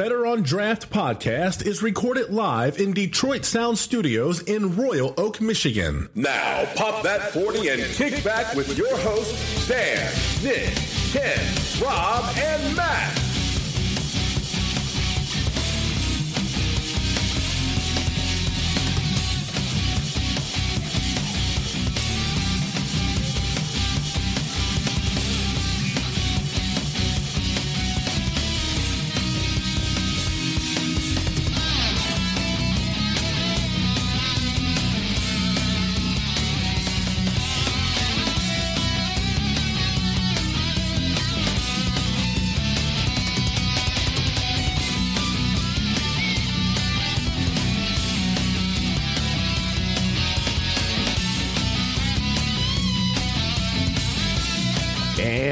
Better 0.00 0.24
on 0.24 0.40
Draft 0.40 0.88
podcast 0.88 1.66
is 1.66 1.82
recorded 1.82 2.30
live 2.30 2.80
in 2.80 2.94
Detroit 2.94 3.44
Sound 3.44 3.76
Studios 3.76 4.40
in 4.40 4.74
Royal 4.74 5.12
Oak, 5.18 5.42
Michigan. 5.42 6.08
Now, 6.14 6.64
pop 6.74 7.02
that 7.02 7.34
40 7.34 7.68
and 7.68 7.82
kick 7.82 8.24
back 8.24 8.54
with 8.54 8.78
your 8.78 8.96
hosts, 8.96 9.68
Dan, 9.68 10.10
Nick, 10.42 10.74
Ken, 11.12 11.38
Rob, 11.82 12.24
and 12.38 12.74
Matt. 12.74 13.29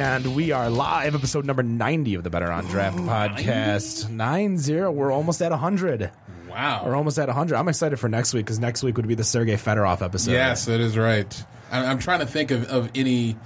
And 0.08 0.34
we 0.34 0.52
are 0.52 0.70
live, 0.70 1.14
episode 1.14 1.44
number 1.44 1.62
90 1.62 2.14
of 2.14 2.24
the 2.24 2.30
Better 2.30 2.50
on 2.50 2.64
Draft 2.64 2.96
podcast. 2.96 4.08
90. 4.08 4.86
We're 4.86 5.12
almost 5.12 5.42
at 5.42 5.50
100. 5.50 6.10
Wow. 6.48 6.84
We're 6.86 6.96
almost 6.96 7.18
at 7.18 7.28
100. 7.28 7.54
I'm 7.54 7.68
excited 7.68 8.00
for 8.00 8.08
next 8.08 8.32
week 8.32 8.46
because 8.46 8.58
next 8.58 8.82
week 8.82 8.96
would 8.96 9.06
be 9.06 9.16
the 9.16 9.22
Sergei 9.22 9.56
Fedorov 9.56 10.00
episode. 10.00 10.30
Yes, 10.30 10.64
that 10.64 10.80
is 10.80 10.96
right. 10.96 11.44
I'm, 11.70 11.84
I'm 11.84 11.98
trying 11.98 12.20
to 12.20 12.26
think 12.26 12.50
of, 12.52 12.70
of 12.70 12.90
any 12.94 13.36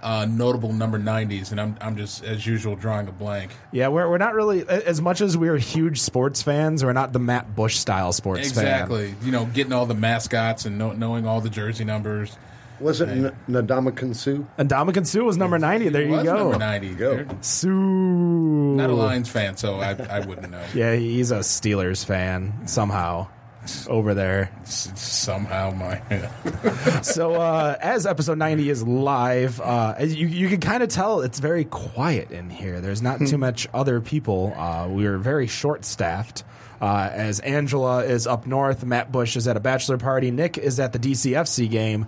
uh, 0.00 0.28
notable 0.30 0.72
number 0.72 0.96
90s, 0.96 1.50
and 1.50 1.60
I'm, 1.60 1.76
I'm 1.80 1.96
just, 1.96 2.22
as 2.22 2.46
usual, 2.46 2.76
drawing 2.76 3.08
a 3.08 3.12
blank. 3.12 3.50
Yeah, 3.72 3.88
we're, 3.88 4.08
we're 4.08 4.18
not 4.18 4.34
really, 4.34 4.66
as 4.68 5.02
much 5.02 5.22
as 5.22 5.36
we're 5.36 5.58
huge 5.58 6.00
sports 6.00 6.40
fans, 6.40 6.84
we're 6.84 6.92
not 6.92 7.12
the 7.12 7.18
Matt 7.18 7.56
Bush 7.56 7.78
style 7.78 8.12
sports 8.12 8.52
fan. 8.52 8.64
Exactly. 8.64 9.12
You 9.24 9.32
know, 9.32 9.46
getting 9.46 9.72
all 9.72 9.86
the 9.86 9.96
mascots 9.96 10.66
and 10.66 10.78
know, 10.78 10.92
knowing 10.92 11.26
all 11.26 11.40
the 11.40 11.50
jersey 11.50 11.82
numbers. 11.82 12.36
Was 12.82 13.00
it 13.00 13.08
N- 13.08 13.36
Ndamukong 13.48 14.14
Suh? 14.14 14.44
And 14.58 14.68
Ndamukong 14.68 15.06
Suh 15.06 15.22
was 15.24 15.36
number 15.36 15.58
90. 15.58 15.88
There 15.90 16.02
you 16.02 16.10
Was 16.10 16.24
go. 16.24 16.34
Number 16.50 16.58
90. 16.58 16.94
Go. 16.94 17.26
Suh. 17.40 17.68
Not 17.68 18.90
a 18.90 18.94
Lions 18.94 19.28
fan, 19.28 19.56
so 19.56 19.76
I, 19.76 19.92
I 20.10 20.20
wouldn't 20.20 20.50
know. 20.50 20.62
Yeah, 20.74 20.94
he's 20.94 21.30
a 21.30 21.38
Steelers 21.40 22.04
fan 22.04 22.66
somehow 22.66 23.28
over 23.88 24.14
there. 24.14 24.50
Somehow 24.64 25.70
my. 25.70 26.02
so 27.02 27.34
uh, 27.34 27.76
as 27.80 28.06
episode 28.06 28.38
90 28.38 28.68
is 28.70 28.82
live 28.82 29.60
uh, 29.60 29.94
you, 30.00 30.26
you 30.26 30.48
can 30.48 30.60
kind 30.60 30.82
of 30.82 30.88
tell 30.88 31.20
it's 31.20 31.38
very 31.38 31.64
quiet 31.64 32.30
in 32.32 32.50
here 32.50 32.80
there's 32.80 33.02
not 33.02 33.20
too 33.26 33.38
much 33.38 33.68
other 33.72 34.00
people 34.00 34.52
uh, 34.56 34.88
we're 34.88 35.18
very 35.18 35.46
short 35.46 35.84
staffed 35.84 36.42
uh, 36.80 37.08
as 37.12 37.38
angela 37.40 38.04
is 38.04 38.26
up 38.26 38.46
north 38.46 38.84
matt 38.84 39.12
bush 39.12 39.36
is 39.36 39.46
at 39.46 39.56
a 39.56 39.60
bachelor 39.60 39.98
party 39.98 40.30
nick 40.32 40.58
is 40.58 40.80
at 40.80 40.92
the 40.92 40.98
dcfc 40.98 41.70
game 41.70 42.06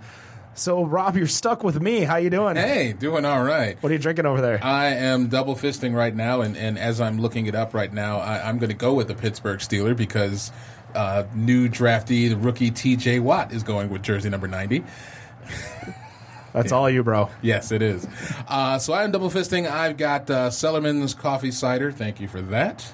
so 0.55 0.83
rob 0.83 1.15
you're 1.15 1.27
stuck 1.27 1.63
with 1.63 1.79
me 1.79 2.01
how 2.01 2.15
you 2.15 2.29
doing 2.29 2.55
hey, 2.55 2.93
doing 2.93 3.25
all 3.25 3.43
right. 3.43 3.81
what 3.83 3.89
are 3.91 3.93
you 3.93 3.99
drinking 3.99 4.25
over 4.25 4.41
there 4.41 4.59
I 4.63 4.87
am 4.87 5.27
double 5.27 5.55
fisting 5.55 5.93
right 5.93 6.15
now, 6.15 6.41
and, 6.41 6.57
and 6.57 6.79
as 6.79 6.99
I'm 6.99 7.19
looking 7.19 7.45
it 7.45 7.55
up 7.55 7.73
right 7.73 7.91
now, 7.91 8.17
I, 8.17 8.47
I'm 8.47 8.57
going 8.57 8.69
to 8.69 8.75
go 8.75 8.93
with 8.93 9.07
the 9.07 9.15
Pittsburgh 9.15 9.59
Steeler 9.59 9.95
because 9.95 10.51
uh, 10.95 11.25
new 11.35 11.69
draftee, 11.69 12.29
the 12.29 12.37
rookie 12.37 12.71
T.J. 12.71 13.19
Watt, 13.19 13.51
is 13.51 13.63
going 13.63 13.89
with 13.89 14.01
jersey 14.01 14.29
number 14.29 14.47
90. 14.47 14.83
that's 16.53 16.71
all 16.71 16.89
you 16.89 17.03
bro 17.03 17.29
Yes, 17.41 17.71
it 17.71 17.81
is. 17.81 18.07
Uh, 18.47 18.79
so 18.79 18.93
I'm 18.93 19.11
double 19.11 19.29
fisting. 19.29 19.69
I've 19.69 19.97
got 19.97 20.29
uh, 20.29 20.49
Cellarmen's 20.49 21.13
coffee 21.13 21.51
cider. 21.51 21.91
Thank 21.91 22.19
you 22.19 22.27
for 22.27 22.41
that. 22.41 22.93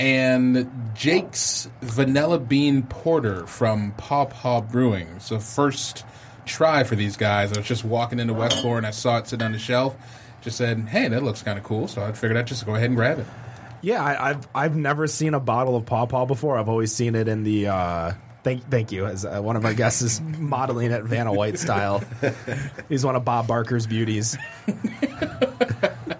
And 0.00 0.90
Jake's 0.94 1.68
vanilla 1.80 2.40
bean 2.40 2.82
porter 2.82 3.46
from 3.46 3.92
Paw 3.92 4.24
Paw 4.24 4.60
Brewing. 4.60 5.20
So 5.20 5.38
first 5.38 6.04
try 6.44 6.84
for 6.84 6.96
these 6.96 7.16
guys. 7.16 7.52
I 7.52 7.58
was 7.58 7.66
just 7.66 7.84
walking 7.84 8.18
into 8.20 8.34
Westport 8.34 8.78
and 8.78 8.86
I 8.86 8.90
saw 8.90 9.18
it 9.18 9.26
sitting 9.28 9.44
on 9.44 9.52
the 9.52 9.58
shelf. 9.58 9.96
Just 10.42 10.56
said, 10.58 10.78
"Hey, 10.88 11.08
that 11.08 11.22
looks 11.22 11.42
kind 11.42 11.58
of 11.58 11.64
cool." 11.64 11.88
So 11.88 12.02
I 12.02 12.12
figured 12.12 12.36
I'd 12.36 12.46
just 12.46 12.66
go 12.66 12.74
ahead 12.74 12.86
and 12.86 12.96
grab 12.96 13.18
it. 13.18 13.26
Yeah, 13.80 14.02
I, 14.02 14.30
I've 14.30 14.48
I've 14.54 14.76
never 14.76 15.06
seen 15.06 15.34
a 15.34 15.40
bottle 15.40 15.76
of 15.76 15.86
Paw 15.86 16.06
Paw 16.06 16.24
before. 16.26 16.58
I've 16.58 16.68
always 16.68 16.92
seen 16.94 17.14
it 17.14 17.28
in 17.28 17.44
the. 17.44 17.68
Uh, 17.68 18.12
thank 18.42 18.68
thank 18.70 18.92
you. 18.92 19.06
As 19.06 19.24
uh, 19.24 19.40
one 19.40 19.56
of 19.56 19.64
our 19.64 19.72
guests 19.74 20.02
is 20.02 20.20
modeling 20.38 20.90
it 20.90 21.02
Vanna 21.04 21.32
White 21.32 21.58
style. 21.58 22.02
He's 22.88 23.04
one 23.04 23.16
of 23.16 23.24
Bob 23.24 23.46
Barker's 23.46 23.86
beauties. 23.86 24.36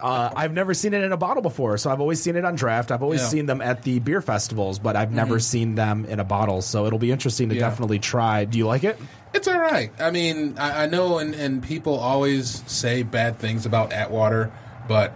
Uh, 0.01 0.31
I've 0.37 0.53
never 0.53 0.75
seen 0.75 0.93
it 0.93 1.03
in 1.03 1.13
a 1.13 1.17
bottle 1.17 1.43
before, 1.43 1.79
so 1.79 1.91
I've 1.91 2.01
always 2.01 2.21
seen 2.23 2.37
it 2.37 2.45
on 2.45 2.57
draft. 2.57 2.91
I've 2.91 3.03
always 3.03 3.23
Yeah. 3.23 3.29
seen 3.29 3.47
them 3.47 3.63
at 3.63 3.83
the 3.83 4.01
beer 4.01 4.21
festivals, 4.21 4.79
but 4.79 4.97
I've 4.97 5.13
never 5.13 5.41
seen 5.41 5.77
them 5.77 6.05
in 6.05 6.21
a 6.21 6.25
bottle. 6.25 6.61
So 6.61 6.85
it'll 6.85 6.99
be 6.99 7.11
interesting 7.11 7.49
to 7.49 7.55
Yeah. 7.55 7.63
definitely 7.71 7.99
try. 8.01 8.45
Do 8.45 8.59
you 8.59 8.67
like 8.67 8.85
it? 8.85 8.99
It's 9.35 9.49
all 9.49 9.59
right. 9.59 9.91
I 9.99 10.13
mean, 10.13 10.57
I, 10.59 10.85
I 10.85 10.87
know, 10.87 11.19
and, 11.19 11.35
and 11.35 11.61
people 11.61 11.99
always 11.99 12.63
say 12.71 13.03
bad 13.03 13.39
things 13.41 13.67
about 13.67 13.93
Atwater, 13.93 14.53
but 14.87 15.13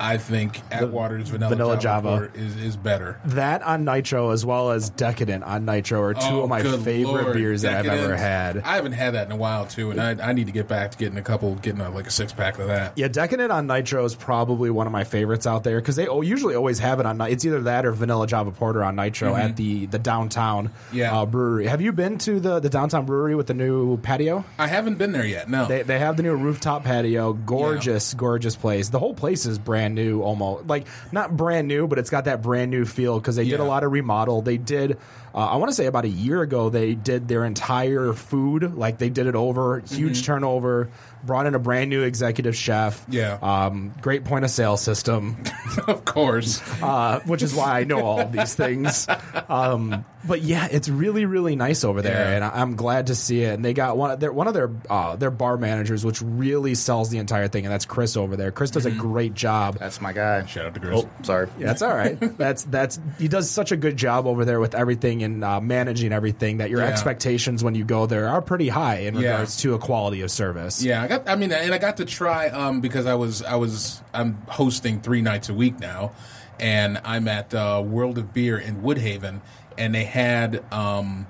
I 0.00 0.16
think 0.16 0.60
Atwater's 0.70 1.28
vanilla, 1.28 1.50
vanilla 1.50 1.78
Java, 1.78 1.82
Java. 1.82 2.08
Porter 2.28 2.32
is, 2.34 2.56
is 2.56 2.76
better. 2.76 3.20
That 3.26 3.62
on 3.62 3.84
Nitro 3.84 4.30
as 4.30 4.44
well 4.46 4.70
as 4.70 4.90
Decadent 4.90 5.44
on 5.44 5.64
Nitro 5.64 6.00
are 6.02 6.14
two 6.14 6.20
Oh, 6.22 6.42
of 6.44 6.48
my 6.48 6.62
good 6.62 6.80
favorite 6.80 7.22
Lord. 7.24 7.34
beers 7.34 7.62
that 7.62 7.74
I've 7.74 7.86
ever 7.86 8.16
had. 8.16 8.58
I 8.58 8.76
haven't 8.76 8.92
had 8.92 9.14
that 9.14 9.26
in 9.26 9.32
a 9.32 9.36
while 9.36 9.66
too, 9.66 9.90
and 9.90 10.00
I, 10.00 10.28
I 10.30 10.32
need 10.32 10.46
to 10.46 10.52
get 10.52 10.68
back 10.68 10.92
to 10.92 10.98
getting 10.98 11.18
a 11.18 11.22
couple, 11.22 11.54
getting 11.56 11.80
a, 11.80 11.90
like 11.90 12.06
a 12.06 12.10
six 12.10 12.32
pack 12.32 12.58
of 12.58 12.68
that. 12.68 12.96
Yeah, 12.96 13.08
Decadent 13.08 13.52
on 13.52 13.66
Nitro 13.66 14.04
is 14.04 14.14
probably 14.14 14.70
one 14.70 14.86
of 14.86 14.92
my 14.92 15.04
favorites 15.04 15.46
out 15.46 15.64
there 15.64 15.80
because 15.80 15.96
they 15.96 16.04
usually 16.04 16.54
always 16.54 16.78
have 16.78 16.98
it 17.00 17.06
on. 17.06 17.18
Ni- 17.18 17.30
It's 17.32 17.44
either 17.44 17.60
that 17.62 17.84
or 17.84 17.92
Vanilla 17.92 18.26
Java 18.26 18.50
Porter 18.52 18.82
on 18.82 18.96
Nitro 18.96 19.34
at 19.36 19.56
the 19.56 19.86
the 19.86 19.98
downtown 19.98 20.70
Yeah. 20.92 21.14
uh, 21.20 21.26
brewery. 21.26 21.66
Have 21.66 21.80
you 21.82 21.92
been 21.92 22.18
to 22.18 22.40
the 22.40 22.60
the 22.60 22.70
downtown 22.70 23.04
brewery 23.06 23.34
with 23.34 23.46
the 23.48 23.54
new 23.54 23.96
patio? 23.98 24.44
I 24.58 24.66
haven't 24.66 24.96
been 24.98 25.12
there 25.12 25.26
yet. 25.26 25.48
No, 25.50 25.66
They, 25.66 25.82
they 25.82 25.98
have 25.98 26.16
the 26.16 26.22
new 26.22 26.34
rooftop 26.34 26.84
patio. 26.84 27.32
Gorgeous, 27.34 28.14
gorgeous 28.14 28.56
place. 28.56 28.88
The 28.88 28.98
whole 28.98 29.14
place 29.14 29.44
is 29.46 29.58
brand 29.58 29.89
new, 29.94 30.22
almost 30.22 30.66
like 30.66 30.86
not 31.12 31.36
brand 31.36 31.68
new, 31.68 31.86
but 31.86 31.98
it's 31.98 32.10
got 32.10 32.24
that 32.24 32.42
brand 32.42 32.70
new 32.70 32.84
feel 32.84 33.18
because 33.18 33.36
they 33.36 33.44
did 33.44 33.60
a 33.60 33.64
lot 33.64 33.84
of 33.84 33.92
remodel. 33.92 34.42
They 34.42 34.56
did, 34.56 34.98
uh, 35.34 35.38
I 35.38 35.56
want 35.56 35.70
to 35.70 35.74
say 35.74 35.86
about 35.86 36.04
a 36.04 36.08
year 36.08 36.42
ago, 36.42 36.70
they 36.70 36.94
did 36.94 37.28
their 37.28 37.44
entire 37.44 38.12
food. 38.12 38.74
Like 38.76 38.98
they 38.98 39.10
did 39.10 39.26
it 39.26 39.34
over, 39.34 39.80
huge 39.80 40.24
turnover. 40.24 40.90
Brought 41.22 41.44
in 41.44 41.54
a 41.54 41.58
brand 41.58 41.90
new 41.90 42.02
executive 42.02 42.56
chef. 42.56 43.02
Mm-hmm. 43.02 43.12
Yeah. 43.12 43.38
um, 43.42 43.92
great 44.00 44.24
point 44.24 44.46
of 44.46 44.50
sale 44.50 44.78
system, 44.78 45.36
of 45.86 46.04
course. 46.06 46.62
uh, 46.82 47.20
which 47.26 47.42
is 47.42 47.54
why 47.54 47.78
I 47.80 47.84
know 47.84 48.00
all 48.00 48.20
of 48.20 48.32
these 48.32 48.54
things. 48.54 49.06
Um, 49.50 50.06
but 50.24 50.40
yeah, 50.42 50.68
it's 50.70 50.88
really 50.88 51.26
really 51.26 51.56
nice 51.56 51.84
over 51.84 52.00
there, 52.02 52.30
Yeah. 52.30 52.36
and 52.36 52.44
I, 52.44 52.50
I'm 52.62 52.74
glad 52.74 53.08
to 53.08 53.14
see 53.14 53.42
it. 53.42 53.52
And 53.54 53.62
they 53.64 53.74
got 53.74 53.98
one 53.98 54.10
of 54.12 54.20
their 54.20 54.32
one 54.32 54.48
of 54.48 54.54
their 54.54 54.70
uh, 54.88 55.16
their 55.16 55.30
bar 55.30 55.58
managers, 55.58 56.04
which 56.06 56.22
really 56.22 56.74
sells 56.74 57.10
the 57.10 57.18
entire 57.18 57.48
thing, 57.48 57.66
and 57.66 57.72
that's 57.72 57.84
Chris 57.86 58.16
over 58.16 58.34
there. 58.36 58.50
Chris 58.50 58.70
does 58.70 58.86
a 58.86 58.90
great 58.90 59.34
job. 59.34 59.78
That's 59.78 60.00
my 60.00 60.12
guy. 60.14 60.46
Shout 60.46 60.66
out 60.66 60.74
to 60.74 60.80
Chris. 60.80 61.04
Oh, 61.04 61.10
sorry. 61.22 61.48
Yeah, 61.58 61.66
that's 61.66 61.82
all 61.82 61.94
right. 61.94 62.18
that's 62.38 62.64
that's 62.64 62.98
he 63.18 63.28
does 63.28 63.50
such 63.50 63.72
a 63.72 63.76
good 63.76 63.98
job 63.98 64.26
over 64.26 64.46
there 64.46 64.58
with 64.60 64.74
everything 64.74 65.19
and 65.22 65.42
uh, 65.44 65.60
managing 65.60 66.12
everything 66.12 66.58
that 66.58 66.70
your 66.70 66.80
Yeah. 66.80 66.86
expectations 66.88 67.62
when 67.64 67.74
you 67.74 67.84
go 67.84 68.06
there 68.06 68.28
are 68.28 68.40
pretty 68.42 68.68
high 68.68 68.98
in 69.00 69.14
Yeah. 69.14 69.30
regards 69.32 69.56
to 69.58 69.74
a 69.74 69.78
quality 69.78 70.20
of 70.22 70.30
service. 70.30 70.82
Yeah, 70.82 71.02
I 71.02 71.06
got. 71.08 71.28
I 71.28 71.36
mean, 71.36 71.52
and 71.52 71.72
I 71.74 71.78
got 71.78 71.96
to 71.98 72.04
try 72.04 72.48
um, 72.48 72.80
because 72.80 73.06
I 73.06 73.14
was 73.14 73.42
I 73.42 73.56
was 73.56 74.02
I'm 74.14 74.38
hosting 74.48 75.00
three 75.00 75.22
nights 75.22 75.48
a 75.48 75.54
week 75.54 75.78
now, 75.80 76.12
and 76.58 77.00
I'm 77.04 77.28
at 77.28 77.54
uh, 77.54 77.82
World 77.84 78.18
of 78.18 78.32
Beer 78.32 78.58
in 78.58 78.82
Woodhaven, 78.82 79.40
and 79.78 79.94
they 79.94 80.04
had 80.04 80.62
um, 80.72 81.26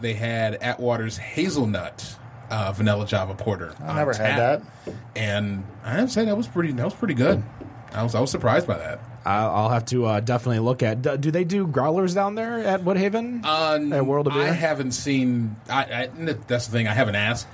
they 0.00 0.14
had 0.14 0.54
Atwater's 0.62 1.16
hazelnut 1.18 2.16
uh, 2.50 2.72
vanilla 2.72 3.06
Java 3.06 3.34
porter. 3.34 3.74
I 3.82 3.94
never 3.94 4.12
had 4.14 4.38
that. 4.38 4.62
and 5.16 5.64
I 5.84 5.92
have 5.92 6.06
to 6.06 6.12
say 6.12 6.24
that 6.24 6.36
was 6.36 6.46
pretty 6.48 6.72
that 6.72 6.84
was 6.84 6.94
pretty 6.94 7.14
good. 7.14 7.42
I 7.92 8.02
was 8.02 8.14
I 8.14 8.20
was 8.20 8.30
surprised 8.30 8.66
by 8.66 8.78
that. 8.78 9.00
I'll, 9.28 9.50
I'll 9.50 9.68
have 9.68 9.84
to 9.86 10.06
uh, 10.06 10.20
definitely 10.20 10.60
look 10.60 10.82
at. 10.82 11.02
Do, 11.02 11.16
do 11.18 11.30
they 11.30 11.44
do 11.44 11.66
growlers 11.66 12.14
down 12.14 12.34
there 12.34 12.58
at 12.60 12.82
Woodhaven? 12.82 13.44
Uh, 13.44 13.96
at 13.96 14.06
World 14.06 14.26
of 14.26 14.32
Beer? 14.32 14.42
I 14.42 14.52
haven't 14.52 14.92
seen. 14.92 15.56
I, 15.68 15.82
I 15.82 16.06
that's 16.46 16.66
the 16.66 16.72
thing. 16.72 16.88
I 16.88 16.94
haven't 16.94 17.16
asked. 17.16 17.46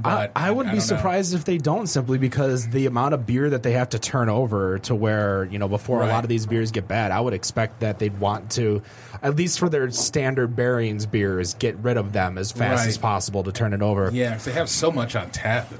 But 0.00 0.32
I, 0.36 0.48
I 0.48 0.50
would 0.50 0.66
I 0.66 0.70
be 0.70 0.78
don't 0.78 0.88
know. 0.88 0.96
surprised 0.96 1.34
if 1.34 1.44
they 1.44 1.58
don't, 1.58 1.86
simply 1.86 2.18
because 2.18 2.68
the 2.68 2.86
amount 2.86 3.14
of 3.14 3.26
beer 3.26 3.50
that 3.50 3.62
they 3.62 3.72
have 3.72 3.88
to 3.90 3.98
turn 3.98 4.28
over 4.28 4.78
to 4.80 4.94
where 4.94 5.44
you 5.46 5.58
know 5.58 5.68
before 5.68 6.02
a 6.02 6.06
lot 6.06 6.24
of 6.24 6.28
these 6.28 6.46
beers 6.46 6.70
get 6.70 6.86
bad. 6.86 7.10
I 7.10 7.20
would 7.20 7.34
expect 7.34 7.80
that 7.80 7.98
they'd 7.98 8.18
want 8.20 8.50
to, 8.52 8.82
at 9.22 9.36
least 9.36 9.58
for 9.58 9.68
their 9.68 9.90
standard 9.90 10.54
bearings 10.54 11.04
beers, 11.06 11.54
get 11.54 11.76
rid 11.78 11.96
of 11.96 12.12
them 12.12 12.38
as 12.38 12.52
fast 12.52 12.80
Right. 12.82 12.88
as 12.88 12.98
possible 12.98 13.42
to 13.44 13.52
turn 13.52 13.72
it 13.72 13.82
over. 13.82 14.10
Yeah, 14.12 14.34
'cause 14.34 14.44
they 14.44 14.52
have 14.52 14.68
so 14.68 14.90
much 14.90 15.16
on 15.16 15.30
tap. 15.30 15.72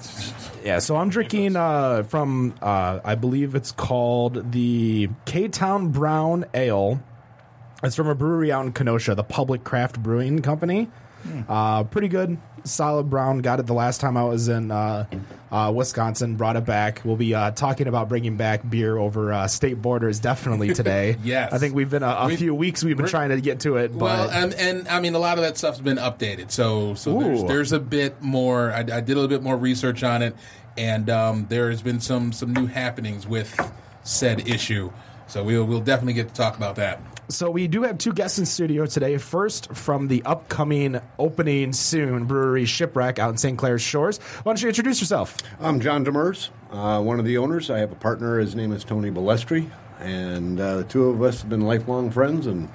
Yeah, 0.64 0.80
so 0.80 0.96
I'm 0.96 1.08
drinking 1.10 1.56
uh, 1.56 2.02
from 2.04 2.54
uh, 2.60 3.00
I 3.04 3.14
believe 3.14 3.54
it's 3.54 3.72
called 3.72 4.52
the 4.52 5.08
K 5.26 5.48
Town 5.48 5.90
Brown 5.90 6.44
Ale. 6.54 7.00
It's 7.84 7.94
from 7.94 8.08
a 8.08 8.14
brewery 8.16 8.50
out 8.50 8.66
in 8.66 8.72
Kenosha, 8.72 9.14
the 9.14 9.22
Public 9.22 9.62
Craft 9.62 10.02
Brewing 10.02 10.42
Company. 10.42 10.88
Uh, 11.48 11.84
pretty 11.84 12.08
good, 12.08 12.38
solid 12.64 13.10
brown. 13.10 13.38
Got 13.38 13.60
it 13.60 13.66
the 13.66 13.74
last 13.74 14.00
time 14.00 14.16
I 14.16 14.24
was 14.24 14.48
in 14.48 14.70
uh, 14.70 15.06
uh, 15.50 15.72
Wisconsin. 15.74 16.36
Brought 16.36 16.56
it 16.56 16.64
back. 16.64 17.00
We'll 17.04 17.16
be 17.16 17.34
uh, 17.34 17.50
talking 17.52 17.86
about 17.86 18.08
bringing 18.08 18.36
back 18.36 18.68
beer 18.68 18.96
over 18.96 19.32
uh, 19.32 19.46
state 19.48 19.80
borders 19.82 20.18
definitely 20.20 20.74
today. 20.74 21.16
Yes. 21.22 21.52
I 21.52 21.58
think 21.58 21.74
we've 21.74 21.90
been 21.90 22.02
a, 22.02 22.06
a 22.08 22.26
We- 22.26 22.36
few 22.36 22.54
weeks. 22.54 22.82
We've 22.84 22.96
been 22.96 23.06
trying 23.06 23.30
to 23.30 23.40
get 23.40 23.60
to 23.60 23.76
it, 23.76 23.92
but 23.92 24.00
Well, 24.04 24.30
and, 24.30 24.54
and 24.54 24.88
I 24.88 25.00
mean, 25.00 25.14
a 25.14 25.18
lot 25.18 25.38
of 25.38 25.44
that 25.44 25.56
stuff's 25.56 25.80
been 25.80 25.98
updated. 25.98 26.50
So, 26.50 26.94
so 26.94 27.18
there's, 27.20 27.44
there's 27.44 27.72
a 27.72 27.80
bit 27.80 28.20
more. 28.22 28.72
I, 28.72 28.78
I 28.80 28.82
did 28.82 29.10
a 29.10 29.14
little 29.14 29.28
bit 29.28 29.42
more 29.42 29.56
research 29.56 30.02
on 30.02 30.22
it, 30.22 30.34
and 30.76 31.08
um, 31.10 31.46
there 31.48 31.70
has 31.70 31.82
been 31.82 32.00
some 32.00 32.32
some 32.32 32.52
new 32.52 32.66
happenings 32.66 33.26
with 33.26 33.58
said 34.02 34.48
issue. 34.48 34.90
So 35.26 35.42
we'll 35.44 35.64
we'll 35.64 35.80
definitely 35.80 36.14
get 36.14 36.28
to 36.28 36.34
talk 36.34 36.56
about 36.56 36.76
that. 36.76 37.00
So 37.30 37.50
we 37.50 37.68
do 37.68 37.82
have 37.82 37.98
two 37.98 38.14
guests 38.14 38.38
in 38.38 38.46
studio 38.46 38.86
today. 38.86 39.18
First, 39.18 39.74
from 39.74 40.08
the 40.08 40.22
upcoming 40.24 40.98
opening 41.18 41.74
soon 41.74 42.24
brewery 42.24 42.64
Shipwreck 42.64 43.18
out 43.18 43.28
in 43.30 43.36
St. 43.36 43.58
Clair's 43.58 43.82
Shores. 43.82 44.16
Why 44.18 44.52
don't 44.52 44.62
you 44.62 44.68
introduce 44.68 45.00
yourself? 45.00 45.36
I'm 45.60 45.78
John 45.80 46.06
Demers, 46.06 46.48
uh, 46.70 47.02
one 47.02 47.18
of 47.18 47.26
the 47.26 47.36
owners. 47.36 47.68
I 47.68 47.78
have 47.80 47.92
a 47.92 47.96
partner. 47.96 48.38
His 48.38 48.54
name 48.54 48.72
is 48.72 48.82
Tony 48.82 49.10
Balestri, 49.10 49.68
and 50.00 50.58
uh, 50.58 50.78
the 50.78 50.84
two 50.84 51.10
of 51.10 51.20
us 51.22 51.42
have 51.42 51.50
been 51.50 51.60
lifelong 51.60 52.10
friends. 52.10 52.46
And 52.46 52.66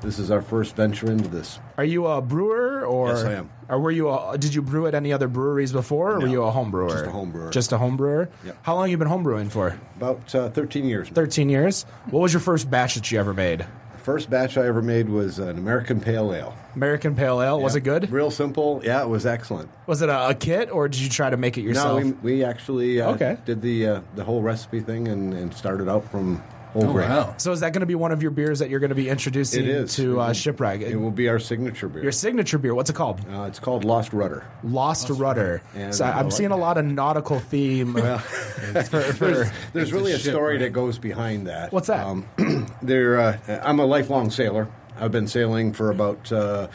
this 0.00 0.18
is 0.18 0.30
our 0.30 0.40
first 0.40 0.74
venture 0.74 1.10
into 1.12 1.28
this. 1.28 1.58
Are 1.76 1.84
you 1.84 2.06
a 2.06 2.22
brewer, 2.22 2.86
or 2.86 3.08
Yes, 3.10 3.24
I 3.24 3.32
am. 3.34 3.50
Or 3.68 3.78
were 3.78 3.90
you? 3.90 4.08
A, 4.08 4.38
did 4.38 4.54
you 4.54 4.62
brew 4.62 4.86
at 4.86 4.94
any 4.94 5.12
other 5.12 5.28
breweries 5.28 5.70
before, 5.72 6.12
or 6.14 6.20
were 6.20 6.26
you 6.28 6.44
a 6.44 6.50
home 6.50 6.70
brewer? 6.70 6.88
just 6.88 7.04
a 7.04 7.10
home 7.10 7.30
brewer. 7.30 7.50
Just 7.50 7.72
a 7.72 7.76
home 7.78 7.98
brewer. 7.98 8.30
Yep. 8.42 8.56
How 8.62 8.74
long 8.74 8.84
have 8.84 8.90
you 8.90 8.96
been 8.96 9.06
home 9.08 9.22
brewing 9.22 9.50
for? 9.50 9.78
About 9.96 10.34
uh, 10.34 10.48
13 10.48 10.86
years. 10.86 11.08
now. 11.10 11.14
Thirteen 11.14 11.50
years. 11.50 11.82
What 12.08 12.20
was 12.20 12.32
your 12.32 12.40
first 12.40 12.70
batch 12.70 12.94
that 12.94 13.12
you 13.12 13.18
ever 13.20 13.34
made? 13.34 13.66
First 14.08 14.30
batch 14.30 14.56
I 14.56 14.66
ever 14.66 14.80
made 14.80 15.10
was 15.10 15.38
an 15.38 15.58
American 15.58 16.00
Pale 16.00 16.32
Ale. 16.32 16.54
American 16.74 17.14
Pale 17.14 17.42
Ale. 17.42 17.60
Was 17.60 17.76
it 17.76 17.82
good? 17.82 18.10
Real 18.10 18.30
simple. 18.30 18.80
Yeah, 18.82 19.02
it 19.02 19.08
was 19.10 19.26
excellent. 19.26 19.68
Was 19.86 20.00
it 20.00 20.08
a, 20.08 20.30
a 20.30 20.34
kit, 20.34 20.70
or 20.70 20.88
did 20.88 20.98
you 21.02 21.10
try 21.10 21.28
to 21.28 21.36
make 21.36 21.58
it 21.58 21.60
yourself? 21.60 22.02
No, 22.02 22.06
we, 22.22 22.36
we 22.36 22.42
actually 22.42 23.02
uh, 23.02 23.10
Okay. 23.10 23.36
did 23.44 23.60
the 23.60 23.86
uh, 23.86 24.00
the 24.14 24.24
whole 24.24 24.40
recipe 24.40 24.80
thing 24.80 25.08
and, 25.08 25.34
and 25.34 25.52
started 25.52 25.90
out 25.90 26.10
from 26.10 26.42
whole 26.72 26.88
Oh 26.88 26.92
grain. 26.92 27.08
wow! 27.08 27.34
so 27.38 27.52
is 27.52 27.60
that 27.60 27.72
going 27.72 27.80
to 27.80 27.86
be 27.86 27.94
one 27.94 28.12
of 28.12 28.22
your 28.22 28.30
beers 28.30 28.58
that 28.60 28.70
you're 28.70 28.80
going 28.80 28.90
to 28.90 28.94
be 28.96 29.08
introducing 29.08 29.64
It 29.64 29.68
is 29.70 29.94
to 29.96 30.20
It 30.20 30.22
uh, 30.22 30.32
Shipwreck? 30.32 30.80
It 30.80 30.96
will 30.96 31.10
be 31.10 31.28
our 31.28 31.38
signature 31.38 31.88
beer. 31.88 32.02
your 32.02 32.12
signature 32.12 32.58
beer. 32.58 32.74
What's 32.74 32.90
it 32.90 32.96
called? 32.96 33.20
Uh, 33.32 33.42
it's 33.42 33.58
called 33.58 33.84
Lost 33.84 34.12
Rudder. 34.12 34.44
Lost 34.62 35.08
Rudder. 35.10 35.62
And 35.74 35.94
so 35.94 36.04
I 36.04 36.12
I'm 36.18 36.26
like 36.26 36.32
seeing 36.32 36.50
a 36.50 36.56
lot 36.56 36.78
of 36.78 36.84
nautical 36.84 37.38
theme. 37.40 37.94
for, 37.94 38.18
for, 38.82 39.00
There's 39.28 39.50
It's 39.74 39.92
really 39.92 40.12
a 40.12 40.16
a 40.16 40.18
story 40.18 40.54
right? 40.54 40.60
that 40.62 40.70
goes 40.72 40.98
behind 40.98 41.46
that. 41.46 41.72
What's 41.72 41.88
that? 41.88 42.06
Um, 42.06 42.26
there, 42.82 43.18
uh, 43.20 43.38
I'm 43.62 43.78
a 43.80 43.86
lifelong 43.86 44.30
sailor. 44.30 44.68
I've 45.00 45.12
been 45.12 45.28
sailing 45.28 45.72
for 45.72 45.90
about 45.90 46.30
uh, 46.32 46.68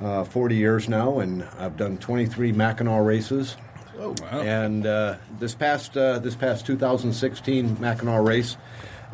uh, 0.00 0.24
40 0.24 0.54
years 0.56 0.88
now, 0.88 1.18
and 1.18 1.42
I've 1.58 1.76
done 1.76 1.98
23 1.98 2.52
Mackinac 2.52 3.04
races. 3.04 3.56
Oh 3.98 4.14
wow! 4.20 4.40
And 4.40 4.86
uh, 4.86 5.16
this 5.40 5.54
past 5.54 5.96
uh, 5.96 6.18
this 6.18 6.34
past 6.34 6.66
2016 6.66 7.78
Mackinac 7.80 8.22
race, 8.26 8.56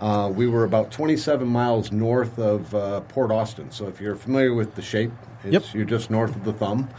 uh, 0.03 0.29
we 0.29 0.49
were 0.49 0.65
about 0.65 0.91
27 0.91 1.47
miles 1.47 1.93
north 1.93 2.37
of 2.39 2.75
uh, 2.75 3.01
Port 3.03 3.31
Austin. 3.31 3.71
So 3.71 3.87
if 3.87 4.01
you're 4.01 4.17
familiar 4.17 4.53
with 4.53 4.75
the 4.75 4.83
shape, 4.83 5.13
it's, 5.45 5.53
Yep. 5.53 5.65
you're 5.75 5.85
just 5.85 6.11
north 6.11 6.35
of 6.35 6.45
the 6.45 6.53
thumb. 6.53 6.91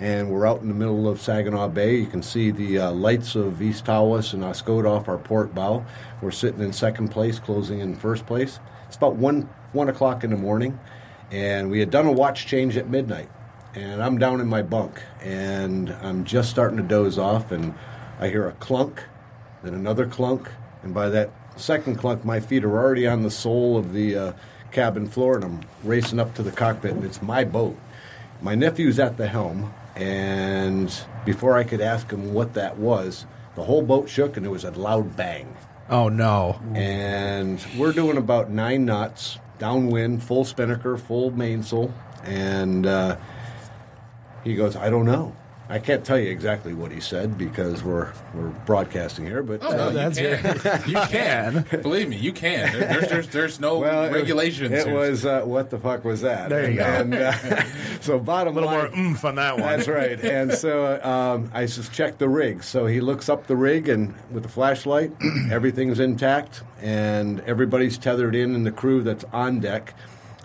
And 0.00 0.30
we're 0.30 0.46
out 0.46 0.62
in 0.62 0.68
the 0.68 0.74
middle 0.74 1.08
of 1.08 1.20
Saginaw 1.20 1.68
Bay. 1.68 1.96
You 1.96 2.06
can 2.06 2.22
see 2.22 2.50
the 2.52 2.78
uh, 2.78 2.90
lights 2.92 3.34
of 3.34 3.60
East 3.60 3.84
Tawas 3.86 4.32
and 4.32 4.42
Oscoda 4.42 4.88
off 4.88 5.08
our 5.08 5.18
port 5.18 5.54
bow. 5.54 5.84
We're 6.20 6.30
sitting 6.30 6.60
in 6.60 6.72
second 6.72 7.08
place, 7.08 7.38
closing 7.40 7.80
in 7.80 7.94
first 7.96 8.26
place. 8.26 8.58
It's 8.86 8.96
about 8.96 9.16
one 9.16 9.48
one 9.72 9.88
o'clock 9.88 10.22
in 10.22 10.30
the 10.30 10.36
morning, 10.36 10.78
and 11.30 11.70
we 11.70 11.80
had 11.80 11.90
done 11.90 12.06
a 12.06 12.12
watch 12.12 12.46
change 12.46 12.76
at 12.76 12.88
midnight. 12.88 13.28
And 13.74 14.02
I'm 14.02 14.18
down 14.18 14.40
in 14.40 14.48
my 14.48 14.62
bunk, 14.62 15.00
and 15.22 15.90
I'm 16.02 16.24
just 16.24 16.50
starting 16.50 16.76
to 16.76 16.82
doze 16.82 17.16
off, 17.18 17.52
and 17.52 17.72
I 18.20 18.28
hear 18.28 18.46
a 18.48 18.52
clunk, 18.52 19.02
then 19.62 19.72
another 19.72 20.06
clunk, 20.06 20.48
and 20.82 20.92
by 20.92 21.08
that 21.10 21.30
second 21.56 21.96
clunk, 21.96 22.24
my 22.24 22.40
feet 22.40 22.64
are 22.64 22.72
already 22.76 23.06
on 23.06 23.22
the 23.22 23.30
sole 23.30 23.76
of 23.76 23.92
the 23.92 24.16
uh, 24.16 24.32
cabin 24.70 25.06
floor, 25.08 25.36
and 25.36 25.44
I'm 25.44 25.60
racing 25.84 26.18
up 26.18 26.34
to 26.34 26.42
the 26.42 26.52
cockpit, 26.52 26.92
and 26.92 27.04
it's 27.04 27.22
my 27.22 27.44
boat. 27.44 27.76
My 28.40 28.54
nephew's 28.54 28.98
at 28.98 29.16
the 29.16 29.28
helm, 29.28 29.72
and 29.94 30.92
before 31.24 31.56
I 31.56 31.64
could 31.64 31.80
ask 31.80 32.10
him 32.10 32.34
what 32.34 32.54
that 32.54 32.76
was, 32.78 33.26
the 33.54 33.62
whole 33.62 33.82
boat 33.82 34.08
shook, 34.08 34.36
and 34.36 34.44
there 34.44 34.50
was 34.52 34.64
a 34.64 34.70
loud 34.72 35.16
bang. 35.16 35.54
oh 35.90 36.08
no! 36.08 36.60
And 36.74 37.64
we're 37.76 37.92
doing 37.92 38.16
about 38.16 38.50
nine 38.50 38.84
knots, 38.86 39.38
downwind, 39.58 40.22
full 40.22 40.44
spinnaker, 40.44 40.96
full 40.96 41.30
mainsail, 41.30 41.92
and 42.24 42.86
uh, 42.86 43.16
he 44.42 44.54
goes, 44.54 44.74
"I 44.74 44.88
don't 44.90 45.04
know. 45.06 45.36
I 45.72 45.78
can't 45.78 46.04
tell 46.04 46.18
you 46.18 46.30
exactly 46.30 46.74
what 46.74 46.92
he 46.92 47.00
said 47.00 47.38
because 47.38 47.82
we're 47.82 48.12
we're 48.34 48.50
broadcasting 48.66 49.24
here, 49.24 49.42
but 49.42 49.62
Oh, 49.62 49.70
no, 49.70 50.00
uh, 50.00 50.08
you 50.10 50.36
can. 50.36 50.82
You 50.86 51.00
can. 51.08 51.66
Believe 51.80 52.10
me, 52.10 52.16
you 52.16 52.30
can. 52.30 52.70
There, 52.72 52.88
there's, 52.88 53.08
there's 53.08 53.28
there's 53.28 53.60
no 53.60 53.78
well, 53.78 54.04
it- 54.04 54.12
regulations. 54.12 54.70
It, 54.70 54.86
here. 54.86 54.94
was 54.94 55.24
uh, 55.24 55.40
what 55.44 55.70
the 55.70 55.78
fuck 55.78 56.04
was 56.04 56.20
that? 56.20 56.50
There 56.50 56.70
you 56.70 56.76
go. 56.76 56.84
And, 56.84 57.14
uh, 57.14 57.32
so 58.02 58.18
bottom 58.18 58.52
A 58.52 58.60
little 58.60 58.68
line, 58.68 58.90
more 58.90 58.98
oomph 58.98 59.24
on 59.24 59.36
that 59.36 59.54
one. 59.58 59.62
That's 59.62 59.88
right. 59.88 60.20
And 60.22 60.52
so 60.52 61.00
um, 61.02 61.50
I 61.54 61.64
just 61.64 61.90
checked 61.90 62.18
the 62.18 62.28
rig. 62.28 62.62
So 62.62 62.84
he 62.84 63.00
looks 63.00 63.30
up 63.30 63.46
the 63.46 63.56
rig, 63.56 63.88
and 63.88 64.14
with 64.30 64.42
the 64.42 64.50
flashlight, 64.50 65.10
everything's 65.50 66.00
intact, 66.00 66.62
and 66.82 67.40
everybody's 67.40 67.96
tethered 67.96 68.34
in 68.34 68.54
in 68.54 68.64
the 68.64 68.72
crew 68.72 69.02
that's 69.02 69.24
on 69.32 69.60
deck. 69.60 69.94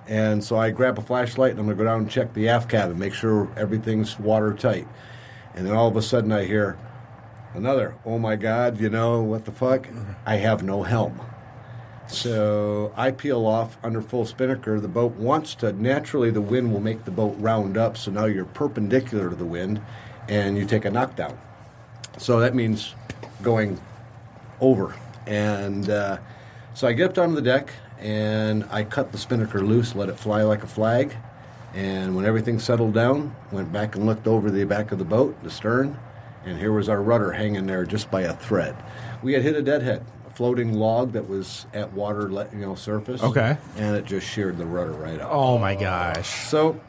And 0.07 0.41
so 0.41 0.55
I 0.55 0.69
grab 0.69 0.97
a 0.97 1.01
flashlight, 1.01 1.51
and 1.51 1.59
I'm 1.59 1.65
going 1.65 1.77
to 1.77 1.83
go 1.83 1.89
down 1.89 1.99
and 2.03 2.09
check 2.09 2.33
the 2.33 2.47
aft 2.47 2.69
cabin, 2.69 2.97
make 2.97 3.13
sure 3.13 3.51
everything's 3.57 4.17
watertight. 4.17 4.87
And 5.57 5.65
then 5.65 5.73
all 5.73 5.87
of 5.87 5.97
a 5.97 6.03
sudden 6.03 6.31
I 6.31 6.45
hear 6.45 6.77
another, 7.55 7.95
oh 8.05 8.19
my 8.19 8.35
God, 8.35 8.79
you 8.79 8.91
know, 8.91 9.23
what 9.23 9.45
the 9.45 9.51
fuck? 9.51 9.87
I 10.23 10.35
have 10.35 10.61
no 10.61 10.83
helm. 10.83 11.19
So 12.07 12.93
I 12.95 13.09
peel 13.09 13.43
off 13.43 13.75
under 13.83 13.99
full 13.99 14.27
spinnaker. 14.27 14.79
The 14.79 14.87
boat 14.87 15.13
wants 15.13 15.55
to, 15.55 15.73
naturally, 15.73 16.29
the 16.29 16.41
wind 16.41 16.71
will 16.71 16.79
make 16.79 17.05
the 17.05 17.11
boat 17.11 17.35
round 17.39 17.75
up. 17.75 17.97
So 17.97 18.11
now 18.11 18.25
you're 18.25 18.45
perpendicular 18.45 19.31
to 19.31 19.35
the 19.35 19.45
wind 19.45 19.81
and 20.29 20.55
you 20.59 20.65
take 20.65 20.85
a 20.85 20.91
knockdown. 20.91 21.35
So 22.19 22.39
that 22.39 22.53
means 22.53 22.93
going 23.41 23.81
over. 24.61 24.93
And 25.25 25.89
uh, 25.89 26.19
so 26.75 26.87
I 26.87 26.93
get 26.93 27.09
up 27.09 27.17
onto 27.17 27.33
the 27.33 27.41
deck 27.41 27.71
and 27.97 28.63
I 28.69 28.83
cut 28.83 29.11
the 29.11 29.17
spinnaker 29.17 29.65
loose, 29.65 29.95
let 29.95 30.07
it 30.07 30.19
fly 30.19 30.43
like 30.43 30.61
a 30.61 30.67
flag. 30.67 31.17
And 31.73 32.15
when 32.15 32.25
everything 32.25 32.59
settled 32.59 32.93
down, 32.93 33.35
went 33.51 33.71
back 33.71 33.95
and 33.95 34.05
looked 34.05 34.27
over 34.27 34.49
the 34.49 34.63
back 34.65 34.91
of 34.91 34.99
the 34.99 35.05
boat, 35.05 35.41
the 35.43 35.51
stern, 35.51 35.97
and 36.45 36.57
here 36.57 36.71
was 36.71 36.89
our 36.89 37.01
rudder 37.01 37.31
hanging 37.31 37.67
there 37.67 37.85
just 37.85 38.09
by 38.09 38.21
a 38.21 38.33
thread. 38.33 38.75
We 39.21 39.33
had 39.33 39.43
hit 39.43 39.55
a 39.55 39.61
deadhead, 39.61 40.05
a 40.25 40.29
floating 40.29 40.73
log 40.73 41.11
that 41.11 41.27
was 41.27 41.65
at 41.73 41.91
water, 41.93 42.29
you 42.53 42.59
know, 42.59 42.75
surface. 42.75 43.21
Okay. 43.21 43.57
And 43.75 43.95
it 43.95 44.05
just 44.05 44.27
sheared 44.27 44.57
the 44.57 44.65
rudder 44.65 44.93
right 44.93 45.19
off. 45.19 45.29
Oh 45.31 45.57
my 45.57 45.75
gosh! 45.75 46.47
So, 46.47 46.79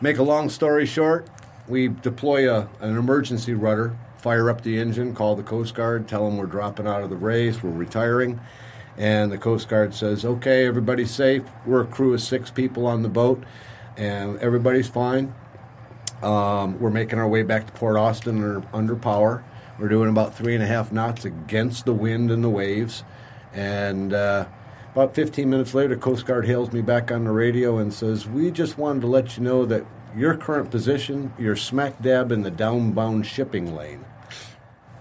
make 0.00 0.18
a 0.18 0.22
long 0.22 0.50
story 0.50 0.86
short, 0.86 1.28
we 1.68 1.88
deploy 1.88 2.52
a, 2.52 2.68
an 2.80 2.96
emergency 2.96 3.54
rudder, 3.54 3.96
fire 4.18 4.50
up 4.50 4.62
the 4.62 4.78
engine, 4.78 5.14
call 5.14 5.36
the 5.36 5.42
Coast 5.42 5.74
Guard, 5.74 6.08
tell 6.08 6.24
them 6.24 6.36
we're 6.36 6.46
dropping 6.46 6.86
out 6.86 7.02
of 7.02 7.10
the 7.10 7.16
race, 7.16 7.62
we're 7.62 7.70
retiring. 7.70 8.40
And 8.98 9.30
the 9.30 9.38
Coast 9.38 9.68
Guard 9.68 9.94
says, 9.94 10.24
okay, 10.24 10.66
everybody's 10.66 11.10
safe. 11.10 11.42
We're 11.66 11.82
a 11.82 11.86
crew 11.86 12.14
of 12.14 12.22
six 12.22 12.50
people 12.50 12.86
on 12.86 13.02
the 13.02 13.10
boat, 13.10 13.44
and 13.96 14.38
everybody's 14.38 14.88
fine. 14.88 15.34
Um, 16.22 16.78
we're 16.80 16.90
making 16.90 17.18
our 17.18 17.28
way 17.28 17.42
back 17.42 17.66
to 17.66 17.72
Port 17.72 17.96
Austin 17.96 18.36
under, 18.36 18.62
under 18.72 18.96
power. 18.96 19.44
We're 19.78 19.88
doing 19.88 20.08
about 20.08 20.34
three 20.34 20.54
and 20.54 20.62
a 20.62 20.66
half 20.66 20.90
knots 20.90 21.24
against 21.24 21.84
the 21.84 21.92
wind 21.92 22.30
and 22.30 22.42
the 22.42 22.48
waves. 22.48 23.04
And 23.52 24.14
uh, 24.14 24.46
about 24.92 25.14
15 25.14 25.48
minutes 25.48 25.74
later, 25.74 25.96
Coast 25.96 26.24
Guard 26.24 26.46
hails 26.46 26.72
me 26.72 26.80
back 26.80 27.12
on 27.12 27.24
the 27.24 27.30
radio 27.30 27.78
and 27.78 27.92
says, 27.92 28.26
We 28.26 28.50
just 28.50 28.78
wanted 28.78 29.00
to 29.00 29.06
let 29.06 29.36
you 29.36 29.42
know 29.42 29.66
that 29.66 29.84
your 30.16 30.36
current 30.36 30.70
position, 30.70 31.34
you're 31.38 31.56
smack 31.56 32.00
dab 32.00 32.32
in 32.32 32.42
the 32.42 32.50
downbound 32.50 33.26
shipping 33.26 33.76
lane. 33.76 34.04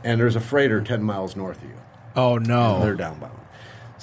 And 0.04 0.20
there's 0.20 0.36
a 0.36 0.42
freighter 0.42 0.82
10 0.82 1.02
miles 1.02 1.36
north 1.36 1.58
of 1.58 1.64
you. 1.64 1.76
Oh 2.16 2.38
no! 2.38 2.80
They're 2.82 2.96
downbound. 2.96 3.45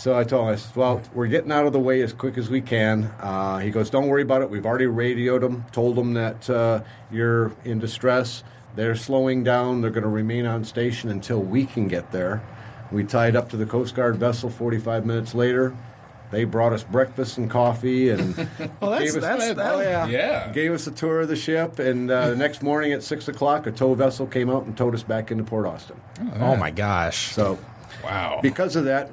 So 0.03 0.19
I 0.19 0.25
told 0.25 0.49
him, 0.49 0.55
I 0.55 0.57
said, 0.57 0.75
well, 0.75 1.01
we're 1.15 1.29
getting 1.29 1.53
out 1.53 1.65
of 1.65 1.73
the 1.73 1.79
way 1.79 2.03
as 2.03 2.13
quick 2.13 2.37
as 2.37 2.51
we 2.51 2.61
can. 2.61 3.05
Uh, 3.21 3.59
he 3.59 3.71
goes, 3.71 3.89
don't 3.89 4.09
worry 4.09 4.23
about 4.23 4.43
it. 4.43 4.51
We've 4.51 4.67
already 4.67 4.87
radioed 4.87 5.43
them, 5.43 5.65
told 5.71 5.95
them 5.95 6.15
that 6.15 6.51
uh, 6.51 6.81
you're 7.13 7.53
in 7.65 7.79
distress. 7.79 8.43
They're 8.75 8.97
slowing 8.97 9.45
down. 9.45 9.81
They're 9.81 9.93
going 9.93 10.03
to 10.03 10.09
remain 10.09 10.45
on 10.45 10.65
station 10.65 11.09
until 11.09 11.39
we 11.41 11.67
can 11.67 11.87
get 11.87 12.11
there. 12.11 12.43
We 12.91 13.05
tied 13.05 13.37
up 13.37 13.51
to 13.51 13.57
the 13.57 13.65
Coast 13.65 13.95
Guard 13.95 14.17
vessel 14.17 14.51
45 14.51 15.07
minutes 15.07 15.37
later. 15.37 15.73
They 16.33 16.43
brought 16.47 16.73
us 16.73 16.83
breakfast 16.83 17.39
and 17.39 17.49
coffee 17.49 18.09
and 18.11 18.35
Well, 18.81 18.91
that's 18.91 19.05
gave 19.05 19.23
us, 19.23 19.39
that's 19.39 19.55
that, 19.55 19.73
oh, 19.73 19.81
yeah. 19.83 20.07
Yeah. 20.09 20.51
gave 20.51 20.73
us 20.73 20.85
a 20.89 20.91
tour 20.91 21.21
of 21.21 21.29
the 21.29 21.37
ship. 21.37 21.79
And 21.79 22.11
uh, 22.11 22.31
the 22.31 22.37
next 22.37 22.61
morning 22.65 22.93
at 22.93 23.05
6 23.05 23.29
o'clock, 23.29 23.69
a 23.69 23.71
tow 23.71 23.95
vessel 23.95 24.27
came 24.27 24.51
out 24.51 24.65
and 24.65 24.77
towed 24.77 24.97
us 24.97 25.05
back 25.05 25.31
into 25.31 25.45
Port 25.45 25.65
Austin. 25.65 26.01
Oh 26.41 26.57
my 26.57 26.73
gosh! 26.73 27.33
So 27.33 27.57
Wow. 28.03 28.41
because 28.43 28.75
of 28.75 28.87
that, 28.87 29.09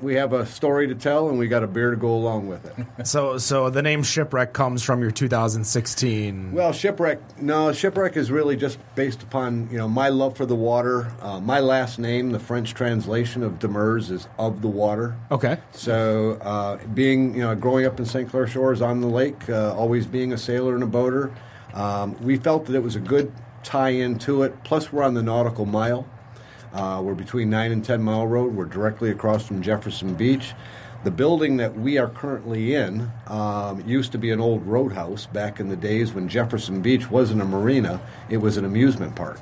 we 0.00 0.14
have 0.14 0.32
a 0.32 0.46
story 0.46 0.88
to 0.88 0.94
tell, 0.94 1.28
and 1.28 1.38
we 1.38 1.48
got 1.48 1.62
a 1.62 1.66
beer 1.66 1.90
to 1.90 1.96
go 1.96 2.14
along 2.14 2.48
with 2.48 2.64
it. 2.66 2.86
So, 3.06 3.38
so 3.38 3.70
the 3.70 3.82
name 3.82 4.02
Shipwreck 4.02 4.52
comes 4.52 4.82
from 4.82 5.00
your 5.00 5.10
2016. 5.10 6.52
Well, 6.52 6.72
shipwreck. 6.72 7.18
No, 7.40 7.72
shipwreck 7.72 8.16
is 8.16 8.30
really 8.30 8.56
just 8.56 8.78
based 8.94 9.22
upon 9.22 9.68
you 9.70 9.78
know 9.78 9.88
my 9.88 10.08
love 10.08 10.36
for 10.36 10.46
the 10.46 10.54
water. 10.56 11.10
Uh, 11.20 11.40
my 11.40 11.60
last 11.60 11.98
name, 11.98 12.30
the 12.30 12.38
French 12.38 12.74
translation 12.74 13.42
of 13.42 13.58
Demers, 13.58 14.10
is 14.10 14.28
of 14.38 14.62
the 14.62 14.68
water. 14.68 15.16
okay. 15.30 15.58
So, 15.72 16.38
uh, 16.42 16.76
being 16.94 17.34
you 17.34 17.40
know, 17.40 17.54
growing 17.54 17.86
up 17.86 17.98
in 17.98 18.06
St. 18.06 18.28
Clair 18.28 18.46
Shores 18.46 18.82
on 18.82 19.00
the 19.00 19.06
lake, 19.08 19.48
uh, 19.48 19.74
always 19.74 20.06
being 20.06 20.32
a 20.32 20.38
sailor 20.38 20.74
and 20.74 20.82
a 20.82 20.86
boater, 20.86 21.32
um, 21.74 22.16
we 22.22 22.36
felt 22.36 22.66
that 22.66 22.74
it 22.74 22.82
was 22.82 22.96
a 22.96 23.00
good 23.00 23.32
tie-in 23.62 24.18
to 24.20 24.42
it. 24.42 24.64
Plus, 24.64 24.92
we're 24.92 25.02
on 25.02 25.14
the 25.14 25.22
nautical 25.22 25.66
mile. 25.66 26.06
Uh, 26.72 27.00
we're 27.04 27.14
between 27.14 27.50
nine 27.50 27.72
and 27.72 27.84
ten 27.84 28.02
mile 28.02 28.26
road. 28.26 28.54
We're 28.54 28.64
directly 28.64 29.10
across 29.10 29.46
from 29.46 29.62
Jefferson 29.62 30.14
Beach. 30.14 30.52
The 31.02 31.10
building 31.10 31.56
that 31.56 31.74
we 31.76 31.96
are 31.96 32.08
currently 32.08 32.74
in 32.74 33.10
um, 33.26 33.82
used 33.86 34.12
to 34.12 34.18
be 34.18 34.30
an 34.30 34.40
old 34.40 34.66
roadhouse 34.66 35.26
back 35.26 35.58
in 35.58 35.68
the 35.68 35.76
days 35.76 36.12
when 36.12 36.28
Jefferson 36.28 36.82
Beach 36.82 37.10
wasn't 37.10 37.40
a 37.40 37.44
marina; 37.44 38.00
it 38.28 38.36
was 38.36 38.56
an 38.56 38.64
amusement 38.64 39.16
park. 39.16 39.40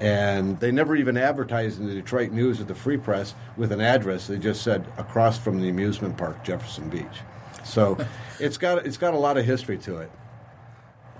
And 0.00 0.58
they 0.60 0.70
never 0.70 0.96
even 0.96 1.16
advertised 1.16 1.80
in 1.80 1.86
the 1.86 1.94
Detroit 1.94 2.32
News 2.32 2.60
or 2.60 2.64
the 2.64 2.74
Free 2.74 2.96
Press 2.96 3.34
with 3.56 3.72
an 3.72 3.80
address. 3.80 4.26
They 4.26 4.38
just 4.38 4.62
said 4.62 4.86
across 4.96 5.38
from 5.38 5.60
the 5.60 5.68
amusement 5.68 6.16
park, 6.16 6.44
Jefferson 6.44 6.88
Beach. 6.88 7.20
So 7.64 7.98
it's 8.40 8.56
got 8.56 8.86
it's 8.86 8.96
got 8.96 9.14
a 9.14 9.18
lot 9.18 9.36
of 9.36 9.44
history 9.44 9.78
to 9.78 9.98
it. 9.98 10.10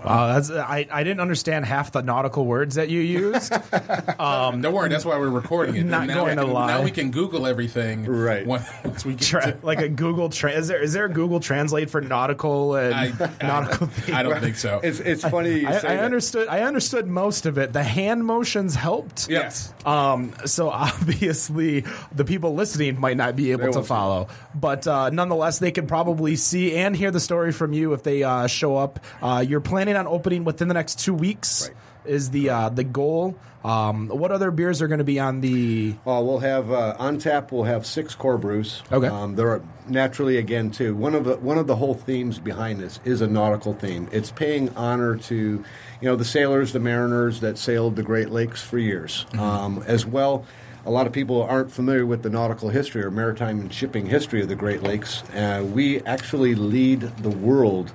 Uh, 0.02 0.34
that's 0.34 0.50
I, 0.50 0.86
I 0.90 1.02
didn't 1.02 1.20
understand 1.20 1.64
half 1.64 1.92
the 1.92 2.02
nautical 2.02 2.44
words 2.44 2.74
that 2.74 2.88
you 2.90 3.00
used. 3.00 3.50
Don't 4.18 4.72
worry, 4.72 4.88
that's 4.90 5.04
why 5.04 5.16
we're 5.18 5.30
recording 5.30 5.76
it. 5.76 5.84
Not 5.86 6.08
now 6.08 6.14
going 6.14 6.36
we 6.36 6.42
to 6.42 6.44
can, 6.46 6.52
lie. 6.52 6.66
Now 6.66 6.82
we 6.82 6.90
can 6.90 7.10
Google 7.10 7.46
everything. 7.46 8.04
Right. 8.04 8.46
Once, 8.46 8.66
once 8.84 9.04
we 9.04 9.14
get 9.14 9.22
Tra- 9.22 9.52
to, 9.52 9.58
like 9.62 9.80
a 9.80 9.88
Google 9.88 10.28
tra- 10.28 10.52
is 10.52 10.68
there 10.68 10.82
is 10.82 10.92
there 10.92 11.06
a 11.06 11.08
Google 11.08 11.40
Translate 11.40 11.88
for 11.90 12.00
nautical 12.02 12.74
and 12.76 12.94
I, 12.94 13.30
nautical? 13.42 13.88
I, 14.08 14.12
I 14.20 14.22
don't 14.22 14.40
think 14.40 14.56
so. 14.56 14.80
It's 14.84 15.00
it's 15.00 15.22
funny 15.22 15.60
you 15.60 15.68
I, 15.68 15.78
say 15.78 15.88
I 15.88 15.96
that. 15.96 16.04
understood. 16.04 16.48
I 16.48 16.62
understood 16.62 17.06
most 17.06 17.46
of 17.46 17.56
it. 17.58 17.72
The 17.72 17.82
hand 17.82 18.24
motions 18.24 18.74
helped. 18.74 19.28
yes. 19.30 19.72
Um, 19.86 20.34
so 20.44 20.68
obviously, 20.70 21.84
the 22.14 22.24
people 22.24 22.54
listening 22.54 23.00
might 23.00 23.16
not 23.16 23.36
be 23.36 23.52
able 23.52 23.64
They 23.64 23.70
to 23.72 23.78
won't 23.78 23.86
see 23.86 23.88
follow, 23.88 24.28
but 24.54 24.86
uh, 24.86 25.10
nonetheless, 25.10 25.58
they 25.58 25.70
can 25.70 25.86
probably 25.86 26.36
see 26.36 26.76
and 26.76 26.94
hear 26.96 27.10
the 27.10 27.20
story 27.20 27.52
from 27.52 27.72
you 27.72 27.92
if 27.94 28.02
they 28.02 28.22
uh, 28.22 28.46
show 28.46 28.76
up. 28.76 29.00
Uh, 29.22 29.44
you're 29.46 29.60
planning 29.84 29.98
on 29.98 30.06
opening 30.06 30.44
within 30.44 30.68
the 30.68 30.74
next 30.74 30.98
two 30.98 31.12
weeks. 31.12 31.68
Right. 31.68 31.76
Is 32.06 32.30
the 32.30 32.50
uh, 32.50 32.68
the 32.68 32.84
goal? 32.84 33.36
Um, 33.64 34.08
what 34.08 34.30
other 34.30 34.50
beers 34.50 34.82
are 34.82 34.88
going 34.88 34.98
to 34.98 35.04
be 35.04 35.18
on 35.18 35.40
the? 35.40 35.94
Oh, 36.04 36.22
we'll 36.22 36.40
have 36.40 36.70
uh, 36.70 36.96
on 36.98 37.18
tap. 37.18 37.50
We'll 37.50 37.64
have 37.64 37.86
six 37.86 38.14
core 38.14 38.36
brews. 38.36 38.82
Okay. 38.92 39.06
Um, 39.06 39.36
there 39.36 39.48
are 39.48 39.62
naturally 39.88 40.36
again 40.36 40.70
too. 40.70 40.94
One 40.94 41.14
of 41.14 41.24
the 41.24 41.36
one 41.38 41.56
of 41.56 41.66
the 41.66 41.76
whole 41.76 41.94
themes 41.94 42.38
behind 42.38 42.78
this 42.80 43.00
is 43.06 43.22
a 43.22 43.26
nautical 43.26 43.72
theme. 43.72 44.08
It's 44.12 44.30
paying 44.30 44.68
honor 44.76 45.16
to, 45.16 45.34
you 45.34 45.64
know, 46.02 46.14
the 46.14 46.26
sailors, 46.26 46.74
the 46.74 46.80
mariners 46.80 47.40
that 47.40 47.56
sailed 47.56 47.96
the 47.96 48.02
Great 48.02 48.28
Lakes 48.30 48.62
for 48.62 48.78
years, 48.78 49.24
um, 49.38 49.82
as 49.86 50.04
well. 50.04 50.44
A 50.84 50.90
lot 50.90 51.06
of 51.06 51.14
people 51.14 51.42
aren't 51.42 51.72
familiar 51.72 52.04
with 52.04 52.22
the 52.22 52.28
nautical 52.28 52.68
history 52.68 53.02
or 53.02 53.10
maritime 53.10 53.60
and 53.60 53.72
shipping 53.72 54.04
history 54.04 54.42
of 54.42 54.48
the 54.48 54.56
Great 54.56 54.82
Lakes. 54.82 55.22
Uh, 55.30 55.66
we 55.66 56.02
actually 56.02 56.54
lead 56.54 57.00
the 57.00 57.30
world 57.30 57.94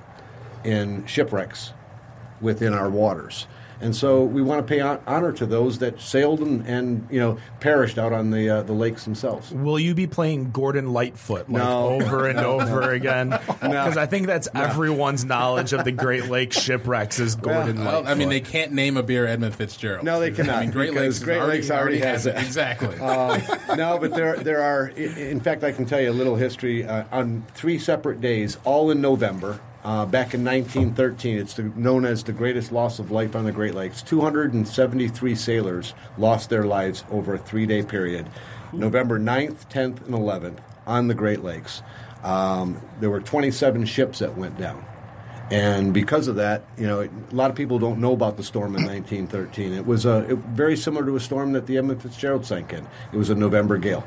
in 0.64 1.06
shipwrecks 1.06 1.72
within 2.40 2.72
our 2.74 2.88
waters. 2.90 3.46
And 3.82 3.96
so 3.96 4.24
we 4.24 4.42
want 4.42 4.60
to 4.66 4.70
pay 4.70 4.80
honor 4.82 5.32
to 5.32 5.46
those 5.46 5.78
that 5.78 6.02
sailed 6.02 6.40
and, 6.40 6.66
and 6.66 7.08
you 7.10 7.18
know 7.18 7.38
perished 7.60 7.96
out 7.96 8.12
on 8.12 8.30
the 8.30 8.50
uh, 8.50 8.62
the 8.62 8.74
lakes 8.74 9.04
themselves. 9.04 9.50
Will 9.52 9.78
you 9.78 9.94
be 9.94 10.06
playing 10.06 10.50
Gordon 10.50 10.92
Lightfoot 10.92 11.48
like 11.48 11.62
No. 11.62 11.88
over 11.88 12.28
and 12.28 12.38
over 12.40 12.90
again? 12.92 13.30
Because 13.30 13.96
I 13.96 14.04
think 14.04 14.26
that's 14.26 14.48
everyone's 14.54 15.24
knowledge 15.24 15.72
of 15.72 15.84
the 15.84 15.92
Great 15.92 16.26
Lakes 16.26 16.60
shipwrecks 16.60 17.18
is 17.20 17.36
Gordon 17.36 17.78
Well, 17.82 17.86
Lightfoot. 18.02 18.10
I 18.10 18.14
mean, 18.16 18.28
they 18.28 18.42
can't 18.42 18.72
name 18.72 18.98
a 18.98 19.02
beer 19.02 19.26
Edmund 19.26 19.54
Fitzgerald. 19.54 20.04
No, 20.04 20.20
they 20.20 20.30
cannot, 20.30 20.56
I 20.56 20.60
mean, 20.60 20.72
Great 20.72 20.92
Lakes, 20.92 21.18
Great 21.20 21.38
already, 21.38 21.60
Lakes 21.60 21.70
already 21.70 21.98
has 22.00 22.26
it. 22.26 22.36
it. 22.36 22.42
Exactly. 22.44 22.98
Uh, 23.00 23.40
no, 23.76 23.98
but 23.98 24.12
there 24.12 24.36
there 24.36 24.62
are. 24.62 24.88
In 24.88 25.40
fact, 25.40 25.64
I 25.64 25.72
can 25.72 25.86
tell 25.86 26.02
you 26.02 26.10
a 26.10 26.12
little 26.12 26.36
history 26.36 26.84
uh, 26.84 27.04
on 27.10 27.46
three 27.54 27.78
separate 27.78 28.20
days, 28.20 28.58
all 28.64 28.90
in 28.90 29.00
November. 29.00 29.58
Uh, 29.82 30.04
back 30.04 30.34
in 30.34 30.44
1913, 30.44 31.38
it's 31.38 31.54
the, 31.54 31.62
known 31.62 32.04
as 32.04 32.22
the 32.24 32.32
greatest 32.32 32.70
loss 32.70 32.98
of 32.98 33.10
life 33.10 33.34
on 33.34 33.44
the 33.44 33.52
Great 33.52 33.74
Lakes. 33.74 34.02
273 34.02 35.34
sailors 35.34 35.94
lost 36.18 36.50
their 36.50 36.64
lives 36.64 37.04
over 37.10 37.34
a 37.34 37.38
three-day 37.38 37.82
period, 37.82 38.28
November 38.74 39.18
9th, 39.18 39.70
10th, 39.70 40.04
and 40.04 40.14
11th 40.14 40.58
on 40.86 41.08
the 41.08 41.14
Great 41.14 41.42
Lakes. 41.42 41.82
Um, 42.22 42.78
there 43.00 43.08
were 43.08 43.20
27 43.20 43.86
ships 43.86 44.18
that 44.18 44.36
went 44.36 44.58
down. 44.58 44.84
And 45.50 45.92
because 45.92 46.28
of 46.28 46.36
that, 46.36 46.62
you 46.76 46.86
know, 46.86 47.00
a 47.02 47.34
lot 47.34 47.50
of 47.50 47.56
people 47.56 47.78
don't 47.78 48.00
know 48.00 48.12
about 48.12 48.36
the 48.36 48.44
storm 48.44 48.76
in 48.76 48.84
1913. 48.84 49.72
It 49.72 49.84
was 49.84 50.04
a, 50.04 50.30
it, 50.30 50.38
very 50.38 50.76
similar 50.76 51.04
to 51.06 51.16
a 51.16 51.20
storm 51.20 51.52
that 51.52 51.66
the 51.66 51.78
Edmund 51.78 52.02
Fitzgerald 52.02 52.46
sank 52.46 52.72
in. 52.72 52.86
It 53.12 53.16
was 53.16 53.30
a 53.30 53.34
November 53.34 53.76
gale. 53.78 54.06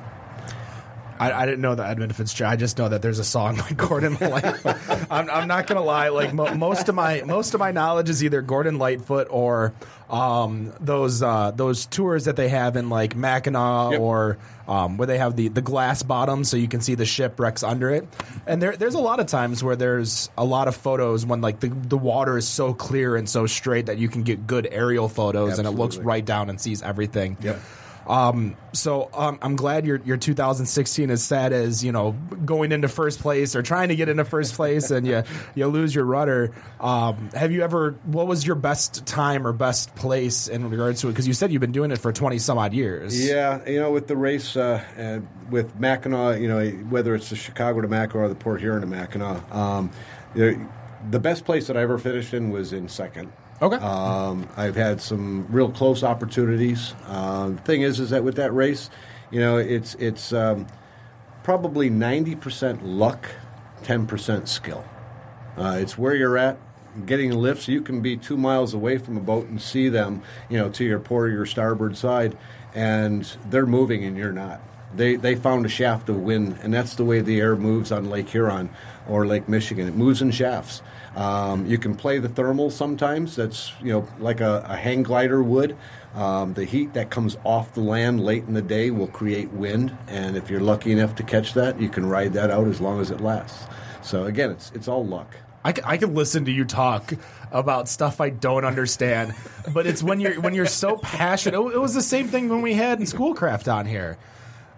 I, 1.32 1.42
I 1.44 1.46
didn't 1.46 1.62
know 1.62 1.76
that 1.76 1.90
Edmund 1.90 2.16
Fitzgerald. 2.16 2.54
I 2.54 2.56
just 2.56 2.78
know 2.78 2.90
that 2.90 3.02
there's 3.02 3.20
a 3.20 3.24
song 3.24 3.58
by 3.58 3.70
Gordon 3.72 4.14
Lightfoot. 4.22 4.78
I'm, 5.12 5.30
I'm 5.30 5.48
not 5.48 5.68
gonna 5.68 5.82
lie. 5.84 6.10
Like 6.10 6.34
mo- 6.34 6.54
most 6.56 6.90
of 6.90 6.96
my 6.96 7.22
most 7.26 7.54
of 7.54 7.60
my 7.60 7.72
knowledge 7.72 8.10
is 8.10 8.24
either 8.24 8.42
Gordon 8.42 8.78
Lightfoot 8.78 9.28
or 9.30 9.74
um, 10.10 10.74
those 10.80 11.24
uh, 11.24 11.52
those 11.52 11.86
tours 11.86 12.26
that 12.26 12.36
they 12.36 12.50
have 12.50 12.76
in 12.76 12.90
like 12.90 13.16
Mackinac 13.16 13.92
Yep. 13.94 14.00
or 14.02 14.38
um, 14.68 14.98
where 14.98 15.08
they 15.08 15.18
have 15.18 15.36
the, 15.36 15.48
the 15.50 15.62
glass 15.62 16.04
bottom 16.04 16.44
so 16.44 16.56
you 16.56 16.68
can 16.68 16.82
see 16.82 16.96
the 16.96 17.06
shipwrecks 17.06 17.64
under 17.64 17.90
it. 17.92 18.08
And 18.46 18.62
there 18.62 18.76
there's 18.78 18.94
a 18.96 19.00
lot 19.00 19.20
of 19.20 19.26
times 19.28 19.64
where 19.64 19.76
there's 19.76 20.30
a 20.38 20.46
lot 20.46 20.68
of 20.68 20.76
photos 20.76 21.26
when 21.26 21.42
like 21.42 21.60
the 21.60 21.70
the 21.70 21.98
water 21.98 22.38
is 22.38 22.48
so 22.48 22.74
clear 22.74 23.16
and 23.16 23.28
so 23.30 23.48
straight 23.48 23.88
that 23.88 23.98
you 23.98 24.08
can 24.10 24.24
get 24.24 24.46
good 24.48 24.68
aerial 24.72 25.10
photos 25.10 25.58
and 25.58 25.68
it 25.68 25.72
looks 25.72 25.98
right 25.98 26.24
down 26.24 26.50
and 26.50 26.60
sees 26.62 26.82
everything. 26.84 27.38
Yep. 27.42 27.60
Um, 28.08 28.58
so 28.74 29.10
um, 29.14 29.40
I'm 29.42 29.56
glad 29.56 29.86
your 29.86 30.02
your 30.04 30.18
2016 30.18 31.10
is 31.10 31.24
sad 31.24 31.54
as 31.54 31.84
you 31.84 31.92
know 31.92 32.12
going 32.46 32.72
into 32.72 32.88
first 32.88 33.20
place 33.20 33.56
or 33.56 33.62
trying 33.62 33.90
to 33.90 33.96
get 33.96 34.10
into 34.10 34.26
first 34.26 34.56
place 34.56 34.92
and 34.92 35.08
you 35.08 35.24
you 35.56 35.68
lose 35.68 35.94
your 35.96 36.06
rudder. 36.06 36.54
Um, 36.80 37.30
have 37.34 37.52
you 37.52 37.64
ever? 37.64 37.92
What 38.04 38.28
was 38.28 38.46
your 38.46 38.56
best 38.56 39.06
time 39.06 39.48
or 39.48 39.54
best 39.54 39.96
place 39.96 40.48
in 40.48 40.70
regards 40.70 41.02
to 41.02 41.08
it? 41.08 41.12
Because 41.12 41.28
you 41.28 41.34
said 41.34 41.52
you've 41.52 41.62
been 41.62 41.72
doing 41.72 41.92
it 41.92 41.98
for 41.98 42.12
20 42.12 42.40
some 42.40 42.58
odd 42.58 42.74
years. 42.74 43.26
Yeah, 43.26 43.68
you 43.68 43.80
know, 43.80 43.92
with 43.92 44.08
the 44.08 44.18
race, 44.18 44.56
uh, 44.58 44.84
uh, 44.98 45.20
with 45.50 45.80
Mackinac, 45.80 46.40
you 46.42 46.48
know, 46.48 46.68
whether 46.90 47.16
it's 47.16 47.30
the 47.30 47.36
Chicago 47.36 47.82
to 47.82 47.88
Mackinac 47.88 48.16
or 48.16 48.28
the 48.28 48.36
Port 48.36 48.60
Huron 48.60 48.82
to 48.82 48.88
Mackinac, 48.88 49.54
um, 49.54 49.92
the 50.36 51.20
best 51.20 51.46
place 51.46 51.68
that 51.68 51.78
I 51.78 51.82
ever 51.82 51.98
finished 51.98 52.34
in 52.34 52.50
was 52.50 52.74
in 52.74 52.90
second. 52.90 53.32
Okay. 53.62 53.78
Um, 53.78 54.48
I've 54.58 54.76
had 54.76 55.00
some 55.02 55.48
real 55.50 55.72
close 55.72 56.04
opportunities. 56.04 56.94
The 57.08 57.62
thing 57.64 57.82
is, 57.82 58.00
is 58.00 58.10
that 58.10 58.24
with 58.24 58.36
that 58.36 58.54
race, 58.54 58.90
you 59.32 59.40
know, 59.40 59.58
it's 59.58 59.96
it's 59.96 60.34
um, 60.34 60.68
probably 61.44 61.90
ninety 61.90 62.36
percent 62.36 62.86
luck, 62.86 63.30
ten 63.84 64.06
percent 64.06 64.50
skill. 64.50 64.84
Uh, 65.58 65.78
it's 65.80 65.98
where 65.98 66.16
you're 66.16 66.38
at, 66.38 66.58
getting 67.06 67.32
lifts. 67.32 67.68
You 67.68 67.82
can 67.82 68.02
be 68.02 68.18
two 68.18 68.38
miles 68.38 68.74
away 68.74 68.98
from 68.98 69.18
a 69.18 69.22
boat 69.22 69.48
and 69.48 69.62
see 69.62 69.88
them, 69.88 70.24
you 70.50 70.58
know, 70.58 70.70
to 70.72 70.84
your 70.84 71.00
port 71.00 71.30
or 71.30 71.32
your 71.32 71.46
starboard 71.46 71.96
side, 71.96 72.38
and 72.74 73.24
they're 73.50 73.66
moving 73.66 74.04
and 74.04 74.18
you're 74.18 74.34
not. 74.34 74.62
They 74.96 75.16
they 75.16 75.36
found 75.36 75.66
a 75.66 75.70
shaft 75.70 76.10
of 76.10 76.18
wind, 76.18 76.58
and 76.62 76.74
that's 76.74 76.96
the 76.96 77.06
way 77.06 77.22
the 77.22 77.40
air 77.40 77.56
moves 77.56 77.92
on 77.92 78.10
Lake 78.10 78.30
Huron 78.30 78.70
or 79.08 79.26
Lake 79.26 79.48
Michigan. 79.48 79.88
It 79.88 79.96
moves 79.96 80.22
in 80.22 80.32
shafts. 80.32 80.82
Um, 81.16 81.66
you 81.66 81.78
can 81.78 81.96
play 81.96 82.20
the 82.20 82.30
thermal 82.30 82.70
sometimes. 82.70 83.36
That's 83.36 83.74
you 83.82 83.92
know 83.92 84.08
like 84.20 84.42
a, 84.42 84.66
a 84.68 84.76
hang 84.76 85.04
glider 85.04 85.44
would. 85.44 85.78
Um, 86.16 86.54
the 86.54 86.66
heat 86.66 86.94
that 86.94 87.10
comes 87.10 87.38
off 87.44 87.74
the 87.74 87.82
land 87.82 88.24
late 88.24 88.44
in 88.44 88.54
the 88.54 88.62
day 88.62 88.92
will 88.92 89.08
create 89.08 89.52
wind, 89.52 89.96
and 90.08 90.36
if 90.36 90.50
you're 90.50 90.62
lucky 90.62 90.92
enough 90.92 91.16
to 91.16 91.24
catch 91.24 91.54
that, 91.54 91.80
you 91.80 91.90
can 91.90 92.06
ride 92.08 92.34
that 92.34 92.52
out 92.52 92.68
as 92.68 92.80
long 92.80 93.00
as 93.00 93.12
it 93.12 93.22
lasts. 93.22 93.66
So 94.02 94.26
again, 94.26 94.52
it's 94.52 94.72
it's 94.74 94.88
all 94.88 95.06
luck. 95.06 95.36
I, 95.66 95.74
I 95.86 95.98
can 95.98 96.14
listen 96.14 96.46
to 96.46 96.52
you 96.52 96.66
talk 96.66 97.14
about 97.52 97.88
stuff 97.88 98.20
I 98.20 98.30
don't 98.30 98.66
understand, 98.66 99.34
but 99.74 99.88
it's 99.88 100.04
when 100.04 100.20
you're 100.20 100.40
when 100.42 100.54
you're 100.54 100.66
so 100.66 100.98
passionate. 100.98 101.58
It, 101.58 101.80
was 101.80 101.94
the 101.94 102.02
same 102.02 102.28
thing 102.28 102.50
when 102.50 102.62
we 102.62 102.74
had 102.74 103.08
Schoolcraft 103.08 103.68
on 103.68 103.86
here. 103.86 104.18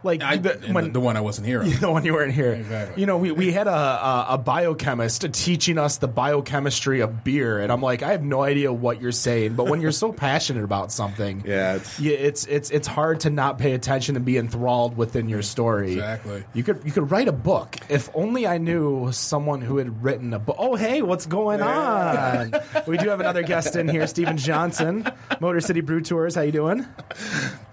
Like 0.06 0.24
I, 0.24 0.38
the, 0.38 0.52
when 0.72 0.86
the, 0.86 0.90
the 0.92 1.00
one 1.02 1.18
I 1.18 1.22
wasn't 1.22 1.48
here. 1.48 1.62
on. 1.64 1.70
the 1.70 1.92
one 1.92 2.06
you 2.06 2.14
weren't 2.14 2.34
here. 2.34 2.54
Exactly. 2.54 3.02
You 3.02 3.08
know, 3.08 3.18
we, 3.18 3.32
we 3.32 3.52
had 3.52 3.68
a, 3.68 3.72
a, 3.72 4.26
a 4.30 4.38
biochemist 4.38 5.34
teaching 5.34 5.78
us 5.78 5.98
the 5.98 6.08
biochemistry 6.08 7.02
of 7.02 7.24
beer, 7.24 7.60
and 7.60 7.72
I'm 7.72 7.82
like, 7.82 8.04
I 8.04 8.12
have 8.12 8.24
no 8.24 8.44
idea 8.44 8.72
what 8.72 9.02
you're 9.02 9.12
saying, 9.12 9.56
but 9.56 9.68
when 9.68 9.82
you're 9.82 9.92
so 9.92 10.14
passionate 10.26 10.64
about 10.64 10.92
something, 10.92 11.44
Yeah, 11.46 11.76
it's- 11.76 12.00
yeah, 12.00 12.14
it's 12.14 12.46
it's 12.46 12.70
it's 12.70 12.88
hard 12.88 13.22
to 13.22 13.30
not 13.30 13.58
pay 13.58 13.74
attention 13.74 14.16
and 14.16 14.24
be 14.24 14.38
enthralled 14.38 14.96
within 14.96 15.28
your 15.28 15.42
story. 15.42 15.94
Exactly. 15.94 16.44
You 16.54 16.64
could 16.64 16.82
you 16.86 16.92
could 16.92 17.10
write 17.12 17.28
a 17.28 17.32
book. 17.34 17.76
If 17.90 18.10
only 18.14 18.46
I 18.48 18.58
knew 18.60 19.12
someone 19.12 19.62
who 19.62 19.78
had 19.78 20.04
written 20.04 20.34
a 20.34 20.40
book. 20.40 20.56
Oh, 20.60 20.76
hey, 20.76 21.02
what's 21.02 21.26
going 21.26 21.62
on? 21.62 22.54
we 22.88 22.98
do 22.98 23.10
have 23.10 23.20
another 23.20 23.42
guest 23.44 23.76
in 23.76 23.88
here, 23.88 24.06
Stephen 24.08 24.38
Johnson, 24.38 25.10
Motor 25.40 25.62
City 25.62 25.82
Brew 25.82 26.02
Tours. 26.02 26.36
How 26.36 26.42
you 26.42 26.52
doing? 26.52 26.86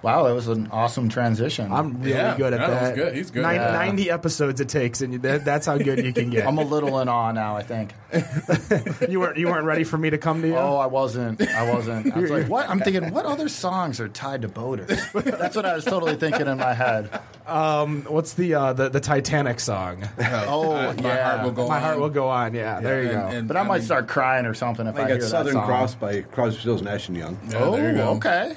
Wow, 0.02 0.24
that 0.24 0.34
was 0.34 0.48
an 0.48 0.68
awesome 0.72 1.08
transition. 1.08 1.70
I'm 1.72 2.00
really 2.02 2.12
Yeah, 2.22 2.36
good 2.36 2.52
at 2.54 2.60
that 2.60 2.70
that. 2.80 2.94
good. 2.94 3.14
He's 3.14 3.30
good 3.30 3.42
Nin- 3.42 3.56
at 3.60 3.72
that. 3.72 3.86
90 3.86 4.10
episodes 4.10 4.60
it 4.60 4.68
takes, 4.68 5.00
and 5.00 5.22
that, 5.22 5.44
that's 5.44 5.66
how 5.66 5.76
good 5.78 6.04
you 6.04 6.12
can 6.12 6.30
get. 6.30 6.46
I'm 6.46 6.58
a 6.58 6.64
little 6.64 6.98
in 7.00 7.08
awe 7.08 7.32
now. 7.32 7.56
I 7.56 7.62
think. 7.62 7.92
you 9.08 9.20
weren't 9.20 9.38
you 9.38 9.46
weren't 9.48 9.64
ready 9.64 9.84
for 9.84 9.96
me 9.98 10.10
to 10.10 10.18
come 10.18 10.42
to 10.42 10.48
you. 10.48 10.56
Oh, 10.56 10.76
I 10.76 10.86
wasn't. 10.86 11.40
I 11.40 11.72
wasn't. 11.72 12.14
I 12.14 12.18
was 12.18 12.30
like, 12.30 12.46
what? 12.48 12.68
I'm 12.68 12.80
thinking, 12.80 13.10
what 13.12 13.24
other 13.24 13.48
songs 13.48 14.00
are 14.00 14.08
tied 14.08 14.42
to 14.42 14.48
boaters? 14.48 15.00
That's 15.14 15.56
what 15.56 15.64
I 15.64 15.74
was 15.74 15.84
totally 15.84 16.16
thinking 16.16 16.46
in 16.46 16.58
my 16.58 16.74
head. 16.74 17.06
What's 17.46 18.34
the 18.34 18.54
uh, 18.54 18.72
the 18.72 18.88
the 18.88 19.00
Titanic 19.00 19.60
song? 19.60 20.04
Oh, 20.18 20.72
Uh, 20.72 20.94
my 21.02 21.08
yeah. 21.08 21.30
heart 21.30 21.44
will 21.44 21.52
go 21.52 21.68
My 21.68 21.76
on. 21.76 21.82
heart 21.82 21.98
will 21.98 22.10
go 22.10 22.28
on. 22.28 22.54
Yeah, 22.54 22.80
there 22.80 23.02
you 23.02 23.10
And- 23.10 23.20
go. 23.30 23.36
and, 23.38 23.48
But 23.48 23.56
I 23.56 23.62
might 23.62 23.78
mean, 23.78 23.84
start 23.86 24.08
crying 24.08 24.46
or 24.46 24.54
something 24.54 24.86
if 24.86 24.96
I, 24.96 25.02
I 25.02 25.06
hear 25.06 25.14
got 25.16 25.22
that 25.22 25.28
Southern 25.28 25.52
song. 25.54 25.66
Cross 25.66 25.94
by 25.96 26.20
Crosby, 26.22 26.60
Stills, 26.60 26.82
Nash 26.82 27.08
and 27.08 27.16
Young. 27.16 27.38
Yeah, 27.48 27.58
Oh, 27.58 27.72
there 27.76 27.90
you 27.90 27.96
go. 27.96 28.08
okay. 28.16 28.54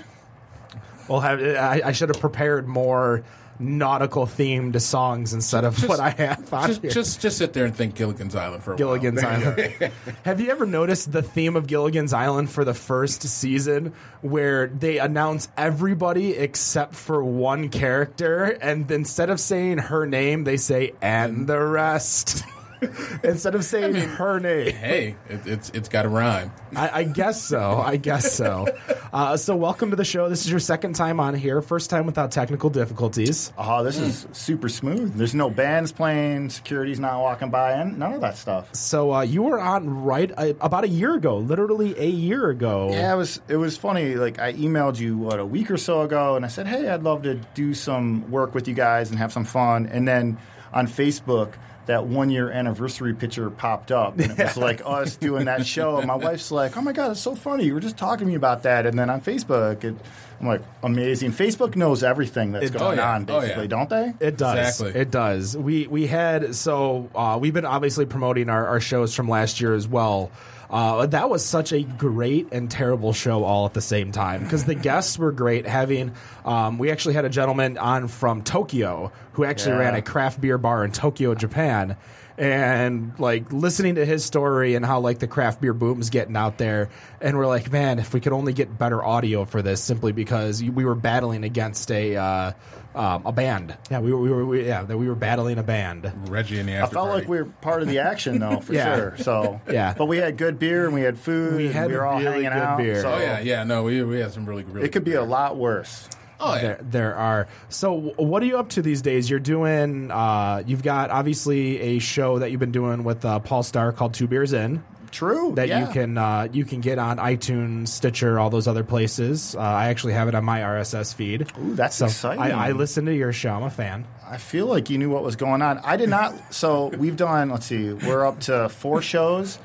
Well, 1.08 1.20
have, 1.20 1.40
I, 1.40 1.82
I 1.86 1.92
should 1.92 2.10
have 2.10 2.20
prepared 2.20 2.68
more 2.68 3.24
nautical 3.60 4.26
themed 4.26 4.80
songs 4.82 5.34
instead 5.34 5.64
of 5.66 5.82
what 5.88 6.00
I 6.00 6.10
have 6.12 6.54
on 6.54 6.68
Just, 6.68 6.82
here. 6.82 6.92
just, 6.92 7.22
just 7.22 7.38
sit 7.38 7.54
there 7.54 7.66
and 7.66 7.76
think 7.76 7.96
Gilligan's 7.96 8.36
Island 8.36 8.64
for 8.64 8.72
a 8.72 8.74
while. 8.74 8.78
Gilligan's 8.78 9.24
while. 9.24 9.34
Island. 9.58 9.92
Have 10.24 10.42
you 10.42 10.52
ever 10.52 10.66
noticed 10.66 11.12
the 11.12 11.22
theme 11.22 11.56
of 11.56 11.68
Gilligan's 11.68 12.14
Island 12.14 12.50
for 12.52 12.64
the 12.66 12.74
first 12.74 13.24
season 13.24 13.94
where 14.22 14.68
they 14.68 15.00
announce 15.00 15.48
everybody 15.58 16.32
except 16.36 16.96
for 16.96 17.24
one 17.24 17.70
character 17.70 18.44
and 18.46 18.90
instead 18.92 19.30
of 19.30 19.40
saying 19.40 19.78
her 19.78 20.06
name, 20.06 20.44
they 20.44 20.58
say 20.58 20.94
and 21.02 21.48
the 21.48 21.60
rest? 21.60 22.44
instead 23.24 23.56
of 23.56 23.64
saying 23.64 23.96
her 23.96 24.40
name. 24.40 24.74
Hey, 24.76 25.16
it, 25.30 25.46
it's 25.46 25.70
it's 25.72 25.90
got 25.90 26.06
a 26.06 26.10
rhyme. 26.10 26.52
I, 26.76 27.00
I 27.00 27.04
guess 27.04 27.42
so. 27.42 27.80
I 27.80 27.98
guess 27.98 28.34
so. 28.34 28.68
Uh, 29.14 29.38
so, 29.38 29.56
welcome 29.56 29.92
to 29.92 29.96
the 29.96 30.04
show. 30.04 30.28
This 30.28 30.44
is 30.44 30.52
your 30.52 30.60
second 30.60 30.94
time 30.94 31.22
on 31.22 31.36
here, 31.36 31.62
first 31.62 31.90
time 31.90 32.06
without 32.06 32.32
technical 32.32 32.70
difficulties. 32.70 33.54
Oh, 33.58 33.82
this 33.82 33.98
is 33.98 34.28
super 34.34 34.68
smooth. 34.68 35.16
There's 35.16 35.34
no 35.34 35.50
bands 35.50 35.94
playing, 35.94 36.50
security's 36.50 37.00
not 37.00 37.22
walking 37.22 37.50
by, 37.50 37.74
and 37.74 37.98
none 37.98 38.12
of 38.12 38.20
that 38.20 38.36
stuff. 38.36 38.76
So, 38.76 39.14
uh, 39.14 39.22
you 39.22 39.44
were 39.44 39.58
on 39.58 40.04
right 40.04 40.30
uh, 40.36 40.54
about 40.60 40.84
a 40.84 40.90
year 40.90 41.14
ago, 41.14 41.38
literally 41.38 41.98
a 41.98 42.10
year 42.10 42.50
ago. 42.50 42.90
Yeah, 42.92 43.14
it 43.14 43.18
was 43.18 43.40
it 43.48 43.56
was 43.56 43.78
funny. 43.78 44.16
Like 44.16 44.38
I 44.38 44.52
emailed 44.52 45.00
you 45.00 45.18
what 45.18 45.40
a 45.40 45.46
week 45.46 45.72
or 45.72 45.78
so 45.78 46.02
ago, 46.02 46.36
and 46.36 46.44
I 46.44 46.50
said, 46.50 46.68
"Hey, 46.68 46.90
I'd 46.90 47.04
love 47.04 47.22
to 47.24 47.36
do 47.54 47.74
some 47.74 48.30
work 48.30 48.54
with 48.54 48.68
you 48.68 48.74
guys 48.74 49.12
and 49.12 49.20
have 49.20 49.32
some 49.32 49.46
fun." 49.46 49.86
And 49.86 50.06
then 50.06 50.38
on 50.74 50.88
Facebook, 50.88 51.54
that 51.86 52.06
one 52.08 52.30
year 52.30 52.50
anniversary 52.50 53.14
picture 53.14 53.50
popped 53.50 53.92
up, 53.92 54.18
and 54.20 54.32
it 54.32 54.38
was 54.38 54.58
like 54.58 54.82
us 54.86 55.16
doing 55.16 55.46
that 55.46 55.66
show. 55.66 55.98
And 55.98 56.08
my 56.08 56.16
wife's 56.16 56.52
like, 56.52 56.76
"Oh 56.78 56.82
my 56.82 56.92
god, 56.94 57.12
it's 57.12 57.22
so 57.22 57.36
funny! 57.36 57.66
You 57.66 57.74
were 57.74 57.80
just 57.80 57.98
talking 57.98 58.26
to 58.26 58.30
me 58.32 58.36
about 58.36 58.64
that." 58.64 58.86
And 58.86 58.98
then 58.98 59.10
on 59.10 59.22
Facebook, 59.22 59.84
it, 59.84 59.96
I'm 60.42 60.48
like, 60.48 60.62
"Amazing!" 60.84 61.32
Facebook 61.32 61.76
knows 61.76 62.04
everything 62.04 62.52
that's 62.54 62.66
It- 62.68 62.74
going 62.74 63.00
oh, 63.00 63.02
yeah. 63.04 63.14
on, 63.14 63.26
Oh, 63.30 63.36
yeah. 63.36 63.40
basically, 63.42 63.68
don't 63.68 63.90
they? 63.90 64.14
It 64.20 64.38
does. 64.38 64.80
Exactly. 64.80 65.00
It 65.02 65.12
does. 65.12 65.56
We 65.58 65.88
we 65.88 66.08
had 66.08 66.56
so 66.56 67.10
uh, 67.16 67.38
we've 67.40 67.54
been 67.54 67.66
obviously 67.66 68.06
promoting 68.06 68.50
our, 68.50 68.66
our 68.68 68.80
shows 68.80 69.14
from 69.14 69.30
last 69.30 69.62
year 69.62 69.74
as 69.76 69.88
well. 69.88 70.32
Uh, 70.76 71.06
that 71.06 71.30
was 71.30 71.46
such 71.46 71.72
a 71.72 71.84
great 71.84 72.50
and 72.52 72.70
terrible 72.70 73.14
show 73.14 73.46
all 73.46 73.66
at 73.66 73.74
the 73.74 73.80
same 73.82 74.12
time 74.12 74.44
because 74.44 74.66
the 74.66 74.76
guests 74.76 75.18
were 75.18 75.32
great. 75.32 75.66
Having 75.66 76.12
um, 76.44 76.78
we 76.78 76.92
actually 76.92 77.14
had 77.14 77.24
a 77.24 77.30
gentleman 77.30 77.78
on 77.78 78.10
from 78.10 78.44
Tokyo 78.44 79.10
who 79.34 79.46
actually 79.46 79.72
Yeah. 79.76 79.80
ran 79.80 79.96
a 79.96 80.02
craft 80.02 80.42
beer 80.42 80.58
bar 80.58 80.84
in 80.84 80.92
Tokyo, 80.92 81.34
Japan. 81.34 81.96
And 82.38 83.18
like 83.18 83.54
listening 83.54 83.96
to 83.96 84.06
his 84.06 84.26
story 84.26 84.76
and 84.76 84.86
how 84.86 85.00
like 85.00 85.20
the 85.20 85.28
craft 85.28 85.62
beer 85.62 85.74
boom's 85.74 86.10
getting 86.10 86.36
out 86.36 86.58
there, 86.58 86.90
and 87.22 87.38
we're 87.38 87.48
like, 87.48 87.72
man, 87.72 87.98
if 87.98 88.14
we 88.14 88.20
could 88.20 88.34
only 88.34 88.52
get 88.52 88.78
better 88.78 89.02
audio 89.04 89.46
for 89.46 89.62
this, 89.62 89.82
simply 89.82 90.12
because 90.12 90.62
we 90.62 90.84
were 90.84 90.96
battling 90.96 91.46
against 91.46 91.90
a 91.92 92.18
uh, 92.18 92.52
um, 92.94 93.26
a 93.26 93.32
band. 93.32 93.78
Yeah, 93.90 94.00
we 94.00 94.12
were, 94.14 94.20
we 94.20 94.30
were 94.30 94.46
we, 94.46 94.66
yeah, 94.68 94.84
that 94.84 94.98
we 94.98 95.08
were 95.08 95.16
battling 95.16 95.58
a 95.60 95.64
band. 95.64 96.12
Reggie 96.30 96.60
and 96.60 96.68
the 96.68 96.76
I 96.78 96.80
felt 96.82 96.94
party. 97.08 97.20
like 97.22 97.28
we 97.30 97.38
were 97.38 97.46
part 97.46 97.82
of 97.82 97.88
the 97.88 98.00
action, 98.00 98.40
though, 98.40 98.60
for 98.60 98.74
Yeah. 98.76 98.96
sure. 98.96 99.18
So, 99.18 99.62
Yeah. 99.72 99.94
But 99.98 100.08
we 100.08 100.18
had 100.18 100.36
good 100.38 100.60
beer 100.60 100.86
and 100.86 100.94
we 100.94 101.02
had 101.02 101.18
food. 101.18 101.56
We 101.56 101.66
and 101.68 101.74
had 101.74 101.88
we 101.90 101.96
were 101.96 102.06
all 102.06 102.20
really 102.20 102.44
hanging 102.44 102.50
good 102.52 102.52
out. 102.68 102.78
beer. 102.78 103.02
So 103.02 103.14
Oh 103.14 103.18
yeah, 103.18 103.40
yeah. 103.40 103.64
No, 103.64 103.84
we 103.84 104.04
we 104.04 104.20
had 104.20 104.34
some 104.34 104.46
really 104.46 104.64
really. 104.66 104.86
It 104.86 104.92
could 104.92 105.06
be 105.06 105.14
a 105.14 105.24
lot 105.24 105.56
worse. 105.56 106.10
Oh 106.40 106.56
yeah. 106.56 106.62
There, 106.62 106.80
there 106.82 107.16
are. 107.16 107.48
So, 107.70 108.14
what 108.18 108.44
are 108.44 108.46
you 108.46 108.58
up 108.58 108.70
to 108.70 108.82
these 108.82 109.02
days? 109.02 109.30
You're 109.30 109.40
doing. 109.40 110.12
Uh, 110.12 110.64
you've 110.66 110.84
got 110.84 111.10
obviously 111.10 111.80
a 111.80 112.00
show 112.00 112.40
that 112.40 112.52
you've 112.52 112.60
been 112.60 112.72
doing 112.72 113.04
with 113.04 113.24
uh, 113.26 113.40
Paul 113.40 113.64
Starr 113.64 113.92
called 113.92 114.14
Two 114.14 114.28
Beers 114.28 114.54
In. 114.54 114.84
True. 115.12 115.54
That 115.56 115.70
yeah. 115.70 115.88
you 115.88 115.94
can 115.94 116.18
uh, 116.18 116.50
you 116.52 116.66
can 116.66 116.82
get 116.82 117.00
on 117.00 117.18
iTunes, 117.18 117.88
Stitcher, 117.88 118.38
all 118.38 118.50
those 118.50 118.68
other 118.68 118.84
places. 118.84 119.56
Uh, 119.56 119.62
I 119.62 119.88
actually 119.88 120.14
have 120.14 120.28
it 120.28 120.36
on 120.36 120.44
my 120.44 120.60
RSS 120.60 121.16
feed. 121.16 121.52
Ooh, 121.58 121.76
that's 121.76 121.96
so 121.96 122.08
exciting. 122.08 122.42
I, 122.42 122.68
I 122.68 122.72
listen 122.74 123.06
to 123.06 123.16
your 123.16 123.32
show. 123.32 123.52
I'm 123.52 123.64
a 123.64 123.70
fan. 123.70 124.06
I 124.28 124.38
feel 124.38 124.66
like 124.66 124.90
you 124.90 124.98
knew 124.98 125.10
what 125.10 125.24
was 125.24 125.38
going 125.38 125.62
on. 125.62 125.80
I 125.80 125.96
did 125.96 126.10
not. 126.10 126.54
So 126.54 126.88
we've 126.88 127.16
done. 127.16 127.50
Let's 127.50 127.66
see. 127.66 127.94
We're 127.94 128.26
up 128.26 128.42
to 128.42 128.68
four 128.68 129.02
shows 129.02 129.58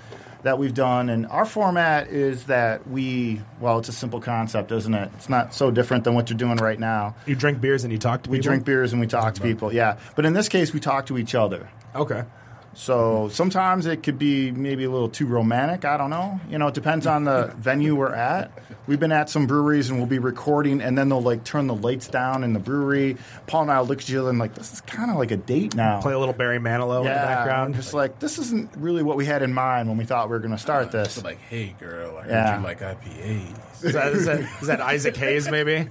that 0.42 0.58
we've 0.58 0.74
done, 0.74 1.08
and 1.10 1.26
our 1.26 1.44
format 1.44 2.08
is 2.08 2.44
that 2.44 2.86
we. 2.88 3.40
Well, 3.60 3.78
it's 3.78 3.88
a 3.88 3.92
simple 3.92 4.20
concept, 4.20 4.72
isn't 4.72 4.94
it? 4.94 5.10
It's 5.16 5.28
not 5.28 5.54
so 5.54 5.70
different 5.70 6.04
than 6.04 6.14
what 6.14 6.30
you're 6.30 6.38
doing 6.38 6.56
right 6.56 6.78
now. 6.78 7.14
You 7.26 7.34
drink 7.34 7.60
beers 7.60 7.84
and 7.84 7.92
you 7.92 7.98
talk 7.98 8.22
to 8.24 8.30
We 8.30 8.38
people? 8.38 8.50
drink 8.50 8.64
beers 8.64 8.92
and 8.92 9.00
we 9.00 9.06
talk 9.06 9.34
to 9.34 9.40
people. 9.40 9.72
Yeah, 9.72 9.98
but 10.16 10.24
in 10.26 10.32
this 10.32 10.48
case, 10.48 10.72
we 10.72 10.80
talk 10.80 11.06
to 11.06 11.18
each 11.18 11.34
other. 11.34 11.68
Okay. 11.94 12.24
So 12.72 13.28
sometimes 13.28 13.86
it 13.86 14.02
could 14.02 14.18
be 14.18 14.52
maybe 14.52 14.84
a 14.84 14.90
little 14.90 15.08
too 15.08 15.26
romantic. 15.26 15.84
I 15.84 15.96
don't 15.96 16.10
know. 16.10 16.40
You 16.48 16.58
know, 16.58 16.68
it 16.68 16.74
depends 16.74 17.06
on 17.06 17.24
the 17.24 17.52
venue 17.58 17.96
we're 17.96 18.14
at. 18.14 18.52
We've 18.86 18.98
been 19.00 19.12
at 19.12 19.28
some 19.28 19.46
breweries 19.46 19.90
and 19.90 19.98
we'll 19.98 20.08
be 20.08 20.18
recording, 20.18 20.80
and 20.80 20.96
then 20.96 21.08
they'll 21.08 21.20
like 21.22 21.44
turn 21.44 21.66
the 21.66 21.74
lights 21.74 22.08
down 22.08 22.42
in 22.42 22.52
the 22.52 22.58
brewery. 22.58 23.16
Paul 23.46 23.62
and 23.62 23.70
I 23.72 23.80
look 23.80 23.98
at 23.98 24.08
each 24.10 24.16
other 24.16 24.30
and 24.30 24.38
like, 24.38 24.54
this 24.54 24.72
is 24.72 24.80
kind 24.82 25.10
of 25.10 25.16
like 25.16 25.30
a 25.30 25.36
date 25.36 25.74
now. 25.74 26.00
Play 26.00 26.12
a 26.14 26.18
little 26.18 26.34
Barry 26.34 26.58
Manilow 26.58 26.98
in 26.98 27.04
the 27.04 27.10
yeah, 27.10 27.24
background. 27.24 27.74
Just 27.74 27.92
like 27.94 28.18
this 28.18 28.38
isn't 28.38 28.70
really 28.76 29.02
what 29.02 29.16
we 29.16 29.26
had 29.26 29.42
in 29.42 29.52
mind 29.52 29.88
when 29.88 29.98
we 29.98 30.04
thought 30.04 30.28
we 30.28 30.32
were 30.32 30.38
going 30.38 30.50
to 30.52 30.58
start 30.58 30.88
ah, 30.88 30.90
this. 30.90 31.14
So 31.14 31.22
like, 31.22 31.38
hey 31.38 31.74
girl, 31.78 32.16
I 32.18 32.22
heard 32.22 32.30
Yeah. 32.30 32.58
you 32.58 32.64
like 32.64 32.80
IPAs. 32.80 33.69
Is 33.82 33.92
that, 33.94 34.12
is, 34.12 34.26
that, 34.26 34.40
is 34.60 34.66
that 34.68 34.80
Isaac 34.80 35.16
Hayes? 35.16 35.50
Maybe. 35.50 35.88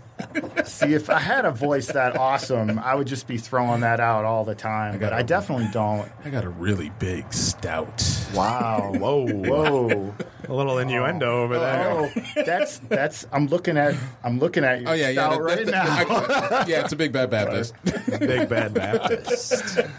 See, 0.65 0.93
if 0.93 1.09
I 1.09 1.19
had 1.19 1.45
a 1.45 1.51
voice 1.51 1.87
that 1.87 2.15
awesome, 2.17 2.77
I 2.79 2.93
would 2.95 3.07
just 3.07 3.27
be 3.27 3.37
throwing 3.37 3.81
that 3.81 3.99
out 3.99 4.25
all 4.25 4.45
the 4.45 4.55
time. 4.55 4.93
but 4.93 4.99
got 4.99 5.13
I 5.13 5.19
a- 5.21 5.23
definitely 5.23 5.69
don't. 5.71 6.09
I 6.23 6.29
got 6.29 6.43
a 6.43 6.49
really 6.49 6.91
big 6.99 7.31
stout. 7.33 8.03
Wow. 8.33 8.91
Whoa. 8.97 9.25
Whoa. 9.25 10.15
A 10.47 10.53
little 10.53 10.77
innuendo 10.79 11.43
over 11.43 11.57
there. 11.59 11.89
Oh, 11.91 12.09
that's 12.45 12.79
that's. 12.79 13.25
I'm 13.31 13.47
looking 13.47 13.77
at. 13.77 13.95
I'm 14.23 14.39
looking 14.39 14.63
at 14.63 14.81
your 14.81 14.89
Oh 14.89 14.93
yeah, 14.93 15.09
yeah. 15.09 15.13
stout 15.13 15.31
that- 15.31 15.41
right 15.43 15.65
that- 15.65 16.07
now. 16.49 16.57
I- 16.59 16.65
yeah, 16.67 16.81
it's 16.83 16.93
a 16.93 16.95
big 16.95 17.11
bad 17.11 17.29
Baptist. 17.29 17.73
Big 18.19 18.49
Bad 18.49 18.73
Baptist. 18.73 19.79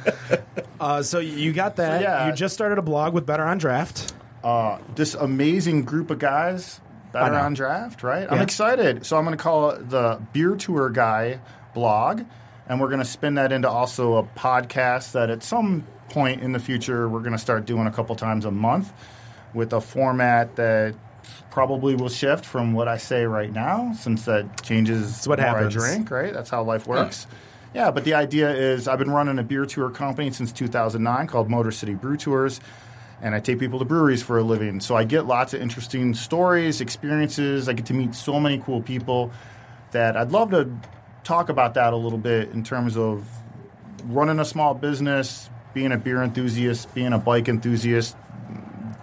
Uh, 0.81 1.03
so 1.03 1.19
you 1.19 1.53
got 1.53 1.77
that. 1.77 2.01
yeah. 2.01 2.27
You 2.27 2.33
just 2.33 2.55
started 2.55 2.79
a 2.79 2.83
blog 2.83 3.13
with 3.13 3.27
Better 3.27 3.45
on 3.45 3.59
Draft. 3.59 4.15
uh, 4.43 4.79
this 4.95 5.13
amazing 5.15 5.85
group 5.85 6.11
of 6.11 6.19
guys 6.19 6.81
better 7.13 7.35
on 7.35 7.55
draft, 7.55 8.03
right? 8.03 8.31
I'm 8.31 8.41
excited. 8.41 9.07
So 9.07 9.17
I'm 9.17 9.25
going 9.25 9.37
to 9.37 9.43
call 9.43 9.71
it 9.71 9.91
the 9.91 10.21
Beer 10.33 10.57
Tour 10.57 10.91
Guy 10.91 11.41
blog, 11.75 12.23
and 12.69 12.81
we're 12.81 12.89
going 12.89 13.01
to 13.01 13.05
spin 13.05 13.35
that 13.35 13.53
into 13.53 13.69
also 13.69 14.17
a 14.17 14.23
podcast 14.23 15.13
that 15.13 15.31
at 15.31 15.43
some 15.43 15.87
point 16.09 16.43
in 16.43 16.53
the 16.53 16.59
future 16.59 17.09
we're 17.09 17.21
going 17.21 17.33
to 17.33 17.39
start 17.39 17.67
doing 17.67 17.87
a 17.87 17.93
couple 17.93 18.17
times 18.17 18.45
a 18.45 18.51
month 18.51 18.93
with 19.55 19.73
a 19.73 19.81
format 19.81 20.57
that 20.57 20.95
probably 21.51 21.95
will 21.95 22.09
shift 22.09 22.45
from 22.45 22.73
what 22.73 22.89
I 22.89 22.97
say 22.97 23.25
right 23.25 23.53
now, 23.53 23.93
since 23.93 24.25
that 24.25 24.63
changes 24.63 25.27
what 25.27 25.37
the 25.37 25.43
more 25.43 25.55
happens. 25.55 25.77
I 25.77 25.79
drink, 25.79 26.11
right? 26.11 26.33
That's 26.33 26.51
how 26.51 26.63
life 26.63 26.87
works. 26.87 27.27
Yeah, 27.75 27.91
but 27.93 28.05
the 28.05 28.15
idea 28.15 28.51
is 28.51 28.89
I've 28.89 28.99
been 28.99 29.11
running 29.11 29.39
a 29.39 29.45
beer 29.45 29.65
tour 29.67 29.91
company 29.91 30.31
since 30.33 30.53
2009 30.53 31.27
called 31.29 31.49
Motor 31.49 31.71
City 31.71 31.95
Brew 31.95 32.17
Tours, 32.17 32.61
and 33.23 33.35
I 33.35 33.41
take 33.41 33.59
people 33.59 33.79
to 33.79 33.85
breweries 33.85 34.23
for 34.23 34.39
a 34.39 34.43
living. 34.43 34.81
So 34.81 34.97
I 34.97 35.05
get 35.05 35.27
lots 35.27 35.55
of 35.55 35.61
interesting 35.61 36.15
stories, 36.15 36.81
experiences. 36.81 37.69
I 37.69 37.73
get 37.75 37.87
to 37.87 37.95
meet 37.95 38.15
so 38.15 38.41
many 38.41 38.59
cool 38.59 38.81
people 38.81 39.31
that 39.93 40.17
I'd 40.17 40.33
love 40.33 40.51
to 40.51 40.71
talk 41.25 41.49
about 41.49 41.75
that 41.75 41.93
a 41.93 41.97
little 41.97 42.19
bit 42.19 42.51
in 42.51 42.65
terms 42.65 42.97
of 42.97 43.27
running 44.05 44.41
a 44.41 44.45
small 44.45 44.75
business, 44.75 45.51
being 45.75 45.93
a 45.93 45.99
beer 45.99 46.23
enthusiast, 46.23 46.95
being 46.95 47.13
a 47.13 47.19
bike 47.19 47.49
enthusiast, 47.49 48.17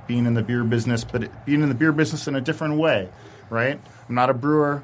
being 0.08 0.26
in 0.26 0.34
the 0.34 0.42
beer 0.42 0.64
business, 0.64 1.04
but 1.04 1.46
being 1.46 1.62
in 1.62 1.70
the 1.70 1.76
beer 1.76 1.92
business 1.92 2.28
in 2.28 2.36
a 2.36 2.42
different 2.42 2.78
way, 2.78 3.10
right? 3.50 3.80
I'm 4.08 4.16
not 4.16 4.30
a 4.30 4.34
brewer. 4.34 4.84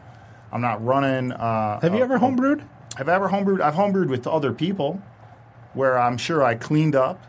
I'm 0.52 0.62
not 0.62 0.86
running. 0.86 1.32
Uh, 1.32 1.80
Have 1.80 1.96
you 1.96 2.04
ever 2.04 2.20
homebrewed? 2.20 2.64
I've 2.96 3.10
ever 3.10 3.30
homebrewed? 3.30 3.60
I've 3.60 3.74
homebrewed 3.74 4.10
with 4.10 4.28
other 4.28 4.54
people, 4.54 5.02
where 5.74 5.98
I'm 5.98 6.18
sure 6.18 6.44
I 6.44 6.54
cleaned 6.54 6.96
up 6.96 7.20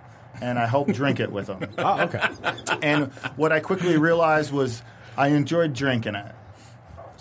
and 0.43 0.59
I 0.59 0.67
helped 0.67 0.93
drink 0.93 1.21
it 1.21 1.31
with 1.33 1.47
them. 1.47 1.61
Oh, 1.79 2.03
okay. 2.03 2.23
And 2.83 3.13
what 3.37 3.53
I 3.53 3.61
quickly 3.61 3.97
realized 3.97 4.53
was 4.53 4.83
I 5.17 5.29
enjoyed 5.29 5.75
drinking 5.75 6.15
it 6.17 6.35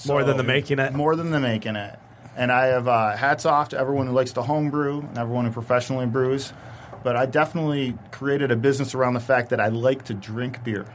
More 0.07 0.23
than 0.23 0.37
the 0.37 0.43
making 0.43 0.79
it. 0.79 0.93
more 0.93 1.15
than 1.15 1.31
the 1.31 1.39
making 1.39 1.75
it. 1.75 1.99
And 2.35 2.51
I 2.51 2.65
have 2.67 2.87
uh, 2.87 3.15
hats 3.15 3.45
off 3.45 3.69
to 3.69 3.77
everyone 3.77 4.07
who 4.07 4.13
likes 4.13 4.33
to 4.33 4.41
homebrew 4.41 5.01
and 5.01 5.17
everyone 5.17 5.45
who 5.45 5.51
professionally 5.51 6.07
brews. 6.07 6.51
But 7.03 7.15
I 7.15 7.25
definitely 7.27 7.95
created 8.11 8.49
a 8.49 8.55
business 8.55 8.95
around 8.95 9.13
the 9.13 9.19
fact 9.19 9.49
that 9.49 9.59
I 9.59 9.67
like 9.67 10.05
to 10.05 10.13
drink 10.13 10.63
beer. 10.63 10.85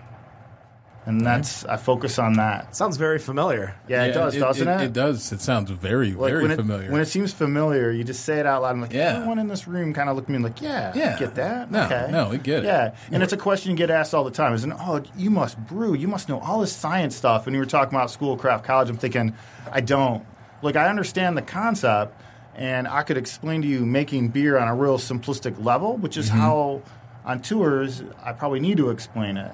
And 1.09 1.25
that's 1.25 1.65
I 1.65 1.77
focus 1.79 2.19
on 2.19 2.35
that. 2.35 2.77
Sounds 2.77 2.99
very 2.99 3.19
familiar. 3.19 3.75
Yeah, 3.89 4.05
it 4.05 4.13
does, 4.13 4.37
doesn't 4.37 4.69
it? 4.69 4.81
It 4.83 4.93
does. 4.93 5.33
It 5.33 5.41
sounds 5.41 5.71
very, 5.71 6.13
Like, 6.13 6.31
very 6.33 6.43
when 6.43 6.51
it, 6.51 6.57
familiar. 6.57 6.93
When 6.93 7.01
it 7.01 7.07
seems 7.07 7.33
familiar, 7.33 7.91
you 7.91 8.05
just 8.05 8.25
say 8.25 8.39
it 8.39 8.47
out 8.47 8.61
loud. 8.63 8.73
I'm 8.73 8.81
like, 8.83 8.93
Yeah. 8.93 9.15
everyone 9.17 9.39
in 9.39 9.49
this 9.49 9.67
room 9.67 9.95
kind 9.95 10.11
of 10.11 10.17
looked 10.17 10.29
at 10.29 10.33
me 10.37 10.39
like, 10.39 10.61
yeah, 10.61 10.93
Yeah. 10.95 11.19
get 11.19 11.35
that? 11.37 11.71
No, 11.71 11.85
okay. 11.87 12.09
no, 12.13 12.29
we 12.29 12.37
get 12.39 12.59
it. 12.59 12.65
Yeah, 12.67 12.95
and 13.11 13.23
it's 13.23 13.33
a 13.33 13.39
question 13.39 13.71
you 13.71 13.77
get 13.77 13.91
asked 13.91 14.15
all 14.15 14.25
the 14.25 14.31
time. 14.31 14.53
Isn't 14.53 14.73
oh, 14.73 15.03
you 15.17 15.31
must 15.31 15.59
brew, 15.67 15.95
you 15.95 16.09
must 16.09 16.29
know 16.29 16.39
all 16.41 16.61
this 16.61 16.73
science 16.77 17.17
stuff. 17.17 17.47
And 17.47 17.55
you 17.57 17.61
were 17.61 17.67
talking 17.67 17.95
about 17.97 18.11
Schoolcraft 18.11 18.65
College. 18.65 18.91
I'm 18.91 18.99
thinking, 18.99 19.35
I 19.73 19.81
don't. 19.81 20.25
Like, 20.61 20.77
I 20.77 20.89
understand 20.89 21.37
the 21.39 21.43
concept, 21.43 22.21
and 22.55 22.87
I 22.87 23.03
could 23.03 23.17
explain 23.17 23.63
to 23.63 23.69
you 23.69 23.87
making 23.87 24.29
beer 24.29 24.59
on 24.59 24.69
a 24.69 24.75
real 24.75 24.99
simplistic 24.99 25.65
level, 25.65 25.97
which 25.97 26.17
is 26.19 26.29
Mm-hmm. 26.29 26.39
how 26.39 26.83
on 27.25 27.41
tours 27.41 28.03
I 28.25 28.33
probably 28.33 28.61
need 28.61 28.77
to 28.79 28.91
explain 28.91 29.37
it. 29.39 29.53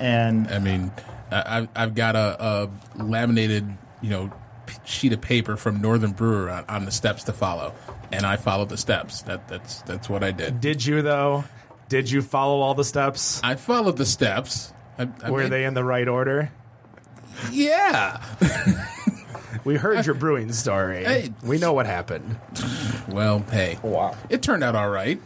And 0.00 0.48
I 0.48 0.58
mean, 0.58 0.90
I, 1.30 1.58
I've, 1.58 1.68
I've 1.76 1.94
got 1.94 2.16
a, 2.16 2.42
a 2.44 2.70
laminated, 3.02 3.70
you 4.00 4.10
know, 4.10 4.32
sheet 4.84 5.12
of 5.12 5.20
paper 5.20 5.56
from 5.56 5.80
Northern 5.80 6.12
Brewer 6.12 6.48
on, 6.50 6.64
on 6.68 6.84
the 6.86 6.90
steps 6.90 7.24
to 7.24 7.32
follow, 7.32 7.74
and 8.10 8.24
I 8.24 8.36
followed 8.36 8.70
the 8.70 8.76
steps. 8.78 9.22
That 9.22 9.46
that's 9.48 9.82
that's 9.82 10.08
what 10.08 10.24
I 10.24 10.30
did. 10.32 10.60
Did 10.60 10.84
you 10.84 11.02
though? 11.02 11.44
Did 11.88 12.10
you 12.10 12.22
follow 12.22 12.60
all 12.60 12.74
the 12.74 12.84
steps? 12.84 13.40
I 13.44 13.56
followed 13.56 13.96
the 13.96 14.06
steps. 14.06 14.72
I, 14.98 15.08
I 15.22 15.30
Were 15.30 15.42
made- 15.42 15.52
they 15.52 15.64
in 15.64 15.74
the 15.74 15.84
right 15.84 16.08
order? 16.08 16.50
Yeah. 17.52 18.22
We 19.62 19.76
heard 19.76 20.06
your 20.06 20.14
brewing 20.14 20.52
story. 20.52 21.04
Hey. 21.04 21.34
We 21.44 21.58
know 21.58 21.74
what 21.74 21.84
happened. 21.84 22.38
Well, 23.08 23.40
hey, 23.50 23.78
Wow. 23.82 24.16
it 24.30 24.40
turned 24.40 24.64
out 24.64 24.74
all 24.74 24.88
right. 24.88 25.20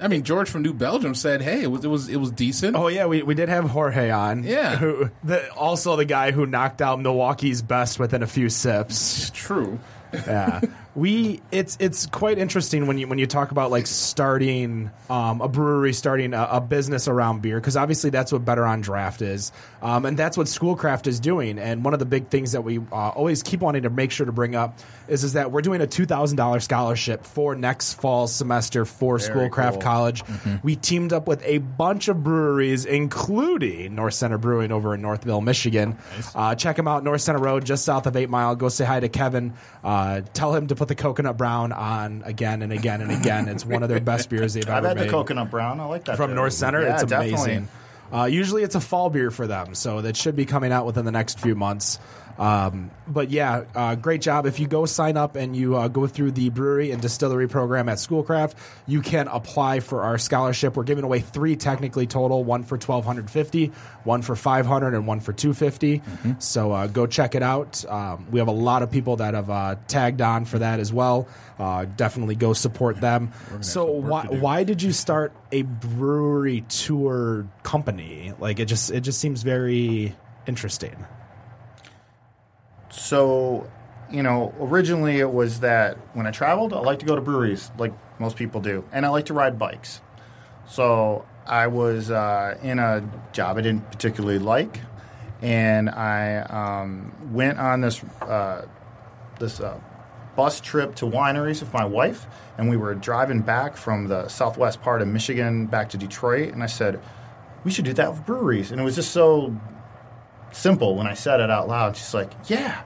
I 0.00 0.08
mean, 0.08 0.22
George 0.22 0.50
from 0.50 0.62
New 0.62 0.72
Belgium 0.74 1.14
said, 1.14 1.40
"Hey, 1.42 1.62
it 1.62 1.70
was 1.70 1.84
it 1.84 1.88
was 1.88 2.08
it 2.08 2.16
was 2.16 2.30
decent." 2.30 2.76
Oh 2.76 2.88
yeah, 2.88 3.06
we, 3.06 3.22
we 3.22 3.34
did 3.34 3.48
have 3.48 3.70
Jorge 3.70 4.10
on. 4.10 4.42
Yeah. 4.44 4.76
who 4.76 5.10
the, 5.22 5.50
also 5.52 5.96
the 5.96 6.04
guy 6.04 6.30
who 6.32 6.46
knocked 6.46 6.82
out 6.82 7.00
Milwaukee's 7.00 7.62
best 7.62 7.98
within 7.98 8.22
a 8.22 8.26
few 8.26 8.48
sips. 8.48 9.18
It's 9.18 9.30
true. 9.30 9.78
yeah 10.12 10.60
we 10.96 11.40
it's 11.50 11.76
it's 11.80 12.06
quite 12.06 12.38
interesting 12.38 12.86
when 12.86 12.98
you 12.98 13.08
when 13.08 13.18
you 13.18 13.26
talk 13.26 13.50
about 13.50 13.70
like 13.70 13.86
starting 13.86 14.90
um, 15.10 15.40
a 15.40 15.48
brewery 15.48 15.92
starting 15.92 16.34
a, 16.34 16.48
a 16.52 16.60
business 16.60 17.08
around 17.08 17.42
beer 17.42 17.58
because 17.58 17.76
obviously 17.76 18.10
that's 18.10 18.32
what 18.32 18.44
better 18.44 18.64
on 18.64 18.80
draft 18.80 19.20
is. 19.20 19.50
Um, 19.82 20.04
and 20.06 20.16
that's 20.16 20.36
what 20.36 20.46
schoolcraft 20.46 21.06
is 21.06 21.18
doing. 21.18 21.58
And 21.58 21.84
one 21.84 21.94
of 21.94 21.98
the 21.98 22.06
big 22.06 22.28
things 22.28 22.52
that 22.52 22.62
we 22.62 22.78
uh, 22.78 23.08
always 23.08 23.42
keep 23.42 23.60
wanting 23.60 23.82
to 23.82 23.90
make 23.90 24.12
sure 24.12 24.26
to 24.26 24.32
bring 24.32 24.54
up 24.54 24.78
is 25.08 25.24
is 25.24 25.32
that 25.32 25.50
we're 25.50 25.62
doing 25.62 25.80
a 25.80 25.86
$2000 25.86 26.62
scholarship 26.62 27.24
for 27.26 27.56
next 27.56 27.94
fall 27.94 28.28
semester 28.28 28.84
for 28.84 29.18
schoolcraft 29.18 29.74
cool. 29.74 29.82
college. 29.82 30.22
We 30.62 30.76
teamed 30.76 31.12
up 31.12 31.26
with 31.26 31.42
a 31.44 31.58
bunch 31.58 32.06
of 32.08 32.22
breweries 32.22 32.84
including 32.84 33.96
north 33.96 34.14
center 34.14 34.38
brewing 34.38 34.70
over 34.70 34.94
in 34.94 35.02
northville 35.02 35.40
michigan. 35.40 35.98
Uh, 36.34 36.54
check 36.54 36.76
them 36.76 36.86
out 36.86 37.02
north 37.02 37.20
center 37.20 37.40
road 37.40 37.64
just 37.64 37.84
south 37.84 38.06
of 38.06 38.16
eight 38.16 38.30
mile. 38.30 38.54
Go 38.54 38.68
say 38.68 38.84
hi 38.84 39.00
to 39.00 39.08
kevin. 39.08 39.54
Uh, 39.82 40.22
tell 40.32 40.54
him 40.54 40.68
to 40.68 40.76
put 40.84 40.88
the 40.96 41.02
coconut 41.02 41.38
brown 41.38 41.72
on 41.72 42.22
again 42.26 42.60
and 42.60 42.72
again 42.72 43.00
and 43.00 43.10
again 43.10 43.48
it's 43.48 43.64
one 43.64 43.82
of 43.82 43.88
their 43.88 44.00
best 44.00 44.28
beers 44.28 44.52
they've 44.52 44.64
I've 44.68 44.78
ever 44.84 44.88
had 44.88 44.96
made 44.98 45.06
the 45.06 45.10
coconut 45.10 45.50
brown. 45.50 45.80
I 45.80 45.86
like 45.86 46.04
that 46.04 46.16
from 46.16 46.30
beer. 46.30 46.36
North 46.36 46.52
Center. 46.52 46.82
Yeah, 46.82 46.94
it's 46.94 47.04
definitely. 47.04 47.32
amazing. 47.32 47.68
Uh, 48.12 48.24
usually, 48.26 48.62
it's 48.62 48.74
a 48.74 48.80
fall 48.80 49.08
beer 49.08 49.30
for 49.30 49.46
them, 49.46 49.74
so 49.74 50.02
that 50.02 50.14
should 50.14 50.36
be 50.36 50.44
coming 50.44 50.72
out 50.72 50.84
within 50.84 51.04
the 51.04 51.10
next 51.10 51.40
few 51.40 51.54
months. 51.54 51.98
Um, 52.38 52.90
but 53.06 53.30
yeah, 53.30 53.64
uh, 53.74 53.94
great 53.94 54.20
job. 54.20 54.46
If 54.46 54.58
you 54.58 54.66
go 54.66 54.86
sign 54.86 55.16
up 55.16 55.36
and 55.36 55.54
you 55.54 55.76
uh, 55.76 55.88
go 55.88 56.06
through 56.06 56.32
the 56.32 56.50
brewery 56.50 56.90
and 56.90 57.00
distillery 57.00 57.48
program 57.48 57.88
at 57.88 57.98
Schoolcraft, 57.98 58.56
you 58.86 59.02
can 59.02 59.28
apply 59.28 59.80
for 59.80 60.02
our 60.02 60.18
scholarship. 60.18 60.76
We're 60.76 60.84
giving 60.84 61.04
away 61.04 61.20
three 61.20 61.56
technically 61.56 62.06
total: 62.06 62.42
one 62.42 62.64
for 62.64 62.76
twelve 62.76 63.04
hundred 63.04 63.30
fifty, 63.30 63.66
one 64.04 64.22
for 64.22 64.34
five 64.34 64.66
hundred, 64.66 64.94
and 64.94 65.06
one 65.06 65.20
for 65.20 65.32
two 65.32 65.54
So 66.38 66.72
uh, 66.72 66.86
go 66.88 67.06
check 67.06 67.34
it 67.34 67.42
out. 67.42 67.84
Um, 67.84 68.26
we 68.30 68.38
have 68.40 68.48
a 68.48 68.52
lot 68.52 68.82
of 68.82 68.90
people 68.90 69.16
that 69.16 69.34
have 69.34 69.50
uh, 69.50 69.76
tagged 69.86 70.20
on 70.20 70.44
for 70.44 70.58
that 70.58 70.80
as 70.80 70.92
well. 70.92 71.28
Uh, 71.58 71.84
definitely 71.84 72.34
go 72.34 72.52
support 72.52 73.00
them. 73.00 73.32
So 73.60 73.90
why 73.90 74.26
why 74.26 74.64
did 74.64 74.82
you 74.82 74.92
start 74.92 75.32
a 75.52 75.62
brewery 75.62 76.62
tour 76.68 77.46
company? 77.62 78.32
Like 78.38 78.58
it 78.58 78.66
just 78.66 78.90
it 78.90 79.00
just 79.02 79.20
seems 79.20 79.42
very 79.42 80.16
interesting. 80.46 80.96
So, 82.96 83.66
you 84.10 84.22
know, 84.22 84.54
originally 84.60 85.18
it 85.18 85.32
was 85.32 85.60
that 85.60 85.96
when 86.14 86.26
I 86.26 86.30
traveled, 86.30 86.72
I 86.72 86.78
like 86.78 87.00
to 87.00 87.06
go 87.06 87.16
to 87.16 87.20
breweries, 87.20 87.70
like 87.76 87.92
most 88.20 88.36
people 88.36 88.60
do, 88.60 88.84
and 88.92 89.04
I 89.04 89.08
like 89.08 89.26
to 89.26 89.34
ride 89.34 89.58
bikes. 89.58 90.00
So 90.68 91.26
I 91.46 91.66
was 91.66 92.10
uh, 92.10 92.56
in 92.62 92.78
a 92.78 93.06
job 93.32 93.58
I 93.58 93.62
didn't 93.62 93.90
particularly 93.90 94.38
like, 94.38 94.80
and 95.42 95.90
I 95.90 96.38
um, 96.38 97.12
went 97.32 97.58
on 97.58 97.80
this 97.80 98.02
uh, 98.22 98.64
this 99.40 99.60
uh, 99.60 99.78
bus 100.36 100.60
trip 100.60 100.94
to 100.96 101.04
wineries 101.04 101.60
with 101.60 101.72
my 101.72 101.84
wife, 101.84 102.26
and 102.56 102.70
we 102.70 102.76
were 102.76 102.94
driving 102.94 103.40
back 103.40 103.76
from 103.76 104.06
the 104.06 104.28
southwest 104.28 104.80
part 104.82 105.02
of 105.02 105.08
Michigan 105.08 105.66
back 105.66 105.90
to 105.90 105.98
Detroit, 105.98 106.52
and 106.52 106.62
I 106.62 106.66
said, 106.66 107.00
"We 107.64 107.72
should 107.72 107.84
do 107.84 107.92
that 107.94 108.10
with 108.10 108.24
breweries," 108.24 108.70
and 108.70 108.80
it 108.80 108.84
was 108.84 108.94
just 108.94 109.10
so 109.10 109.54
simple 110.54 110.94
when 110.96 111.06
I 111.06 111.14
said 111.14 111.40
it 111.40 111.50
out 111.50 111.68
loud. 111.68 111.96
She's 111.96 112.14
like, 112.14 112.32
"Yeah, 112.46 112.82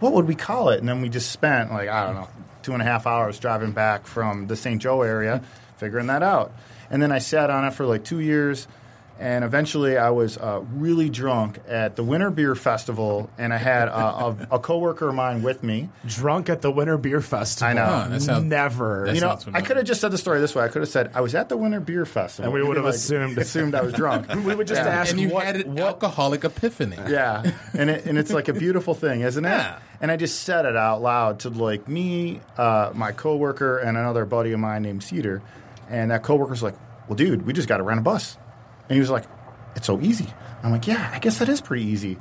what 0.00 0.12
would 0.12 0.26
we 0.26 0.34
call 0.34 0.68
it?" 0.70 0.80
And 0.80 0.88
then 0.88 1.00
we 1.00 1.08
just 1.08 1.30
spent 1.30 1.72
like 1.72 1.88
I 1.88 2.06
don't 2.06 2.16
know 2.16 2.28
two 2.62 2.72
and 2.72 2.82
a 2.82 2.84
half 2.84 3.06
hours 3.06 3.38
driving 3.38 3.72
back 3.72 4.06
from 4.06 4.46
the 4.46 4.56
St. 4.56 4.80
Joe 4.80 5.02
area, 5.02 5.42
figuring 5.76 6.06
that 6.06 6.22
out. 6.22 6.52
And 6.90 7.02
then 7.02 7.10
I 7.10 7.18
sat 7.18 7.50
on 7.50 7.64
it 7.64 7.72
for 7.72 7.86
like 7.86 8.04
two 8.04 8.20
years, 8.20 8.68
and 9.18 9.44
eventually 9.44 9.96
I 9.96 10.10
was 10.10 10.36
uh, 10.38 10.62
really 10.74 11.08
drunk 11.08 11.60
at 11.68 11.94
the 11.96 12.02
Winter 12.02 12.30
Beer 12.30 12.54
Festival, 12.54 13.30
and 13.38 13.52
I 13.54 13.56
had 13.58 13.88
a, 13.88 13.94
a, 13.96 14.36
a 14.52 14.58
coworker 14.58 15.08
of 15.08 15.14
mine 15.14 15.42
with 15.42 15.62
me. 15.62 15.90
Drunk 16.06 16.48
at 16.48 16.60
the 16.62 16.70
Winter 16.70 16.98
Beer 16.98 17.20
Festival. 17.20 17.68
I 17.70 17.72
know. 17.74 17.84
Huh, 17.84 18.08
that 18.08 18.22
sounds- 18.22 18.44
Never. 18.44 19.04
that 19.06 19.14
You 19.14 19.20
know, 19.20 19.28
sounds 19.38 19.48
I 19.54 19.60
could 19.60 19.76
have 19.76 19.86
just 19.86 20.00
said 20.00 20.10
the 20.10 20.18
story 20.18 20.40
this 20.40 20.54
way. 20.54 20.64
I 20.64 20.68
could 20.68 20.82
have 20.82 20.88
said 20.88 21.10
I 21.14 21.20
was 21.20 21.34
at 21.34 21.48
the 21.48 21.56
Winter 21.56 21.80
Beer 21.80 22.04
Festival, 22.04 22.46
And 22.46 22.54
we 22.54 22.60
You'd 22.60 22.68
would 22.68 22.74
be 22.76 22.80
have 22.80 22.94
assumed- 22.94 23.38
assumed 23.38 23.74
I 23.74 23.82
was 23.82 23.92
drunk. 23.92 24.28
we 24.44 24.54
would 24.54 24.66
just 24.66 24.82
Yeah. 24.82 24.88
ask 24.88 25.12
and 25.12 25.20
you 25.20 25.28
what, 25.28 25.44
had 25.46 25.56
an 25.56 25.74
what 25.74 25.82
alcoholic 25.84 26.44
epiphany. 26.44 26.96
Yeah, 27.08 27.50
and 27.74 27.90
it, 27.90 28.06
and 28.06 28.18
it's 28.18 28.32
like 28.32 28.48
a 28.48 28.52
beautiful 28.54 28.94
thing, 28.94 29.20
isn't 29.20 29.44
it? 29.44 29.48
Yeah. 29.48 29.78
And 30.00 30.10
I 30.10 30.16
just 30.16 30.40
said 30.40 30.64
it 30.64 30.76
out 30.76 31.00
loud 31.02 31.40
to 31.40 31.50
like 31.50 31.86
me, 31.86 32.40
uh, 32.56 32.90
my 32.94 33.12
coworker, 33.12 33.78
and 33.78 33.96
another 33.96 34.24
buddy 34.24 34.52
of 34.52 34.58
mine 34.60 34.82
named 34.82 35.02
Cedar, 35.04 35.42
and 35.88 36.10
that 36.10 36.22
coworker's 36.24 36.62
like, 36.62 36.74
"Well, 37.08 37.14
dude, 37.16 37.46
we 37.46 37.52
just 37.52 37.68
got 37.68 37.76
to 37.76 37.82
rent 37.84 38.00
a 38.00 38.02
bus," 38.02 38.36
and 38.88 38.94
he 38.94 39.00
was 39.00 39.10
like, 39.10 39.24
"It's 39.76 39.86
so 39.86 40.00
easy." 40.00 40.28
I'm 40.62 40.70
like, 40.70 40.86
"Yeah, 40.86 41.10
I 41.12 41.18
guess 41.18 41.38
that 41.38 41.48
is 41.48 41.60
pretty 41.60 41.84
easy." 41.84 42.18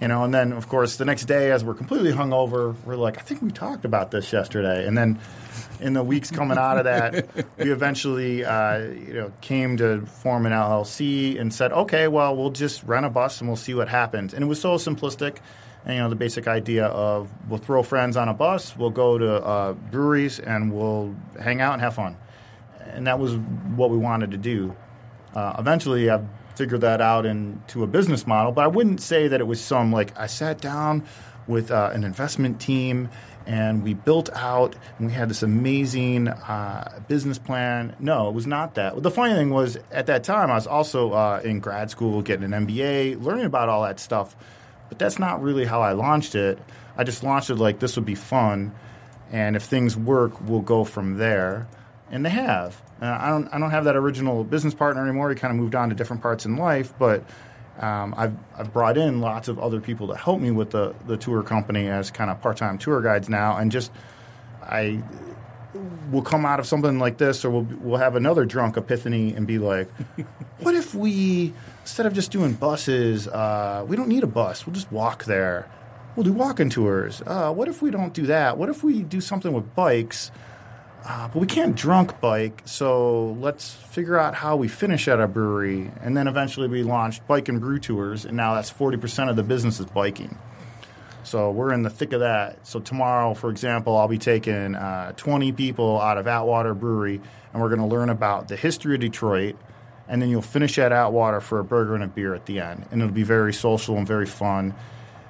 You 0.00 0.08
know, 0.08 0.24
and 0.24 0.34
then 0.34 0.52
of 0.52 0.68
course 0.68 0.96
the 0.96 1.04
next 1.04 1.26
day, 1.26 1.52
as 1.52 1.62
we're 1.62 1.74
completely 1.74 2.12
hungover, 2.12 2.74
we're 2.84 2.96
like, 2.96 3.18
"I 3.18 3.22
think 3.22 3.42
we 3.42 3.50
talked 3.50 3.84
about 3.84 4.10
this 4.10 4.32
yesterday," 4.32 4.86
and 4.86 4.96
then 4.96 5.18
in 5.82 5.92
the 5.94 6.02
weeks 6.02 6.30
coming 6.30 6.56
out 6.56 6.78
of 6.78 6.84
that, 6.84 7.26
we 7.58 7.70
eventually, 7.70 8.44
uh, 8.44 8.78
you 8.78 9.14
know, 9.14 9.32
came 9.40 9.76
to 9.76 10.06
form 10.06 10.46
an 10.46 10.52
LLC 10.52 11.38
and 11.38 11.52
said, 11.52 11.72
okay, 11.72 12.08
well, 12.08 12.36
we'll 12.36 12.50
just 12.50 12.82
rent 12.84 13.04
a 13.04 13.10
bus 13.10 13.40
and 13.40 13.48
we'll 13.48 13.56
see 13.56 13.74
what 13.74 13.88
happens. 13.88 14.32
And 14.32 14.42
it 14.44 14.46
was 14.46 14.60
so 14.60 14.76
simplistic. 14.76 15.38
And, 15.84 15.94
you 15.94 16.00
know, 16.00 16.08
the 16.08 16.16
basic 16.16 16.46
idea 16.46 16.86
of 16.86 17.28
we'll 17.48 17.58
throw 17.58 17.82
friends 17.82 18.16
on 18.16 18.28
a 18.28 18.34
bus, 18.34 18.76
we'll 18.76 18.90
go 18.90 19.18
to 19.18 19.44
uh, 19.44 19.72
breweries, 19.72 20.38
and 20.38 20.72
we'll 20.72 21.14
hang 21.40 21.60
out 21.60 21.72
and 21.72 21.82
have 21.82 21.94
fun. 21.94 22.16
And 22.80 23.08
that 23.08 23.18
was 23.18 23.34
what 23.34 23.90
we 23.90 23.98
wanted 23.98 24.30
to 24.30 24.36
do. 24.36 24.76
Uh, 25.34 25.56
eventually, 25.58 26.10
I 26.10 26.24
figured 26.54 26.82
that 26.82 27.00
out 27.00 27.26
into 27.26 27.82
a 27.82 27.86
business 27.86 28.26
model, 28.26 28.52
but 28.52 28.64
I 28.64 28.66
wouldn't 28.66 29.00
say 29.00 29.28
that 29.28 29.40
it 29.40 29.46
was 29.46 29.60
some 29.60 29.92
like 29.92 30.18
I 30.18 30.26
sat 30.26 30.60
down 30.60 31.04
with 31.46 31.70
uh, 31.70 31.90
an 31.92 32.04
investment 32.04 32.60
team 32.60 33.08
and 33.46 33.82
we 33.82 33.94
built 33.94 34.30
out 34.34 34.76
and 34.98 35.08
we 35.08 35.12
had 35.12 35.28
this 35.28 35.42
amazing 35.42 36.28
uh, 36.28 37.00
business 37.08 37.38
plan. 37.38 37.96
No, 37.98 38.28
it 38.28 38.34
was 38.34 38.46
not 38.46 38.74
that. 38.74 39.02
The 39.02 39.10
funny 39.10 39.34
thing 39.34 39.50
was, 39.50 39.78
at 39.90 40.06
that 40.06 40.24
time, 40.24 40.50
I 40.50 40.54
was 40.54 40.66
also 40.66 41.12
uh, 41.12 41.40
in 41.44 41.60
grad 41.60 41.90
school, 41.90 42.22
getting 42.22 42.52
an 42.52 42.66
MBA, 42.66 43.22
learning 43.22 43.46
about 43.46 43.68
all 43.68 43.82
that 43.82 43.98
stuff. 43.98 44.36
But 44.88 44.98
that's 44.98 45.18
not 45.18 45.42
really 45.42 45.64
how 45.64 45.80
I 45.80 45.92
launched 45.92 46.34
it. 46.34 46.58
I 46.96 47.04
just 47.04 47.22
launched 47.22 47.50
it 47.50 47.56
like 47.56 47.78
this 47.78 47.96
would 47.96 48.04
be 48.04 48.14
fun, 48.14 48.72
and 49.30 49.56
if 49.56 49.62
things 49.62 49.96
work, 49.96 50.38
we'll 50.42 50.60
go 50.60 50.84
from 50.84 51.16
there. 51.16 51.66
And 52.10 52.26
they 52.26 52.30
have. 52.30 52.82
Uh, 53.02 53.18
I 53.20 53.30
don't. 53.30 53.48
I 53.52 53.58
don't 53.58 53.72
have 53.72 53.84
that 53.84 53.96
original 53.96 54.44
business 54.44 54.74
partner 54.74 55.02
anymore. 55.02 55.28
He 55.28 55.34
kind 55.34 55.50
of 55.50 55.58
moved 55.58 55.74
on 55.74 55.88
to 55.88 55.94
different 55.94 56.22
parts 56.22 56.46
in 56.46 56.56
life, 56.56 56.92
but 57.00 57.24
um, 57.80 58.14
I've 58.16 58.36
I've 58.56 58.72
brought 58.72 58.96
in 58.96 59.20
lots 59.20 59.48
of 59.48 59.58
other 59.58 59.80
people 59.80 60.06
to 60.08 60.16
help 60.16 60.40
me 60.40 60.52
with 60.52 60.70
the 60.70 60.94
the 61.08 61.16
tour 61.16 61.42
company 61.42 61.88
as 61.88 62.12
kind 62.12 62.30
of 62.30 62.40
part 62.40 62.58
time 62.58 62.78
tour 62.78 63.02
guides 63.02 63.28
now, 63.28 63.56
and 63.56 63.72
just 63.72 63.90
I 64.62 65.02
will 66.12 66.22
come 66.22 66.46
out 66.46 66.60
of 66.60 66.66
something 66.66 67.00
like 67.00 67.18
this, 67.18 67.44
or 67.44 67.50
we'll 67.50 67.66
we'll 67.80 67.98
have 67.98 68.14
another 68.14 68.44
drunk 68.44 68.76
epiphany 68.76 69.34
and 69.34 69.48
be 69.48 69.58
like, 69.58 69.90
what 70.60 70.76
if 70.76 70.94
we 70.94 71.52
instead 71.80 72.06
of 72.06 72.12
just 72.12 72.30
doing 72.30 72.52
buses, 72.52 73.26
uh, 73.26 73.84
we 73.88 73.96
don't 73.96 74.08
need 74.08 74.22
a 74.22 74.28
bus. 74.28 74.64
We'll 74.64 74.74
just 74.74 74.92
walk 74.92 75.24
there. 75.24 75.68
We'll 76.14 76.24
do 76.24 76.32
walking 76.32 76.70
tours. 76.70 77.20
Uh, 77.26 77.52
what 77.52 77.66
if 77.66 77.82
we 77.82 77.90
don't 77.90 78.12
do 78.12 78.26
that? 78.26 78.58
What 78.58 78.68
if 78.68 78.84
we 78.84 79.02
do 79.02 79.20
something 79.20 79.52
with 79.52 79.74
bikes? 79.74 80.30
Uh, 81.04 81.28
but 81.28 81.40
we 81.40 81.46
can't 81.46 81.74
drunk 81.74 82.20
bike, 82.20 82.62
so 82.64 83.32
let's 83.40 83.72
figure 83.72 84.18
out 84.18 84.36
how 84.36 84.54
we 84.54 84.68
finish 84.68 85.08
at 85.08 85.18
a 85.18 85.26
brewery. 85.26 85.90
And 86.00 86.16
then 86.16 86.28
eventually 86.28 86.68
we 86.68 86.84
launched 86.84 87.26
Bike 87.26 87.48
and 87.48 87.60
Brew 87.60 87.78
Tours, 87.78 88.24
and 88.24 88.36
now 88.36 88.54
that's 88.54 88.70
40% 88.70 89.28
of 89.28 89.34
the 89.34 89.42
business 89.42 89.80
is 89.80 89.86
biking. 89.86 90.38
So 91.24 91.50
we're 91.50 91.72
in 91.72 91.82
the 91.82 91.90
thick 91.90 92.12
of 92.12 92.20
that. 92.20 92.66
So 92.66 92.78
tomorrow, 92.78 93.34
for 93.34 93.50
example, 93.50 93.96
I'll 93.96 94.08
be 94.08 94.18
taking 94.18 94.74
uh, 94.74 95.12
20 95.16 95.52
people 95.52 96.00
out 96.00 96.18
of 96.18 96.26
Atwater 96.26 96.74
Brewery, 96.74 97.20
and 97.52 97.60
we're 97.62 97.68
going 97.68 97.80
to 97.80 97.86
learn 97.86 98.08
about 98.08 98.48
the 98.48 98.56
history 98.56 98.94
of 98.94 99.00
Detroit. 99.00 99.56
And 100.08 100.20
then 100.20 100.28
you'll 100.28 100.42
finish 100.42 100.78
at 100.78 100.92
Atwater 100.92 101.40
for 101.40 101.58
a 101.58 101.64
burger 101.64 101.94
and 101.94 102.04
a 102.04 102.08
beer 102.08 102.34
at 102.34 102.46
the 102.46 102.60
end, 102.60 102.86
and 102.90 103.00
it'll 103.00 103.14
be 103.14 103.22
very 103.22 103.52
social 103.52 103.96
and 103.96 104.06
very 104.06 104.26
fun. 104.26 104.74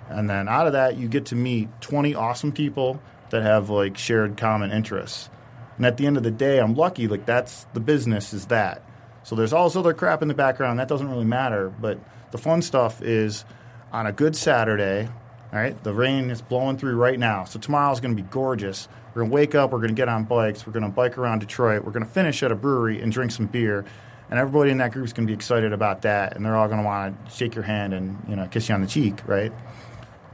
And 0.08 0.28
then 0.28 0.48
out 0.48 0.66
of 0.66 0.74
that, 0.74 0.96
you 0.96 1.08
get 1.08 1.26
to 1.26 1.34
meet 1.34 1.68
20 1.80 2.14
awesome 2.14 2.52
people 2.52 3.00
that 3.30 3.42
have 3.42 3.70
like 3.70 3.96
shared 3.96 4.36
common 4.36 4.70
interests. 4.70 5.30
And 5.76 5.86
at 5.86 5.96
the 5.96 6.06
end 6.06 6.16
of 6.16 6.22
the 6.22 6.30
day, 6.30 6.58
I'm 6.58 6.74
lucky. 6.74 7.08
Like 7.08 7.26
that's 7.26 7.64
the 7.74 7.80
business 7.80 8.32
is 8.32 8.46
that. 8.46 8.82
So 9.24 9.36
there's 9.36 9.52
all 9.52 9.68
this 9.68 9.76
other 9.76 9.94
crap 9.94 10.22
in 10.22 10.28
the 10.28 10.34
background 10.34 10.78
that 10.78 10.88
doesn't 10.88 11.08
really 11.08 11.24
matter. 11.24 11.68
But 11.68 11.98
the 12.30 12.38
fun 12.38 12.62
stuff 12.62 13.02
is 13.02 13.44
on 13.92 14.06
a 14.06 14.12
good 14.12 14.36
Saturday. 14.36 15.08
All 15.52 15.58
right, 15.58 15.82
the 15.84 15.92
rain 15.92 16.30
is 16.30 16.40
blowing 16.40 16.78
through 16.78 16.96
right 16.96 17.18
now. 17.18 17.44
So 17.44 17.58
tomorrow's 17.58 18.00
going 18.00 18.16
to 18.16 18.22
be 18.22 18.28
gorgeous. 18.30 18.88
We're 19.14 19.22
going 19.22 19.30
to 19.30 19.34
wake 19.34 19.54
up. 19.54 19.70
We're 19.70 19.78
going 19.78 19.90
to 19.90 19.94
get 19.94 20.08
on 20.08 20.24
bikes. 20.24 20.66
We're 20.66 20.72
going 20.72 20.84
to 20.84 20.88
bike 20.88 21.18
around 21.18 21.40
Detroit. 21.40 21.84
We're 21.84 21.92
going 21.92 22.06
to 22.06 22.10
finish 22.10 22.42
at 22.42 22.50
a 22.50 22.54
brewery 22.54 23.02
and 23.02 23.12
drink 23.12 23.32
some 23.32 23.46
beer. 23.46 23.84
And 24.30 24.38
everybody 24.38 24.70
in 24.70 24.78
that 24.78 24.92
group 24.92 25.04
is 25.04 25.12
going 25.12 25.26
to 25.26 25.30
be 25.30 25.34
excited 25.34 25.74
about 25.74 26.02
that. 26.02 26.34
And 26.34 26.44
they're 26.44 26.56
all 26.56 26.68
going 26.68 26.80
to 26.80 26.84
want 26.84 27.26
to 27.26 27.30
shake 27.30 27.54
your 27.54 27.64
hand 27.64 27.92
and 27.92 28.16
you 28.26 28.34
know 28.34 28.46
kiss 28.48 28.68
you 28.70 28.74
on 28.74 28.80
the 28.80 28.86
cheek, 28.86 29.20
right? 29.28 29.52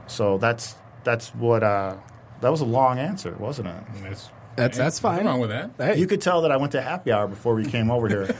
So 0.07 0.37
that's 0.37 0.75
that's 1.03 1.35
what. 1.35 1.63
Uh, 1.63 1.97
that 2.41 2.49
was 2.49 2.61
a 2.61 2.65
long 2.65 2.99
answer, 2.99 3.35
wasn't 3.37 3.67
it? 3.67 3.83
That's 4.01 4.29
That's 4.59 4.77
that's 4.77 4.99
fine. 4.99 5.13
Nothing 5.23 5.27
wrong 5.27 5.39
with 5.39 5.49
that. 5.49 5.71
Hey, 5.77 5.99
You 5.99 6.07
could 6.07 6.21
tell 6.21 6.41
that 6.43 6.51
I 6.51 6.57
went 6.57 6.71
to 6.73 6.81
happy 6.81 7.11
hour 7.11 7.27
before 7.27 7.55
we 7.55 7.65
came 7.65 7.89
over 7.91 8.07
here. 8.07 8.35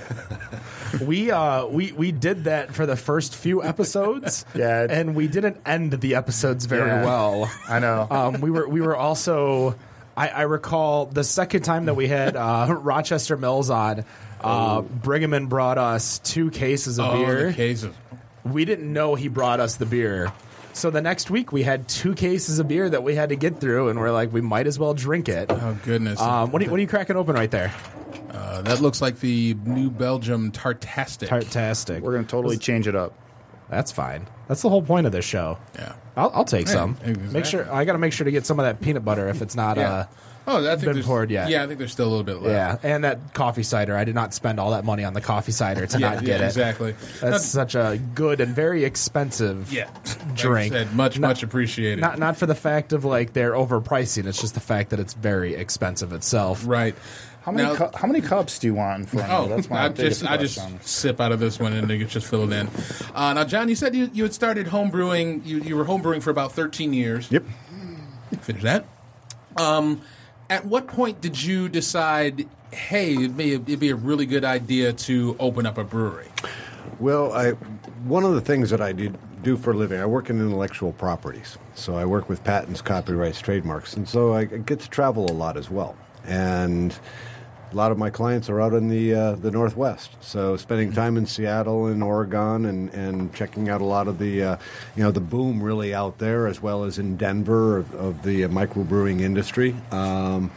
we 1.01 1.31
uh 1.31 1.65
we 1.67 1.91
we 1.91 2.11
did 2.11 2.43
that 2.45 2.73
for 2.73 2.85
the 2.85 2.95
first 2.95 3.35
few 3.35 3.63
episodes. 3.63 4.45
Yeah. 4.55 4.85
and 4.89 5.15
we 5.15 5.27
didn't 5.27 5.57
end 5.65 5.93
the 5.93 6.15
episodes 6.15 6.65
very 6.65 6.87
Yeah. 6.89 7.05
well. 7.05 7.51
I 7.69 7.79
know. 7.79 8.07
Um, 8.09 8.41
we 8.41 8.51
were 8.51 8.67
we 8.67 8.81
were 8.81 8.95
also. 8.95 9.75
I, 10.17 10.27
I 10.27 10.41
recall 10.41 11.05
the 11.05 11.23
second 11.23 11.61
time 11.61 11.85
that 11.85 11.93
we 11.93 12.07
had 12.09 12.35
uh, 12.35 12.67
Rochester 12.81 13.37
Mills 13.37 13.69
on. 13.69 14.03
Uh, 14.41 14.81
Brigham 14.81 15.47
brought 15.47 15.77
us 15.77 16.19
two 16.19 16.49
cases 16.51 16.99
of 16.99 17.05
Oh, 17.05 17.25
beer. 17.25 17.47
the 17.47 17.53
cases. 17.53 17.93
we 18.43 18.65
didn't 18.65 18.91
know 18.91 19.15
he 19.15 19.29
brought 19.29 19.61
us 19.61 19.75
the 19.75 19.85
beer. 19.85 20.33
So 20.73 20.89
the 20.89 21.01
next 21.01 21.29
week 21.29 21.51
we 21.51 21.63
had 21.63 21.87
two 21.87 22.13
cases 22.15 22.59
of 22.59 22.67
beer 22.67 22.89
that 22.89 23.03
we 23.03 23.15
had 23.15 23.29
to 23.29 23.35
get 23.35 23.59
through, 23.59 23.89
and 23.89 23.99
we're 23.99 24.11
like, 24.11 24.31
we 24.31 24.41
might 24.41 24.67
as 24.67 24.79
well 24.79 24.93
drink 24.93 25.27
it. 25.27 25.51
Oh 25.51 25.77
goodness. 25.83 26.19
Um, 26.21 26.51
what, 26.51 26.61
are 26.61 26.65
you, 26.65 26.71
what 26.71 26.77
are 26.77 26.81
you 26.81 26.87
cracking 26.87 27.15
open 27.15 27.35
right 27.35 27.51
there? 27.51 27.73
Uh, 28.31 28.61
that 28.61 28.79
looks 28.79 29.01
like 29.01 29.19
the 29.19 29.55
New 29.65 29.89
Belgium 29.89 30.51
Tartastic. 30.51 31.27
Tartastic. 31.27 32.01
We're 32.01 32.13
going 32.13 32.23
to 32.25 32.29
totally 32.29 32.57
change 32.57 32.87
it 32.87 32.95
up. 32.95 33.13
That's 33.69 33.91
fine. 33.91 34.27
That's 34.47 34.61
the 34.61 34.69
whole 34.69 34.81
point 34.81 35.05
of 35.05 35.11
this 35.11 35.25
show. 35.25 35.57
yeah. 35.75 35.93
I'll, 36.17 36.31
I'll 36.33 36.45
take 36.45 36.65
Yeah, 36.67 36.73
some. 36.73 36.97
exactly. 37.03 37.27
Make 37.33 37.45
sure 37.45 37.71
I 37.73 37.85
got 37.85 37.93
to 37.93 37.99
make 37.99 38.13
sure 38.13 38.25
to 38.25 38.31
get 38.31 38.45
some 38.45 38.59
of 38.59 38.65
that 38.65 38.81
peanut 38.81 39.05
butter 39.05 39.29
if 39.29 39.41
it's 39.41 39.55
not. 39.55 39.77
Yeah. 39.77 39.91
Uh, 39.91 40.05
oh, 40.49 40.57
I 40.65 40.69
think 40.71 40.81
been 40.85 40.93
there's- 40.93 41.05
poured 41.05 41.31
yet. 41.31 41.49
Yeah, 41.49 41.63
I 41.63 41.67
think 41.67 41.79
there's 41.79 41.91
still 41.91 42.07
a 42.07 42.09
little 42.09 42.23
bit 42.23 42.41
left. 42.41 42.83
yeah, 42.83 42.89
and 42.95 43.03
that 43.03 43.33
coffee 43.33 43.63
cider. 43.63 43.95
I 43.95 44.03
did 44.03 44.15
not 44.15 44.33
spend 44.33 44.59
all 44.59 44.71
that 44.71 44.83
money 44.83 45.03
on 45.03 45.13
the 45.13 45.21
coffee 45.21 45.51
cider 45.51 45.85
to 45.87 45.99
Yeah, 45.99 46.15
not 46.15 46.25
get 46.25 46.39
yeah, 46.39 46.45
it. 46.45 46.47
exactly. 46.49 46.95
That's 47.21 47.45
such 47.45 47.75
a 47.75 47.99
good 48.15 48.41
and 48.41 48.53
very 48.55 48.83
expensive 48.83 49.71
Yeah. 49.71 49.89
drink. 50.35 50.73
Like 50.73 50.81
I 50.81 50.85
said, 50.85 50.95
much, 50.95 51.19
Not- 51.19 51.27
much 51.29 51.43
appreciated. 51.43 52.01
Not 52.01 52.19
not 52.19 52.35
for 52.37 52.45
the 52.45 52.55
fact 52.55 52.91
of 52.93 53.05
like 53.05 53.33
they're 53.33 53.53
overpricing. 53.53 54.25
It's 54.25 54.41
just 54.41 54.53
the 54.55 54.59
fact 54.59 54.89
that 54.89 54.99
it's 54.99 55.13
very 55.13 55.55
expensive 55.55 56.11
itself. 56.13 56.63
right. 56.67 56.95
How 57.41 57.53
many 57.53 57.69
Now- 57.69 57.75
cu- 57.89 57.97
how 57.97 58.05
many 58.07 58.19
cups 58.21 58.59
do 58.59 58.67
you 58.67 58.73
want 58.73 58.99
in 58.99 59.05
front 59.05 59.27
of 59.31 59.39
Oh, 59.39 59.43
you? 59.43 59.55
That's 59.55 59.69
my 59.69 59.85
I 59.85 59.89
just 59.89 60.25
I 60.25 60.35
just 60.37 60.57
question. 60.59 60.79
sip 60.81 61.21
out 61.21 61.31
of 61.31 61.39
this 61.39 61.57
one 61.57 61.71
and 61.73 61.89
then 61.89 62.01
it 62.01 62.09
just 62.09 62.27
fill 62.27 62.43
it 62.43 62.53
in. 62.55 62.67
Uh, 63.15 63.33
now, 63.33 63.45
John, 63.45 63.69
you 63.69 63.75
said 63.75 63.95
you, 63.95 64.09
you 64.13 64.23
had 64.23 64.33
started 64.33 64.67
home 64.67 64.89
brewing. 64.91 65.41
You, 65.45 65.59
you 65.61 65.75
were 65.77 65.85
home 65.85 66.01
brewing 66.01 66.19
for 66.21 66.31
about 66.31 66.51
13 66.51 66.91
years. 66.93 67.31
Yep. 67.31 67.45
Finish 68.41 68.63
that. 68.63 68.85
Um, 69.57 70.01
at 70.49 70.65
what 70.65 70.87
point 70.87 71.21
did 71.21 71.41
you 71.41 71.69
decide, 71.69 72.47
hey, 72.71 73.13
it'd 73.13 73.37
be, 73.37 73.53
it'd 73.53 73.79
be 73.79 73.89
a 73.89 73.95
really 73.95 74.25
good 74.25 74.43
idea 74.43 74.93
to 74.93 75.35
open 75.39 75.65
up 75.65 75.77
a 75.77 75.83
brewery? 75.83 76.27
Well, 76.99 77.33
I 77.33 77.51
one 78.05 78.23
of 78.23 78.33
the 78.33 78.41
things 78.41 78.69
that 78.69 78.81
I 78.81 78.91
do, 78.93 79.13
do 79.43 79.57
for 79.57 79.71
a 79.71 79.73
living, 79.73 79.99
I 79.99 80.05
work 80.05 80.29
in 80.29 80.39
intellectual 80.39 80.93
properties. 80.93 81.57
So 81.75 81.95
I 81.95 82.05
work 82.05 82.29
with 82.29 82.43
patents, 82.43 82.81
copyrights, 82.81 83.39
trademarks, 83.39 83.95
and 83.95 84.07
so 84.07 84.33
I 84.33 84.45
get 84.45 84.79
to 84.81 84.89
travel 84.89 85.29
a 85.29 85.33
lot 85.33 85.57
as 85.57 85.69
well. 85.69 85.95
And 86.25 86.97
a 87.71 87.75
lot 87.75 87.91
of 87.91 87.97
my 87.97 88.09
clients 88.09 88.49
are 88.49 88.59
out 88.59 88.73
in 88.73 88.87
the 88.87 89.13
uh, 89.13 89.31
the 89.33 89.51
Northwest, 89.51 90.11
so 90.21 90.57
spending 90.57 90.91
time 90.91 91.17
in 91.17 91.25
Seattle 91.25 91.87
and 91.87 92.01
Oregon, 92.01 92.65
and, 92.65 92.93
and 92.93 93.33
checking 93.33 93.69
out 93.69 93.81
a 93.81 93.85
lot 93.85 94.07
of 94.07 94.17
the 94.17 94.43
uh, 94.43 94.57
you 94.95 95.03
know 95.03 95.11
the 95.11 95.19
boom 95.19 95.61
really 95.61 95.93
out 95.93 96.17
there, 96.17 96.47
as 96.47 96.61
well 96.61 96.83
as 96.83 96.97
in 96.97 97.15
Denver 97.17 97.77
of, 97.77 97.93
of 97.93 98.23
the 98.23 98.41
microbrewing 98.43 99.21
industry. 99.21 99.75
Um, 99.91 100.51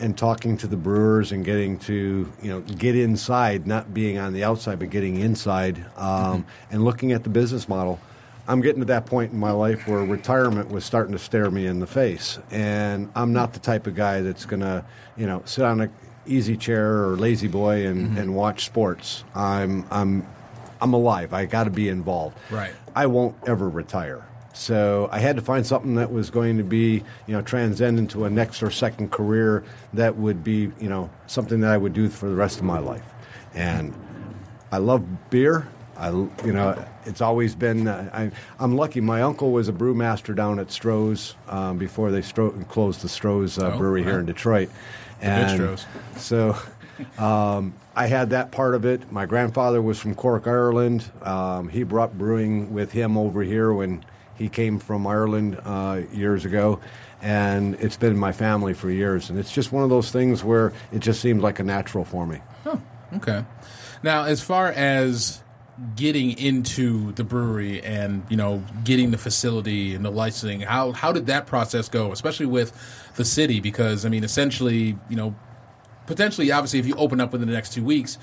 and 0.00 0.18
talking 0.18 0.56
to 0.56 0.66
the 0.66 0.76
brewers 0.76 1.30
and 1.30 1.44
getting 1.44 1.78
to 1.78 2.30
you 2.42 2.50
know 2.50 2.60
get 2.60 2.96
inside, 2.96 3.66
not 3.66 3.92
being 3.92 4.18
on 4.18 4.32
the 4.32 4.42
outside, 4.42 4.78
but 4.78 4.90
getting 4.90 5.18
inside 5.18 5.84
um, 5.96 6.44
and 6.70 6.84
looking 6.84 7.12
at 7.12 7.24
the 7.24 7.30
business 7.30 7.68
model. 7.68 8.00
I'm 8.48 8.60
getting 8.60 8.80
to 8.80 8.86
that 8.86 9.06
point 9.06 9.32
in 9.32 9.38
my 9.38 9.52
life 9.52 9.86
where 9.86 10.04
retirement 10.04 10.68
was 10.68 10.84
starting 10.84 11.12
to 11.12 11.18
stare 11.18 11.48
me 11.48 11.66
in 11.66 11.78
the 11.78 11.86
face, 11.86 12.40
and 12.50 13.08
I'm 13.14 13.32
not 13.32 13.52
the 13.52 13.60
type 13.60 13.86
of 13.86 13.94
guy 13.94 14.22
that's 14.22 14.46
gonna 14.46 14.84
you 15.16 15.26
know 15.26 15.42
sit 15.44 15.64
on 15.64 15.82
a 15.82 15.90
easy 16.26 16.56
chair 16.56 17.04
or 17.08 17.16
lazy 17.16 17.48
boy 17.48 17.86
and, 17.86 18.16
and 18.18 18.34
watch 18.34 18.64
sports. 18.64 19.24
I'm 19.34 19.84
I'm 19.90 20.26
I'm 20.80 20.92
alive. 20.94 21.32
I 21.32 21.46
got 21.46 21.64
to 21.64 21.70
be 21.70 21.88
involved. 21.88 22.36
Right. 22.50 22.72
I 22.94 23.06
won't 23.06 23.36
ever 23.46 23.68
retire. 23.68 24.26
So 24.54 25.08
I 25.10 25.18
had 25.18 25.36
to 25.36 25.42
find 25.42 25.66
something 25.66 25.94
that 25.94 26.12
was 26.12 26.28
going 26.28 26.58
to 26.58 26.62
be, 26.64 27.02
you 27.26 27.34
know, 27.34 27.40
transcend 27.40 27.98
into 27.98 28.24
a 28.26 28.30
next 28.30 28.62
or 28.62 28.70
second 28.70 29.10
career 29.10 29.64
that 29.94 30.16
would 30.16 30.44
be, 30.44 30.70
you 30.78 30.88
know, 30.90 31.08
something 31.26 31.60
that 31.60 31.70
I 31.70 31.76
would 31.78 31.94
do 31.94 32.08
for 32.10 32.28
the 32.28 32.34
rest 32.34 32.58
of 32.58 32.64
my 32.64 32.78
life. 32.78 33.04
And 33.54 33.94
I 34.70 34.76
love 34.78 35.30
beer. 35.30 35.68
I, 35.96 36.10
you 36.10 36.52
know, 36.52 36.84
it's 37.06 37.20
always 37.20 37.54
been. 37.54 37.86
Uh, 37.86 38.10
I, 38.12 38.30
I'm 38.62 38.76
lucky. 38.76 39.00
My 39.00 39.22
uncle 39.22 39.52
was 39.52 39.68
a 39.68 39.72
brewmaster 39.72 40.34
down 40.34 40.58
at 40.58 40.68
Stroh's 40.68 41.34
um, 41.48 41.78
before 41.78 42.10
they 42.10 42.20
stro- 42.20 42.66
closed 42.68 43.02
the 43.02 43.08
Stroh's 43.08 43.58
uh, 43.58 43.72
Oh, 43.74 43.78
brewery 43.78 44.02
here 44.02 44.18
in 44.18 44.26
Detroit. 44.26 44.68
And 45.22 45.78
so 46.16 46.56
um, 47.18 47.74
I 47.94 48.06
had 48.06 48.30
that 48.30 48.50
part 48.50 48.74
of 48.74 48.84
it. 48.84 49.10
My 49.10 49.26
grandfather 49.26 49.80
was 49.80 49.98
from 49.98 50.14
Cork, 50.14 50.46
Ireland. 50.46 51.10
Um, 51.22 51.68
he 51.68 51.84
brought 51.84 52.18
brewing 52.18 52.72
with 52.74 52.92
him 52.92 53.16
over 53.16 53.42
here 53.42 53.72
when 53.72 54.04
he 54.36 54.48
came 54.48 54.78
from 54.78 55.06
Ireland 55.06 55.60
uh, 55.64 56.02
years 56.12 56.44
ago. 56.44 56.80
And 57.20 57.76
it's 57.76 57.96
been 57.96 58.12
in 58.12 58.18
my 58.18 58.32
family 58.32 58.74
for 58.74 58.90
years. 58.90 59.30
And 59.30 59.38
it's 59.38 59.52
just 59.52 59.70
one 59.70 59.84
of 59.84 59.90
those 59.90 60.10
things 60.10 60.42
where 60.42 60.72
it 60.90 60.98
just 60.98 61.20
seemed 61.20 61.40
like 61.40 61.60
a 61.60 61.62
natural 61.64 62.04
for 62.04 62.26
me. 62.26 62.40
Oh, 62.66 62.80
okay. 63.16 63.44
Now, 64.02 64.24
as 64.24 64.42
far 64.42 64.72
as 64.72 65.40
getting 65.96 66.36
into 66.38 67.12
the 67.12 67.24
brewery 67.24 67.82
and 67.82 68.22
you 68.28 68.36
know 68.36 68.62
getting 68.84 69.10
the 69.10 69.18
facility 69.18 69.94
and 69.94 70.04
the 70.04 70.10
licensing, 70.10 70.60
how 70.60 70.92
how 70.92 71.12
did 71.12 71.26
that 71.26 71.46
process 71.46 71.88
go? 71.88 72.12
Especially 72.12 72.46
with 72.46 72.72
the 73.16 73.24
city, 73.24 73.60
because 73.60 74.04
I 74.04 74.08
mean, 74.08 74.24
essentially, 74.24 74.96
you 75.08 75.16
know, 75.16 75.34
potentially, 76.06 76.50
obviously, 76.52 76.78
if 76.78 76.86
you 76.86 76.94
open 76.96 77.20
up 77.20 77.32
within 77.32 77.48
the 77.48 77.54
next 77.54 77.72
two 77.72 77.84
weeks. 77.84 78.18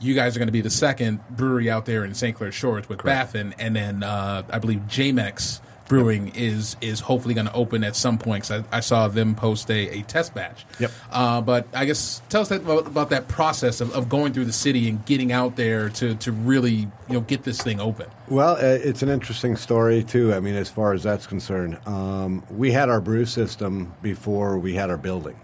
You 0.00 0.12
guys 0.12 0.34
are 0.34 0.40
going 0.40 0.48
to 0.48 0.52
be 0.52 0.60
the 0.60 0.70
second 0.70 1.20
brewery 1.30 1.70
out 1.70 1.86
there 1.86 2.04
in 2.04 2.14
St. 2.14 2.36
Clair 2.36 2.50
Shores 2.50 2.88
with 2.88 3.02
Baffin, 3.04 3.54
and 3.60 3.76
then 3.76 4.02
uh, 4.02 4.42
I 4.50 4.58
believe 4.58 4.80
Jamex 4.80 5.60
Brewing 5.86 6.32
is 6.34 6.76
is 6.80 7.00
hopefully 7.00 7.34
going 7.34 7.46
to 7.46 7.52
open 7.52 7.84
at 7.84 7.94
some 7.94 8.16
point. 8.18 8.44
'cause 8.44 8.62
I, 8.72 8.78
I 8.78 8.80
saw 8.80 9.06
them 9.08 9.34
post 9.34 9.70
a, 9.70 9.98
a 9.98 10.02
test 10.02 10.34
batch. 10.34 10.64
Yep. 10.80 10.90
Uh, 11.12 11.40
but 11.42 11.66
I 11.74 11.84
guess 11.84 12.22
tell 12.30 12.40
us 12.40 12.48
that 12.48 12.62
about, 12.62 12.86
about 12.86 13.10
that 13.10 13.28
process 13.28 13.80
of, 13.80 13.92
of 13.94 14.08
going 14.08 14.32
through 14.32 14.46
the 14.46 14.52
city 14.52 14.88
and 14.88 15.04
getting 15.04 15.30
out 15.30 15.56
there 15.56 15.90
to, 15.90 16.14
to 16.16 16.32
really 16.32 16.72
you 16.72 16.88
know 17.10 17.20
get 17.20 17.42
this 17.42 17.60
thing 17.62 17.80
open. 17.80 18.06
Well, 18.28 18.54
uh, 18.56 18.60
it's 18.62 19.02
an 19.02 19.10
interesting 19.10 19.56
story 19.56 20.02
too. 20.02 20.32
I 20.32 20.40
mean, 20.40 20.54
as 20.54 20.70
far 20.70 20.94
as 20.94 21.02
that's 21.02 21.26
concerned, 21.26 21.78
um, 21.86 22.42
we 22.50 22.72
had 22.72 22.88
our 22.88 23.00
brew 23.00 23.26
system 23.26 23.92
before 24.00 24.58
we 24.58 24.74
had 24.74 24.88
our 24.90 24.96
building. 24.96 25.36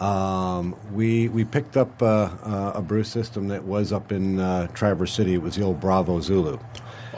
Um, 0.00 0.76
we 0.94 1.28
we 1.28 1.44
picked 1.44 1.76
up 1.76 2.00
uh, 2.00 2.30
uh, 2.42 2.72
a 2.76 2.80
brew 2.80 3.04
system 3.04 3.48
that 3.48 3.64
was 3.64 3.92
up 3.92 4.12
in 4.12 4.40
uh, 4.40 4.68
Traverse 4.68 5.12
City. 5.12 5.34
It 5.34 5.42
was 5.42 5.56
the 5.56 5.62
old 5.62 5.78
Bravo 5.80 6.20
Zulu. 6.20 6.58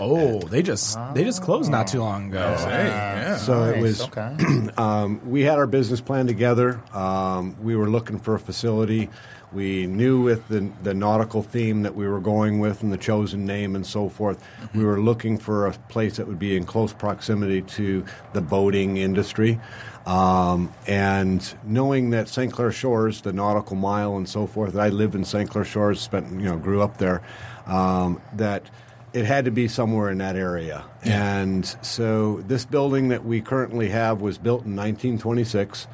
Oh, 0.02 0.40
they 0.40 0.62
just 0.62 0.98
they 1.14 1.24
just 1.24 1.42
closed 1.42 1.70
not 1.70 1.86
too 1.86 2.00
long 2.00 2.28
ago. 2.28 2.56
Hey, 2.58 2.86
yeah. 2.86 3.36
So 3.36 3.64
it 3.64 3.80
was. 3.80 4.00
okay. 4.16 4.36
Um, 4.76 5.20
we 5.28 5.42
had 5.42 5.58
our 5.58 5.66
business 5.66 6.00
plan 6.00 6.26
together. 6.26 6.80
Um, 6.92 7.56
we 7.62 7.76
were 7.76 7.88
looking 7.88 8.18
for 8.18 8.34
a 8.34 8.38
facility. 8.38 9.08
We 9.52 9.86
knew 9.86 10.22
with 10.22 10.48
the, 10.48 10.70
the 10.82 10.94
nautical 10.94 11.42
theme 11.42 11.82
that 11.82 11.94
we 11.94 12.08
were 12.08 12.20
going 12.20 12.58
with 12.58 12.82
and 12.82 12.90
the 12.90 12.96
chosen 12.96 13.44
name 13.44 13.76
and 13.76 13.86
so 13.86 14.08
forth, 14.08 14.42
we 14.74 14.82
were 14.82 14.98
looking 14.98 15.36
for 15.36 15.66
a 15.66 15.72
place 15.72 16.16
that 16.16 16.26
would 16.26 16.38
be 16.38 16.56
in 16.56 16.64
close 16.64 16.94
proximity 16.94 17.60
to 17.60 18.04
the 18.32 18.40
boating 18.40 18.96
industry. 18.96 19.60
Um, 20.06 20.72
and 20.86 21.54
knowing 21.64 22.10
that 22.10 22.28
St. 22.28 22.50
Clair 22.50 22.72
Shores, 22.72 23.20
the 23.20 23.32
nautical 23.32 23.76
mile 23.76 24.16
and 24.16 24.28
so 24.28 24.46
forth, 24.46 24.74
I 24.74 24.88
lived 24.88 25.14
in 25.14 25.24
St. 25.24 25.48
Clair 25.50 25.64
Shores, 25.64 26.00
spent, 26.00 26.32
you 26.32 26.46
know, 26.46 26.56
grew 26.56 26.80
up 26.80 26.96
there, 26.96 27.22
um, 27.66 28.20
that 28.32 28.64
it 29.12 29.24
had 29.24 29.44
to 29.44 29.50
be 29.50 29.68
somewhere 29.68 30.10
in 30.10 30.18
that 30.18 30.36
area. 30.36 30.84
And 31.04 31.66
so 31.82 32.42
this 32.46 32.64
building 32.64 33.08
that 33.08 33.24
we 33.24 33.40
currently 33.40 33.88
have 33.90 34.20
was 34.20 34.38
built 34.38 34.64
in 34.64 34.74
1926. 34.76 35.86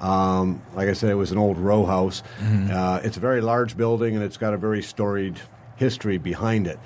Um, 0.00 0.60
like 0.74 0.88
I 0.88 0.92
said, 0.92 1.10
it 1.10 1.14
was 1.14 1.30
an 1.30 1.38
old 1.38 1.56
row 1.56 1.86
house. 1.86 2.22
Uh, 2.70 3.00
it's 3.04 3.16
a 3.16 3.20
very 3.20 3.40
large 3.40 3.76
building, 3.76 4.14
and 4.16 4.24
it's 4.24 4.36
got 4.36 4.52
a 4.52 4.56
very 4.56 4.82
storied 4.82 5.38
history 5.76 6.18
behind 6.18 6.66
it. 6.66 6.78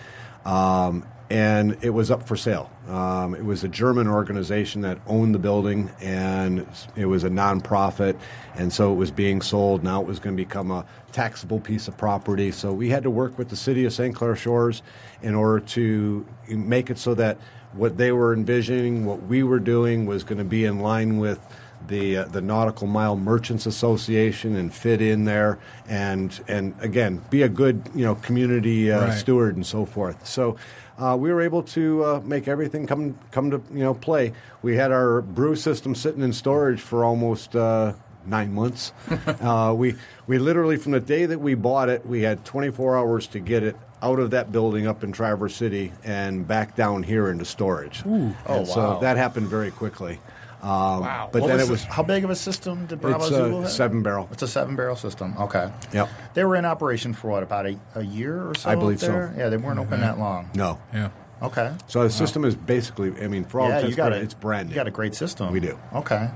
Um, 0.45 1.07
and 1.31 1.77
it 1.83 1.91
was 1.91 2.11
up 2.11 2.27
for 2.27 2.37
sale. 2.37 2.71
Um, 2.89 3.35
it 3.35 3.45
was 3.45 3.63
a 3.65 3.69
German 3.69 4.09
organization 4.09 4.81
that 4.83 4.99
owned 5.07 5.35
the 5.35 5.39
building, 5.39 5.91
and 6.01 6.67
it 6.97 7.07
was 7.07 7.23
a 7.25 7.29
nonprofit, 7.29 8.17
and 8.57 8.73
so 8.73 8.93
it 8.93 8.97
was 8.97 9.11
being 9.11 9.43
sold. 9.43 9.85
Now 9.85 10.01
it 10.01 10.07
was 10.07 10.19
going 10.19 10.37
to 10.37 10.43
become 10.43 10.71
a 10.71 10.87
taxable 11.13 11.61
piece 11.61 11.87
of 11.89 11.97
property. 11.99 12.51
So 12.51 12.73
we 12.73 12.89
had 12.89 13.03
to 13.03 13.11
work 13.11 13.37
with 13.37 13.51
the 13.51 13.57
city 13.57 13.85
of 13.85 13.93
St. 13.93 14.15
Clair 14.15 14.37
Shores 14.37 14.83
in 15.23 15.35
order 15.35 15.61
to 15.67 16.25
make 16.49 16.89
it 16.91 16.99
so 16.99 17.15
that 17.15 17.37
what 17.75 17.99
they 17.99 18.13
were 18.13 18.33
envisioning, 18.33 19.05
what 19.05 19.23
we 19.25 19.43
were 19.43 19.59
doing, 19.61 20.07
was 20.07 20.25
going 20.25 20.39
to 20.39 20.45
be 20.45 20.65
in 20.65 20.79
line 20.81 21.19
with 21.19 21.39
the 21.87 22.17
uh, 22.19 22.25
the 22.25 22.41
Nautical 22.41 22.87
Mile 22.89 23.17
Merchants 23.17 23.65
Association 23.67 24.57
and 24.57 24.73
fit 24.75 25.01
in 25.03 25.25
there, 25.27 25.59
and 25.89 26.41
and 26.49 26.75
again 26.81 27.23
be 27.31 27.43
a 27.43 27.49
good 27.49 27.83
you 27.95 28.05
know 28.05 28.15
community 28.17 28.91
uh, 28.91 29.01
Right. 29.09 29.13
steward 29.19 29.57
and 29.57 29.67
so 29.67 29.85
forth. 29.85 30.27
So. 30.27 30.57
Uh, 30.99 31.17
we 31.19 31.33
were 31.33 31.41
able 31.41 31.63
to 31.63 32.05
uh, 32.05 32.21
make 32.25 32.49
everything 32.49 32.87
come 32.87 33.17
come 33.31 33.51
to 33.51 33.63
you 33.73 33.81
know 33.81 33.95
play. 33.95 34.33
We 34.63 34.77
had 34.77 34.91
our 34.91 35.23
brew 35.23 35.55
system 35.55 35.95
sitting 35.95 36.23
in 36.23 36.33
storage 36.33 36.81
for 36.81 37.05
almost 37.05 37.55
uh, 37.55 37.93
nine 38.27 38.53
months. 38.53 38.93
uh, 39.41 39.75
we 39.77 39.95
we 40.27 40.39
literally 40.39 40.77
from 40.77 40.93
the 40.93 41.01
day 41.01 41.27
that 41.27 41.41
we 41.41 41.55
bought 41.55 41.89
it, 41.89 42.05
we 42.05 42.23
had 42.23 42.45
24 42.45 42.99
hours 42.99 43.27
to 43.29 43.39
get 43.39 43.63
it 43.63 43.77
out 44.03 44.19
of 44.19 44.31
that 44.31 44.51
building 44.53 44.87
up 44.87 45.03
in 45.05 45.13
Traverse 45.13 45.55
City 45.55 45.93
and 46.05 46.47
back 46.47 46.77
down 46.77 47.03
here 47.03 47.31
into 47.31 47.45
storage. 47.45 48.03
Oh, 48.07 48.35
And 48.47 48.67
So 48.67 48.99
that 49.01 49.17
happened 49.17 49.49
very 49.49 49.71
quickly. 49.71 50.21
Um, 50.63 50.69
Wow. 51.01 51.29
But 51.33 51.43
What 51.43 51.49
then 51.49 51.57
was 51.59 51.69
it 51.69 51.71
was 51.71 51.85
how 51.85 52.03
big 52.03 52.25
of 52.25 52.31
a 52.31 52.35
system 52.37 52.87
did 52.87 53.01
Bravo 53.01 53.19
it's 53.19 53.29
Zulu 53.29 53.59
a 53.59 53.63
have? 53.63 53.71
seven 53.71 54.03
barrel. 54.03 54.29
It's 54.33 54.43
a 54.43 54.49
seven 54.49 54.75
barrel 54.77 54.97
system. 54.97 55.35
Okay. 55.39 55.71
Yep. 55.93 56.09
They 56.35 56.45
were 56.45 56.57
in 56.57 56.65
operation 56.65 57.15
for 57.15 57.31
what 57.31 57.43
about 57.43 57.67
a, 57.67 57.79
a 57.95 58.03
year 58.03 58.43
or 58.49 58.55
so? 58.55 58.69
I 58.71 58.75
believe 58.75 58.97
up 58.97 59.07
so. 59.07 59.33
Yeah, 59.37 59.49
they 59.51 59.57
weren't 59.57 59.79
open 59.79 60.01
that 60.01 60.19
long. 60.19 60.51
No. 60.55 60.81
Yeah. 60.93 61.11
Okay. 61.43 61.73
So 61.87 62.03
the 62.03 62.11
system 62.11 62.45
is 62.45 62.57
basically, 62.57 63.13
I 63.23 63.29
mean, 63.29 63.45
for 63.45 63.61
all 63.61 63.69
yeah, 63.69 63.77
intents 63.77 63.91
you 63.93 63.97
got 63.97 64.13
and 64.13 64.21
it. 64.21 64.25
it's 64.25 64.35
brand 64.35 64.69
new. 64.69 64.73
You 64.73 64.81
got 64.81 64.89
a 64.89 64.91
great 64.91 65.15
system. 65.15 65.53
We 65.53 65.61
do. 65.61 65.79
Okay. 65.95 66.29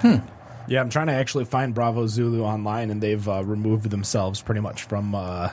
Hmm. 0.00 0.16
Yeah, 0.66 0.80
I'm 0.80 0.90
trying 0.90 1.06
to 1.08 1.12
actually 1.12 1.44
find 1.44 1.74
Bravo 1.74 2.06
Zulu 2.08 2.42
online, 2.42 2.90
and 2.90 3.00
they've 3.00 3.28
uh, 3.28 3.44
removed 3.44 3.90
themselves 3.90 4.40
pretty 4.42 4.60
much 4.60 4.82
from 4.84 5.14
uh, 5.14 5.50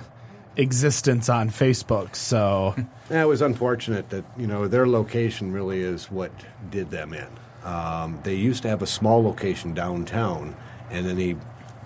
existence 0.56 1.30
on 1.30 1.50
Facebook. 1.50 2.16
So 2.16 2.76
Yeah, 3.10 3.22
it 3.24 3.28
was 3.28 3.42
unfortunate 3.42 4.10
that 4.10 4.26
you 4.38 4.48
know 4.48 4.68
their 4.68 4.88
location 4.88 5.52
really 5.52 5.82
is 5.82 6.10
what 6.12 6.32
did 6.70 6.90
them 6.92 7.14
in. 7.14 7.28
Um, 7.68 8.20
they 8.24 8.34
used 8.34 8.64
to 8.64 8.70
have 8.70 8.82
a 8.82 8.88
small 8.88 9.22
location 9.22 9.74
downtown, 9.74 10.56
and 10.90 11.06
then 11.06 11.18
he 11.18 11.36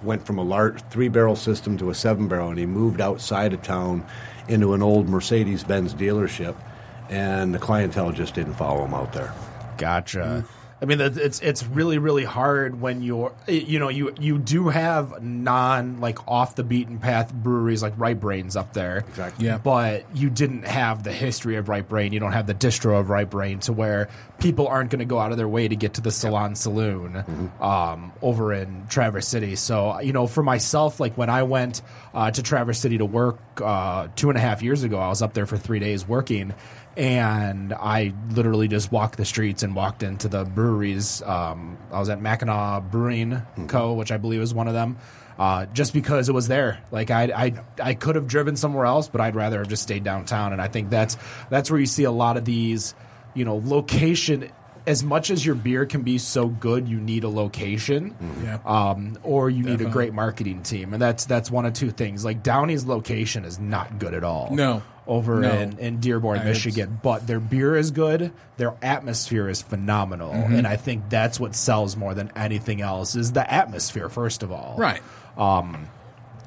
went 0.04 0.24
from 0.24 0.38
a 0.38 0.44
large 0.44 0.80
three 0.90 1.08
barrel 1.08 1.36
system 1.36 1.76
to 1.80 1.90
a 1.90 1.96
seven 1.96 2.28
barrel, 2.28 2.50
and 2.50 2.60
he 2.60 2.68
moved 2.68 3.02
outside 3.02 3.52
of 3.52 3.64
town 3.64 4.06
into 4.48 4.76
an 4.76 4.84
old 4.84 5.10
Mercedes 5.10 5.64
Benz 5.64 5.96
dealership, 5.96 6.56
and 7.10 7.54
the 7.54 7.58
clientele 7.58 8.12
just 8.12 8.36
didn't 8.36 8.54
follow 8.54 8.86
him 8.86 8.94
out 8.94 9.12
there. 9.12 9.34
Gotcha. 9.78 10.46
I 10.82 10.86
mean, 10.86 11.00
it's 11.00 11.40
it's 11.42 11.64
really 11.64 12.00
really 12.00 12.24
hard 12.24 12.82
when 12.82 13.04
you're 13.04 13.34
you 13.48 13.78
know 13.78 13.90
you 13.90 14.16
you 14.20 14.40
do 14.40 14.70
have 14.70 15.22
non 15.22 16.00
like 16.02 16.28
off 16.28 16.56
the 16.56 16.64
beaten 16.64 16.98
path 16.98 17.32
breweries 17.32 17.84
like 17.84 17.94
Right 17.98 18.20
Brains 18.20 18.56
up 18.56 18.74
there, 18.74 19.06
Exactly. 19.10 19.46
Yeah. 19.46 19.60
But 19.60 20.06
you 20.16 20.32
didn't 20.32 20.64
have 20.66 21.04
the 21.04 21.12
history 21.12 21.58
of 21.58 21.70
Right 21.70 21.88
Brain. 21.88 22.14
You 22.14 22.20
don't 22.20 22.32
have 22.32 22.48
the 22.48 22.56
distro 22.56 23.00
of 23.00 23.12
Right 23.12 23.30
Brain 23.30 23.60
to 23.60 23.74
where 23.74 24.10
people 24.40 24.68
aren't 24.68 24.90
going 24.90 25.00
to 25.00 25.06
go 25.06 25.20
out 25.20 25.30
of 25.32 25.38
their 25.38 25.48
way 25.48 25.68
to 25.68 25.76
get 25.76 25.94
to 25.96 26.02
the 26.02 26.12
Salon 26.12 26.56
Saloon 26.56 27.24
um, 27.60 28.12
over 28.24 28.52
in 28.52 28.88
Traverse 28.88 29.28
City. 29.28 29.56
So 29.58 30.00
you 30.02 30.14
know, 30.14 30.26
for 30.26 30.42
myself, 30.42 31.00
like 31.00 31.16
when 31.16 31.30
I 31.30 31.44
went 31.44 31.84
uh, 32.16 32.32
to 32.32 32.42
Traverse 32.42 32.80
City 32.80 32.98
to 32.98 33.06
work 33.06 33.40
uh, 33.62 34.08
two 34.16 34.30
and 34.30 34.38
a 34.38 34.42
half 34.42 34.64
years 34.64 34.82
ago, 34.82 34.98
I 34.98 35.10
was 35.10 35.22
up 35.22 35.36
there 35.36 35.46
for 35.46 35.58
three 35.58 35.80
days 35.80 36.08
working. 36.08 36.56
And 36.98 37.74
I 37.74 38.14
literally 38.32 38.68
just 38.68 38.92
walked 38.92 39.18
the 39.18 39.26
streets 39.26 39.64
and 39.64 39.76
walked 39.76 40.04
into 40.04 40.28
the 40.28 40.44
breweries. 40.44 41.22
Um, 41.22 41.78
I 41.92 42.00
was 42.00 42.10
at 42.10 42.20
Mackinaw 42.20 42.92
Brewing 42.92 43.42
Co., 43.68 43.94
which 43.94 44.12
I 44.12 44.18
believe 44.18 44.42
is 44.42 44.54
one 44.54 44.68
of 44.68 44.74
them 44.74 44.98
uh, 45.40 45.66
just 45.68 45.94
because 45.94 46.28
it 46.28 46.34
was 46.34 46.48
there. 46.50 46.80
Like 46.92 47.10
I, 47.10 47.24
I, 47.24 47.54
I 47.82 47.94
could 47.94 48.16
have 48.16 48.28
driven 48.28 48.56
somewhere 48.58 48.86
else, 48.86 49.08
but 49.08 49.22
I'd 49.22 49.36
rather 49.36 49.60
have 49.60 49.70
just 49.70 49.84
stayed 49.84 50.04
downtown. 50.04 50.52
And 50.54 50.62
I 50.62 50.68
think 50.68 50.90
that's 50.90 51.18
that's 51.50 51.72
where 51.72 51.80
you 51.80 51.86
see 51.86 52.04
a 52.04 52.12
lot 52.12 52.36
of 52.38 52.46
these, 52.46 52.94
you 53.34 53.46
know, 53.46 53.62
location. 53.64 54.50
As 54.88 55.04
much 55.04 55.30
as 55.30 55.46
your 55.46 55.54
beer 55.54 55.86
can 55.86 56.02
be 56.02 56.18
so 56.18 56.48
good, 56.48 56.88
you 56.90 57.00
need 57.00 57.24
a 57.24 57.30
location, 57.30 58.16
Yeah. 58.44 58.58
um, 58.66 59.16
or 59.22 59.48
you 59.48 59.62
need 59.64 59.80
a 59.80 59.86
great 59.86 60.12
marketing 60.12 60.64
team, 60.64 60.94
and 60.94 61.00
that's 61.02 61.26
that's 61.26 61.52
one 61.52 61.68
of 61.68 61.74
two 61.74 61.92
things. 61.92 62.26
Like 62.26 62.42
Downey's 62.42 62.84
location 62.84 63.46
is 63.46 63.60
not 63.60 64.00
good 64.00 64.16
at 64.16 64.24
all. 64.24 64.50
No. 64.52 64.82
Over 65.12 65.42
No. 65.42 65.52
in, 65.52 65.78
in 65.80 66.00
Dearborn, 66.00 66.44
Michigan, 66.46 67.00
but 67.04 67.28
their 67.28 67.40
beer 67.40 67.76
is 67.76 67.92
good. 67.92 68.32
Their 68.58 68.74
atmosphere 68.82 69.50
is 69.50 69.62
phenomenal, 69.62 70.32
Mm-hmm. 70.32 70.56
and 70.56 70.66
I 70.68 70.78
think 70.78 71.10
that's 71.10 71.40
what 71.40 71.54
sells 71.56 71.96
more 71.98 72.14
than 72.14 72.32
anything 72.36 72.82
else 72.82 73.16
is 73.16 73.34
the 73.34 73.46
atmosphere. 73.52 74.08
First 74.10 74.42
of 74.44 74.52
all, 74.52 74.76
Right. 74.78 75.02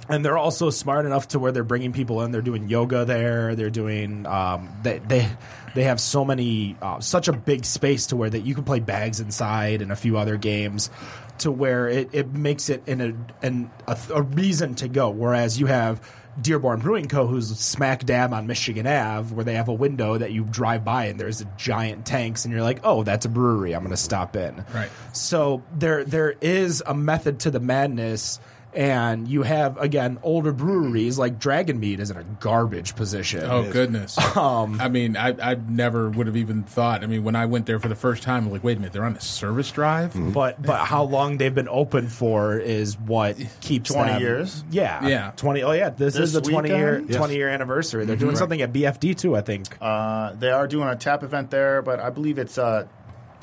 and 0.08 0.24
they're 0.24 0.38
also 0.38 0.70
smart 0.70 1.06
enough 1.06 1.28
to 1.28 1.38
where 1.38 1.52
they're 1.52 1.64
bringing 1.64 1.92
people 1.92 2.22
in. 2.22 2.30
They're 2.32 2.42
doing 2.42 2.68
yoga 2.68 3.04
there. 3.04 3.54
They're 3.54 3.70
doing 3.70 4.26
um, 4.26 4.68
they 4.82 4.98
they 4.98 5.28
they 5.74 5.84
have 5.84 6.00
so 6.00 6.24
many 6.24 6.76
uh, 6.82 7.00
such 7.00 7.28
a 7.28 7.32
big 7.32 7.64
space 7.64 8.06
to 8.08 8.16
where 8.16 8.30
that 8.30 8.40
you 8.40 8.54
can 8.54 8.64
play 8.64 8.80
bags 8.80 9.20
inside 9.20 9.82
and 9.82 9.90
a 9.90 9.96
few 9.96 10.18
other 10.18 10.36
games 10.36 10.90
to 11.38 11.50
where 11.50 11.88
it, 11.88 12.10
it 12.12 12.32
makes 12.32 12.68
it 12.70 12.82
in 12.86 13.00
a 13.00 13.12
an 13.46 13.70
a, 13.88 13.98
a 14.14 14.22
reason 14.22 14.74
to 14.76 14.88
go. 14.88 15.10
Whereas 15.10 15.58
you 15.58 15.66
have 15.66 16.00
Dearborn 16.40 16.80
Brewing 16.80 17.08
Co., 17.08 17.26
who's 17.26 17.48
smack 17.58 18.04
dab 18.04 18.32
on 18.32 18.46
Michigan 18.46 18.86
Ave, 18.86 19.34
where 19.34 19.44
they 19.44 19.54
have 19.54 19.68
a 19.68 19.72
window 19.72 20.18
that 20.18 20.32
you 20.32 20.44
drive 20.44 20.84
by 20.84 21.06
and 21.06 21.18
there's 21.18 21.40
a 21.40 21.44
giant 21.56 22.06
tanks, 22.06 22.44
and 22.44 22.52
you're 22.52 22.62
like, 22.62 22.80
oh, 22.84 23.02
that's 23.02 23.26
a 23.26 23.28
brewery. 23.28 23.74
I'm 23.74 23.82
going 23.82 23.90
to 23.90 23.96
stop 23.96 24.36
in. 24.36 24.64
Right. 24.74 24.90
So 25.12 25.62
there 25.76 26.04
there 26.04 26.34
is 26.40 26.82
a 26.86 26.94
method 26.94 27.40
to 27.40 27.50
the 27.50 27.60
madness. 27.60 28.40
And 28.74 29.28
you 29.28 29.42
have 29.42 29.76
again 29.78 30.18
older 30.22 30.52
breweries 30.52 31.18
like 31.18 31.38
Dragon 31.38 31.78
Mead 31.78 32.00
is 32.00 32.10
in 32.10 32.16
a 32.16 32.24
garbage 32.24 32.96
position. 32.96 33.42
Oh 33.44 33.70
goodness! 33.70 34.18
Um, 34.36 34.80
I 34.80 34.88
mean, 34.88 35.16
I, 35.16 35.28
I 35.52 35.54
never 35.54 36.10
would 36.10 36.26
have 36.26 36.36
even 36.36 36.64
thought. 36.64 37.04
I 37.04 37.06
mean, 37.06 37.22
when 37.22 37.36
I 37.36 37.46
went 37.46 37.66
there 37.66 37.78
for 37.78 37.86
the 37.88 37.94
first 37.94 38.22
time, 38.24 38.46
I'm 38.46 38.50
like, 38.52 38.64
wait 38.64 38.76
a 38.76 38.80
minute, 38.80 38.92
they're 38.92 39.04
on 39.04 39.14
a 39.16 39.20
service 39.20 39.70
drive. 39.70 40.12
But 40.34 40.60
but 40.60 40.80
how 40.84 41.04
long 41.04 41.36
they've 41.38 41.54
been 41.54 41.68
open 41.68 42.08
for 42.08 42.58
is 42.58 42.98
what 42.98 43.36
keeps 43.60 43.92
20 43.92 44.12
them- 44.12 44.20
years? 44.20 44.64
Yeah, 44.70 45.06
Yeah. 45.06 45.30
twenty. 45.36 45.62
Oh 45.62 45.70
yeah, 45.72 45.90
this, 45.90 46.14
This 46.14 46.22
is 46.24 46.32
the 46.32 46.40
twenty 46.40 46.70
year 46.70 46.98
weekend? 47.00 47.14
twenty 47.16 47.36
year 47.36 47.48
anniversary. 47.48 48.04
They're 48.06 48.16
doing 48.16 48.34
something 48.36 48.60
at 48.60 48.72
BFD 48.72 49.16
too, 49.16 49.36
I 49.36 49.40
think. 49.42 49.76
Uh, 49.80 50.32
they 50.32 50.50
are 50.50 50.66
doing 50.66 50.88
a 50.88 50.96
tap 50.96 51.22
event 51.22 51.50
there, 51.50 51.80
but 51.80 52.00
I 52.00 52.10
believe 52.10 52.38
it's 52.38 52.58
uh, 52.58 52.86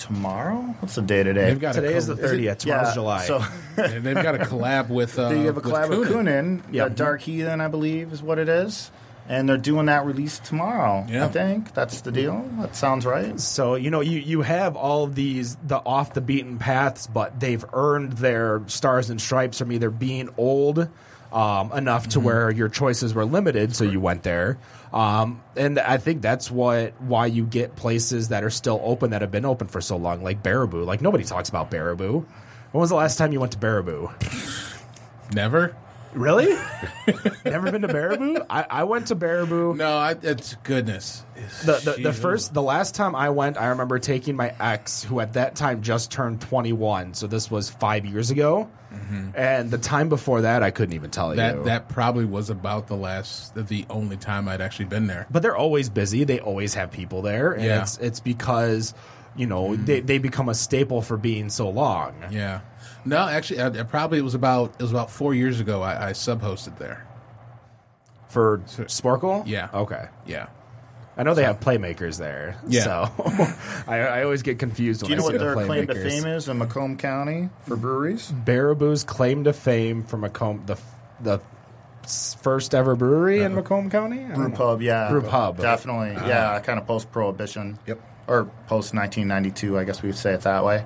tomorrow. 0.01 0.57
What's 0.79 0.95
the 0.95 1.01
day 1.01 1.23
today? 1.23 1.45
They've 1.45 1.59
got 1.59 1.75
Today 1.75 1.93
a 1.93 1.97
is 1.97 2.07
the 2.07 2.15
col- 2.15 2.23
thirtieth. 2.27 2.57
Tomorrow's 2.59 2.93
July. 2.93 3.25
So 3.25 3.39
they've 3.75 4.13
got 4.15 4.35
a 4.35 4.39
collab 4.39 4.89
with. 4.89 5.17
Uh, 5.17 5.29
they 5.29 5.41
have 5.43 5.57
a 5.57 5.61
collab 5.61 5.89
with 5.89 6.09
Kuhnhenn. 6.09 6.63
Yeah. 6.71 6.83
Yeah, 6.83 6.89
Dark 6.89 7.21
Heathen, 7.21 7.61
I 7.61 7.67
believe, 7.67 8.11
is 8.11 8.21
what 8.23 8.39
it 8.39 8.49
is. 8.49 8.91
And 9.29 9.47
they're 9.47 9.57
doing 9.57 9.85
that 9.85 10.05
release 10.05 10.39
tomorrow. 10.39 11.05
Yeah. 11.07 11.25
I 11.25 11.29
think 11.29 11.73
that's 11.73 12.01
the 12.01 12.11
deal. 12.11 12.43
That 12.59 12.75
sounds 12.75 13.05
right. 13.05 13.39
So 13.39 13.75
you 13.75 13.89
know 13.91 14.01
you 14.01 14.19
you 14.19 14.41
have 14.41 14.75
all 14.75 15.03
of 15.03 15.15
these 15.15 15.55
the 15.63 15.77
off 15.77 16.13
the 16.13 16.21
beaten 16.21 16.57
paths, 16.57 17.07
but 17.07 17.39
they've 17.39 17.63
earned 17.71 18.13
their 18.13 18.63
stars 18.67 19.09
and 19.09 19.21
stripes 19.21 19.59
from 19.59 19.71
either 19.71 19.89
being 19.91 20.29
old 20.37 20.89
um, 21.31 21.71
enough 21.73 22.09
to 22.09 22.19
where 22.19 22.51
your 22.51 22.69
choices 22.69 23.13
were 23.13 23.25
limited, 23.25 23.75
so 23.75 23.83
you 23.83 23.99
went 23.99 24.23
there. 24.23 24.57
Um, 24.93 25.41
and 25.55 25.79
I 25.79 25.97
think 25.97 26.21
that's 26.21 26.51
what 26.51 26.99
why 27.01 27.27
you 27.27 27.45
get 27.45 27.75
places 27.75 28.29
that 28.29 28.43
are 28.43 28.49
still 28.49 28.81
open 28.83 29.11
that 29.11 29.21
have 29.21 29.31
been 29.31 29.45
open 29.45 29.67
for 29.67 29.81
so 29.81 29.95
long, 29.97 30.23
like 30.23 30.43
Baraboo. 30.43 30.85
Like 30.85 31.01
nobody 31.01 31.23
talks 31.23 31.49
about 31.49 31.71
Baraboo. 31.71 32.25
When 32.71 32.79
was 32.79 32.89
the 32.89 32.95
last 32.95 33.17
time 33.17 33.31
you 33.33 33.39
went 33.39 33.53
to 33.53 33.57
Baraboo? 33.57 34.11
Never. 35.33 35.75
Really? 36.13 36.47
Never 37.45 37.71
been 37.71 37.81
to 37.83 37.87
Baraboo? 37.87 38.45
I, 38.49 38.65
I 38.69 38.83
went 38.83 39.07
to 39.07 39.15
Baraboo. 39.15 39.75
No, 39.75 39.97
I, 39.97 40.15
it's 40.21 40.55
goodness. 40.63 41.23
The, 41.65 41.93
the, 41.95 42.03
the 42.03 42.13
first, 42.13 42.53
the 42.53 42.61
last 42.61 42.95
time 42.95 43.15
I 43.15 43.29
went, 43.29 43.57
I 43.57 43.67
remember 43.67 43.97
taking 43.99 44.35
my 44.35 44.53
ex, 44.59 45.03
who 45.03 45.19
at 45.19 45.33
that 45.33 45.55
time 45.55 45.81
just 45.81 46.11
turned 46.11 46.41
21. 46.41 47.13
So 47.13 47.27
this 47.27 47.49
was 47.49 47.69
five 47.69 48.05
years 48.05 48.29
ago. 48.31 48.69
And 49.35 49.71
the 49.71 49.77
time 49.77 50.09
before 50.09 50.41
that, 50.41 50.63
I 50.63 50.71
couldn't 50.71 50.95
even 50.95 51.11
tell 51.11 51.29
Mm-hmm. 51.29 51.37
that 51.37 51.55
you. 51.55 51.63
that 51.63 51.87
probably 51.89 52.25
was 52.25 52.49
about 52.49 52.87
the 52.87 52.95
last, 52.97 53.55
the 53.55 53.85
only 53.89 54.17
time 54.17 54.49
I'd 54.49 54.59
actually 54.61 54.85
been 54.85 55.07
there. 55.07 55.27
but 55.31 55.41
they're 55.41 55.55
always 55.55 55.89
busy. 55.89 56.25
They 56.25 56.39
always 56.41 56.73
have 56.73 56.91
people 56.91 57.21
there. 57.21 57.53
And 57.53 57.63
Yeah. 57.63 57.81
it's, 57.83 57.97
it's 57.99 58.19
because, 58.19 58.93
you 59.35 59.47
know, 59.47 59.77
they, 59.77 60.01
they 60.01 60.17
become 60.17 60.49
a 60.49 60.53
staple 60.53 61.01
for 61.01 61.15
being 61.15 61.49
so 61.49 61.69
long. 61.69 62.15
Yeah. 62.31 62.59
No, 63.05 63.17
actually, 63.27 63.61
I, 63.61 63.67
I 63.67 63.83
probably 63.83 64.19
it 64.19 64.23
was 64.23 64.35
about 64.35 64.75
it 64.79 64.81
was 64.81 64.91
about 64.91 65.09
four 65.11 65.33
years 65.33 65.59
ago. 65.59 65.81
I, 65.81 66.09
I 66.09 66.11
sub 66.13 66.41
hosted 66.41 66.77
there. 66.77 67.05
For 68.29 68.61
Sparkle? 68.87 69.43
Yeah. 69.45 69.69
Okay. 69.73 70.05
Yeah. 70.25 70.47
I 71.17 71.23
know 71.23 71.33
they 71.33 71.43
have 71.43 71.59
playmakers 71.59 72.17
there. 72.17 72.57
Yeah. 72.67 72.83
So 72.83 73.53
I, 73.87 73.99
I 73.99 74.23
always 74.23 74.41
get 74.43 74.57
confused 74.59 75.01
Do 75.01 75.05
when 75.07 75.11
you 75.11 75.17
know 75.17 75.23
I 75.23 75.27
see 75.27 75.33
what 75.33 75.39
the 75.39 75.45
their 75.45 75.65
claim 75.65 75.87
to 75.87 75.93
playmakers. 75.93 76.09
fame 76.23 76.25
is 76.27 76.47
in 76.47 76.57
Macomb 76.57 76.95
County 76.97 77.49
for 77.67 77.75
breweries? 77.75 78.31
Baraboo's 78.31 79.03
claim 79.03 79.43
to 79.43 79.51
fame 79.53 80.03
for 80.05 80.15
Macomb, 80.17 80.63
the 80.65 80.77
the 81.19 81.41
s- 82.05 82.37
first 82.41 82.73
ever 82.73 82.95
brewery 82.95 83.41
in 83.41 83.53
Macomb 83.55 83.89
County. 83.89 84.19
I 84.23 84.27
don't 84.29 84.35
Brew 84.35 84.49
know. 84.49 84.55
pub, 84.55 84.81
yeah. 84.81 85.09
Brew 85.09 85.21
pub. 85.23 85.57
Definitely. 85.59 86.11
Uh-huh. 86.15 86.27
yeah, 86.27 86.59
kind 86.61 86.79
of 86.79 86.87
post 86.87 87.11
prohibition. 87.11 87.77
Yep. 87.85 87.99
Or 88.27 88.45
post 88.67 88.93
1992, 88.95 89.77
I 89.77 89.83
guess 89.83 90.01
we 90.01 90.07
would 90.07 90.17
say 90.17 90.33
it 90.33 90.41
that 90.41 90.63
way. 90.63 90.85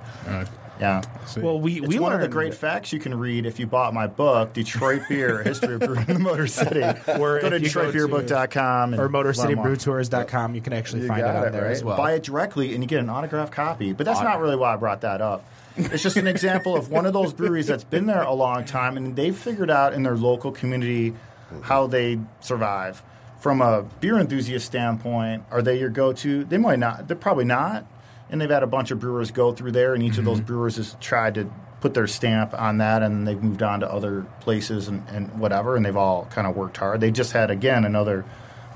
Yeah. 0.80 1.02
see. 1.26 1.40
Well, 1.40 1.58
we 1.58 1.78
It's 1.80 1.88
we 1.88 1.98
one 1.98 2.12
of 2.12 2.20
the 2.20 2.28
great 2.28 2.54
facts 2.54 2.92
you 2.92 2.98
can 2.98 3.18
read 3.18 3.46
if 3.46 3.58
you 3.58 3.66
bought 3.66 3.94
my 3.94 4.06
book, 4.06 4.52
Detroit 4.52 5.02
Beer, 5.08 5.42
History 5.42 5.74
of 5.74 5.80
Brewing 5.80 6.04
in 6.08 6.14
the 6.14 6.20
Motor 6.20 6.46
City. 6.46 6.82
Or 7.18 7.40
go 7.40 7.50
to 7.50 7.56
if 7.56 7.62
you 7.62 7.70
go 7.70 7.90
DetroitBeerBook.com 7.92 8.94
or 8.94 9.08
learn 9.08 9.12
more. 9.12 9.24
MotorCityBrewTours.com. 9.24 10.54
You 10.54 10.60
can 10.60 10.72
actually 10.72 11.02
You 11.02 11.08
find 11.08 11.20
it 11.20 11.24
got 11.24 11.36
on 11.36 11.48
it, 11.48 11.50
there 11.52 11.62
right? 11.62 11.70
as 11.70 11.82
well. 11.82 11.96
Buy 11.96 12.12
it 12.12 12.22
directly 12.22 12.74
and 12.74 12.82
you 12.82 12.88
get 12.88 13.00
an 13.00 13.08
autographed 13.08 13.52
copy. 13.52 13.92
But 13.92 14.04
that's 14.06 14.20
not 14.20 14.40
really 14.40 14.56
why 14.56 14.74
I 14.74 14.76
brought 14.76 15.00
that 15.02 15.20
up. 15.20 15.44
It's 15.76 16.02
just 16.02 16.16
an 16.16 16.26
example 16.26 16.76
of 16.76 16.90
one 16.90 17.06
of 17.06 17.12
those 17.12 17.32
breweries 17.32 17.66
that's 17.66 17.84
been 17.84 18.06
there 18.06 18.22
a 18.22 18.32
long 18.32 18.64
time 18.64 18.96
and 18.96 19.14
they've 19.16 19.36
figured 19.36 19.70
out 19.70 19.92
in 19.94 20.02
their 20.02 20.16
local 20.16 20.50
community 20.52 21.14
how 21.62 21.86
they 21.86 22.18
survive. 22.40 23.02
From 23.40 23.60
a 23.60 23.82
beer 24.00 24.18
enthusiast 24.18 24.66
standpoint, 24.66 25.44
are 25.50 25.62
they 25.62 25.78
your 25.78 25.90
go 25.90 26.12
to? 26.14 26.44
They 26.44 26.58
might 26.58 26.78
not. 26.78 27.06
They're 27.08 27.16
probably 27.16 27.44
not. 27.44 27.86
And 28.30 28.40
they've 28.40 28.50
had 28.50 28.62
a 28.62 28.66
bunch 28.66 28.90
of 28.90 28.98
brewers 28.98 29.30
go 29.30 29.52
through 29.52 29.72
there, 29.72 29.94
and 29.94 30.02
each 30.02 30.18
of 30.18 30.24
those 30.24 30.40
brewers 30.40 30.76
has 30.76 30.96
tried 31.00 31.34
to 31.36 31.48
put 31.80 31.94
their 31.94 32.06
stamp 32.08 32.54
on 32.54 32.78
that, 32.78 33.02
and 33.02 33.26
they've 33.26 33.40
moved 33.40 33.62
on 33.62 33.80
to 33.80 33.92
other 33.92 34.26
places 34.40 34.88
and, 34.88 35.06
and 35.10 35.38
whatever, 35.38 35.76
and 35.76 35.84
they've 35.84 35.96
all 35.96 36.24
kind 36.30 36.46
of 36.46 36.56
worked 36.56 36.76
hard. 36.78 37.00
They 37.00 37.10
just 37.12 37.32
had, 37.32 37.50
again, 37.52 37.84
another 37.84 38.24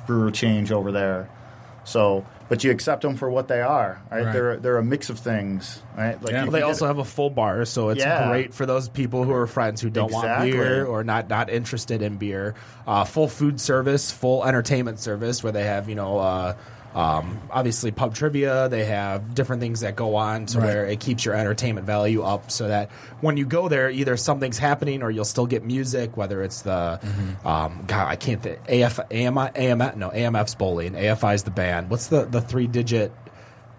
brewer 0.06 0.30
change 0.30 0.70
over 0.70 0.92
there. 0.92 1.28
So, 1.82 2.24
but 2.48 2.62
you 2.62 2.70
accept 2.70 3.02
them 3.02 3.16
for 3.16 3.28
what 3.30 3.48
they 3.48 3.60
are, 3.62 4.00
right? 4.10 4.24
Right. 4.24 4.32
They're 4.32 4.56
they're 4.58 4.76
a 4.78 4.84
mix 4.84 5.08
of 5.08 5.18
things, 5.18 5.80
right? 5.96 6.22
Like 6.22 6.32
Yeah. 6.32 6.44
they 6.44 6.62
also 6.62 6.84
get- 6.84 6.88
have 6.88 6.98
a 6.98 7.04
full 7.04 7.30
bar, 7.30 7.64
so 7.64 7.88
it's 7.88 8.00
Yeah. 8.00 8.28
great 8.28 8.52
for 8.54 8.66
those 8.66 8.88
people 8.88 9.24
who 9.24 9.32
are 9.32 9.46
friends 9.46 9.80
who 9.80 9.88
don't 9.88 10.10
Exactly. 10.12 10.52
want 10.52 10.62
beer 10.62 10.84
or 10.84 11.02
not 11.02 11.28
not 11.30 11.48
interested 11.48 12.02
in 12.02 12.16
beer. 12.18 12.54
Uh, 12.86 13.04
full 13.04 13.28
food 13.28 13.60
service, 13.60 14.10
full 14.12 14.44
entertainment 14.44 15.00
service, 15.00 15.42
where 15.42 15.52
they 15.52 15.64
have 15.64 15.88
you 15.88 15.94
know. 15.96 16.18
Uh, 16.18 16.54
um, 16.94 17.40
obviously, 17.50 17.90
pub 17.92 18.14
trivia. 18.14 18.68
They 18.68 18.84
have 18.84 19.34
different 19.34 19.62
things 19.62 19.80
that 19.80 19.94
go 19.96 20.16
on 20.16 20.46
to 20.46 20.58
Right. 20.58 20.64
where 20.66 20.86
it 20.86 20.98
keeps 21.00 21.24
your 21.24 21.34
entertainment 21.34 21.86
value 21.86 22.22
up, 22.22 22.50
so 22.50 22.68
that 22.68 22.90
when 23.20 23.36
you 23.36 23.46
go 23.46 23.68
there, 23.68 23.88
either 23.90 24.16
something's 24.16 24.58
happening 24.58 25.02
or 25.02 25.10
you'll 25.10 25.24
still 25.24 25.46
get 25.46 25.64
music. 25.64 26.16
Whether 26.16 26.42
it's 26.42 26.62
the 26.62 26.98
um, 27.44 27.84
God, 27.86 28.08
I 28.08 28.16
can't 28.16 28.42
think 28.42 28.58
AF 28.68 28.98
AMI 28.98 29.50
AMF 29.54 29.96
no 29.96 30.10
AMF's 30.10 30.54
bowling, 30.56 30.94
AFI's 30.94 31.44
the 31.44 31.50
band. 31.52 31.90
What's 31.90 32.08
the 32.08 32.24
the 32.24 32.40
three 32.40 32.66
digit 32.66 33.12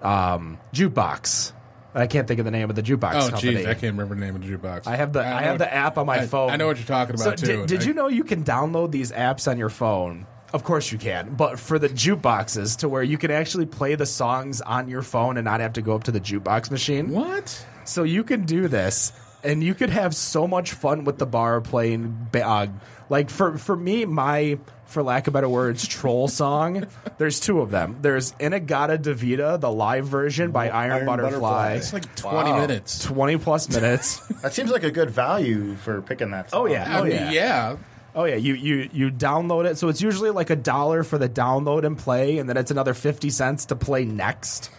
um, 0.01 0.57
jukebox? 0.74 1.53
I 1.93 2.07
can't 2.07 2.26
think 2.26 2.39
of 2.39 2.45
the 2.45 2.51
name 2.51 2.70
of 2.70 2.78
the 2.78 2.84
jukebox 2.84 3.16
oh, 3.16 3.30
company. 3.32 3.55
jeez, 3.55 3.68
I 3.68 3.74
can't 3.74 3.97
remember 3.97 4.16
the 4.16 4.22
name 4.22 4.34
of 4.34 4.41
the 4.41 4.47
jukebox. 4.47 4.88
I 4.88 4.95
have 4.95 5.12
the 5.12 5.20
I, 5.26 5.41
know 5.41 5.47
have 5.47 5.57
the 5.57 5.74
app 5.74 5.97
on 5.97 6.05
my 6.05 6.20
I- 6.20 6.26
phone. 6.26 6.49
I 6.49 6.55
know 6.55 6.68
what 6.68 6.78
you're 6.78 6.86
talking 6.86 7.18
So 7.18 7.26
about 7.28 7.38
too. 7.39 7.45
Did, 7.47 7.68
did 7.68 7.82
I- 7.82 7.86
you 7.88 7.93
know 7.93 8.07
you 8.07 8.24
can 8.24 8.45
download 8.45 8.91
these 8.91 9.12
apps 9.12 9.49
on 9.51 9.57
your 9.57 9.68
phone? 9.70 10.26
Of 10.54 10.64
course 10.64 10.91
you 10.91 10.97
can, 10.97 11.34
but 11.36 11.58
for 11.60 11.80
the 11.80 11.88
jukeboxes 11.88 12.78
to 12.80 12.89
where 12.89 13.04
you 13.04 13.18
can 13.18 13.32
actually 13.32 13.66
play 13.66 13.95
the 13.95 14.06
songs 14.06 14.60
on 14.62 14.89
your 14.89 15.02
phone 15.02 15.38
and 15.38 15.45
not 15.45 15.62
have 15.62 15.74
to 15.74 15.82
go 15.82 15.95
up 15.95 16.04
to 16.06 16.12
the 16.12 16.20
jukebox 16.20 16.70
machine. 16.72 17.10
What? 17.10 17.66
So 17.86 18.04
you 18.04 18.24
can 18.26 18.43
do 18.45 18.68
this, 18.68 19.14
and 19.43 19.64
you 19.64 19.74
could 19.74 19.89
have 19.91 20.14
so 20.14 20.47
much 20.47 20.74
fun 20.74 21.06
with 21.06 21.18
the 21.20 21.26
bar 21.26 21.62
playing. 21.62 22.28
Uh, 22.34 22.68
like 23.10 23.30
for 23.30 23.58
for 23.58 23.76
me, 23.78 24.04
my 24.06 24.60
for 24.86 25.02
lack 25.04 25.28
of 25.28 25.34
better 25.34 25.47
words, 25.47 25.88
troll 25.88 26.28
song. 26.28 26.86
There's 27.18 27.39
two 27.39 27.62
of 27.62 27.72
them. 27.72 27.99
There's 28.02 28.34
In-A-Gadda-Da-Vida, 28.41 29.58
the 29.60 29.72
live 29.72 30.06
version 30.06 30.52
by 30.52 30.68
Iron, 30.70 30.91
Iron 30.91 31.06
Butterfly. 31.06 31.30
Butterfly. 31.39 31.74
It's 31.76 31.93
like 31.93 32.14
20 32.18 32.52
minutes. 32.52 32.99
20 33.06 33.38
plus 33.38 33.70
minutes. 33.70 34.18
that 34.41 34.54
seems 34.54 34.70
like 34.70 34.84
a 34.84 34.91
good 34.91 35.10
value 35.10 35.76
for 35.76 36.02
picking 36.02 36.32
that. 36.32 36.49
Song. 36.49 36.64
Oh, 36.64 36.66
yeah. 36.66 36.93
I 36.93 36.99
Oh, 36.99 37.04
mean, 37.04 37.14
yeah. 37.14 37.32
yeah. 37.32 37.78
Oh 38.14 38.26
yeah, 38.26 38.36
you 38.36 38.55
you 38.55 38.89
you 38.91 39.12
download 39.12 39.66
it. 39.66 39.78
So 39.78 39.88
it's 39.88 40.01
usually 40.01 40.32
like 40.32 40.49
a 40.49 40.55
dollar 40.55 41.03
for 41.03 41.18
the 41.18 41.30
download 41.30 41.86
and 41.86 41.97
play, 41.97 42.39
and 42.39 42.49
then 42.49 42.57
it's 42.57 42.72
another 42.72 42.93
fifty 42.93 43.30
cents 43.30 43.66
to 43.68 43.76
play 43.76 44.03
next. 44.03 44.70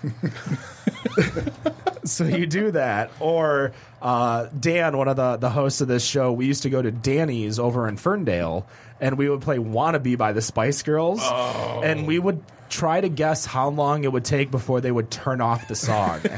so 2.05 2.25
you 2.25 2.47
do 2.47 2.73
that, 2.73 3.11
or 3.21 3.73
uh, 4.03 4.49
Dan, 4.59 4.99
one 4.99 5.09
of 5.09 5.17
the 5.17 5.37
the 5.39 5.51
hosts 5.51 5.81
of 5.81 5.89
this 5.89 6.05
show, 6.05 6.31
we 6.33 6.47
used 6.47 6.65
to 6.65 6.71
go 6.71 6.83
to 6.83 6.91
Danny's 6.91 7.59
over 7.59 7.89
in 7.89 7.97
Ferndale, 7.97 8.67
and 9.01 9.17
we 9.17 9.31
would 9.31 9.41
play 9.41 9.57
"Wannabe" 9.57 10.19
by 10.19 10.33
the 10.33 10.43
Spice 10.43 10.83
Girls, 10.83 11.21
and 11.23 12.07
we 12.07 12.19
would 12.19 12.43
try 12.73 13.01
to 13.01 13.09
guess 13.09 13.45
how 13.45 13.69
long 13.69 14.03
it 14.05 14.11
would 14.13 14.25
take 14.25 14.51
before 14.51 14.81
they 14.81 14.91
would 14.91 15.11
turn 15.11 15.41
off 15.41 15.69
the 15.69 15.75
song. 15.77 16.21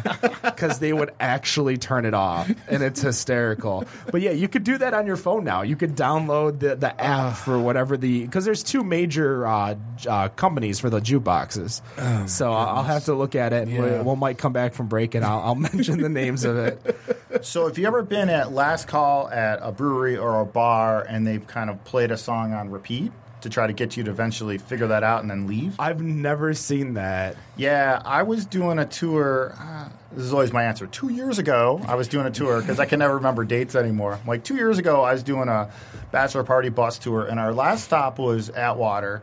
Because 0.45 0.79
they 0.79 0.93
would 0.93 1.11
actually 1.19 1.79
turn 1.79 2.05
it 2.05 2.15
off 2.15 2.49
and 2.69 2.83
it's 2.83 3.01
hysterical. 3.01 3.85
But 4.13 4.21
yeah 4.21 4.31
you 4.31 4.47
could 4.47 4.63
do 4.65 4.79
that 4.79 4.95
on 4.95 5.07
your 5.07 5.17
phone 5.17 5.43
now. 5.45 5.63
You 5.63 5.75
could 5.75 5.97
download 5.97 6.61
the, 6.61 6.77
the 6.77 6.99
app 7.01 7.37
for 7.37 7.59
whatever 7.59 7.97
the 7.97 8.23
because 8.25 8.45
there's 8.45 8.63
two 8.63 8.85
major 8.85 9.47
uh, 9.47 9.75
uh, 10.09 10.29
companies 10.31 10.79
for 10.81 10.91
the 10.91 11.01
jukeboxes. 11.01 11.81
So 12.29 12.53
I'll, 12.53 12.77
I'll 12.79 12.83
have 12.85 13.05
to 13.07 13.15
look 13.15 13.35
at 13.35 13.53
it 13.53 13.63
and 13.63 13.73
Yeah. 13.73 14.03
we'll, 14.03 14.15
we 14.15 14.21
might 14.21 14.39
come 14.39 14.53
back 14.53 14.75
from 14.75 14.87
break 14.87 15.15
and 15.15 15.25
I'll, 15.25 15.41
I'll 15.41 15.55
mention 15.73 16.01
the 16.01 16.09
names 16.09 16.45
of 16.45 16.57
it. 16.57 16.97
So, 17.43 17.67
if 17.67 17.79
you 17.79 17.87
ever 17.89 18.03
been 18.03 18.29
at 18.29 18.53
last 18.53 18.87
call 18.87 19.29
at 19.29 19.59
a 19.61 19.73
brewery 19.73 20.17
or 20.17 20.41
a 20.41 20.47
bar 20.47 21.03
and 21.03 21.27
they've 21.27 21.45
kind 21.47 21.69
of 21.69 21.83
played 21.85 22.11
a 22.13 22.17
song 22.17 22.53
on 22.53 22.71
repeat 22.71 23.11
to 23.45 23.51
try 23.51 23.67
to 23.67 23.73
get 23.73 23.97
you 23.97 24.03
to 24.05 24.11
eventually 24.11 24.59
figure 24.59 24.89
that 24.89 25.05
out 25.05 25.23
and 25.23 25.31
then 25.31 25.47
leave? 25.47 25.77
I've 25.79 26.03
never 26.03 26.53
seen 26.53 26.95
that 26.95 27.37
Yeah, 27.57 28.03
I 28.05 28.25
was 28.25 28.45
doing 28.45 28.79
a 28.79 28.85
tour. 28.85 29.55
Uh, 29.59 29.89
this 30.13 30.25
is 30.25 30.33
always 30.33 30.53
my 30.53 30.65
answer. 30.65 30.87
Two 30.87 31.09
years 31.09 31.39
ago, 31.39 31.81
I 31.87 31.95
was 31.95 32.09
doing 32.09 32.27
a 32.27 32.31
tour 32.31 32.61
because 32.61 32.81
I 32.81 32.87
can 32.87 32.99
never 32.99 33.17
remember 33.17 33.45
dates 33.45 33.75
anymore. 33.75 34.19
Like 34.27 34.45
two 34.45 34.57
years 34.57 34.79
ago, 34.79 35.03
I 35.03 35.13
was 35.13 35.23
doing 35.23 35.49
a 35.49 35.71
bachelor 36.11 36.45
party 36.45 36.69
bus 36.69 36.99
tour, 36.99 37.25
and 37.25 37.39
our 37.41 37.53
last 37.53 37.85
stop 37.85 38.19
was 38.19 38.51
Atwater, 38.51 39.23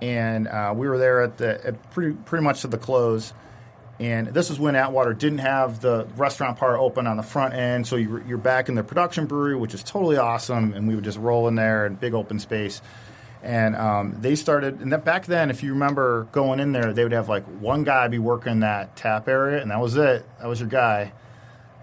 and 0.00 0.48
uh, 0.48 0.74
we 0.76 0.88
were 0.88 0.98
there 0.98 1.22
at 1.22 1.38
the 1.38 1.66
at 1.66 1.90
pretty 1.90 2.16
pretty 2.24 2.44
much 2.44 2.62
to 2.62 2.68
the 2.68 2.78
close. 2.78 3.32
And 4.00 4.28
this 4.28 4.50
is 4.50 4.58
when 4.58 4.74
Atwater 4.74 5.14
didn't 5.14 5.38
have 5.38 5.80
the 5.80 6.06
restaurant 6.16 6.58
part 6.58 6.80
open 6.80 7.06
on 7.06 7.16
the 7.16 7.22
front 7.22 7.54
end, 7.54 7.86
so 7.86 7.94
you're, 7.94 8.20
you're 8.26 8.38
back 8.38 8.68
in 8.68 8.74
the 8.74 8.82
production 8.82 9.26
brewery, 9.26 9.54
which 9.54 9.74
is 9.74 9.84
totally 9.84 10.16
awesome. 10.16 10.72
And 10.74 10.88
we 10.88 10.96
would 10.96 11.04
just 11.04 11.18
roll 11.18 11.46
in 11.46 11.54
there 11.54 11.86
and 11.86 12.00
big 12.00 12.12
open 12.14 12.40
space. 12.40 12.82
And 13.42 13.74
um, 13.74 14.16
they 14.20 14.36
started, 14.36 14.80
and 14.80 14.92
then 14.92 15.00
back 15.00 15.26
then, 15.26 15.50
if 15.50 15.62
you 15.64 15.72
remember 15.72 16.28
going 16.30 16.60
in 16.60 16.70
there, 16.72 16.92
they 16.92 17.02
would 17.02 17.12
have 17.12 17.28
like 17.28 17.44
one 17.60 17.82
guy 17.82 18.06
be 18.08 18.18
working 18.20 18.60
that 18.60 18.94
tap 18.94 19.28
area, 19.28 19.60
and 19.60 19.70
that 19.72 19.80
was 19.80 19.96
it. 19.96 20.24
That 20.40 20.46
was 20.46 20.60
your 20.60 20.68
guy. 20.68 21.12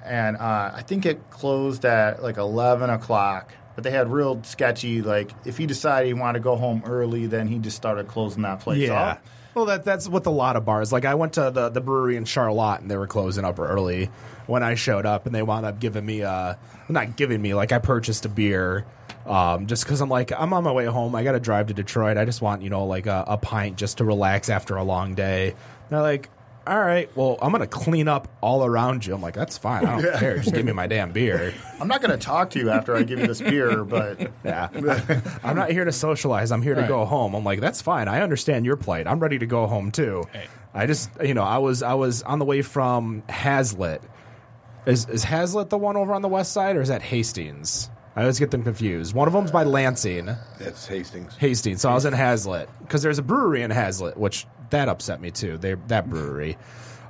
And 0.06 0.38
uh, 0.38 0.72
I 0.74 0.82
think 0.84 1.06
it 1.06 1.30
closed 1.30 1.84
at 1.84 2.24
like 2.24 2.38
11 2.38 2.90
o'clock. 2.90 3.54
But 3.76 3.84
they 3.84 3.92
had 3.92 4.12
real 4.12 4.42
sketchy, 4.44 5.02
like, 5.02 5.32
if 5.46 5.58
he 5.58 5.66
decided 5.66 6.08
he 6.08 6.14
wanted 6.14 6.40
to 6.40 6.44
go 6.44 6.58
home 6.58 6.82
early, 6.86 7.28
then 7.28 7.48
he 7.48 7.60
just 7.60 7.78
started 7.78 8.08
closing 8.08 8.42
that 8.44 8.60
place 8.60 8.80
Yeah. 8.80 9.02
up. 9.02 9.22
Well, 9.60 9.66
that 9.66 9.84
that's 9.84 10.08
with 10.08 10.26
a 10.26 10.30
lot 10.30 10.56
of 10.56 10.64
bars. 10.64 10.94
Like 10.94 11.04
I 11.04 11.16
went 11.16 11.34
to 11.34 11.52
the 11.52 11.68
the 11.68 11.82
brewery 11.82 12.16
in 12.16 12.24
Charlotte, 12.24 12.80
and 12.80 12.90
they 12.90 12.96
were 12.96 13.08
closing 13.08 13.44
up 13.44 13.60
early 13.60 14.06
when 14.48 14.64
I 14.64 14.76
showed 14.76 15.06
up, 15.06 15.26
and 15.26 15.36
they 15.36 15.44
wound 15.44 15.66
up 15.66 15.82
giving 15.82 16.06
me 16.06 16.24
uh 16.24 16.54
not 16.88 17.18
giving 17.18 17.42
me 17.42 17.54
like 17.54 17.74
I 17.74 17.80
purchased 17.80 18.24
a 18.24 18.30
beer. 18.30 18.86
Um, 19.26 19.68
just 19.68 19.84
because 19.84 20.00
I'm 20.00 20.08
like 20.08 20.32
I'm 20.32 20.54
on 20.54 20.64
my 20.64 20.72
way 20.72 20.86
home, 20.86 21.14
I 21.14 21.26
got 21.26 21.34
to 21.34 21.42
drive 21.42 21.68
to 21.68 21.74
Detroit. 21.74 22.16
I 22.16 22.24
just 22.24 22.42
want 22.42 22.62
you 22.62 22.70
know 22.70 22.86
like 22.86 23.06
a, 23.06 23.26
a 23.28 23.38
pint 23.38 23.76
just 23.76 23.98
to 23.98 24.06
relax 24.06 24.48
after 24.48 24.78
a 24.78 24.84
long 24.84 25.14
day. 25.14 25.56
They're 25.90 26.02
like, 26.02 26.30
all 26.68 26.80
right, 26.80 27.10
well 27.16 27.38
I'm 27.42 27.52
gonna 27.52 27.66
clean 27.68 28.08
up 28.08 28.28
all 28.42 28.64
around 28.66 29.06
you. 29.06 29.14
I'm 29.16 29.22
like, 29.22 29.34
that's 29.34 29.58
fine. 29.58 29.86
I 29.86 30.02
don't 30.02 30.20
care. 30.20 30.38
Just 30.40 30.54
give 30.54 30.66
me 30.66 30.72
my 30.72 30.88
damn 30.88 31.12
beer. 31.12 31.54
I'm 31.80 31.88
not 31.88 32.02
going 32.02 32.12
to 32.12 32.18
talk 32.18 32.50
to 32.52 32.60
you 32.60 32.70
after 32.70 32.94
I 32.96 33.04
give 33.04 33.20
you 33.20 33.28
this 33.28 33.42
beer, 33.42 33.84
but 33.86 34.20
Yeah. 34.44 34.68
I'm 35.44 35.56
not 35.56 35.72
here 35.72 35.86
to 35.86 35.92
socialize. 35.94 36.52
I'm 36.52 36.62
here 36.62 36.76
to 36.76 36.82
Right. 36.82 36.88
go 36.90 37.06
home. 37.06 37.34
I'm 37.36 37.44
like, 37.46 37.62
that's 37.62 37.82
fine. 37.82 38.08
I 38.10 38.22
understand 38.22 38.66
your 38.66 38.76
plight. 38.76 39.08
I'm 39.08 39.20
ready 39.20 39.40
to 39.40 39.46
go 39.46 39.66
home 39.66 39.92
too. 39.92 40.26
I 40.74 40.86
just, 40.86 41.10
you 41.24 41.34
know, 41.34 41.44
I 41.44 41.58
was 41.60 41.82
I 41.82 41.94
was 41.94 42.22
on 42.24 42.38
the 42.40 42.46
way 42.46 42.62
from 42.62 43.24
Haslett. 43.30 44.02
Is 44.86 45.08
is 45.10 45.24
Haslett 45.24 45.70
the 45.70 45.78
one 45.78 45.96
over 45.98 46.14
on 46.14 46.22
the 46.22 46.28
west 46.28 46.52
side 46.52 46.76
or 46.76 46.82
is 46.82 46.90
that 46.90 47.02
Hastings? 47.02 47.90
I 48.16 48.22
always 48.22 48.40
get 48.40 48.52
them 48.52 48.64
confused. 48.64 49.14
One 49.16 49.28
of 49.28 49.34
them's 49.34 49.52
by 49.52 49.64
Lansing, 49.64 50.26
That's 50.60 50.86
Hastings. 50.88 51.36
Hastings. 51.38 51.82
So 51.82 51.90
I 51.90 51.94
was 51.94 52.06
in 52.06 52.14
Haslett 52.14 52.68
because 52.82 53.02
there's 53.02 53.20
a 53.20 53.24
brewery 53.24 53.62
in 53.62 53.72
Haslett, 53.72 54.18
which 54.18 54.46
that 54.72 54.90
upset 54.90 55.22
me 55.22 55.32
too. 55.32 55.58
They 55.58 55.74
that 55.88 56.10
brewery. 56.10 56.58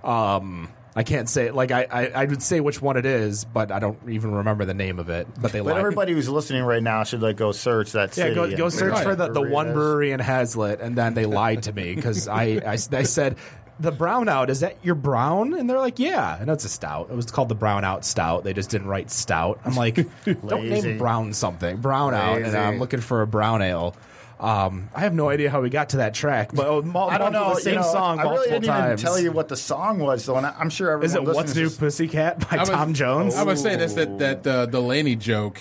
Um, 0.04 0.70
I 0.96 1.04
can't 1.04 1.30
say 1.30 1.52
like 1.52 1.72
I, 1.72 1.88
I 1.90 2.08
I 2.08 2.26
would 2.26 2.42
say 2.42 2.60
which 2.60 2.82
one 2.82 2.98
it 2.98 3.06
is, 3.06 3.46
but 3.46 3.72
I 3.72 3.80
don't 3.80 3.98
even 4.10 4.32
remember 4.32 4.66
the 4.66 4.74
name 4.74 5.00
of 5.00 5.10
it. 5.10 5.28
But 5.40 5.52
they 5.52 5.60
But 5.60 5.68
lied. 5.74 5.78
everybody 5.78 6.14
who's 6.14 6.28
listening 6.28 6.64
right 6.64 6.82
now 6.84 7.04
should 7.04 7.22
like 7.22 7.38
go 7.38 7.52
search 7.52 7.92
that 7.94 8.18
Yeah, 8.18 8.34
go, 8.34 8.56
go 8.56 8.70
search 8.70 9.02
for 9.04 9.16
the, 9.16 9.32
the 9.32 9.42
one 9.42 9.74
brewery 9.74 10.12
in 10.12 10.20
Haslett, 10.20 10.82
and 10.82 10.98
then 10.98 11.14
they 11.14 11.26
lied 11.26 11.64
to 11.64 11.74
me 11.74 11.96
because 11.96 12.28
I, 12.28 12.62
I, 12.66 12.74
I 12.74 13.04
said, 13.04 13.38
the 13.80 13.92
brown 13.92 14.28
out, 14.28 14.50
is 14.50 14.60
that 14.60 14.78
your 14.84 14.96
brown? 14.96 15.54
And 15.54 15.70
they're 15.70 15.80
like, 15.80 16.00
yeah. 16.00 16.38
And 16.40 16.50
it's 16.50 16.66
a 16.66 16.70
stout. 16.70 17.10
It 17.10 17.16
was 17.16 17.32
called 17.32 17.48
the 17.50 17.56
brown 17.56 17.86
out 17.86 18.04
stout. 18.04 18.44
They 18.44 18.54
just 18.54 18.70
didn't 18.70 18.88
write 18.88 19.10
stout. 19.10 19.62
I'm 19.64 19.76
like, 19.76 19.96
don't 20.26 20.68
name 20.70 20.98
brown 20.98 21.32
something. 21.34 21.78
Brown 21.78 22.14
out. 22.14 22.42
And 22.42 22.58
I'm 22.58 22.80
looking 22.80 23.00
for 23.00 23.22
a 23.22 23.28
brown 23.28 23.62
ale. 23.62 23.96
Um, 24.40 24.90
I 24.96 25.02
have 25.02 25.14
no 25.14 25.28
idea 25.30 25.50
how 25.50 25.60
we 25.62 25.70
got 25.70 25.90
to 25.90 25.98
that 25.98 26.14
track, 26.14 26.52
but 26.54 26.66
oh, 26.66 26.82
mul- 26.82 27.10
I 27.10 27.18
don't 27.18 27.34
know. 27.34 27.56
the 27.56 27.60
same 27.62 27.74
you 27.74 27.80
know, 27.82 27.92
song 27.92 28.20
I 28.20 28.24
really 28.24 28.36
multiple 28.36 28.60
didn't 28.62 28.66
times. 28.74 29.02
even 29.02 29.12
tell 29.14 29.20
you 29.20 29.32
what 29.34 29.50
the 29.50 29.58
song 29.58 30.00
was, 30.00 30.26
though, 30.26 30.38
and 30.38 30.46
I- 30.46 30.56
I'm 30.58 30.70
sure 30.70 30.92
everyone 30.92 31.06
is 31.06 31.16
it 31.16 31.24
What's 31.24 31.56
New 31.56 31.64
just- 31.64 31.80
Pussycat 31.80 32.50
by 32.50 32.56
I 32.56 32.60
was- 32.62 32.70
Tom 32.70 32.94
Jones? 32.94 33.36
I 33.36 33.44
was 33.44 33.62
saying 33.62 33.80
this 33.80 33.94
that 33.96 34.18
that 34.20 34.48
uh, 34.48 34.66
Delaney 34.68 35.18
joke, 35.18 35.60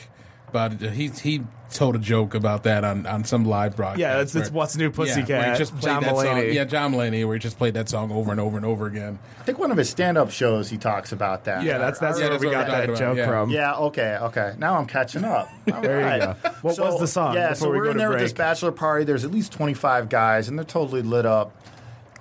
but 0.53 0.75
he 0.81 1.09
he 1.09 1.43
told 1.71 1.95
a 1.97 1.99
joke 1.99 2.35
about 2.35 2.63
that 2.65 2.83
on, 2.85 3.05
on 3.07 3.25
some 3.25 3.45
live 3.45 3.77
broadcast. 3.77 4.01
Yeah, 4.01 4.15
it's- 4.21 4.35
it's 4.35 4.51
What's 4.51 4.77
New 4.77 4.85
Yeah, 4.85 4.89
where 4.91 5.07
Pussycat, 5.07 5.53
he 5.53 5.59
just 5.59 5.73
played 5.79 5.83
John 5.93 6.03
that 6.03 6.17
song. 6.17 6.25
Mulaney. 6.25 6.55
Yeah, 6.55 6.65
John 6.65 6.93
Mulaney, 6.95 7.25
where 7.27 7.35
he 7.35 7.41
just 7.41 7.59
played 7.59 7.75
that 7.75 7.89
song 7.89 8.11
over 8.11 8.31
and 8.31 8.41
over 8.41 8.57
and 8.57 8.65
over 8.67 8.87
again. 8.87 9.19
I 9.39 9.43
think 9.45 9.59
one 9.59 9.71
of 9.71 9.77
his 9.77 9.89
stand-up 9.91 10.31
shows 10.31 10.71
he 10.71 10.79
talks 10.79 11.13
about 11.13 11.45
that. 11.45 11.63
yeah, 11.65 11.79
that's 11.79 11.99
that's 11.99 12.19
Yeah, 12.19 12.25
where 12.25 12.31
that's 12.33 12.45
we 12.45 12.51
got 12.51 12.67
that 12.69 12.81
talking 12.87 12.95
joke 12.97 13.17
yeah. 13.19 13.27
from. 13.27 13.51
Yeah, 13.51 13.75
okay, 13.77 14.19
okay. 14.23 14.55
Now 14.59 14.77
I'm 14.79 14.87
catching 14.87 15.25
up. 15.25 15.49
All 15.73 15.81
There 15.83 16.01
you 16.17 16.21
go. 16.25 16.35
What 16.63 16.79
was 16.79 17.01
the 17.01 17.07
song 17.07 17.35
Yeah, 17.35 17.53
so 17.53 17.71
we 17.71 17.77
we're 17.79 17.85
go 17.85 17.91
in 17.91 17.97
to 17.97 17.99
there 18.01 18.11
with 18.11 18.21
this 18.21 18.33
bachelor 18.33 18.73
party. 18.73 19.05
There's 19.05 19.25
at 19.25 19.31
least 19.31 19.53
25 19.53 20.09
guys, 20.09 20.49
and 20.49 20.59
they're 20.59 20.65
totally 20.65 21.03
lit 21.03 21.27
up. 21.27 21.55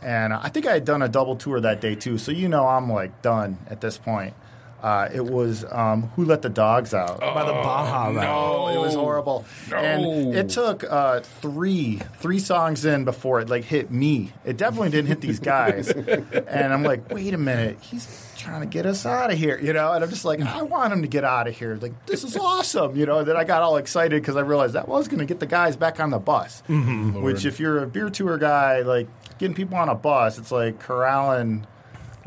And 0.02 0.32
uh, 0.34 0.40
I 0.44 0.50
think 0.50 0.68
I 0.68 0.74
had 0.74 0.86
done 0.86 1.02
a 1.02 1.10
double 1.10 1.36
tour 1.36 1.60
that 1.62 1.82
day 1.82 1.96
too, 1.96 2.18
so 2.18 2.32
you 2.32 2.48
know 2.48 2.68
I'm 2.68 2.92
like 2.92 3.22
done 3.22 3.58
at 3.70 3.82
this 3.82 3.98
point. 3.98 4.34
Uh, 4.82 5.10
it 5.14 5.26
was 5.26 5.66
um, 5.72 6.04
Who 6.16 6.26
Let 6.26 6.42
the 6.44 6.50
Dogs 6.50 6.94
Out. 6.94 7.20
by 7.20 7.44
the 7.44 7.52
Baha 7.52 8.14
Men. 8.14 8.26
Oh, 8.28 8.68
it 8.68 8.80
was 8.80 8.94
horrible. 8.94 9.46
And 9.74 10.36
it 10.36 10.50
took 10.50 10.84
uh, 10.84 11.22
three 11.22 12.00
three 12.20 12.40
songs 12.40 12.86
in 12.86 13.04
before 13.06 13.42
it 13.42 13.50
like 13.50 13.64
hit 13.64 13.90
me. 13.92 14.34
It 14.46 14.58
definitely 14.58 14.90
didn't 14.90 15.08
hit 15.08 15.22
these 15.22 15.40
guys. 15.40 15.90
and 15.90 16.74
I'm 16.74 16.84
like, 16.84 17.12
wait 17.12 17.34
a 17.34 17.38
minute, 17.38 17.78
he's 17.82 18.24
trying 18.38 18.62
to 18.62 18.68
get 18.68 18.86
us 18.86 19.06
out 19.06 19.32
of 19.32 19.38
here, 19.38 19.60
you 19.60 19.74
know? 19.74 19.94
And 19.94 20.04
I'm 20.04 20.10
just 20.10 20.24
like, 20.24 20.40
I 20.42 20.62
want 20.62 20.94
him 20.94 21.02
to 21.02 21.08
get 21.08 21.24
out 21.24 21.48
of 21.48 21.58
here. 21.58 21.76
Like, 21.82 22.06
this 22.06 22.24
is 22.24 22.38
awesome, 22.38 22.96
you 22.96 23.06
know? 23.06 23.20
And 23.20 23.28
then 23.28 23.36
I 23.36 23.44
got 23.44 23.64
all 23.64 23.78
excited 23.78 24.22
because 24.22 24.36
I 24.36 24.42
realized 24.42 24.74
that 24.74 24.88
was 24.88 25.08
going 25.08 25.20
to 25.20 25.26
get 25.26 25.40
the 25.40 25.48
guys 25.48 25.76
back 25.76 26.00
on 26.00 26.12
the 26.12 26.20
bus. 26.20 26.62
Which, 26.68 27.46
if 27.46 27.60
you're 27.60 27.84
a 27.84 27.88
beer 27.88 28.10
tour 28.10 28.38
guy, 28.38 28.82
like 28.82 29.08
getting 29.40 29.56
people 29.56 29.76
on 29.78 29.90
a 29.90 29.96
bus, 29.96 30.38
it's 30.38 30.52
like 30.52 30.80
corralling 30.80 31.66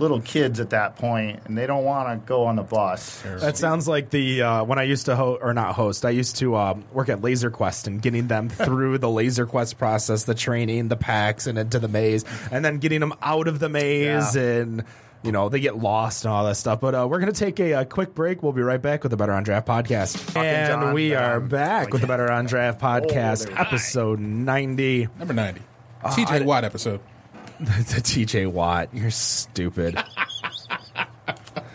little 0.01 0.21
kids 0.21 0.59
at 0.59 0.71
that 0.71 0.97
point, 0.97 1.41
and 1.45 1.57
they 1.57 1.67
don't 1.67 1.85
want 1.85 2.09
to 2.09 2.27
go 2.27 2.47
on 2.47 2.57
the 2.57 2.63
bus. 2.63 3.23
That 3.23 3.57
sounds 3.57 3.87
like 3.87 4.11
the 4.11 4.43
uh, 4.43 4.65
when 4.65 4.79
I 4.79 4.83
used 4.85 5.07
to 5.07 5.15
host 5.15 5.41
or 5.43 5.55
not 5.55 5.75
host. 5.75 6.05
I 6.05 6.11
used 6.11 6.37
to 6.37 6.57
um, 6.57 6.85
work 6.93 7.09
at 7.09 7.23
Laser 7.23 7.51
Quest 7.51 7.87
and 7.87 8.03
getting 8.03 8.27
them 8.27 8.49
through 8.49 8.99
the 8.99 9.11
Laser 9.11 9.47
Quest 9.47 9.79
process, 9.79 10.25
the 10.25 10.35
training, 10.35 10.89
the 10.89 10.97
packs, 10.97 11.47
and 11.47 11.59
into 11.59 11.79
the 11.79 11.89
maze, 11.89 12.25
and 12.51 12.65
then 12.65 12.79
getting 12.79 13.01
them 13.01 13.13
out 13.23 13.47
of 13.47 13.59
the 13.61 13.69
maze 13.69 14.35
Yeah. 14.35 14.43
and. 14.43 14.85
You 15.23 15.33
know, 15.33 15.51
they 15.51 15.61
get 15.61 15.77
lost 15.77 16.25
and 16.25 16.33
all 16.33 16.47
that 16.47 16.55
stuff. 16.55 16.81
But 16.81 16.95
uh, 16.95 17.07
we're 17.07 17.21
going 17.21 17.31
to 17.31 17.39
take 17.39 17.61
a, 17.61 17.75
uh 17.75 17.85
quick 17.85 18.15
break. 18.15 18.43
We'll 18.43 18.55
be 18.55 18.63
right 18.63 18.81
back 18.81 19.03
with 19.03 19.11
the 19.11 19.19
Better 19.19 19.33
on 19.35 19.43
Draft 19.43 19.69
podcast. 19.69 20.35
and 20.35 20.67
John 20.81 20.95
we 20.95 21.11
Brown. 21.11 21.23
are 21.31 21.41
back 21.41 21.93
with 21.93 22.01
the 22.01 22.07
Better 22.07 22.33
on 22.33 22.47
Draft 22.47 22.81
podcast, 22.81 23.41
there 23.45 23.49
we 23.51 23.55
go. 23.57 23.61
episode 23.61 24.19
90. 24.19 25.09
Number 25.19 25.35
ninety, 25.35 25.61
Uh, 26.03 26.09
TJ 26.09 26.47
Watt 26.47 26.65
episode. 26.65 27.01
the 27.65 28.01
TJ 28.01 28.51
Watt. 28.51 28.89
You're 28.93 29.11
stupid. 29.11 30.03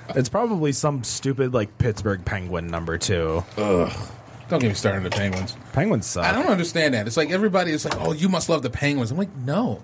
it's 0.10 0.30
probably 0.30 0.72
some 0.72 1.04
stupid, 1.04 1.54
like, 1.54 1.78
Pittsburgh 1.78 2.24
Penguin 2.26 2.68
number 2.68 2.98
two. 2.98 3.44
Don't 3.56 3.90
get 4.50 4.64
me 4.64 4.74
started 4.74 4.98
on 4.98 5.04
the 5.04 5.10
Penguins. 5.10 5.56
Penguins 5.74 6.06
suck. 6.06 6.26
I 6.26 6.32
don't 6.32 6.48
understand 6.48 6.94
that. 6.94 7.08
It's 7.08 7.18
like 7.18 7.32
everybody 7.32 7.72
is 7.72 7.84
like, 7.84 8.00
"Oh, 8.00 8.14
you 8.14 8.30
must 8.30 8.48
love 8.48 8.62
the 8.62 8.70
Penguins." 8.70 9.10
I'm 9.10 9.18
like, 9.18 9.36
"No, 9.38 9.82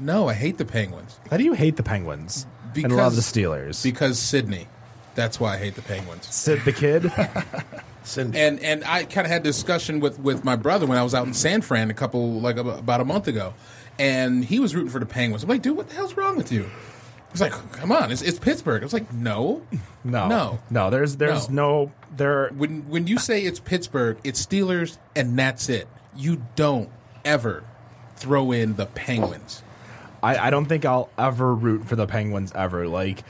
no, 0.00 0.28
I 0.28 0.32
hate 0.34 0.56
the 0.56 0.64
Penguins 0.64 1.18
How 1.30 1.36
do 1.36 1.44
you 1.44 1.52
hate 1.52 1.76
the 1.76 1.82
Penguins 1.82 2.46
Because- 2.72 2.84
and 2.90 2.96
love 2.96 3.16
the 3.16 3.20
Steelers? 3.22 3.82
because 3.82 4.18
Sidney. 4.18 4.66
That's 5.14 5.38
why 5.38 5.54
I 5.54 5.58
hate 5.58 5.74
the 5.74 5.82
Penguins." 5.82 6.26
Sid 6.34 6.62
the 6.64 6.72
kid. 6.72 7.12
Cindy. 8.02 8.38
and 8.38 8.58
and 8.60 8.82
I 8.84 9.04
kind 9.04 9.26
of 9.26 9.30
had 9.30 9.42
a 9.42 9.44
discussion 9.44 10.00
with 10.00 10.18
with 10.20 10.42
my 10.42 10.56
brother 10.56 10.86
when 10.86 10.96
I 10.96 11.02
was 11.02 11.14
out 11.14 11.26
in 11.26 11.34
San 11.34 11.60
Fran 11.60 11.90
a 11.90 11.94
couple 11.94 12.40
like 12.40 12.56
about 12.56 13.02
a 13.02 13.04
month 13.04 13.28
ago, 13.28 13.52
and 13.98 14.44
he 14.44 14.60
was 14.60 14.74
rooting 14.74 14.90
for 14.90 14.98
the 15.00 15.06
Penguins. 15.06 15.42
I'm 15.42 15.48
like, 15.48 15.62
dude, 15.62 15.76
what 15.76 15.88
the 15.88 15.94
hell's 15.94 16.16
wrong 16.16 16.36
with 16.36 16.52
you? 16.52 16.68
He's 17.32 17.40
like, 17.40 17.52
come 17.72 17.92
on, 17.92 18.10
it's, 18.10 18.22
it's 18.22 18.38
Pittsburgh. 18.38 18.82
I 18.82 18.86
was 18.86 18.92
like, 18.94 19.12
no, 19.12 19.62
No, 20.04 20.28
no. 20.28 20.58
no. 20.70 20.90
There's 20.90 21.16
there's 21.16 21.50
no, 21.50 21.92
there. 22.16 22.48
When 22.56 22.88
when 22.88 23.06
you 23.06 23.18
say 23.18 23.42
it's 23.42 23.60
Pittsburgh, 23.60 24.18
it's 24.24 24.44
Steelers, 24.44 24.96
and 25.14 25.38
that's 25.38 25.68
it. 25.68 25.86
You 26.16 26.40
don't 26.56 26.88
ever 27.24 27.64
throw 28.16 28.52
in 28.52 28.76
the 28.76 28.86
Penguins. 28.86 29.62
I, 30.22 30.38
I 30.38 30.50
don't 30.50 30.64
think 30.66 30.84
I'll 30.84 31.10
ever 31.18 31.54
root 31.54 31.84
for 31.86 31.96
the 31.96 32.06
Penguins 32.06 32.52
ever. 32.54 32.88
Like 32.88 33.22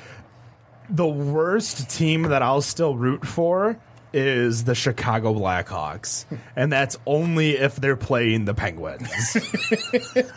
the 0.89 1.07
worst 1.07 1.91
team 1.91 2.23
that 2.25 2.43
I'll 2.43 2.63
still 2.63 2.97
root 2.97 3.27
for 3.27 3.79
is 4.13 4.65
the 4.65 4.75
Chicago 4.75 5.35
Blackhawks, 5.35 6.25
and 6.57 6.73
that's 6.73 6.97
only 7.07 7.57
if 7.57 7.77
they're 7.77 7.97
playing 7.97 8.45
the 8.45 8.55
Penguins. 8.55 9.09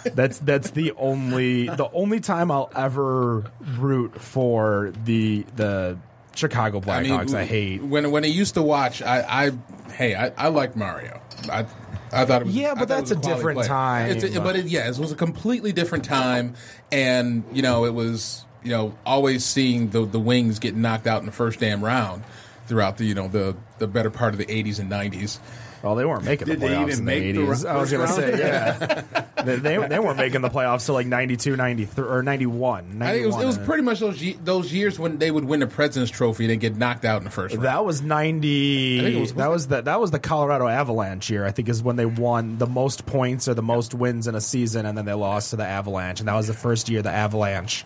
that's 0.13 0.39
that's 0.39 0.71
the 0.71 0.93
only 0.97 1.67
the 1.67 1.89
only 1.93 2.19
time 2.19 2.51
I'll 2.51 2.71
ever 2.75 3.51
root 3.77 4.19
for 4.19 4.93
the 5.05 5.45
the 5.55 5.97
Chicago 6.35 6.79
Blackhawks. 6.79 7.33
I, 7.33 7.45
hate. 7.45 7.81
when 7.81 8.11
when 8.11 8.23
I 8.23 8.27
used 8.27 8.55
to 8.55 8.61
watch. 8.61 9.01
I, 9.01 9.47
I 9.47 9.51
hey, 9.93 10.15
I, 10.15 10.31
I 10.37 10.47
liked 10.49 10.75
Mario. 10.75 11.21
I 11.49 11.65
I 12.11 12.25
thought 12.25 12.41
it 12.41 12.45
was 12.45 12.55
Yeah, 12.55 12.71
I 12.71 12.75
but 12.75 12.87
that's 12.87 13.11
a 13.11 13.15
quality 13.15 13.37
different 13.37 13.63
time. 13.65 14.11
It's 14.11 14.23
a- 14.23 14.41
but 14.41 14.55
it, 14.55 14.65
yeah, 14.65 14.89
it 14.89 14.97
was 14.97 15.11
a 15.11 15.15
completely 15.15 15.71
different 15.71 16.05
time, 16.05 16.55
and 16.91 17.43
you 17.53 17.61
know 17.61 17.85
it 17.85 17.93
was 17.93 18.45
you 18.63 18.71
know 18.71 18.93
always 19.05 19.45
seeing 19.45 19.89
the 19.89 20.05
the 20.05 20.19
Wings 20.19 20.59
get 20.59 20.75
knocked 20.75 21.07
out 21.07 21.19
in 21.19 21.25
the 21.25 21.31
first 21.31 21.59
damn 21.59 21.83
round 21.83 22.23
throughout 22.71 22.95
the 22.97 23.03
you 23.03 23.13
know 23.13 23.27
the 23.27 23.53
the 23.79 23.87
better 23.87 24.09
part 24.09 24.33
of 24.33 24.37
the 24.37 24.45
80s 24.45 24.79
and 24.79 24.89
90s. 24.89 25.39
Well, 25.83 25.95
they 25.95 26.05
weren't 26.05 26.23
making 26.23 26.45
Did 26.47 26.59
the 26.61 26.67
they 26.67 26.73
playoffs 26.75 26.81
even 26.89 26.99
in 26.99 27.05
make 27.05 27.23
the 27.23 27.31
the 27.33 27.39
80s. 27.39 27.63
ro- 27.65 27.71
I 27.71 27.77
was 27.77 27.91
going 27.91 28.05
to 28.07 28.13
say, 28.13 28.37
yeah. 28.37 29.23
they, 29.43 29.55
they, 29.55 29.77
they 29.87 29.97
weren't 29.99 30.17
making 30.17 30.41
the 30.41 30.49
playoffs 30.51 30.85
till 30.85 30.93
like 30.93 31.07
92, 31.07 31.55
93, 31.55 32.05
or 32.05 32.21
91. 32.21 32.99
91 32.99 33.01
I 33.01 33.11
think 33.11 33.23
it 33.23 33.25
was 33.25 33.43
it 33.43 33.45
was 33.47 33.57
pretty 33.67 33.81
much 33.81 33.99
those 33.99 34.21
ye- 34.21 34.37
those 34.43 34.71
years 34.71 34.99
when 34.99 35.17
they 35.17 35.31
would 35.31 35.43
win 35.43 35.59
the 35.59 35.65
President's 35.65 36.11
Trophy 36.11 36.43
and 36.45 36.51
then 36.51 36.59
get 36.59 36.77
knocked 36.77 37.03
out 37.03 37.17
in 37.17 37.23
the 37.23 37.31
first 37.31 37.55
round. 37.55 37.65
That 37.65 37.83
was 37.83 38.01
ninety. 38.03 38.99
I 38.99 39.03
think 39.05 39.17
it 39.17 39.21
was- 39.21 39.33
that 39.33 39.49
was 39.49 39.67
the 39.67 39.81
that 39.81 39.99
was 39.99 40.11
the 40.11 40.19
Colorado 40.19 40.67
Avalanche 40.67 41.29
year. 41.31 41.45
I 41.47 41.51
think 41.51 41.67
is 41.67 41.81
when 41.81 41.95
they 41.95 42.05
won 42.05 42.59
the 42.59 42.67
most 42.67 43.07
points 43.07 43.47
or 43.47 43.55
the 43.55 43.63
most 43.63 43.95
wins 43.95 44.27
in 44.27 44.35
a 44.35 44.41
season, 44.41 44.85
and 44.85 44.95
then 44.95 45.05
they 45.05 45.13
lost 45.13 45.49
to 45.49 45.55
the 45.55 45.65
Avalanche, 45.65 46.19
and 46.19 46.29
that 46.29 46.35
was 46.35 46.45
the 46.47 46.53
first 46.53 46.89
year 46.89 47.01
the 47.01 47.09
Avalanche 47.11 47.85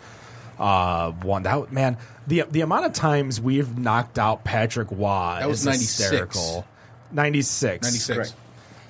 uh, 0.59 1.11
won. 1.23 1.43
That 1.43 1.71
man, 1.71 1.97
the 2.27 2.43
the 2.49 2.61
amount 2.61 2.85
of 2.85 2.93
times 2.93 3.39
we've 3.41 3.77
knocked 3.77 4.17
out 4.19 4.43
Patrick 4.43 4.89
Roy 4.91 5.37
That 5.39 5.47
was 5.47 5.61
is 5.61 5.65
96. 5.65 5.99
hysterical. 6.09 6.65
Ninety 7.11 7.41
six. 7.41 7.85
96. 7.87 8.33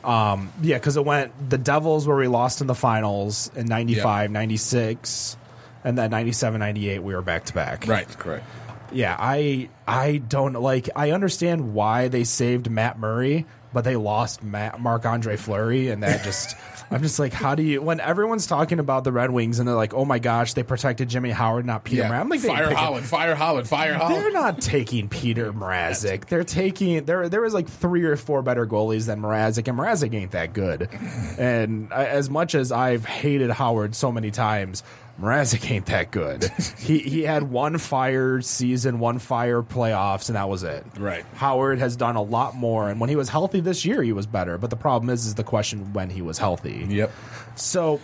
Yeah, 0.06 0.48
because 0.62 0.98
it 0.98 1.06
went 1.06 1.50
the 1.50 1.58
Devils 1.58 2.08
where 2.08 2.18
we 2.18 2.28
lost 2.28 2.62
in 2.62 2.68
the 2.68 2.76
finals 2.76 3.50
in 3.56 3.66
95, 3.66 4.30
96, 4.32 5.38
and 5.84 5.98
then 5.98 6.12
97, 6.12 6.60
98 6.60 7.00
we 7.04 7.16
were 7.16 7.22
back 7.22 7.46
to 7.46 7.54
back. 7.54 7.88
Right. 7.88 8.08
Correct. 8.08 8.44
Yeah, 8.92 9.16
I 9.20 9.70
I 9.88 10.18
don't 10.18 10.54
like. 10.54 10.90
I 10.96 11.12
understand 11.12 11.74
why 11.74 12.08
they 12.08 12.24
saved 12.24 12.70
Matt 12.70 13.00
Murray, 13.00 13.46
but 13.74 13.84
they 13.84 13.96
lost 13.96 14.44
Matt 14.44 14.80
Marc 14.80 15.06
Andre 15.06 15.38
Fleury, 15.38 15.90
and 15.90 16.04
that 16.04 16.24
just. 16.24 16.56
I'm 16.92 17.02
just 17.02 17.20
like, 17.20 17.34
how 17.34 17.56
do 17.56 17.64
you? 17.64 17.82
When 17.82 18.00
everyone's 18.00 18.48
talking 18.48 18.80
about 18.80 19.04
the 19.04 19.12
Red 19.12 19.32
Wings 19.32 19.60
and 19.60 19.68
they're 19.68 19.76
like, 19.76 19.94
"Oh 19.94 20.06
my 20.06 20.20
gosh, 20.20 20.54
they 20.54 20.64
protected 20.64 21.10
Jimmy 21.10 21.32
Howard, 21.32 21.66
not 21.66 21.84
Peter." 21.84 22.04
Yeah. 22.04 22.20
I'm 22.20 22.30
like, 22.30 22.40
fire 22.42 22.74
Holland, 22.74 23.06
fire 23.06 23.36
Holland, 23.36 23.68
fire 23.68 23.94
Holland. 23.96 24.24
They're 24.24 24.32
not 24.32 24.62
taking 24.62 25.10
Peter 25.10 25.52
Mrazek. 25.52 26.26
They're 26.26 26.44
taking 26.44 27.06
there. 27.06 27.28
There 27.30 27.42
was 27.42 27.54
like 27.54 27.68
three 27.68 28.04
or 28.04 28.16
four 28.16 28.42
better 28.42 28.66
goalies 28.68 29.08
than 29.08 29.22
Mrazek, 29.22 29.68
and 29.68 29.78
Mrazek 29.78 30.14
ain't 30.14 30.32
that 30.32 30.54
good. 30.54 30.90
And 31.38 31.92
I, 31.92 32.06
as 32.06 32.30
much 32.30 32.56
as 32.56 32.72
I've 32.72 33.06
hated 33.06 33.50
Howard 33.52 33.96
so 33.96 34.12
many 34.12 34.32
times, 34.32 34.84
Mrazek 35.20 35.70
ain't 35.72 35.86
that 35.86 36.12
good. 36.12 36.44
he 36.78 37.00
he 37.00 37.24
had 37.24 37.44
one 37.44 37.78
fire 37.78 38.42
season, 38.42 39.00
one 39.00 39.20
fire 39.20 39.62
playoffs, 39.62 40.28
and 40.30 40.36
that 40.36 40.50
was 40.50 40.64
it. 40.64 40.86
Right. 40.98 41.26
Howard 41.36 41.80
has 41.80 41.96
done 41.96 42.16
a 42.16 42.22
lot 42.22 42.56
more, 42.56 42.90
and 42.90 43.00
when 43.00 43.10
he 43.10 43.16
was 43.16 43.30
healthy 43.30 43.62
this 43.62 43.86
year, 43.86 44.04
he 44.04 44.12
was 44.12 44.28
better. 44.28 44.58
But 44.58 44.70
the 44.70 44.76
problem 44.76 45.10
is, 45.10 45.26
is 45.26 45.36
the 45.36 45.44
question 45.44 45.94
when 45.94 46.10
he 46.10 46.22
was 46.22 46.38
healthy. 46.38 46.86
Yep. 46.90 47.12
So 47.56 48.02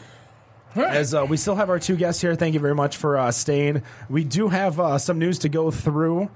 as 0.75 1.13
uh, 1.13 1.25
we 1.27 1.37
still 1.37 1.55
have 1.55 1.69
our 1.69 1.79
two 1.79 1.95
guests 1.95 2.21
here, 2.21 2.35
thank 2.35 2.53
you 2.53 2.59
very 2.59 2.75
much 2.75 2.97
for 2.97 3.17
uh, 3.17 3.31
staying. 3.31 3.83
We 4.09 4.23
do 4.23 4.47
have 4.47 4.79
uh, 4.79 4.97
some 4.97 5.19
news 5.19 5.39
to 5.39 5.49
go 5.49 5.71
through. 5.71 6.29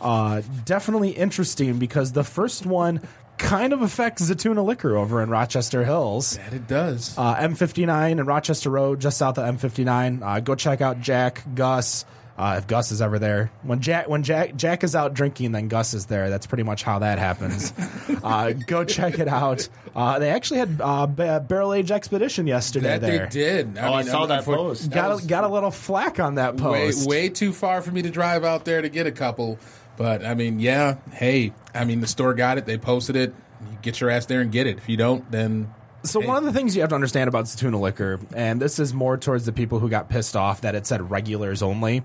Uh, 0.00 0.42
definitely 0.64 1.10
interesting 1.10 1.78
because 1.78 2.12
the 2.12 2.24
first 2.24 2.66
one 2.66 3.00
kind 3.42 3.72
of 3.72 3.82
affects 3.82 4.22
Zatuna 4.30 4.64
Liquor 4.64 4.96
over 4.96 5.22
in 5.22 5.28
Rochester 5.30 5.84
Hills. 5.84 6.36
That 6.36 6.52
it 6.54 6.66
does. 6.66 7.16
Uh, 7.18 7.34
M59 7.36 8.12
and 8.12 8.26
Rochester 8.26 8.70
Road, 8.70 9.00
just 9.00 9.18
south 9.18 9.38
of 9.38 9.54
M59. 9.56 10.22
Uh, 10.22 10.40
go 10.40 10.54
check 10.54 10.80
out 10.80 11.00
Jack, 11.00 11.42
Gus, 11.54 12.04
uh, 12.38 12.56
if 12.58 12.66
Gus 12.66 12.92
is 12.92 13.02
ever 13.02 13.18
there. 13.18 13.52
When 13.62 13.80
Jack 13.80 14.08
when 14.08 14.22
Jack 14.22 14.56
Jack 14.56 14.84
is 14.84 14.96
out 14.96 15.14
drinking, 15.14 15.52
then 15.52 15.68
Gus 15.68 15.92
is 15.94 16.06
there. 16.06 16.30
That's 16.30 16.46
pretty 16.46 16.62
much 16.62 16.82
how 16.82 17.00
that 17.00 17.18
happens. 17.18 17.72
uh, 18.22 18.52
go 18.66 18.84
check 18.84 19.18
it 19.18 19.28
out. 19.28 19.68
Uh, 19.94 20.18
they 20.18 20.30
actually 20.30 20.60
had 20.60 20.80
uh, 20.80 21.06
ba- 21.06 21.44
barrel 21.46 21.74
age 21.74 21.90
expedition 21.90 22.46
yesterday. 22.46 22.98
that 22.98 23.00
there 23.02 23.26
they 23.26 23.30
did. 23.30 23.78
Oh, 23.78 23.92
I 23.92 24.02
saw 24.02 24.26
that 24.26 24.44
unfor- 24.44 24.56
post. 24.56 24.90
got 24.90 25.22
a, 25.22 25.26
got 25.26 25.44
a 25.44 25.48
little 25.48 25.70
flack 25.70 26.18
on 26.18 26.36
that 26.36 26.56
post. 26.56 26.72
way, 26.72 26.86
post. 26.86 27.08
way 27.08 27.28
too 27.28 27.52
far 27.52 27.82
for 27.82 27.90
me 27.90 28.02
to 28.02 28.10
drive 28.10 28.44
out 28.44 28.64
there 28.64 28.80
to 28.80 28.88
get 28.88 29.06
a 29.06 29.12
couple. 29.12 29.58
But 30.02 30.26
I 30.26 30.34
mean, 30.34 30.58
yeah, 30.58 30.96
hey, 31.12 31.52
I 31.72 31.84
mean, 31.84 32.00
the 32.00 32.08
store 32.08 32.34
got 32.34 32.58
it. 32.58 32.66
They 32.66 32.76
posted 32.76 33.14
it. 33.14 33.32
You 33.70 33.78
get 33.82 34.00
your 34.00 34.10
ass 34.10 34.26
there 34.26 34.40
and 34.40 34.50
get 34.50 34.66
it. 34.66 34.76
If 34.78 34.88
you 34.88 34.96
don't, 34.96 35.30
then 35.30 35.72
So 36.02 36.18
one 36.18 36.38
of 36.38 36.42
the 36.44 36.52
things 36.52 36.74
you 36.74 36.80
have 36.82 36.88
to 36.88 36.96
understand 36.96 37.28
about 37.28 37.44
Zatuna 37.44 37.80
Liquor, 37.80 38.18
and 38.34 38.60
this 38.60 38.80
is 38.80 38.92
more 38.92 39.16
towards 39.16 39.46
the 39.46 39.52
people 39.52 39.78
who 39.78 39.88
got 39.88 40.08
pissed 40.08 40.34
off 40.34 40.62
that 40.62 40.74
it 40.74 40.88
said 40.88 41.08
regulars 41.08 41.62
only. 41.62 42.02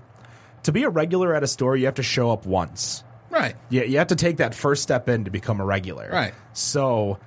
To 0.62 0.70
be 0.70 0.84
a 0.84 0.88
regular 0.90 1.34
at 1.34 1.42
a 1.42 1.48
store, 1.48 1.76
you 1.76 1.86
have 1.86 1.96
to 1.96 2.04
show 2.04 2.30
up 2.30 2.46
once. 2.46 3.02
right, 3.30 3.56
Yeah, 3.68 3.82
you 3.82 3.98
have 3.98 4.06
to 4.08 4.16
take 4.16 4.36
that 4.36 4.54
first 4.54 4.84
step 4.84 5.08
in 5.08 5.24
to 5.24 5.32
become 5.32 5.60
a 5.60 5.64
regular. 5.64 6.08
Right. 6.12 6.34
So 6.52 7.18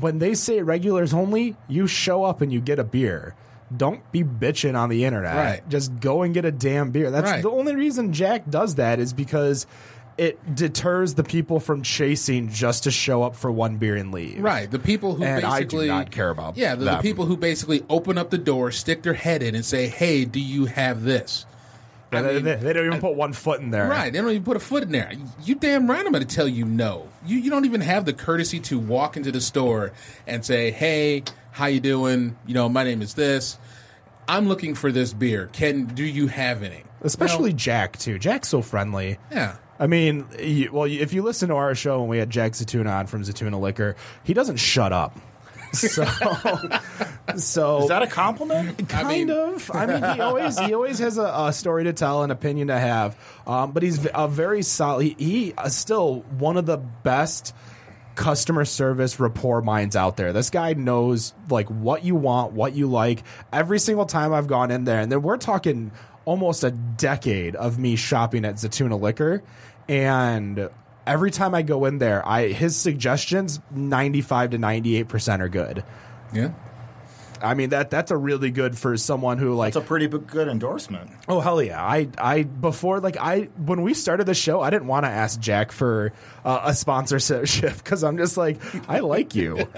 when 0.00 0.20
they 0.20 0.32
say 0.32 0.62
regulars 0.62 1.12
only, 1.12 1.54
you 1.68 1.86
show 1.86 2.24
up 2.24 2.40
and 2.40 2.50
you 2.50 2.62
get 2.62 2.78
a 2.78 2.84
beer. 2.84 3.34
Don't 3.76 4.00
be 4.12 4.24
bitching 4.24 4.74
on 4.78 4.88
the 4.88 5.04
internet. 5.04 5.36
Right. 5.36 5.68
Just 5.68 6.00
go 6.00 6.22
and 6.22 6.32
get 6.32 6.46
a 6.46 6.50
damn 6.50 6.90
beer. 6.90 7.10
That's 7.10 7.30
Right. 7.30 7.42
the 7.42 7.50
only 7.50 7.74
reason 7.76 8.14
Jack 8.14 8.48
does 8.48 8.76
that 8.76 8.98
is 8.98 9.12
because 9.12 9.66
it 10.18 10.54
deters 10.54 11.14
the 11.14 11.22
people 11.24 11.60
from 11.60 11.82
chasing 11.82 12.48
just 12.50 12.82
to 12.84 12.90
show 12.90 13.22
up 13.22 13.36
for 13.36 13.50
one 13.52 13.76
beer 13.76 13.94
and 13.96 14.10
leave. 14.12 14.40
right. 14.42 14.70
The 14.70 14.78
people 14.78 15.14
who 15.14 15.22
And 15.24 15.44
I 15.46 15.60
do 15.60 15.64
basically 15.64 15.86
not 15.88 16.10
care 16.10 16.30
about 16.30 16.56
Yeah, 16.56 16.74
the, 16.74 16.84
the 16.86 16.96
people 16.98 17.24
who 17.24 17.36
basically 17.36 17.84
open 17.88 18.18
up 18.18 18.30
the 18.30 18.38
door, 18.38 18.70
stick 18.72 19.02
their 19.02 19.14
head 19.14 19.42
in, 19.42 19.54
and 19.54 19.64
say, 19.64 19.86
"Hey, 19.88 20.24
do 20.24 20.40
you 20.40 20.66
have 20.66 21.02
this?" 21.04 21.46
I 22.10 22.22
they, 22.22 22.34
mean, 22.36 22.44
they- 22.44 22.56
they 22.56 22.72
don't 22.72 22.86
even 22.86 23.00
put 23.00 23.14
one 23.16 23.32
foot 23.34 23.60
in 23.60 23.70
there. 23.70 23.86
Right. 23.86 24.10
They 24.12 24.18
don't 24.18 24.30
even 24.30 24.42
put 24.42 24.56
a 24.56 24.60
foot 24.60 24.82
in 24.82 24.92
there. 24.92 25.12
You 25.44 25.54
damn 25.54 25.88
right 25.90 26.04
I'm 26.04 26.10
going 26.10 26.26
to 26.26 26.34
tell 26.34 26.48
you 26.48 26.64
no. 26.64 27.06
You 27.26 27.38
you 27.38 27.50
don't 27.50 27.64
even 27.66 27.82
have 27.82 28.04
the 28.06 28.12
courtesy 28.14 28.60
to 28.60 28.78
walk 28.78 29.16
into 29.16 29.30
the 29.30 29.40
store 29.40 29.92
and 30.26 30.44
say, 30.44 30.70
"Hey, 30.70 31.22
how 31.52 31.66
you 31.66 31.80
doing? 31.80 32.36
You 32.46 32.54
know, 32.54 32.68
my 32.68 32.82
name 32.82 33.02
is 33.02 33.14
this. 33.14 33.58
I'm 34.26 34.48
looking 34.48 34.74
for 34.74 34.90
this 34.90 35.12
beer. 35.12 35.48
Can 35.52 35.84
do 35.84 36.02
you 36.04 36.26
have 36.28 36.62
any?" 36.62 36.82
Especially 37.02 37.52
Jack 37.52 37.98
too. 37.98 38.18
Jack's 38.18 38.48
so 38.48 38.62
friendly. 38.62 39.18
yeah. 39.30 39.56
I 39.78 39.86
mean, 39.86 40.26
you, 40.38 40.70
well, 40.72 40.84
if 40.84 41.12
you 41.12 41.22
listen 41.22 41.48
to 41.50 41.54
our 41.54 41.74
show 41.74 42.00
when 42.00 42.08
we 42.08 42.18
had 42.18 42.30
Jack 42.30 42.52
Zatuna 42.52 42.92
on 42.92 43.06
from 43.06 43.22
Zatuna 43.22 43.60
Liquor, 43.60 43.96
he 44.24 44.34
doesn't 44.34 44.56
shut 44.56 44.92
up. 44.92 45.18
So, 45.74 46.06
so 47.36 47.82
Is 47.82 47.88
that 47.88 48.02
a 48.02 48.06
compliment? 48.06 48.88
kind 48.88 49.06
mean- 49.08 49.30
of. 49.30 49.70
I 49.74 49.84
mean, 49.84 50.02
he 50.14 50.20
always 50.22 50.58
he 50.58 50.72
always 50.72 50.98
has 50.98 51.18
a, 51.18 51.24
a 51.24 51.52
story 51.52 51.84
to 51.84 51.92
tell, 51.92 52.22
an 52.22 52.30
opinion 52.30 52.68
to 52.68 52.78
have. 52.78 53.18
Um, 53.46 53.72
but 53.72 53.82
he's 53.82 54.06
a 54.14 54.28
very 54.28 54.62
solid. 54.62 55.02
He, 55.04 55.14
he 55.18 55.54
is 55.62 55.76
still 55.76 56.20
one 56.38 56.56
of 56.56 56.64
the 56.64 56.78
best 56.78 57.54
customer 58.14 58.64
service 58.64 59.20
rapport 59.20 59.60
minds 59.62 59.94
out 59.94 60.16
there. 60.16 60.32
This 60.32 60.48
guy 60.50 60.72
knows 60.72 61.34
like 61.50 61.68
what 61.68 62.02
you 62.02 62.14
want, 62.16 62.52
what 62.52 62.74
you 62.74 62.88
like. 62.88 63.22
Every 63.52 63.78
single 63.78 64.06
time 64.06 64.32
I've 64.32 64.46
gone 64.46 64.70
in 64.70 64.84
there, 64.84 65.00
and 65.00 65.12
then 65.12 65.20
we're 65.22 65.36
talking 65.36 65.92
almost 66.24 66.64
a 66.64 66.70
decade 66.70 67.56
of 67.56 67.78
me 67.78 67.96
shopping 67.96 68.44
at 68.44 68.54
Zatuna 68.56 69.00
Liquor, 69.00 69.42
and 69.88 70.68
every 71.06 71.30
time 71.30 71.54
I 71.54 71.62
go 71.62 71.86
in 71.86 71.98
there, 71.98 72.26
I 72.26 72.48
his 72.48 72.76
suggestions 72.76 73.60
ninety 73.70 74.20
five 74.20 74.50
to 74.50 74.58
ninety 74.58 74.96
eight 74.96 75.08
percent 75.08 75.42
are 75.42 75.48
good. 75.48 75.84
Yeah. 76.32 76.52
I 77.42 77.54
mean 77.54 77.70
that 77.70 77.90
that's 77.90 78.10
a 78.10 78.16
really 78.16 78.50
good 78.50 78.76
for 78.76 78.96
someone 78.96 79.38
who 79.38 79.54
like 79.54 79.68
It's 79.68 79.76
a 79.76 79.80
pretty 79.80 80.06
b- 80.06 80.18
good 80.18 80.48
endorsement. 80.48 81.10
oh 81.28 81.40
hell 81.40 81.62
yeah 81.62 81.82
I 81.82 82.08
I 82.18 82.42
before 82.44 83.00
like 83.00 83.16
I 83.16 83.48
when 83.64 83.82
we 83.82 83.94
started 83.94 84.24
the 84.24 84.34
show 84.34 84.60
I 84.60 84.70
didn't 84.70 84.88
want 84.88 85.04
to 85.04 85.10
ask 85.10 85.38
Jack 85.40 85.72
for 85.72 86.12
uh, 86.44 86.60
a 86.64 86.74
sponsorship 86.74 87.76
because 87.78 88.04
I'm 88.04 88.16
just 88.16 88.36
like 88.36 88.58
I 88.88 89.00
like 89.00 89.34
you 89.34 89.68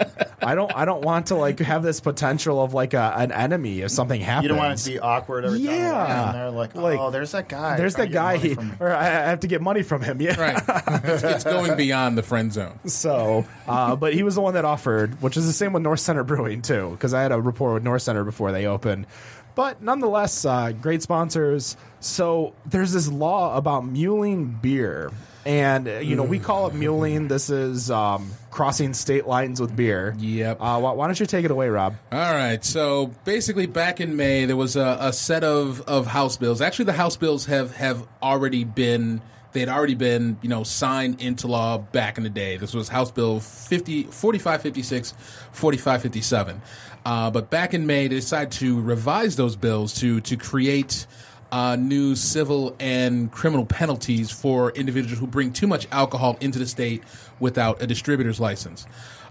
I 0.43 0.55
don't 0.55 0.75
I 0.75 0.85
don't 0.85 1.05
want 1.05 1.27
to 1.27 1.35
like 1.37 1.59
have 1.61 1.83
this 1.83 2.01
potential 2.01 2.63
of 2.63 2.75
like 2.75 2.95
a, 2.95 3.15
an 3.17 3.33
enemy 3.33 3.81
if 3.81 3.91
something 3.91 4.21
happens 4.21 4.45
You 4.45 4.49
don't 4.49 4.59
want 4.59 4.81
it 4.81 4.83
to 4.85 4.91
be 4.91 4.99
awkward 4.99 5.45
every 5.45 5.59
time 5.65 5.75
Yeah. 5.75 6.43
you're. 6.43 6.51
Like, 6.51 6.75
Like, 6.75 6.99
oh, 6.99 7.11
there's 7.11 7.33
that 7.33 7.49
guy. 7.49 7.77
there's 7.77 7.95
trying 7.95 8.09
that 8.11 8.15
guy 8.15 8.37
he, 8.39 8.57
or 8.81 8.91
I 8.93 9.07
I 9.07 9.29
have 9.31 9.41
to 9.41 9.47
get 9.49 9.61
money 9.61 9.83
from 9.83 10.03
him 10.03 10.21
yeah 10.21 10.39
Right. 10.41 10.63
it's, 11.05 11.23
it's 11.23 11.45
going 11.45 11.77
beyond 11.77 12.17
the 12.17 12.23
friend 12.23 12.53
zone. 12.53 12.79
So, 12.87 13.45
uh, 13.69 13.97
but 13.97 14.15
he 14.15 14.23
was 14.23 14.35
the 14.35 14.41
one 14.41 14.55
that 14.55 14.65
offered, 14.65 15.21
which 15.23 15.37
is 15.37 15.47
the 15.47 15.53
same 15.53 15.73
with 15.73 15.83
North 15.83 16.01
Center 16.01 16.25
Brewing 16.25 16.63
too, 16.63 16.91
because 16.93 17.13
I 17.15 17.23
had 17.23 17.33
a 17.33 17.41
rapport 17.51 17.75
with 17.75 17.83
North 17.83 18.03
Center 18.03 18.25
before 18.25 18.53
they 18.53 18.67
opened. 18.67 19.07
But 19.55 19.83
nonetheless, 19.83 20.45
uh, 20.45 20.73
great 20.73 21.03
sponsors. 21.03 21.77
So 22.01 22.55
there's 22.67 22.93
this 22.93 23.09
law 23.09 23.57
about 23.57 23.85
muling 23.85 24.47
beer, 24.47 25.11
and 25.45 25.89
uh, 25.89 25.93
you 25.99 26.17
know 26.17 26.23
we 26.23 26.39
call 26.39 26.67
it 26.67 26.75
muling. 26.75 27.29
This 27.29 27.51
is 27.51 27.91
um, 27.91 28.31
crossing 28.51 28.95
state 28.95 29.27
lines 29.27 29.61
with 29.61 29.75
beer. 29.75 30.15
Yep. 30.19 30.61
Uh, 30.61 30.81
why, 30.81 30.93
why 30.93 31.07
don't 31.07 31.19
you 31.19 31.27
take 31.27 31.45
it 31.45 31.51
away, 31.51 31.69
Rob? 31.69 31.97
All 32.13 32.19
right. 32.19 32.65
So 32.65 33.09
basically, 33.25 33.67
back 33.67 34.01
in 34.01 34.17
May, 34.17 34.45
there 34.45 34.57
was 34.57 34.77
a, 34.77 34.97
a 35.01 35.13
set 35.13 35.45
of, 35.45 35.81
of 35.83 36.07
House 36.07 36.37
bills. 36.37 36.61
Actually, 36.61 36.87
the 36.87 36.93
House 36.95 37.17
bills 37.17 37.47
have, 37.47 37.77
have 37.77 38.07
already 38.23 38.65
been 38.65 39.21
they 39.53 39.61
had 39.61 39.69
already 39.69 39.95
been 39.95 40.39
you 40.43 40.49
know 40.49 40.63
signed 40.63 41.21
into 41.21 41.47
law 41.47 41.79
back 41.79 42.19
in 42.19 42.25
the 42.25 42.31
day. 42.31 42.57
This 42.57 42.75
was 42.75 42.89
House 42.89 43.11
Bill 43.11 43.41
50, 43.41 44.05
4556, 44.05 45.13
4557. 45.53 46.63
Uh, 47.05 47.31
but 47.31 47.51
back 47.51 47.75
in 47.75 47.87
May, 47.87 48.09
they 48.09 48.17
decided 48.17 48.53
to 48.53 48.81
revise 48.81 49.37
those 49.37 49.57
bills 49.57 49.95
to 50.01 50.21
to 50.21 50.37
create 50.37 51.07
uh, 51.53 51.77
new 51.77 52.15
civil 52.15 52.77
and 52.79 53.31
criminal 53.33 53.67
penalties 53.67 54.31
for 54.31 54.71
individuals 54.73 55.19
who 55.19 55.27
bring 55.27 55.53
too 55.53 55.67
much 55.67 55.89
alcohol 55.91 56.37
into 56.41 56.59
the 56.59 56.67
state 56.67 57.03
without 57.41 57.83
a 57.83 57.87
distributor's 57.87 58.39
license. 58.39 58.87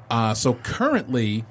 Uh, 0.10 0.34
so 0.34 0.56
currently, 0.56 1.46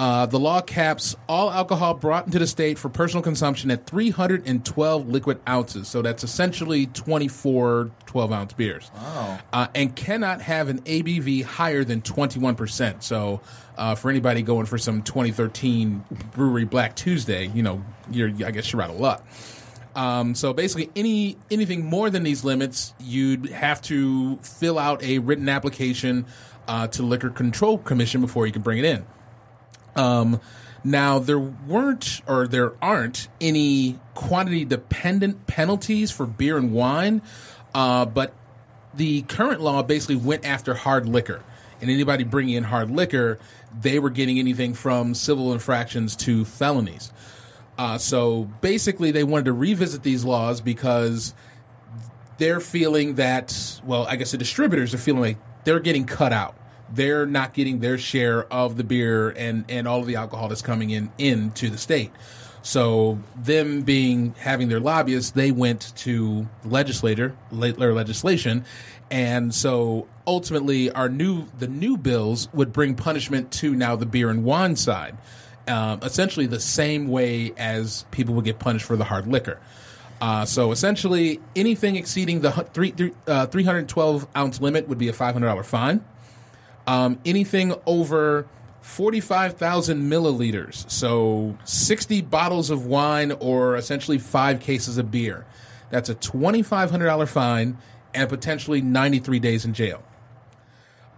uh, 0.00 0.24
the 0.24 0.38
law 0.38 0.62
caps 0.62 1.14
all 1.28 1.50
alcohol 1.50 1.92
brought 1.92 2.24
into 2.24 2.38
the 2.38 2.46
state 2.46 2.78
for 2.78 2.88
personal 2.88 3.22
consumption 3.22 3.70
at 3.70 3.86
312 3.86 5.06
liquid 5.06 5.38
ounces. 5.46 5.88
So 5.88 6.00
that's 6.00 6.24
essentially 6.24 6.86
24 6.86 7.90
12 8.06 8.32
ounce 8.32 8.54
beers. 8.54 8.90
Uh, 9.52 9.66
and 9.74 9.94
cannot 9.94 10.40
have 10.40 10.70
an 10.70 10.80
ABV 10.84 11.44
higher 11.44 11.84
than 11.84 12.00
21%. 12.00 13.02
So 13.02 13.42
uh, 13.76 13.94
for 13.94 14.08
anybody 14.08 14.40
going 14.40 14.64
for 14.64 14.78
some 14.78 15.02
2013 15.02 16.02
Bruery 16.34 16.64
Black 16.64 16.96
Tuesday, 16.96 17.48
you 17.48 17.62
know, 17.62 17.84
you're, 18.10 18.30
I 18.42 18.52
guess 18.52 18.72
you're 18.72 18.80
out 18.80 18.88
of 18.88 18.98
luck. 18.98 19.22
Um, 19.94 20.34
so 20.34 20.54
basically, 20.54 20.88
any 20.96 21.36
anything 21.50 21.84
more 21.84 22.08
than 22.08 22.22
these 22.22 22.42
limits, 22.42 22.94
you'd 23.00 23.50
have 23.50 23.82
to 23.82 24.38
fill 24.38 24.78
out 24.78 25.02
a 25.02 25.18
written 25.18 25.50
application 25.50 26.24
uh, 26.66 26.86
to 26.86 27.02
Liquor 27.02 27.28
Control 27.28 27.76
Commission 27.76 28.22
before 28.22 28.46
you 28.46 28.52
can 28.52 28.62
bring 28.62 28.78
it 28.78 28.86
in. 28.86 29.04
Um, 29.96 30.40
now 30.82 31.18
there 31.18 31.38
weren't 31.38 32.22
or 32.26 32.46
there 32.46 32.72
aren't 32.82 33.28
any 33.40 33.98
quantity 34.14 34.64
dependent 34.64 35.46
penalties 35.46 36.10
for 36.10 36.26
beer 36.26 36.56
and 36.56 36.72
wine, 36.72 37.22
uh, 37.74 38.06
but 38.06 38.32
the 38.94 39.22
current 39.22 39.60
law 39.60 39.82
basically 39.82 40.16
went 40.16 40.44
after 40.44 40.74
hard 40.74 41.06
liquor. 41.06 41.42
And 41.80 41.90
anybody 41.90 42.24
bringing 42.24 42.56
in 42.56 42.64
hard 42.64 42.90
liquor, 42.90 43.38
they 43.78 43.98
were 43.98 44.10
getting 44.10 44.38
anything 44.38 44.74
from 44.74 45.14
civil 45.14 45.52
infractions 45.52 46.16
to 46.16 46.44
felonies. 46.44 47.12
Uh, 47.78 47.96
so 47.96 48.44
basically, 48.60 49.10
they 49.10 49.24
wanted 49.24 49.46
to 49.46 49.54
revisit 49.54 50.02
these 50.02 50.22
laws 50.22 50.60
because 50.60 51.32
they're 52.36 52.60
feeling 52.60 53.14
that, 53.14 53.80
well, 53.84 54.06
I 54.06 54.16
guess 54.16 54.32
the 54.32 54.38
distributors 54.38 54.92
are 54.92 54.98
feeling 54.98 55.22
like 55.22 55.38
they're 55.64 55.80
getting 55.80 56.04
cut 56.04 56.32
out. 56.32 56.54
They're 56.92 57.26
not 57.26 57.54
getting 57.54 57.80
their 57.80 57.98
share 57.98 58.44
of 58.52 58.76
the 58.76 58.84
beer 58.84 59.30
and, 59.30 59.64
and 59.68 59.86
all 59.86 60.00
of 60.00 60.06
the 60.06 60.16
alcohol 60.16 60.48
that's 60.48 60.62
coming 60.62 60.90
in 60.90 61.10
into 61.18 61.70
the 61.70 61.78
state. 61.78 62.10
So 62.62 63.18
them 63.36 63.82
being 63.82 64.34
having 64.38 64.68
their 64.68 64.80
lobbyists, 64.80 65.30
they 65.30 65.50
went 65.50 65.96
to 65.98 66.48
legislator 66.64 67.34
or 67.52 67.94
legislation, 67.94 68.64
and 69.10 69.54
so 69.54 70.06
ultimately 70.26 70.90
our 70.90 71.08
new 71.08 71.46
the 71.58 71.66
new 71.66 71.96
bills 71.96 72.48
would 72.52 72.72
bring 72.72 72.94
punishment 72.94 73.50
to 73.52 73.74
now 73.74 73.96
the 73.96 74.06
beer 74.06 74.28
and 74.28 74.44
wine 74.44 74.76
side, 74.76 75.16
um, 75.68 76.00
essentially 76.02 76.46
the 76.46 76.60
same 76.60 77.08
way 77.08 77.52
as 77.56 78.04
people 78.10 78.34
would 78.34 78.44
get 78.44 78.58
punished 78.58 78.84
for 78.84 78.96
the 78.96 79.04
hard 79.04 79.26
liquor. 79.26 79.58
Uh, 80.20 80.44
so 80.44 80.70
essentially, 80.70 81.40
anything 81.56 81.96
exceeding 81.96 82.40
the 82.40 82.50
three, 82.50 82.90
three, 82.90 83.12
uh, 83.26 83.46
312 83.46 84.26
ounce 84.36 84.60
limit 84.60 84.86
would 84.86 84.98
be 84.98 85.08
a 85.08 85.14
$500 85.14 85.64
fine. 85.64 86.04
Um, 86.86 87.18
anything 87.24 87.74
over 87.86 88.46
45,000 88.82 90.02
milliliters, 90.10 90.90
so 90.90 91.56
60 91.64 92.22
bottles 92.22 92.70
of 92.70 92.86
wine 92.86 93.32
or 93.32 93.76
essentially 93.76 94.18
five 94.18 94.60
cases 94.60 94.98
of 94.98 95.10
beer, 95.10 95.44
that's 95.90 96.08
a 96.08 96.14
$2,500 96.14 97.28
fine 97.28 97.78
and 98.14 98.28
potentially 98.28 98.80
93 98.80 99.38
days 99.38 99.64
in 99.64 99.74
jail. 99.74 100.02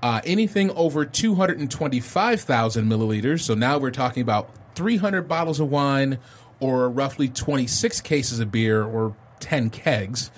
Uh, 0.03 0.21
anything 0.25 0.71
over 0.73 1.05
225,000 1.05 2.89
milliliters, 2.89 3.43
so 3.43 3.55
now 3.55 3.79
we're 3.79 3.91
talking 3.91 4.23
about 4.23 4.51
300 4.75 5.29
bottles 5.29 5.61
of 5.61 5.71
wine 5.71 6.19
or 6.59 6.89
roughly 6.89 7.29
26 7.29 8.01
cases 8.01 8.41
of 8.41 8.51
beer 8.51 8.83
or 8.83 9.15
10 9.41 9.71
kegs, 9.71 10.31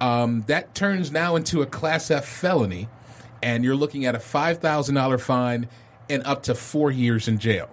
um, 0.00 0.42
that 0.46 0.74
turns 0.74 1.10
now 1.10 1.36
into 1.36 1.60
a 1.60 1.66
Class 1.66 2.10
F 2.10 2.24
felony, 2.24 2.88
and 3.42 3.64
you're 3.64 3.76
looking 3.76 4.04
at 4.06 4.14
a 4.14 4.18
$5,000 4.18 5.20
fine 5.20 5.68
and 6.08 6.26
up 6.26 6.42
to 6.44 6.54
four 6.54 6.90
years 6.90 7.28
in 7.28 7.38
jail. 7.38 7.68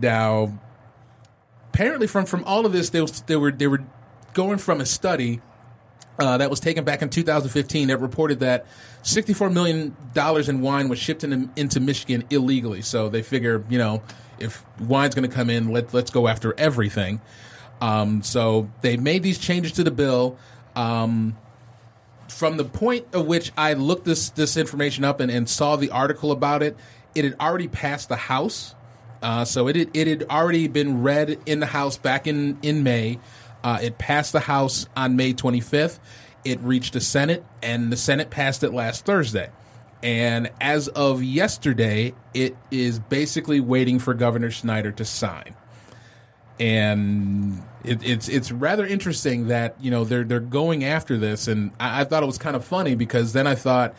Now, 0.00 0.58
apparently, 1.72 2.06
from 2.06 2.26
from 2.26 2.44
all 2.44 2.66
of 2.66 2.72
this, 2.72 2.90
they, 2.90 3.00
was, 3.00 3.22
they 3.22 3.36
were 3.36 3.52
they 3.52 3.68
were 3.68 3.84
going 4.34 4.58
from 4.58 4.80
a 4.80 4.86
study 4.86 5.40
uh, 6.18 6.36
that 6.38 6.50
was 6.50 6.60
taken 6.60 6.84
back 6.84 7.02
in 7.02 7.08
2015 7.08 7.88
that 7.88 8.00
reported 8.00 8.40
that 8.40 8.66
64 9.02 9.50
million 9.50 9.96
dollars 10.12 10.48
in 10.48 10.60
wine 10.60 10.88
was 10.88 10.98
shipped 10.98 11.24
in, 11.24 11.50
into 11.56 11.80
Michigan 11.80 12.24
illegally. 12.30 12.82
So 12.82 13.08
they 13.08 13.22
figure, 13.22 13.64
you 13.70 13.78
know, 13.78 14.02
if 14.38 14.64
wine's 14.80 15.14
going 15.14 15.28
to 15.28 15.34
come 15.34 15.50
in, 15.50 15.72
let 15.72 15.94
let's 15.94 16.10
go 16.10 16.28
after 16.28 16.54
everything. 16.58 17.20
Um, 17.80 18.22
so 18.22 18.70
they 18.82 18.96
made 18.96 19.22
these 19.22 19.38
changes 19.38 19.72
to 19.72 19.84
the 19.84 19.90
bill. 19.90 20.36
Um, 20.76 21.36
from 22.30 22.56
the 22.56 22.64
point 22.64 23.06
of 23.12 23.26
which 23.26 23.52
I 23.56 23.74
looked 23.74 24.04
this 24.04 24.30
this 24.30 24.56
information 24.56 25.04
up 25.04 25.20
and, 25.20 25.30
and 25.30 25.48
saw 25.48 25.76
the 25.76 25.90
article 25.90 26.32
about 26.32 26.62
it, 26.62 26.76
it 27.14 27.24
had 27.24 27.36
already 27.40 27.68
passed 27.68 28.08
the 28.08 28.16
House. 28.16 28.74
Uh, 29.22 29.44
so 29.44 29.68
it 29.68 29.76
had, 29.76 29.90
it 29.94 30.06
had 30.06 30.22
already 30.30 30.66
been 30.66 31.02
read 31.02 31.38
in 31.44 31.60
the 31.60 31.66
House 31.66 31.98
back 31.98 32.26
in 32.26 32.58
in 32.62 32.82
May. 32.82 33.18
Uh, 33.62 33.78
it 33.82 33.98
passed 33.98 34.32
the 34.32 34.40
House 34.40 34.86
on 34.96 35.16
May 35.16 35.34
25th. 35.34 35.98
It 36.44 36.60
reached 36.60 36.94
the 36.94 37.00
Senate, 37.00 37.44
and 37.62 37.92
the 37.92 37.96
Senate 37.96 38.30
passed 38.30 38.62
it 38.62 38.72
last 38.72 39.04
Thursday. 39.04 39.50
And 40.02 40.50
as 40.60 40.88
of 40.88 41.22
yesterday, 41.22 42.14
it 42.32 42.56
is 42.70 42.98
basically 42.98 43.60
waiting 43.60 43.98
for 43.98 44.14
Governor 44.14 44.50
Snyder 44.50 44.92
to 44.92 45.04
sign. 45.04 45.54
And 46.58 47.62
it, 47.84 48.02
it's 48.02 48.28
it's 48.28 48.52
rather 48.52 48.86
interesting 48.86 49.48
that 49.48 49.76
you 49.80 49.90
know 49.90 50.04
they're 50.04 50.24
they're 50.24 50.40
going 50.40 50.84
after 50.84 51.16
this, 51.16 51.48
and 51.48 51.70
I, 51.80 52.02
I 52.02 52.04
thought 52.04 52.22
it 52.22 52.26
was 52.26 52.38
kind 52.38 52.56
of 52.56 52.64
funny 52.64 52.94
because 52.94 53.32
then 53.32 53.46
I 53.46 53.54
thought, 53.54 53.94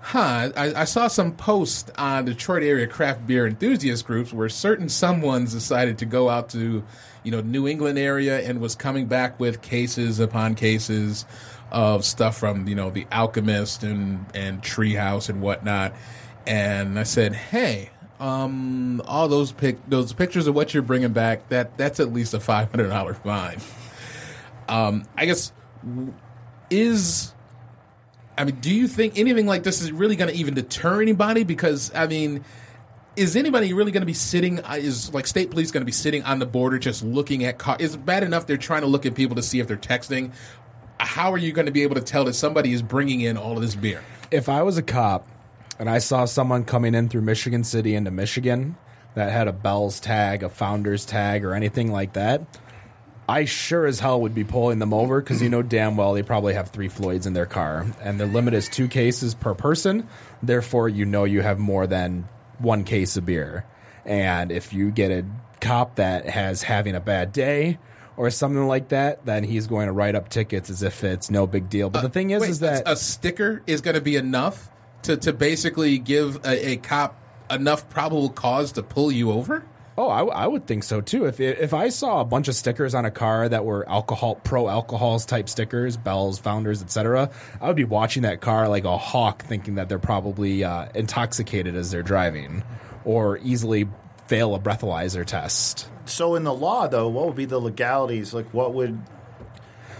huh, 0.00 0.50
I, 0.56 0.74
I 0.74 0.84
saw 0.84 1.08
some 1.08 1.32
posts 1.32 1.90
on 1.96 2.26
Detroit 2.26 2.62
area 2.62 2.86
craft 2.86 3.26
beer 3.26 3.46
enthusiast 3.46 4.06
groups 4.06 4.32
where 4.32 4.48
certain 4.48 4.86
someones 4.86 5.52
decided 5.52 5.98
to 5.98 6.04
go 6.04 6.28
out 6.28 6.50
to, 6.50 6.84
you 7.22 7.30
know, 7.30 7.40
New 7.40 7.66
England 7.66 7.98
area 7.98 8.40
and 8.40 8.60
was 8.60 8.74
coming 8.74 9.06
back 9.06 9.40
with 9.40 9.62
cases 9.62 10.20
upon 10.20 10.54
cases 10.54 11.24
of 11.72 12.04
stuff 12.04 12.36
from 12.36 12.68
you 12.68 12.74
know 12.74 12.90
the 12.90 13.06
Alchemist 13.10 13.82
and 13.82 14.26
and 14.34 14.62
Treehouse 14.62 15.28
and 15.28 15.40
whatnot, 15.40 15.94
and 16.46 16.98
I 16.98 17.04
said, 17.04 17.34
hey. 17.34 17.90
Um, 18.24 19.02
all 19.04 19.28
those 19.28 19.52
pic 19.52 19.76
those 19.86 20.14
pictures 20.14 20.46
of 20.46 20.54
what 20.54 20.72
you're 20.72 20.82
bringing 20.82 21.12
back 21.12 21.46
that 21.50 21.76
that's 21.76 22.00
at 22.00 22.10
least 22.10 22.32
a 22.32 22.40
five 22.40 22.70
hundred 22.70 22.88
dollar 22.88 23.12
fine. 23.12 23.58
Um, 24.66 25.04
I 25.14 25.26
guess 25.26 25.52
is 26.70 27.34
I 28.38 28.44
mean, 28.44 28.56
do 28.56 28.74
you 28.74 28.88
think 28.88 29.18
anything 29.18 29.44
like 29.46 29.62
this 29.62 29.82
is 29.82 29.92
really 29.92 30.16
going 30.16 30.32
to 30.32 30.36
even 30.36 30.54
deter 30.54 31.02
anybody? 31.02 31.44
Because 31.44 31.92
I 31.94 32.06
mean, 32.06 32.42
is 33.14 33.36
anybody 33.36 33.74
really 33.74 33.92
going 33.92 34.00
to 34.00 34.06
be 34.06 34.14
sitting? 34.14 34.64
uh, 34.64 34.76
Is 34.78 35.12
like 35.12 35.26
state 35.26 35.50
police 35.50 35.70
going 35.70 35.82
to 35.82 35.86
be 35.86 35.92
sitting 35.92 36.22
on 36.22 36.38
the 36.38 36.46
border 36.46 36.78
just 36.78 37.04
looking 37.04 37.44
at 37.44 37.58
cars? 37.58 37.82
It's 37.82 37.94
bad 37.94 38.22
enough 38.22 38.46
they're 38.46 38.56
trying 38.56 38.80
to 38.82 38.88
look 38.88 39.04
at 39.04 39.14
people 39.14 39.36
to 39.36 39.42
see 39.42 39.60
if 39.60 39.68
they're 39.68 39.76
texting. 39.76 40.32
How 40.98 41.30
are 41.30 41.38
you 41.38 41.52
going 41.52 41.66
to 41.66 41.72
be 41.72 41.82
able 41.82 41.96
to 41.96 42.00
tell 42.00 42.24
that 42.24 42.32
somebody 42.32 42.72
is 42.72 42.80
bringing 42.80 43.20
in 43.20 43.36
all 43.36 43.54
of 43.56 43.60
this 43.60 43.74
beer? 43.74 44.02
If 44.30 44.48
I 44.48 44.62
was 44.62 44.78
a 44.78 44.82
cop 44.82 45.28
and 45.78 45.88
I 45.88 45.98
saw 45.98 46.24
someone 46.24 46.64
coming 46.64 46.94
in 46.94 47.08
through 47.08 47.22
Michigan 47.22 47.64
City 47.64 47.94
into 47.94 48.10
Michigan 48.10 48.76
that 49.14 49.30
had 49.30 49.48
a 49.48 49.52
Bell's 49.52 50.00
tag, 50.00 50.42
a 50.42 50.48
Founder's 50.48 51.04
tag, 51.04 51.44
or 51.44 51.54
anything 51.54 51.90
like 51.90 52.14
that, 52.14 52.42
I 53.28 53.46
sure 53.46 53.86
as 53.86 54.00
hell 54.00 54.20
would 54.20 54.34
be 54.34 54.44
pulling 54.44 54.78
them 54.78 54.92
over 54.92 55.20
because 55.20 55.40
you 55.40 55.48
know 55.48 55.62
damn 55.62 55.96
well 55.96 56.12
they 56.12 56.22
probably 56.22 56.54
have 56.54 56.70
three 56.70 56.88
Floyds 56.88 57.26
in 57.26 57.32
their 57.32 57.46
car, 57.46 57.86
and 58.02 58.20
their 58.20 58.26
limit 58.26 58.54
is 58.54 58.68
two 58.68 58.88
cases 58.88 59.34
per 59.34 59.54
person. 59.54 60.08
Therefore, 60.42 60.88
you 60.88 61.06
know 61.06 61.24
you 61.24 61.40
have 61.40 61.58
more 61.58 61.86
than 61.86 62.28
one 62.58 62.84
case 62.84 63.16
of 63.16 63.24
beer. 63.24 63.64
And 64.04 64.52
if 64.52 64.74
you 64.74 64.90
get 64.90 65.10
a 65.10 65.24
cop 65.60 65.96
that 65.96 66.28
has 66.28 66.62
having 66.62 66.94
a 66.94 67.00
bad 67.00 67.32
day 67.32 67.78
or 68.16 68.28
something 68.30 68.66
like 68.66 68.88
that, 68.88 69.24
then 69.24 69.42
he's 69.42 69.66
going 69.66 69.86
to 69.86 69.92
write 69.92 70.14
up 70.14 70.28
tickets 70.28 70.68
as 70.68 70.82
if 70.82 71.02
it's 71.02 71.30
no 71.30 71.46
big 71.46 71.70
deal. 71.70 71.88
But 71.88 72.00
uh, 72.00 72.02
the 72.02 72.08
thing 72.10 72.30
is, 72.30 72.42
Wait, 72.42 72.50
is 72.50 72.60
that 72.60 72.82
a 72.86 72.96
sticker 72.96 73.62
is 73.66 73.80
going 73.80 73.94
to 73.94 74.02
be 74.02 74.16
enough 74.16 74.68
to, 75.04 75.16
to 75.16 75.32
basically 75.32 75.98
give 75.98 76.44
a, 76.44 76.70
a 76.70 76.76
cop 76.76 77.18
enough 77.50 77.88
probable 77.90 78.30
cause 78.30 78.72
to 78.72 78.82
pull 78.82 79.12
you 79.12 79.30
over? 79.32 79.64
Oh, 79.96 80.08
I, 80.08 80.24
I 80.24 80.46
would 80.48 80.66
think 80.66 80.82
so 80.82 81.00
too. 81.00 81.26
If 81.26 81.38
if 81.38 81.72
I 81.72 81.88
saw 81.88 82.20
a 82.20 82.24
bunch 82.24 82.48
of 82.48 82.56
stickers 82.56 82.94
on 82.94 83.04
a 83.04 83.12
car 83.12 83.48
that 83.48 83.64
were 83.64 83.88
alcohol 83.88 84.34
pro 84.36 84.68
alcohols 84.68 85.24
type 85.24 85.48
stickers, 85.48 85.96
Bell's, 85.96 86.40
Founders, 86.40 86.82
etc., 86.82 87.30
I 87.60 87.68
would 87.68 87.76
be 87.76 87.84
watching 87.84 88.22
that 88.22 88.40
car 88.40 88.68
like 88.68 88.84
a 88.84 88.98
hawk, 88.98 89.44
thinking 89.44 89.76
that 89.76 89.88
they're 89.88 90.00
probably 90.00 90.64
uh, 90.64 90.88
intoxicated 90.96 91.76
as 91.76 91.92
they're 91.92 92.02
driving, 92.02 92.64
or 93.04 93.38
easily 93.38 93.88
fail 94.26 94.56
a 94.56 94.58
breathalyzer 94.58 95.24
test. 95.24 95.88
So 96.06 96.34
in 96.34 96.42
the 96.42 96.54
law, 96.54 96.88
though, 96.88 97.08
what 97.08 97.26
would 97.26 97.36
be 97.36 97.44
the 97.44 97.60
legalities? 97.60 98.34
Like, 98.34 98.52
what 98.52 98.74
would 98.74 99.00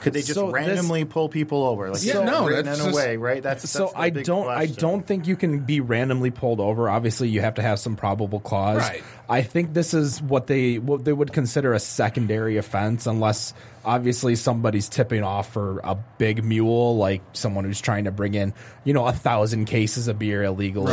could 0.05 0.13
they 0.13 0.21
just 0.21 0.35
So 0.35 0.47
this- 0.47 0.53
randomly 0.55 1.05
pull 1.05 1.29
people 1.29 1.65
over? 1.65 1.91
Like, 1.91 2.05
Yeah, 2.05 2.13
so 2.15 2.25
no, 2.25 2.47
written 2.47 2.67
that's 2.67 2.79
in 2.81 2.87
a 2.87 2.89
just- 2.91 2.97
way, 2.97 3.17
right? 3.17 3.43
That's, 3.43 3.69
so 3.69 3.79
that's 3.81 3.93
the 3.93 3.99
I 3.99 4.11
big 4.11 4.25
don't 4.25 4.49
I 4.49 4.67
don't 4.67 5.05
think 5.07 5.27
you 5.27 5.35
can 5.35 5.61
be 5.61 5.81
randomly 5.81 6.31
pulled 6.31 6.61
over. 6.61 6.89
Obviously, 6.89 7.29
you 7.29 7.41
have 7.41 7.55
to 7.55 7.63
have 7.63 7.79
some 7.81 7.97
probable 7.97 8.39
cause. 8.41 8.79
Right. 8.79 9.03
I 9.29 9.43
think 9.43 9.73
this 9.73 9.95
is 9.95 10.21
what 10.23 10.47
they 10.47 10.79
what 10.79 11.05
they 11.05 11.13
would 11.13 11.33
consider 11.33 11.73
a 11.73 11.81
secondary 11.81 12.59
offense, 12.59 13.07
unless 13.07 13.55
obviously 13.85 14.37
somebody's 14.37 14.89
tipping 14.89 15.23
off 15.23 15.53
for 15.53 15.81
a 15.83 15.95
big 16.19 16.45
mule, 16.45 16.97
like 16.99 17.23
someone 17.33 17.65
who's 17.65 17.81
trying 17.81 18.05
to 18.05 18.11
bring 18.13 18.35
in 18.35 18.53
you 18.85 18.93
know 18.93 19.07
a 19.07 19.13
thousand 19.13 19.65
cases 19.65 20.09
of 20.09 20.19
beer 20.19 20.43
illegally. 20.45 20.93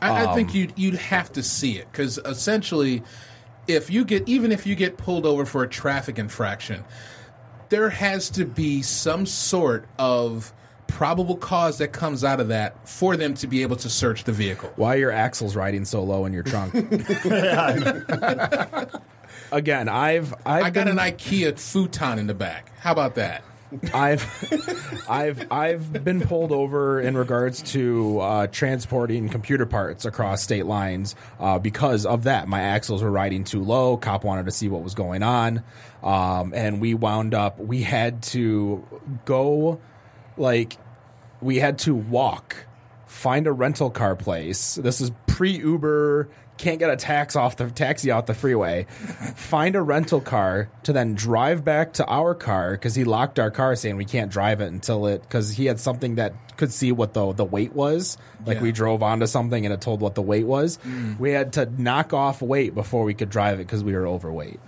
I, 0.00 0.24
I 0.24 0.34
think 0.34 0.50
um, 0.50 0.56
you'd 0.56 0.72
you'd 0.76 0.94
have 0.94 1.30
to 1.32 1.42
see 1.42 1.78
it 1.78 1.86
because 1.92 2.16
essentially, 2.24 3.02
if 3.66 3.90
you 3.90 4.06
get 4.06 4.26
even 4.26 4.50
if 4.50 4.66
you 4.66 4.74
get 4.74 4.96
pulled 4.96 5.26
over 5.26 5.44
for 5.44 5.62
a 5.62 5.68
traffic 5.68 6.18
infraction, 6.18 6.84
there 7.68 7.90
has 7.90 8.30
to 8.30 8.44
be 8.44 8.82
some 8.82 9.26
sort 9.26 9.86
of 9.98 10.52
probable 10.86 11.36
cause 11.36 11.78
that 11.78 11.92
comes 11.92 12.24
out 12.24 12.40
of 12.40 12.48
that 12.48 12.88
for 12.88 13.16
them 13.16 13.34
to 13.34 13.46
be 13.46 13.62
able 13.62 13.76
to 13.76 13.90
search 13.90 14.24
the 14.24 14.32
vehicle. 14.32 14.72
Why 14.76 14.94
are 14.94 14.98
your 14.98 15.12
axles 15.12 15.54
riding 15.54 15.84
so 15.84 16.02
low 16.02 16.24
in 16.24 16.32
your 16.32 16.42
trunk? 16.42 16.74
Again, 19.52 19.88
I've 19.88 20.34
I've 20.44 20.64
I 20.64 20.70
got 20.70 20.86
been- 20.86 20.98
an 20.98 20.98
IKEA 20.98 21.58
futon 21.58 22.18
in 22.18 22.26
the 22.26 22.34
back. 22.34 22.70
How 22.80 22.92
about 22.92 23.14
that? 23.16 23.42
I've 23.92 25.04
I've 25.08 25.52
I've 25.52 26.04
been 26.04 26.20
pulled 26.20 26.52
over 26.52 27.00
in 27.00 27.16
regards 27.16 27.62
to 27.72 28.20
uh, 28.20 28.46
transporting 28.46 29.28
computer 29.28 29.66
parts 29.66 30.04
across 30.04 30.42
state 30.42 30.66
lines 30.66 31.14
uh, 31.38 31.58
because 31.58 32.06
of 32.06 32.24
that. 32.24 32.48
My 32.48 32.60
axles 32.60 33.02
were 33.02 33.10
riding 33.10 33.44
too 33.44 33.62
low. 33.62 33.96
Cop 33.96 34.24
wanted 34.24 34.46
to 34.46 34.52
see 34.52 34.68
what 34.68 34.82
was 34.82 34.94
going 34.94 35.22
on, 35.22 35.62
um, 36.02 36.54
and 36.54 36.80
we 36.80 36.94
wound 36.94 37.34
up. 37.34 37.58
We 37.58 37.82
had 37.82 38.22
to 38.24 38.84
go, 39.24 39.80
like, 40.36 40.76
we 41.42 41.58
had 41.58 41.78
to 41.80 41.94
walk, 41.94 42.56
find 43.06 43.46
a 43.46 43.52
rental 43.52 43.90
car 43.90 44.16
place. 44.16 44.76
This 44.76 45.00
is 45.00 45.10
pre 45.26 45.52
Uber. 45.52 46.28
Can't 46.58 46.78
get 46.80 46.90
a 46.90 46.96
tax 46.96 47.36
off 47.36 47.56
the 47.56 47.70
taxi 47.70 48.10
out 48.10 48.26
the 48.26 48.34
freeway. 48.34 48.84
Find 49.36 49.76
a 49.76 49.80
rental 49.82 50.20
car 50.20 50.68
to 50.82 50.92
then 50.92 51.14
drive 51.14 51.64
back 51.64 51.94
to 51.94 52.04
our 52.06 52.34
car 52.34 52.72
because 52.72 52.94
he 52.96 53.04
locked 53.04 53.38
our 53.38 53.50
car, 53.50 53.76
saying 53.76 53.96
we 53.96 54.04
can't 54.04 54.30
drive 54.30 54.60
it 54.60 54.66
until 54.72 55.06
it 55.06 55.22
because 55.22 55.50
he 55.52 55.66
had 55.66 55.78
something 55.78 56.16
that 56.16 56.34
could 56.56 56.72
see 56.72 56.90
what 56.90 57.14
the 57.14 57.32
the 57.32 57.44
weight 57.44 57.72
was. 57.74 58.18
Like 58.44 58.56
Yeah. 58.56 58.62
we 58.64 58.72
drove 58.72 59.02
onto 59.04 59.26
something 59.26 59.64
and 59.64 59.72
it 59.72 59.80
told 59.80 60.00
what 60.00 60.16
the 60.16 60.22
weight 60.22 60.46
was. 60.46 60.78
Mm. 60.84 61.18
We 61.20 61.30
had 61.30 61.52
to 61.54 61.66
knock 61.80 62.12
off 62.12 62.42
weight 62.42 62.74
before 62.74 63.04
we 63.04 63.14
could 63.14 63.30
drive 63.30 63.60
it 63.60 63.64
because 63.66 63.84
we 63.84 63.94
were 63.94 64.06
overweight. 64.08 64.58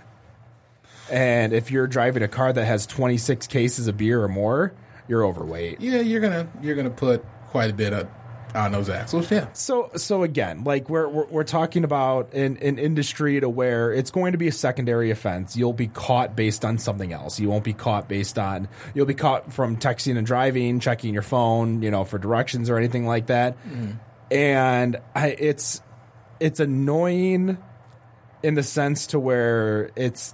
And 1.11 1.51
if 1.51 1.71
you're 1.71 1.87
driving 1.87 2.23
a 2.23 2.27
car 2.29 2.53
that 2.53 2.63
has 2.65 2.85
26 2.87 3.47
cases 3.47 3.87
of 3.87 3.97
beer 3.97 4.23
or 4.23 4.29
more, 4.29 4.71
you're 5.09 5.25
overweight. 5.25 5.81
Yeah, 5.81 5.99
you're 5.99 6.21
gonna 6.21 6.47
you're 6.61 6.75
gonna 6.75 6.89
put 6.89 7.25
quite 7.49 7.69
a 7.69 7.73
bit 7.73 7.91
of, 7.91 8.07
on 8.53 8.71
those 8.71 8.89
axles. 8.89 9.31
Yeah. 9.31 9.51
So 9.53 9.91
so 9.95 10.23
again, 10.23 10.63
like 10.63 10.89
we're 10.89 11.07
we're, 11.07 11.25
we're 11.25 11.43
talking 11.43 11.83
about 11.83 12.33
an, 12.33 12.57
an 12.57 12.77
industry 12.79 13.39
to 13.39 13.49
where 13.49 13.93
it's 13.93 14.11
going 14.11 14.33
to 14.33 14.37
be 14.37 14.47
a 14.47 14.51
secondary 14.51 15.11
offense. 15.11 15.55
You'll 15.55 15.73
be 15.73 15.87
caught 15.87 16.35
based 16.35 16.65
on 16.65 16.77
something 16.77 17.13
else. 17.13 17.39
You 17.39 17.49
won't 17.49 17.63
be 17.63 17.73
caught 17.73 18.07
based 18.07 18.37
on 18.37 18.67
you'll 18.93 19.05
be 19.05 19.13
caught 19.13 19.53
from 19.53 19.77
texting 19.77 20.17
and 20.17 20.25
driving, 20.25 20.79
checking 20.79 21.13
your 21.13 21.23
phone, 21.23 21.81
you 21.81 21.91
know, 21.91 22.03
for 22.03 22.17
directions 22.17 22.69
or 22.69 22.77
anything 22.77 23.05
like 23.05 23.27
that. 23.27 23.57
Mm-hmm. 23.57 23.91
And 24.31 24.97
I, 25.15 25.27
it's 25.27 25.81
it's 26.39 26.59
annoying 26.59 27.57
in 28.43 28.55
the 28.55 28.63
sense 28.63 29.07
to 29.07 29.19
where 29.19 29.91
it's 29.95 30.33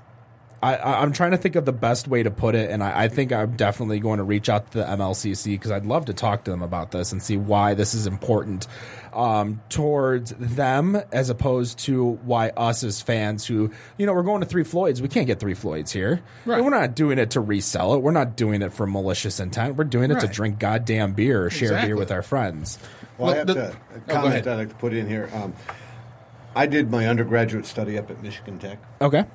I, 0.62 0.76
I, 0.76 1.02
I'm 1.02 1.12
trying 1.14 1.32
to 1.32 1.38
think 1.38 1.56
of 1.56 1.66
the 1.66 1.72
best 1.72 2.08
way 2.08 2.24
to 2.24 2.32
put 2.32 2.56
it, 2.56 2.72
and 2.72 2.84
I, 2.84 3.04
I 3.04 3.08
think 3.10 3.32
I'm 3.32 3.56
definitely 3.56 4.00
going 4.00 4.18
to 4.18 4.24
reach 4.24 4.50
out 4.50 4.72
to 4.72 4.80
the 4.80 4.84
MLCC 4.86 5.46
because 5.54 5.70
I'd 5.72 5.86
love 5.86 6.06
to 6.06 6.14
talk 6.14 6.46
to 6.46 6.52
them 6.52 6.64
about 6.64 6.92
this 6.92 7.12
and 7.12 7.22
see 7.22 7.38
why 7.38 7.76
this 7.76 7.94
is 7.94 8.08
important 8.08 8.68
um, 9.14 9.62
towards 9.70 10.32
them 10.32 11.00
as 11.12 11.30
opposed 11.30 11.80
to 11.80 12.04
why 12.24 12.50
us 12.50 12.84
as 12.84 13.02
fans 13.02 13.46
who, 13.46 13.72
you 13.98 14.06
know, 14.06 14.14
we're 14.14 14.24
going 14.24 14.42
to 14.42 14.48
Three 14.48 14.64
Floyds. 14.64 15.02
We 15.02 15.08
can't 15.08 15.28
get 15.28 15.40
Three 15.40 15.54
Floyds 15.54 15.92
here. 15.92 16.22
Right. 16.46 16.56
And 16.58 16.66
we're 16.66 16.72
not 16.78 16.96
doing 16.96 17.20
it 17.20 17.32
to 17.32 17.40
resell 17.40 17.94
it. 17.94 18.00
We're 18.00 18.12
not 18.12 18.36
doing 18.36 18.62
it 18.64 18.74
for 18.74 18.88
malicious 18.88 19.40
intent. 19.40 19.76
We're 19.76 19.84
doing 19.84 20.10
it 20.12 20.20
to 20.22 20.28
drink 20.28 20.58
goddamn 20.60 21.14
beer 21.14 21.46
or 21.46 21.50
share 21.52 21.70
Exactly. 21.70 21.90
beer 21.90 21.96
with 21.98 22.12
our 22.12 22.24
friends. 22.24 22.80
Well, 23.18 23.32
I 23.32 23.38
have 23.38 23.48
the- 23.48 23.54
to 23.54 23.68
oh, 23.72 23.96
a 23.96 24.00
comment 24.12 24.28
ahead. 24.28 24.44
that 24.46 24.54
I'd 24.54 24.58
like 24.58 24.70
to 24.70 24.76
put 24.76 24.94
in 24.94 25.08
here. 25.08 25.30
Um, 25.34 25.54
I 26.56 26.66
did 26.66 26.90
my 26.90 27.06
undergraduate 27.08 27.68
study 27.68 27.98
up 28.00 28.10
at 28.10 28.24
Michigan 28.24 28.58
Tech, 28.58 28.80
Okay. 29.02 29.26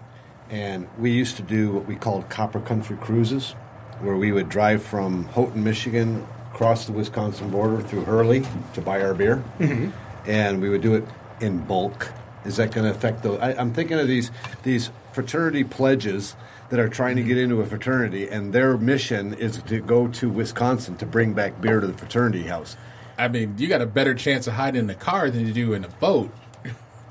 And 0.52 0.86
we 0.98 1.10
used 1.10 1.36
to 1.38 1.42
do 1.42 1.72
what 1.72 1.86
we 1.86 1.96
called 1.96 2.28
copper 2.28 2.60
country 2.60 2.96
cruises, 2.98 3.52
where 4.00 4.16
we 4.16 4.30
would 4.30 4.48
drive 4.48 4.82
from 4.82 5.24
Houghton, 5.28 5.64
Michigan, 5.64 6.24
across 6.52 6.84
the 6.86 6.92
Wisconsin 6.92 7.50
border 7.50 7.80
through 7.80 8.04
Hurley 8.04 8.44
to 8.74 8.80
buy 8.82 9.00
our 9.02 9.14
beer, 9.14 9.42
Mm-hmm. 9.58 9.90
and 10.30 10.60
we 10.60 10.68
would 10.68 10.82
do 10.82 10.94
it 10.94 11.04
in 11.40 11.58
bulk. 11.64 12.12
Is 12.44 12.56
that 12.56 12.72
going 12.72 12.84
to 12.84 12.90
affect 12.90 13.22
the? 13.22 13.32
I, 13.34 13.58
I'm 13.58 13.72
thinking 13.72 13.98
of 13.98 14.06
these 14.06 14.30
these 14.62 14.90
fraternity 15.12 15.64
pledges 15.64 16.36
that 16.68 16.78
are 16.80 16.88
trying 16.88 17.16
to 17.16 17.22
get 17.22 17.38
into 17.38 17.60
a 17.60 17.66
fraternity, 17.66 18.28
and 18.28 18.52
their 18.52 18.76
mission 18.76 19.32
is 19.34 19.62
to 19.62 19.80
go 19.80 20.08
to 20.08 20.28
Wisconsin 20.28 20.96
to 20.96 21.06
bring 21.06 21.32
back 21.34 21.60
beer 21.60 21.80
to 21.80 21.86
the 21.86 21.92
fraternity 21.96 22.42
house. 22.44 22.76
I 23.16 23.28
mean, 23.28 23.54
you 23.58 23.68
got 23.68 23.80
a 23.80 23.86
better 23.86 24.14
chance 24.14 24.46
of 24.46 24.54
hiding 24.54 24.84
in 24.84 24.90
a 24.90 24.94
car 24.94 25.30
than 25.30 25.46
you 25.46 25.52
do 25.52 25.72
in 25.72 25.84
a 25.84 25.88
boat. 25.88 26.30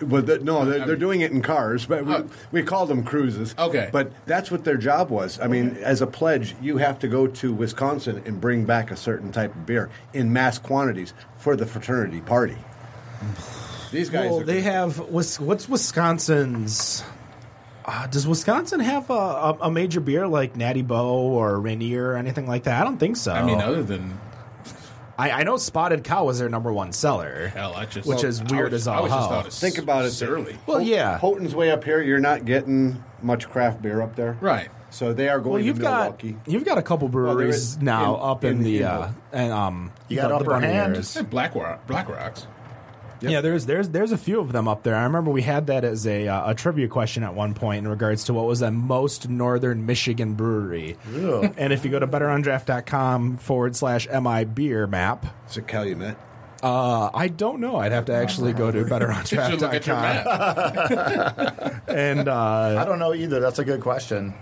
Well, 0.01 0.21
the, 0.21 0.39
no, 0.39 0.65
they're, 0.65 0.85
they're 0.85 0.95
doing 0.95 1.21
it 1.21 1.31
in 1.31 1.41
cars, 1.41 1.85
but 1.85 2.05
we, 2.05 2.13
Oh. 2.13 2.29
we 2.51 2.63
call 2.63 2.85
them 2.85 3.03
cruises. 3.03 3.53
Okay. 3.57 3.89
But 3.91 4.11
that's 4.25 4.49
what 4.51 4.63
their 4.63 4.77
job 4.77 5.09
was. 5.09 5.39
I 5.39 5.47
mean, 5.47 5.77
as 5.81 6.01
a 6.01 6.07
pledge, 6.07 6.55
you 6.61 6.77
have 6.77 6.99
to 6.99 7.07
go 7.07 7.27
to 7.27 7.53
Wisconsin 7.53 8.21
and 8.25 8.41
bring 8.41 8.65
back 8.65 8.91
a 8.91 8.95
certain 8.97 9.31
type 9.31 9.53
of 9.55 9.65
beer 9.65 9.89
in 10.13 10.33
mass 10.33 10.57
quantities 10.57 11.13
for 11.37 11.55
the 11.55 11.65
fraternity 11.65 12.21
party. 12.21 12.57
These 13.91 14.09
guys 14.09 14.29
Well, 14.31 14.39
are 14.41 14.43
they 14.43 14.61
have 14.61 14.97
what's 14.99 15.37
Wisconsin's. 15.69 17.03
Uh, 17.83 18.07
does 18.07 18.27
Wisconsin 18.27 18.79
have 18.79 19.09
a, 19.09 19.13
a, 19.13 19.57
a 19.63 19.71
major 19.71 19.99
beer 19.99 20.27
like 20.27 20.55
Natty 20.55 20.81
Boh 20.83 21.21
or 21.23 21.59
Rainier 21.59 22.11
or 22.11 22.15
anything 22.15 22.47
like 22.47 22.63
that? 22.63 22.79
I 22.79 22.83
don't 22.83 22.97
think 22.99 23.17
so. 23.17 23.33
I 23.33 23.43
mean, 23.43 23.59
other 23.59 23.83
than 23.83 24.17
I, 25.21 25.41
I 25.41 25.43
know 25.43 25.57
Spotted 25.57 26.03
Cow 26.03 26.25
was 26.25 26.39
their 26.39 26.49
number 26.49 26.73
one 26.73 26.91
seller. 26.93 27.47
hell, 27.49 27.73
I 27.75 27.85
just 27.85 28.07
Which 28.07 28.23
is 28.23 28.41
I 28.41 28.45
weird 28.55 28.71
was- 28.71 28.81
as 28.83 28.87
I 28.87 28.95
all 28.95 29.03
was 29.03 29.11
hell. 29.11 29.27
thought 29.29 29.53
Think 29.53 29.77
about 29.77 30.05
it. 30.05 30.11
Surly. 30.11 30.57
Well, 30.65 30.81
yeah. 30.81 31.19
Houghton's 31.19 31.53
way 31.53 31.69
up 31.71 31.83
here. 31.83 32.01
You're 32.01 32.19
not 32.19 32.45
getting 32.45 33.03
much 33.21 33.47
craft 33.49 33.81
beer 33.81 34.01
up 34.01 34.15
there, 34.15 34.37
Right. 34.41 34.69
So 34.93 35.13
they 35.13 35.29
are 35.29 35.39
going 35.39 35.53
Well, 35.53 35.61
you've 35.61 35.77
to 35.77 35.81
got 35.83 36.21
Milwaukee. 36.23 36.37
you've 36.51 36.65
got 36.65 36.77
a 36.77 36.81
couple 36.81 37.07
breweries 37.07 37.55
is 37.55 37.77
now 37.81 38.15
in- 38.15 38.21
up 38.29 38.43
in, 38.43 38.51
in- 38.57 38.63
the 38.63 38.77
in 38.79 38.83
uh, 38.83 39.13
and 39.31 39.53
um 39.53 39.91
You 40.09 40.17
got 40.17 40.27
the, 40.29 40.35
Upper 40.35 40.59
the 40.59 40.67
Hand? 40.67 40.93
Berniers. 40.95 41.15
Yeah, 41.15 41.21
Black 41.21 41.55
Rock, 41.55 41.87
Black 41.87 42.09
Rocks. 42.09 42.45
Yeah, 43.21 43.41
there's 43.41 43.65
there's 43.67 43.89
there's 43.89 44.11
a 44.11 44.17
few 44.17 44.39
of 44.39 44.51
them 44.51 44.67
up 44.67 44.81
there. 44.83 44.95
I 44.95 45.03
remember 45.03 45.29
we 45.31 45.43
had 45.43 45.67
that 45.67 45.83
as 45.83 46.07
a 46.07 46.27
uh, 46.27 46.51
a 46.51 46.55
trivia 46.55 46.87
question 46.87 47.23
at 47.23 47.35
one 47.35 47.53
point 47.53 47.85
in 47.85 47.87
regards 47.87 48.23
to 48.25 48.33
what 48.33 48.47
was 48.47 48.61
the 48.61 48.71
most 48.71 49.29
northern 49.29 49.85
Michigan 49.85 50.33
brewery. 50.33 50.97
and 51.57 51.71
if 51.71 51.85
you 51.85 51.91
go 51.91 51.99
to 51.99 52.07
betterondraft.com 52.07 53.37
forward 53.37 53.75
slash 53.75 54.07
mi 54.09 54.43
beer 54.45 54.87
map, 54.87 55.25
It's 55.45 55.57
a 55.57 55.61
Calumet. 55.61 56.17
uh, 56.63 57.09
I 57.13 57.27
don't 57.27 57.59
know. 57.59 57.75
I'd 57.77 57.91
have 57.91 58.05
to 58.05 58.13
actually 58.13 58.53
go 58.53 58.71
to 58.71 58.77
You 58.79 58.85
should 58.85 59.61
look 59.61 59.71
betterondraft.com. 59.71 61.81
and 61.87 62.27
uh, 62.27 62.77
I 62.79 62.85
don't 62.85 62.99
know 62.99 63.13
either. 63.13 63.39
That's 63.39 63.59
a 63.59 63.65
good 63.65 63.81
question. 63.81 64.33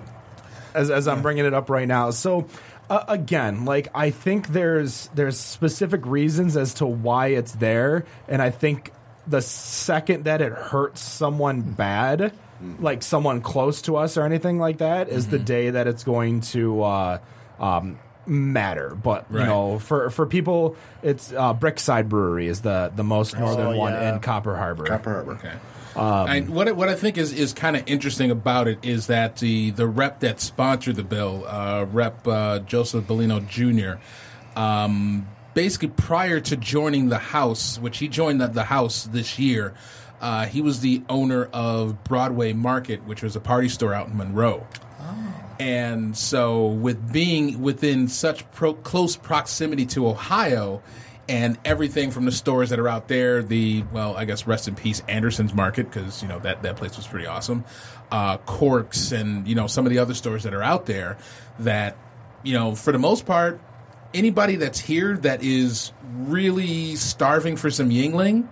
as, 0.74 0.90
as 0.90 1.08
I'm 1.08 1.22
bringing 1.22 1.46
it 1.46 1.54
up 1.54 1.70
right 1.70 1.88
now. 1.88 2.12
So 2.12 2.48
uh, 2.90 3.06
again, 3.08 3.66
like 3.66 3.88
I 3.94 4.10
think 4.12 4.48
there's 4.50 5.10
there's 5.14 5.38
specific 5.38 6.06
reasons 6.06 6.58
as 6.58 6.74
to 6.76 6.86
why 6.86 7.28
it's 7.28 7.54
there, 7.54 8.06
and 8.28 8.42
I 8.42 8.50
think 8.50 8.92
the 9.28 9.42
second 9.42 10.26
that 10.26 10.42
it 10.42 10.52
hurts 10.52 11.02
someone 11.02 11.62
bad, 11.62 12.34
like 12.80 13.04
someone 13.04 13.42
close 13.42 13.82
to 13.84 13.96
us 13.98 14.18
or 14.18 14.24
anything 14.24 14.58
like 14.60 14.80
that, 14.80 15.10
is 15.10 15.28
the 15.28 15.40
day 15.40 15.70
that 15.70 15.88
it's 15.88 16.04
going 16.04 16.42
to. 16.42 16.84
Uh, 16.84 17.18
um, 17.60 18.00
matter 18.26 18.94
but 18.94 19.26
you 19.32 19.40
Right. 19.40 19.48
know 19.48 19.80
for 19.80 20.12
for 20.12 20.28
people 20.28 20.76
it's 21.02 21.34
uh 21.34 21.52
brickside 21.54 22.08
brewery 22.10 22.46
is 22.46 22.62
the 22.62 22.92
the 22.96 23.04
most 23.04 23.36
northern 23.36 23.76
one 23.76 23.94
yeah. 23.94 24.14
in 24.14 24.20
copper 24.20 24.56
harbor 24.56 24.84
Copper 24.84 25.14
Harbor. 25.14 25.32
Okay. 25.32 25.54
I, 25.96 26.42
what 26.42 26.68
I- 26.68 26.72
what 26.74 26.90
I 26.90 26.96
think 26.96 27.18
is, 27.18 27.34
is 27.34 27.54
kind 27.54 27.76
of 27.76 27.84
interesting 27.88 28.32
about 28.32 28.68
it 28.68 28.80
is 28.84 29.08
that 29.08 29.38
the 29.38 29.72
the 29.72 29.88
rep 29.88 30.20
that 30.22 30.40
sponsored 30.40 30.96
the 30.96 31.04
bill, 31.04 31.46
uh, 31.48 31.86
Rep 31.92 32.28
uh, 32.28 32.60
Joseph 32.60 33.06
Bellino 33.06 33.46
Jr. 33.48 34.00
Um, 34.60 35.28
basically, 35.54 35.90
prior 35.90 36.40
to 36.42 36.56
joining 36.58 37.10
the 37.10 37.18
House, 37.18 37.80
which 37.80 37.98
he 37.98 38.08
joined 38.08 38.40
the, 38.42 38.48
the 38.48 38.64
House 38.66 39.04
this 39.06 39.40
year, 39.40 39.74
uh, 40.22 40.46
he 40.46 40.62
was 40.62 40.82
the 40.82 41.02
owner 41.10 41.46
of 41.54 42.04
Broadway 42.04 42.54
Market, 42.54 43.06
which 43.06 43.24
was 43.24 43.36
a 43.36 43.40
party 43.40 43.70
store 43.70 43.94
out 43.94 44.08
in 44.10 44.18
Monroe. 44.18 44.66
And 45.60 46.16
so, 46.16 46.68
with 46.68 47.12
being 47.12 47.62
within 47.62 48.08
such 48.08 48.50
pro- 48.52 48.76
close 48.76 49.18
proximity 49.18 49.86
to 49.88 50.08
Ohio, 50.08 50.82
and 51.30 51.60
everything 51.64 52.10
from 52.10 52.26
the 52.26 52.32
stores 52.32 52.72
that 52.72 52.80
are 52.80 52.90
out 52.90 53.08
there, 53.08 53.44
the 53.44 53.84
well, 53.94 54.18
I 54.18 54.26
guess 54.26 54.48
rest 54.48 54.68
in 54.68 54.76
peace 54.76 55.04
Anderson's 55.08 55.54
Market 55.54 55.90
because 55.90 56.24
you 56.24 56.28
know 56.28 56.40
that 56.40 56.64
that 56.64 56.76
place 56.76 56.98
was 56.98 57.08
pretty 57.08 57.28
awesome. 57.28 57.64
Uh, 58.12 58.38
Corks 58.40 59.12
and 59.12 59.48
you 59.48 59.54
know 59.54 59.68
some 59.68 59.86
of 59.86 59.92
the 59.92 60.00
other 60.00 60.16
stores 60.16 60.44
that 60.44 60.56
are 60.56 60.64
out 60.64 60.88
there 60.88 61.18
that 61.60 61.96
you 62.42 62.54
know 62.54 62.74
for 62.74 62.92
the 62.92 62.98
most 62.98 63.28
part, 63.28 63.62
anybody 64.14 64.56
that's 64.56 64.80
here 64.80 65.16
that 65.18 65.44
is 65.44 65.94
really 66.16 66.96
starving 66.96 67.56
for 67.56 67.70
some 67.70 67.92
Yuengling, 67.92 68.48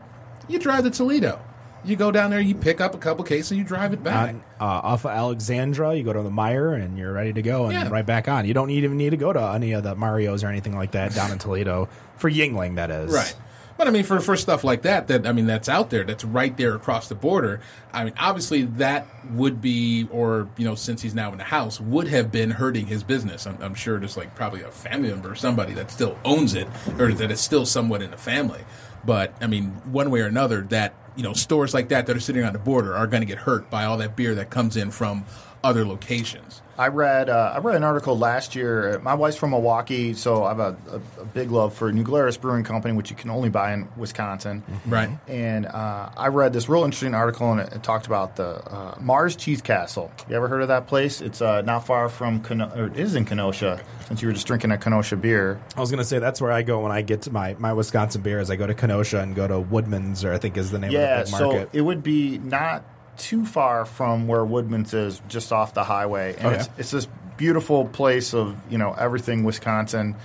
you 0.48 0.60
drive 0.60 0.84
to 0.84 0.92
Toledo. 0.92 1.42
You 1.88 1.96
go 1.96 2.12
down 2.12 2.32
there, 2.32 2.40
you 2.42 2.54
pick 2.54 2.82
up 2.82 2.94
a 2.94 2.98
couple 2.98 3.24
cases, 3.24 3.52
and 3.52 3.58
you 3.60 3.64
drive 3.64 3.94
it 3.94 4.04
back. 4.04 4.30
on, 4.30 4.44
uh, 4.60 4.64
off 4.66 5.06
of 5.06 5.12
Alexandra, 5.12 5.96
you 5.96 6.04
go 6.04 6.14
to 6.14 6.22
the 6.22 6.30
Meijer 6.30 6.76
and 6.80 6.98
you're 6.98 7.14
ready 7.14 7.32
to 7.34 7.42
go 7.42 7.66
and 7.66 7.74
Yeah. 7.74 7.90
right 7.90 8.06
back 8.06 8.28
on. 8.28 8.46
You 8.46 8.54
don't 8.54 8.70
even 8.72 8.98
need 8.98 9.12
to 9.12 9.18
go 9.18 9.32
to 9.32 9.42
any 9.42 9.72
of 9.72 9.84
the 9.84 9.96
Mario's 9.96 10.44
or 10.44 10.48
anything 10.48 10.76
like 10.76 10.92
that 10.92 11.16
down 11.16 11.32
in 11.32 11.38
Toledo 11.40 11.88
for 12.18 12.30
Yuengling. 12.30 12.76
That 12.76 12.92
is 12.92 13.14
Right. 13.14 13.34
But 13.78 13.88
I 13.88 13.92
mean, 13.92 14.04
for, 14.06 14.20
for 14.20 14.36
stuff 14.36 14.64
like 14.64 14.82
that, 14.82 15.08
that 15.08 15.28
I 15.28 15.32
mean, 15.34 15.46
that's 15.46 15.70
out 15.70 15.92
there, 15.92 16.04
that's 16.04 16.26
right 16.26 16.58
there 16.58 16.74
across 16.74 17.10
the 17.10 17.16
border. 17.16 17.60
I 17.94 18.06
mean, 18.06 18.14
obviously, 18.20 18.64
that 18.64 19.06
would 19.34 19.62
be, 19.62 20.08
or 20.10 20.48
you 20.58 20.66
know, 20.66 20.74
since 20.74 21.04
he's 21.04 21.14
now 21.14 21.32
in 21.32 21.38
the 21.38 21.44
house, 21.44 21.80
would 21.80 22.08
have 22.08 22.32
been 22.32 22.50
hurting 22.50 22.88
his 22.88 23.04
business. 23.04 23.46
I'm, 23.46 23.56
I'm 23.62 23.76
sure 23.76 24.00
there's 24.00 24.18
like 24.18 24.34
probably 24.34 24.64
a 24.64 24.72
family 24.72 25.10
member 25.10 25.32
or 25.32 25.36
somebody 25.36 25.74
that 25.74 25.92
still 25.92 26.18
owns 26.26 26.56
it, 26.56 26.68
or 26.98 27.12
that 27.14 27.30
is 27.30 27.40
still 27.40 27.68
somewhat 27.68 28.02
in 28.02 28.10
the 28.10 28.18
family. 28.18 28.62
But 29.08 29.34
I 29.42 29.48
mean, 29.48 29.70
one 29.92 30.12
way 30.12 30.20
or 30.20 30.26
another, 30.26 30.62
that 30.64 30.94
you 31.16 31.24
know, 31.24 31.34
stores 31.34 31.74
like 31.74 31.90
that 31.90 32.06
that 32.06 32.16
are 32.16 32.20
sitting 32.20 32.44
on 32.44 32.54
the 32.54 32.60
border 32.60 32.94
are 32.94 33.08
going 33.08 33.22
to 33.22 33.26
get 33.26 33.40
hurt 33.40 33.72
by 33.72 33.86
all 33.86 33.98
that 33.98 34.16
beer 34.16 34.36
that 34.36 34.52
comes 34.52 34.78
in 34.78 34.92
from 34.92 35.26
other 35.64 35.88
locations. 35.88 36.62
I 36.78 36.90
read 36.90 37.30
uh, 37.30 37.54
I 37.56 37.60
read 37.60 37.76
an 37.76 37.84
article 37.84 38.18
last 38.18 38.56
year. 38.56 39.00
My 39.00 39.16
wife's 39.16 39.36
from 39.38 39.50
Milwaukee, 39.50 40.14
so 40.14 40.44
I 40.44 40.50
have 40.50 40.60
a, 40.60 40.78
a, 40.92 41.22
a 41.22 41.26
big 41.26 41.50
love 41.50 41.74
for 41.74 41.92
New 41.92 42.04
Glarus 42.04 42.38
Brewing 42.38 42.64
Company, 42.64 42.94
which 42.96 43.10
you 43.10 43.16
can 43.16 43.32
only 43.32 43.50
buy 43.50 43.74
in 43.74 43.88
Wisconsin. 43.98 44.62
Right. 44.86 45.10
And 45.28 45.66
uh, 45.66 46.10
I 46.16 46.28
read 46.28 46.54
this 46.54 46.70
real 46.70 46.84
interesting 46.84 47.16
article, 47.16 47.52
and 47.52 47.62
it, 47.62 47.74
it 47.74 47.84
talked 47.84 48.06
about 48.06 48.36
the 48.36 48.64
uh, 48.72 48.96
Mars 49.00 49.36
Cheese 49.36 49.62
Castle. 49.62 50.12
You 50.30 50.36
ever 50.36 50.48
heard 50.48 50.62
of 50.62 50.68
that 50.68 50.86
place? 50.86 51.20
It's 51.22 51.42
uh, 51.42 51.62
not 51.62 51.86
far 51.88 52.10
from 52.10 52.44
Keno- 52.44 52.72
or 52.76 52.88
it 52.88 52.98
is 52.98 53.16
in 53.16 53.26
Kenosha. 53.26 53.82
Since 54.08 54.22
you 54.22 54.28
were 54.28 54.34
just 54.34 54.46
drinking 54.48 54.72
a 54.72 54.78
Kenosha 54.78 55.16
beer, 55.16 55.60
I 55.76 55.82
was 55.82 55.90
gonna 55.90 56.04
say 56.04 56.20
that's 56.20 56.40
where 56.40 56.52
I 56.52 56.62
go 56.62 56.80
when 56.82 56.92
I 56.92 57.02
get 57.02 57.24
to 57.24 57.32
my, 57.32 57.56
my 57.60 57.74
Wisconsin 57.74 58.22
beers. 58.22 58.50
I 58.52 58.56
go 58.56 58.68
to 58.68 58.74
Kenosha 58.76 59.20
and 59.20 59.36
go 59.36 59.48
to 59.48 59.60
Woodman's, 59.60 60.24
or 60.24 60.32
I 60.32 60.38
think 60.38 60.56
is 60.58 60.70
the 60.72 60.80
name 60.80 60.92
yeah. 60.92 61.22
of 61.22 61.26
the 61.26 61.32
big 61.32 61.40
So 61.40 61.52
market. 61.52 61.70
it 61.74 61.82
would 61.82 62.04
be 62.04 62.38
not 62.38 62.84
too 63.18 63.46
far 63.46 63.86
from 63.86 64.28
where 64.28 64.44
Woodman's 64.46 64.94
is, 64.94 65.22
just 65.28 65.52
off 65.52 65.74
the 65.74 65.84
highway, 65.84 66.36
and 66.38 66.48
Okay. 66.48 66.56
it's 66.58 66.70
it's 66.78 66.92
this 66.92 67.08
beautiful 67.38 67.86
place 67.86 68.34
of 68.34 68.56
you 68.70 68.78
know 68.78 68.94
everything 68.98 69.44
Wisconsin. 69.44 70.16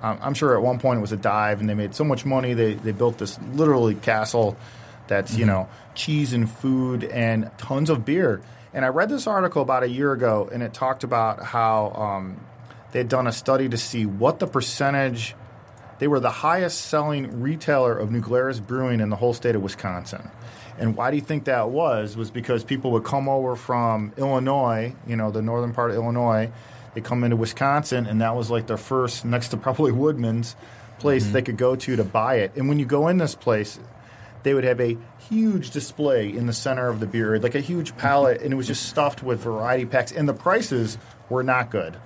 Um, 0.00 0.18
I'm 0.20 0.34
sure 0.34 0.54
at 0.56 0.62
one 0.62 0.78
point 0.78 0.98
it 0.98 1.00
was 1.00 1.12
a 1.12 1.16
dive, 1.16 1.60
and 1.60 1.68
they 1.68 1.74
made 1.74 1.94
so 1.94 2.04
much 2.04 2.24
money 2.26 2.54
they 2.54 2.74
they 2.74 2.92
built 2.92 3.18
this 3.18 3.38
literally 3.52 3.94
castle 3.94 4.56
that's 5.06 5.32
Mm-hmm. 5.32 5.40
you 5.40 5.46
know 5.46 5.68
cheese 5.94 6.32
and 6.32 6.50
food 6.50 7.04
and 7.04 7.50
tons 7.58 7.90
of 7.90 8.04
beer. 8.04 8.40
And 8.72 8.84
I 8.84 8.88
read 8.88 9.08
this 9.08 9.26
article 9.28 9.62
about 9.62 9.84
a 9.84 9.88
year 9.88 10.12
ago, 10.12 10.48
and 10.52 10.62
it 10.62 10.74
talked 10.74 11.04
about 11.04 11.42
how 11.44 11.92
um, 11.92 12.40
they 12.92 12.98
had 12.98 13.08
done 13.08 13.26
a 13.28 13.32
study 13.32 13.68
to 13.68 13.76
see 13.78 14.04
what 14.06 14.38
the 14.40 14.46
percentage. 14.46 15.34
They 16.00 16.08
were 16.08 16.18
the 16.18 16.28
highest 16.30 16.80
selling 16.86 17.40
retailer 17.40 17.96
of 17.96 18.10
Glarus 18.20 18.58
Brewing 18.58 18.98
in 19.00 19.10
the 19.10 19.16
whole 19.16 19.32
state 19.32 19.54
of 19.54 19.62
Wisconsin. 19.62 20.28
And 20.78 20.96
why 20.96 21.10
do 21.10 21.16
you 21.16 21.22
think 21.22 21.44
that 21.44 21.70
was? 21.70 22.16
Was 22.16 22.30
because 22.30 22.64
people 22.64 22.90
would 22.92 23.04
come 23.04 23.28
over 23.28 23.56
from 23.56 24.12
Illinois, 24.16 24.94
you 25.06 25.16
know, 25.16 25.30
the 25.30 25.42
northern 25.42 25.72
part 25.72 25.90
of 25.90 25.96
Illinois. 25.96 26.50
They 26.94 27.00
come 27.00 27.24
into 27.24 27.36
Wisconsin, 27.36 28.06
and 28.06 28.20
that 28.20 28.36
was 28.36 28.50
like 28.50 28.66
their 28.66 28.76
first, 28.76 29.24
next 29.24 29.48
to 29.48 29.56
probably 29.56 29.92
Woodman's, 29.92 30.56
place 30.98 31.24
mm-hmm. 31.24 31.32
they 31.32 31.42
could 31.42 31.56
go 31.56 31.76
to 31.76 31.96
to 31.96 32.04
buy 32.04 32.36
it. 32.36 32.52
And 32.56 32.68
when 32.68 32.78
you 32.78 32.86
go 32.86 33.08
in 33.08 33.18
this 33.18 33.34
place, 33.34 33.78
they 34.42 34.54
would 34.54 34.64
have 34.64 34.80
a 34.80 34.96
huge 35.28 35.70
display 35.70 36.28
in 36.28 36.46
the 36.46 36.52
center 36.52 36.88
of 36.88 37.00
the 37.00 37.06
beer, 37.06 37.38
like 37.38 37.54
a 37.54 37.60
huge 37.60 37.90
mm-hmm. 37.90 38.00
pallet, 38.00 38.42
and 38.42 38.52
it 38.52 38.56
was 38.56 38.66
just 38.66 38.88
stuffed 38.88 39.22
with 39.22 39.40
variety 39.40 39.86
packs, 39.86 40.12
and 40.12 40.28
the 40.28 40.34
prices 40.34 40.98
were 41.28 41.42
not 41.42 41.70
good. 41.70 41.96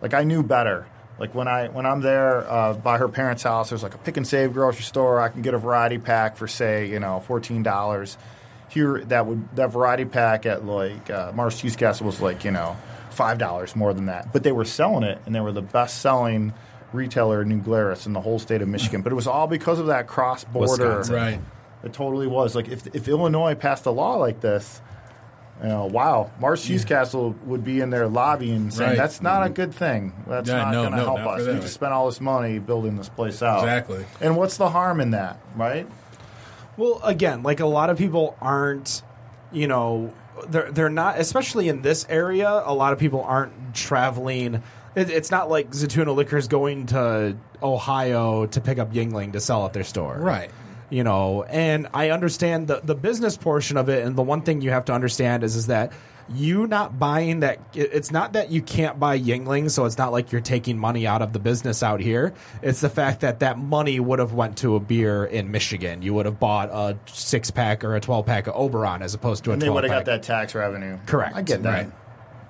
Like 0.00 0.14
I 0.14 0.22
knew 0.22 0.42
better. 0.42 0.86
Like 1.18 1.34
when 1.34 1.48
I 1.48 1.68
when 1.68 1.84
I'm 1.84 2.00
there 2.00 2.48
uh, 2.48 2.74
by 2.74 2.98
her 2.98 3.08
parents' 3.08 3.42
house, 3.42 3.70
there's 3.70 3.82
like 3.82 3.94
a 3.94 3.98
Pick 3.98 4.16
'n 4.16 4.24
Save 4.24 4.52
grocery 4.52 4.82
store. 4.82 5.20
I 5.20 5.28
can 5.28 5.42
get 5.42 5.54
a 5.54 5.58
variety 5.58 5.98
pack 5.98 6.36
for 6.36 6.46
say 6.46 6.86
you 6.88 7.00
know 7.00 7.20
fourteen 7.20 7.62
dollars. 7.62 8.16
Here 8.68 9.00
that 9.06 9.26
would 9.26 9.56
that 9.56 9.70
variety 9.70 10.04
pack 10.04 10.46
at 10.46 10.64
like 10.64 11.10
uh, 11.10 11.32
Mars 11.34 11.60
Cheese 11.60 11.76
Castle 11.76 12.06
was 12.06 12.20
like 12.20 12.44
you 12.44 12.50
know 12.50 12.76
five 13.10 13.38
dollars 13.38 13.74
more 13.74 13.92
than 13.92 14.06
that. 14.06 14.32
But 14.32 14.44
they 14.44 14.52
were 14.52 14.64
selling 14.64 15.02
it, 15.02 15.18
and 15.26 15.34
they 15.34 15.40
were 15.40 15.52
the 15.52 15.62
best 15.62 16.00
selling 16.00 16.52
retailer 16.92 17.42
in 17.42 17.48
New 17.48 17.60
Glarus 17.60 18.06
in 18.06 18.12
the 18.12 18.20
whole 18.20 18.38
state 18.38 18.62
of 18.62 18.68
Michigan. 18.68 19.02
But 19.02 19.12
it 19.12 19.16
was 19.16 19.26
all 19.26 19.46
because 19.46 19.78
of 19.78 19.86
that 19.86 20.06
cross 20.06 20.44
border. 20.44 21.02
Right. 21.10 21.40
It 21.82 21.92
totally 21.92 22.26
was. 22.26 22.54
Like 22.54 22.68
if 22.68 22.86
if 22.94 23.08
Illinois 23.08 23.54
passed 23.54 23.86
a 23.86 23.90
law 23.90 24.16
like 24.16 24.40
this, 24.40 24.80
you 25.62 25.68
know, 25.68 25.86
wow, 25.86 26.30
Mars 26.40 26.64
Cheese 26.64 26.84
Castle 26.84 27.34
would 27.44 27.64
be 27.64 27.80
in 27.80 27.90
there 27.90 28.06
lobbying 28.08 28.54
and 28.56 28.74
saying 28.74 28.90
Right. 28.90 28.96
that's 28.98 29.20
not 29.20 29.44
a 29.44 29.50
good 29.50 29.74
thing. 29.74 30.12
That's 30.26 30.48
Yeah, 30.48 30.58
not 30.64 30.70
no, 30.72 30.80
going 30.82 30.92
to 30.92 30.96
no, 30.98 31.04
help 31.16 31.20
us. 31.20 31.46
We 31.46 31.54
just 31.54 31.74
spent 31.74 31.92
all 31.92 32.06
this 32.06 32.20
money 32.20 32.58
building 32.58 32.96
this 32.96 33.08
place 33.08 33.42
out. 33.42 33.60
Exactly. 33.60 34.04
And 34.20 34.36
what's 34.36 34.56
the 34.56 34.68
harm 34.70 35.00
in 35.00 35.10
that, 35.10 35.40
right? 35.56 35.86
Well, 36.76 37.00
again, 37.02 37.42
like 37.42 37.58
a 37.60 37.66
lot 37.66 37.90
of 37.90 37.98
people 37.98 38.36
aren't, 38.40 39.02
you 39.50 39.66
know, 39.66 40.12
they're 40.48 40.70
they're 40.70 40.88
not, 40.90 41.18
especially 41.18 41.68
in 41.68 41.82
this 41.82 42.06
area. 42.08 42.48
A 42.64 42.72
lot 42.72 42.92
of 42.92 43.00
people 43.00 43.22
aren't 43.24 43.74
traveling. 43.74 44.62
It, 44.94 45.10
it's 45.10 45.32
not 45.32 45.50
like 45.50 45.70
Zatuna 45.72 46.14
Liquors 46.14 46.46
going 46.46 46.86
to 46.86 47.36
Ohio 47.60 48.46
to 48.46 48.60
pick 48.60 48.78
up 48.78 48.92
Yuengling 48.92 49.32
to 49.32 49.40
sell 49.40 49.66
at 49.66 49.72
their 49.72 49.82
store, 49.84 50.16
Right. 50.16 50.50
You 50.90 51.04
know, 51.04 51.42
and 51.44 51.86
I 51.92 52.10
understand 52.10 52.66
the 52.68 52.80
the 52.82 52.94
business 52.94 53.36
portion 53.36 53.76
of 53.76 53.88
it. 53.88 54.06
And 54.06 54.16
the 54.16 54.22
one 54.22 54.40
thing 54.42 54.62
you 54.62 54.70
have 54.70 54.86
to 54.86 54.92
understand 54.92 55.44
is 55.44 55.54
is 55.54 55.66
that 55.66 55.92
you 56.30 56.66
not 56.66 56.98
buying 56.98 57.40
that. 57.40 57.58
It's 57.74 58.10
not 58.10 58.34
that 58.34 58.50
you 58.50 58.60
can't 58.62 58.98
buy 59.00 59.18
Yuengling, 59.18 59.70
so 59.70 59.84
it's 59.86 59.98
not 59.98 60.12
like 60.12 60.30
you're 60.32 60.40
taking 60.40 60.78
money 60.78 61.06
out 61.06 61.20
of 61.22 61.32
the 61.32 61.38
business 61.38 61.82
out 61.82 62.00
here. 62.00 62.32
It's 62.62 62.80
the 62.80 62.88
fact 62.90 63.20
that 63.20 63.40
that 63.40 63.58
money 63.58 63.98
would 64.00 64.18
have 64.18 64.32
went 64.32 64.58
to 64.58 64.76
a 64.76 64.80
beer 64.80 65.24
in 65.24 65.50
Michigan. 65.50 66.00
You 66.02 66.14
would 66.14 66.26
have 66.26 66.38
bought 66.40 66.70
a 66.70 66.98
six 67.12 67.50
pack 67.50 67.84
or 67.84 67.94
a 67.96 68.00
twelve 68.00 68.24
pack 68.26 68.46
of 68.46 68.54
Oberon 68.56 69.02
as 69.02 69.12
opposed 69.14 69.44
to 69.44 69.50
a 69.50 69.52
And 69.54 69.62
they 69.62 69.66
twelve 69.66 69.74
would 69.82 69.84
have 69.84 69.90
pack. 69.90 70.04
got 70.06 70.12
that 70.12 70.22
tax 70.22 70.54
revenue. 70.54 70.98
Correct. 71.06 71.36
I 71.36 71.42
get 71.42 71.62
that. 71.64 71.84
Right. 71.84 71.92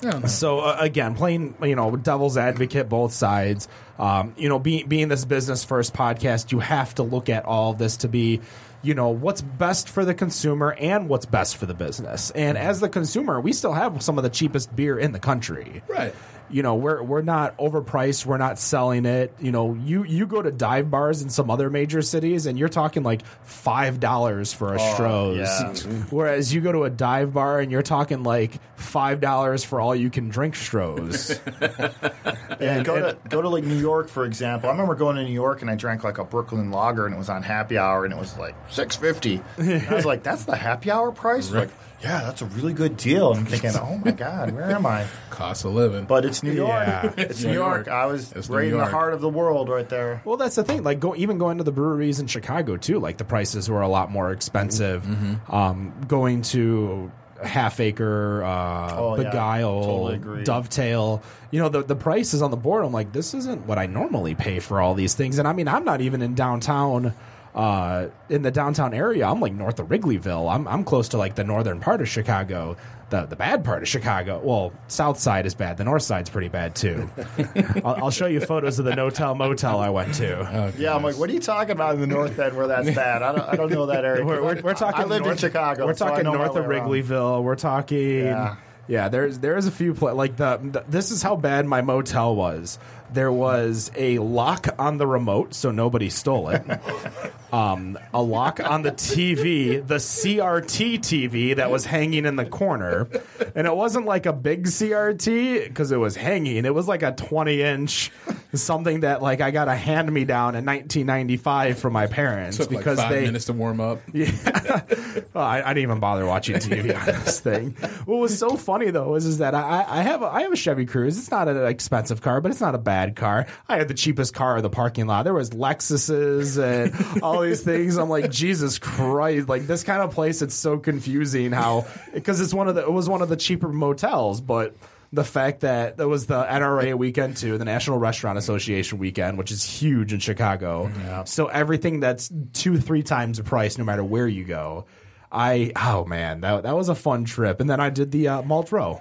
Yeah. 0.02 0.26
So 0.26 0.60
uh, 0.60 0.76
again, 0.78 1.14
playing 1.14 1.54
you 1.62 1.76
know 1.76 1.96
devil's 1.96 2.36
advocate, 2.36 2.88
both 2.88 3.12
sides. 3.12 3.68
Um, 3.98 4.34
you 4.36 4.48
know, 4.48 4.58
being 4.58 4.88
being 4.88 5.08
this 5.08 5.24
business 5.24 5.64
first 5.64 5.92
podcast, 5.94 6.52
you 6.52 6.60
have 6.60 6.94
to 6.96 7.02
look 7.02 7.28
at 7.28 7.44
all 7.44 7.72
of 7.72 7.78
this 7.78 7.98
to 7.98 8.08
be, 8.08 8.40
you 8.82 8.94
know, 8.94 9.08
what's 9.08 9.40
best 9.40 9.88
for 9.88 10.04
the 10.04 10.14
consumer 10.14 10.72
and 10.72 11.08
what's 11.08 11.26
best 11.26 11.56
for 11.56 11.66
the 11.66 11.74
business. 11.74 12.30
And 12.30 12.56
as 12.56 12.80
the 12.80 12.88
consumer, 12.88 13.40
we 13.40 13.52
still 13.52 13.72
have 13.72 14.02
some 14.02 14.16
of 14.18 14.24
the 14.24 14.30
cheapest 14.30 14.74
beer 14.74 14.98
in 14.98 15.12
the 15.12 15.18
country. 15.18 15.82
Right. 15.88 16.14
You 16.50 16.62
know, 16.62 16.74
we're 16.74 17.02
we're 17.02 17.22
not 17.22 17.56
overpriced. 17.58 18.26
We're 18.26 18.38
not 18.38 18.58
selling 18.58 19.06
it. 19.06 19.34
You 19.38 19.52
know, 19.52 19.74
you 19.74 20.04
you 20.04 20.26
go 20.26 20.40
to 20.42 20.50
dive 20.50 20.90
bars 20.90 21.22
in 21.22 21.30
some 21.30 21.50
other 21.50 21.70
major 21.70 22.02
cities, 22.02 22.46
and 22.46 22.58
you're 22.58 22.68
talking 22.68 23.02
like 23.02 23.24
five 23.44 24.00
dollars 24.00 24.52
for 24.52 24.74
a 24.74 24.80
oh, 24.80 24.94
Stroh's. 24.94 25.84
yeah. 25.84 25.92
Whereas 26.10 26.52
you 26.52 26.60
go 26.60 26.72
to 26.72 26.84
a 26.84 26.90
dive 26.90 27.34
bar 27.34 27.60
and 27.60 27.70
you're 27.70 27.82
talking 27.82 28.22
like 28.22 28.58
five 28.76 29.20
dollars 29.20 29.64
for 29.64 29.80
all 29.80 29.94
you 29.94 30.10
can 30.10 30.28
drink 30.28 30.54
Stroh's. 30.54 31.38
And 32.60 32.84
go 32.84 32.96
to 32.96 33.16
go 33.28 33.40
to 33.40 33.48
like 33.48 33.62
New 33.62 33.78
York, 33.78 34.08
for 34.08 34.24
example. 34.24 34.68
I 34.68 34.72
remember 34.72 34.96
going 34.96 35.14
to 35.16 35.22
New 35.22 35.32
York 35.32 35.62
and 35.62 35.70
I 35.70 35.76
drank 35.76 36.02
like 36.02 36.18
a 36.18 36.24
Brooklyn 36.24 36.72
Lager 36.72 37.06
and 37.06 37.14
it 37.14 37.18
was 37.18 37.28
on 37.28 37.44
happy 37.44 37.78
hour 37.78 38.04
and 38.04 38.12
it 38.12 38.18
was 38.18 38.36
like 38.36 38.56
six 38.68 38.96
fifty. 38.96 39.40
I 39.58 39.86
was 39.92 40.04
like, 40.04 40.24
"That's 40.24 40.44
the 40.44 40.56
happy 40.56 40.90
hour 40.90 41.12
price." 41.12 41.52
Like, 41.52 41.70
yeah, 42.02 42.22
that's 42.22 42.42
a 42.42 42.46
really 42.46 42.72
good 42.72 42.96
deal. 42.96 43.30
And 43.32 43.40
I'm 43.40 43.46
thinking, 43.46 43.72
"Oh 43.74 44.00
my 44.04 44.12
god, 44.12 44.52
where 44.52 44.70
am 44.70 44.86
I?" 44.86 45.06
Cost 45.30 45.64
of 45.64 45.74
living. 45.74 46.04
But 46.04 46.24
it's 46.24 46.42
New 46.42 46.52
York. 46.52 46.70
Yeah. 46.86 47.12
It's 47.16 47.42
New 47.42 47.48
New 47.50 47.54
York. 47.54 47.86
York. 47.86 47.88
I 47.88 48.06
was 48.06 48.32
It's 48.32 48.48
right 48.48 48.68
in 48.68 48.76
the 48.78 48.86
heart 48.86 49.14
of 49.14 49.20
the 49.20 49.28
world, 49.28 49.68
right 49.68 49.88
there. 49.88 50.22
Well, 50.24 50.36
that's 50.36 50.56
the 50.56 50.64
thing. 50.64 50.82
Like, 50.82 51.00
go 51.00 51.14
even 51.16 51.38
going 51.38 51.58
to 51.58 51.64
the 51.64 51.72
breweries 51.72 52.20
in 52.20 52.26
Chicago 52.26 52.76
too. 52.76 52.98
Like, 53.00 53.18
the 53.18 53.24
prices 53.24 53.68
were 53.68 53.82
a 53.82 53.88
lot 53.88 54.10
more 54.10 54.32
expensive. 54.32 55.02
Mm-hmm. 55.02 55.54
Um, 55.54 55.92
going 56.06 56.42
to 56.42 57.10
Half 57.42 57.78
Acre, 57.80 58.42
uh, 58.44 58.96
Oh, 58.96 59.16
yeah. 59.20 59.30
Begyle, 59.30 59.84
Totally 59.84 60.14
agree. 60.16 60.44
Dovetail. 60.44 61.22
You 61.50 61.60
know, 61.60 61.68
the 61.68 61.82
the 61.82 61.96
prices 61.96 62.42
on 62.42 62.50
the 62.50 62.56
board. 62.56 62.84
I'm 62.84 62.92
like, 62.92 63.12
this 63.12 63.34
isn't 63.34 63.66
what 63.66 63.78
I 63.78 63.86
normally 63.86 64.34
pay 64.34 64.58
for 64.60 64.80
all 64.80 64.94
these 64.94 65.14
things. 65.14 65.38
And 65.38 65.46
I 65.48 65.52
mean, 65.52 65.68
I'm 65.68 65.84
not 65.84 66.00
even 66.00 66.22
in 66.22 66.34
downtown. 66.34 67.14
Uh, 67.54 68.08
in 68.28 68.42
the 68.42 68.50
downtown 68.50 68.94
area, 68.94 69.26
I'm 69.26 69.40
like 69.40 69.52
north 69.52 69.80
of 69.80 69.88
Wrigleyville. 69.88 70.52
I'm 70.52 70.68
I'm 70.68 70.84
close 70.84 71.08
to 71.08 71.16
like 71.16 71.34
the 71.34 71.44
northern 71.44 71.80
part 71.80 72.00
of 72.00 72.08
Chicago, 72.08 72.76
the 73.10 73.24
the 73.26 73.36
bad 73.36 73.64
part 73.64 73.82
of 73.82 73.88
Chicago. 73.88 74.40
Well, 74.44 74.72
south 74.86 75.18
side 75.18 75.46
is 75.46 75.54
bad. 75.54 75.76
The 75.78 75.84
north 75.84 76.02
side's 76.02 76.30
pretty 76.30 76.48
bad 76.48 76.76
too. 76.76 77.10
I'll, 77.84 78.04
I'll 78.04 78.10
show 78.10 78.26
you 78.26 78.40
photos 78.40 78.78
of 78.78 78.84
the 78.84 78.94
no-tell 78.94 79.34
motel 79.34 79.80
I 79.80 79.88
went 79.88 80.14
to. 80.16 80.38
Oh, 80.38 80.72
Yeah, 80.78 80.94
I'm 80.94 81.02
like, 81.02 81.16
what 81.18 81.30
are 81.30 81.32
you 81.32 81.40
talking 81.40 81.72
about 81.72 81.94
in 81.94 82.00
the 82.00 82.06
North 82.06 82.38
End 82.38 82.56
where 82.56 82.66
that's 82.68 82.90
bad? 82.94 83.22
I 83.22 83.32
don't, 83.32 83.48
I 83.48 83.56
don't 83.56 83.70
know 83.72 83.86
that 83.86 84.04
area. 84.04 84.24
we're, 84.24 84.42
we're, 84.42 84.60
we're 84.60 84.74
talking. 84.74 85.00
I 85.00 85.04
lived 85.04 85.24
north, 85.24 85.42
in 85.42 85.48
Chicago. 85.48 85.86
We're 85.86 85.94
talking 85.94 86.24
know 86.24 86.32
my 86.32 86.38
north 86.38 86.56
of 86.56 86.66
way 86.66 86.76
around. 86.76 86.90
Wrigleyville. 86.90 87.42
We're 87.42 87.56
talking. 87.56 88.26
Yeah. 88.26 88.56
Yeah, 88.86 89.10
there's 89.10 89.38
there's 89.38 89.66
a 89.66 89.70
few 89.70 89.92
pla- 89.92 90.12
like 90.12 90.36
the, 90.36 90.58
the 90.62 90.84
this 90.88 91.10
is 91.10 91.22
how 91.22 91.36
bad 91.36 91.66
my 91.66 91.82
motel 91.82 92.34
was. 92.34 92.78
There 93.12 93.32
was 93.32 93.90
a 93.96 94.18
lock 94.18 94.68
on 94.78 94.98
the 94.98 95.06
remote, 95.06 95.54
so 95.54 95.70
nobody 95.70 96.10
stole 96.10 96.50
it. 96.50 96.62
um, 97.52 97.98
a 98.12 98.22
lock 98.22 98.60
on 98.60 98.82
the 98.82 98.92
TV, 98.92 99.86
the 99.86 99.96
CRT 99.96 100.98
TV 100.98 101.56
that 101.56 101.70
was 101.70 101.84
hanging 101.84 102.24
in 102.24 102.36
the 102.36 102.44
corner, 102.44 103.08
and 103.54 103.66
it 103.66 103.74
wasn't 103.74 104.06
like 104.06 104.26
a 104.26 104.32
big 104.32 104.64
CRT 104.64 105.68
because 105.68 105.92
it 105.92 105.96
was 105.96 106.16
hanging. 106.16 106.64
It 106.64 106.74
was 106.74 106.88
like 106.88 107.02
a 107.02 107.12
20 107.12 107.62
inch 107.62 108.12
something 108.54 109.00
that 109.00 109.22
like 109.22 109.40
I 109.40 109.50
got 109.50 109.68
a 109.68 109.74
hand 109.74 110.10
me 110.10 110.24
down 110.24 110.54
in 110.54 110.64
1995 110.64 111.78
from 111.78 111.92
my 111.92 112.06
parents 112.06 112.56
Took 112.56 112.70
like 112.70 112.78
because 112.78 112.98
five 112.98 113.10
they 113.10 113.24
minutes 113.24 113.46
to 113.46 113.52
warm 113.52 113.80
up. 113.80 114.00
well, 114.14 115.44
I, 115.44 115.62
I 115.64 115.74
didn't 115.74 115.82
even 115.82 116.00
bother 116.00 116.24
watching 116.24 116.56
TV 116.56 116.98
on 116.98 117.06
this 117.06 117.40
thing. 117.40 117.72
What 118.06 118.18
was 118.18 118.38
so 118.38 118.56
funny 118.56 118.90
though 118.90 119.14
is, 119.16 119.26
is 119.26 119.38
that 119.38 119.54
I, 119.54 119.84
I 119.86 120.02
have 120.02 120.22
a, 120.22 120.26
I 120.26 120.42
have 120.42 120.52
a 120.52 120.56
Chevy 120.56 120.86
Cruze. 120.86 121.18
It's 121.18 121.30
not 121.30 121.48
an 121.48 121.66
expensive 121.66 122.22
car, 122.22 122.40
but 122.40 122.50
it's 122.50 122.60
not 122.60 122.74
a 122.74 122.78
bad 122.78 123.16
car. 123.16 123.46
I 123.68 123.76
had 123.76 123.88
the 123.88 123.94
cheapest 123.94 124.34
car 124.34 124.56
in 124.56 124.62
the 124.62 124.70
parking 124.70 125.06
lot. 125.06 125.24
There 125.24 125.34
was 125.34 125.50
Lexuses 125.50 126.58
and 126.62 127.22
all 127.22 127.37
these 127.40 127.62
things. 127.62 127.96
I'm 127.96 128.08
like 128.08 128.30
Jesus 128.30 128.78
Christ! 128.78 129.48
Like 129.48 129.66
this 129.66 129.84
kind 129.84 130.02
of 130.02 130.12
place, 130.12 130.42
it's 130.42 130.54
so 130.54 130.78
confusing 130.78 131.52
how 131.52 131.86
because 132.14 132.40
it's 132.40 132.54
one 132.54 132.68
of 132.68 132.74
the 132.74 132.82
it 132.82 132.92
was 132.92 133.08
one 133.08 133.22
of 133.22 133.28
the 133.28 133.36
cheaper 133.36 133.68
motels, 133.68 134.40
but. 134.40 134.74
The 135.10 135.24
fact 135.24 135.60
that 135.60 135.96
there 135.96 136.06
was 136.06 136.26
the 136.26 136.44
NRA 136.44 136.92
weekend 136.94 137.38
too, 137.38 137.56
the 137.56 137.64
National 137.64 137.96
Restaurant 137.96 138.36
Association 138.36 138.98
weekend, 138.98 139.38
which 139.38 139.50
is 139.50 139.64
huge 139.64 140.12
in 140.12 140.18
Chicago. 140.18 140.90
So 141.24 141.46
everything 141.46 142.00
that's 142.00 142.30
two, 142.52 142.76
three 142.76 143.02
times 143.02 143.38
the 143.38 143.42
price, 143.42 143.78
no 143.78 143.84
matter 143.84 144.04
where 144.04 144.28
you 144.28 144.44
go. 144.44 144.84
I 145.32 145.72
oh 145.76 146.04
man, 146.04 146.42
that 146.42 146.64
that 146.64 146.76
was 146.76 146.90
a 146.90 146.94
fun 146.94 147.24
trip. 147.24 147.60
And 147.60 147.68
then 147.68 147.80
I 147.80 147.88
did 147.88 148.10
the 148.10 148.28
uh, 148.28 148.42
Malt 148.42 148.70
Row. 148.70 149.00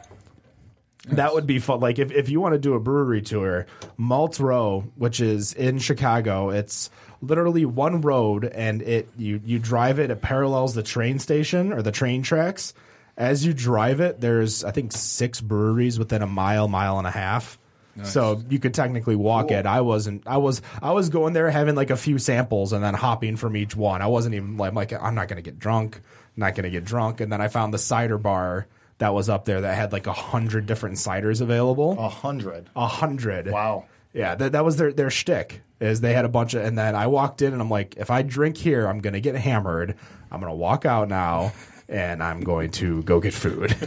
That 1.09 1.33
would 1.33 1.47
be 1.47 1.59
fun. 1.59 1.79
Like 1.79 1.99
if, 1.99 2.11
if 2.11 2.29
you 2.29 2.41
want 2.41 2.53
to 2.53 2.59
do 2.59 2.73
a 2.73 2.79
brewery 2.79 3.21
tour, 3.21 3.65
Malt 3.95 4.39
Row, 4.39 4.81
which 4.95 5.21
is 5.21 5.53
in 5.53 5.79
Chicago, 5.79 6.49
it's 6.49 6.89
literally 7.22 7.65
one 7.65 8.01
road, 8.01 8.45
and 8.45 8.82
it 8.82 9.09
you 9.18 9.41
you 9.45 9.59
drive 9.59 9.99
it. 9.99 10.11
It 10.11 10.22
parallels 10.22 10.74
the 10.74 10.84
train 10.84 11.20
station 11.20 11.74
or 11.74 11.82
the 11.82 11.91
train 11.91 12.24
tracks. 12.24 12.74
As 13.18 13.45
you 13.45 13.53
drive 13.53 13.99
it, 13.99 14.22
there's 14.22 14.63
I 14.63 14.72
think 14.72 14.91
six 14.91 15.41
breweries 15.41 15.97
within 15.97 16.22
a 16.22 16.28
mile, 16.28 16.68
mile 16.68 16.97
and 16.97 17.07
a 17.07 17.11
half. 17.11 17.57
So 18.03 18.43
you 18.47 18.59
could 18.59 18.76
technically 18.76 19.15
walk 19.15 19.49
it. 19.49 19.65
I 19.65 19.82
wasn't. 19.82 20.22
I 20.28 20.38
was. 20.38 20.61
I 20.84 20.91
was 20.91 21.09
going 21.09 21.34
there 21.34 21.49
having 21.49 21.74
like 21.74 21.89
a 21.89 21.97
few 21.97 22.20
samples 22.20 22.72
and 22.72 22.84
then 22.84 22.93
hopping 22.93 23.38
from 23.38 23.57
each 23.57 23.76
one. 23.76 24.03
I 24.03 24.07
wasn't 24.07 24.36
even 24.36 24.55
like, 24.57 24.74
like 24.74 24.93
I'm 24.93 25.15
not 25.15 25.28
going 25.28 25.38
to 25.38 25.41
get 25.41 25.57
drunk. 25.57 26.01
Not 26.36 26.53
going 26.53 26.65
to 26.65 26.70
get 26.70 26.86
drunk. 26.86 27.22
And 27.22 27.32
then 27.32 27.41
I 27.41 27.47
found 27.47 27.74
the 27.74 27.80
cider 27.80 28.20
bar 28.20 28.68
that 28.99 29.15
was 29.15 29.30
up 29.30 29.45
there 29.45 29.61
that 29.61 29.76
had 29.76 29.91
like 29.91 30.05
a 30.05 30.13
hundred 30.13 30.68
different 30.68 30.97
ciders 30.97 31.41
available. 31.41 31.95
A 31.97 32.07
hundred. 32.07 32.70
A 32.76 32.86
hundred. 32.86 33.49
Wow. 33.49 33.86
Yeah, 34.13 34.36
that, 34.36 34.51
that 34.51 34.63
was 34.63 34.78
their 34.78 34.93
their 34.93 35.09
shtick. 35.09 35.61
Is 35.80 36.01
they 36.01 36.13
had 36.13 36.25
a 36.25 36.30
bunch 36.30 36.53
of, 36.55 36.63
and 36.65 36.78
then 36.78 36.95
I 36.95 37.05
walked 37.07 37.41
in 37.41 37.53
and 37.53 37.61
I'm 37.61 37.69
like, 37.69 37.95
if 37.97 38.09
I 38.09 38.23
drink 38.23 38.57
here, 38.57 38.88
I'm 38.88 38.99
gonna 38.99 39.19
get 39.19 39.36
hammered. 39.36 39.95
I'm 40.32 40.39
gonna 40.39 40.55
walk 40.55 40.86
out 40.86 41.07
now, 41.07 41.53
and 41.88 42.21
I'm 42.23 42.41
going 42.41 42.71
to 42.71 43.03
go 43.03 43.19
get 43.19 43.34
food. 43.34 43.69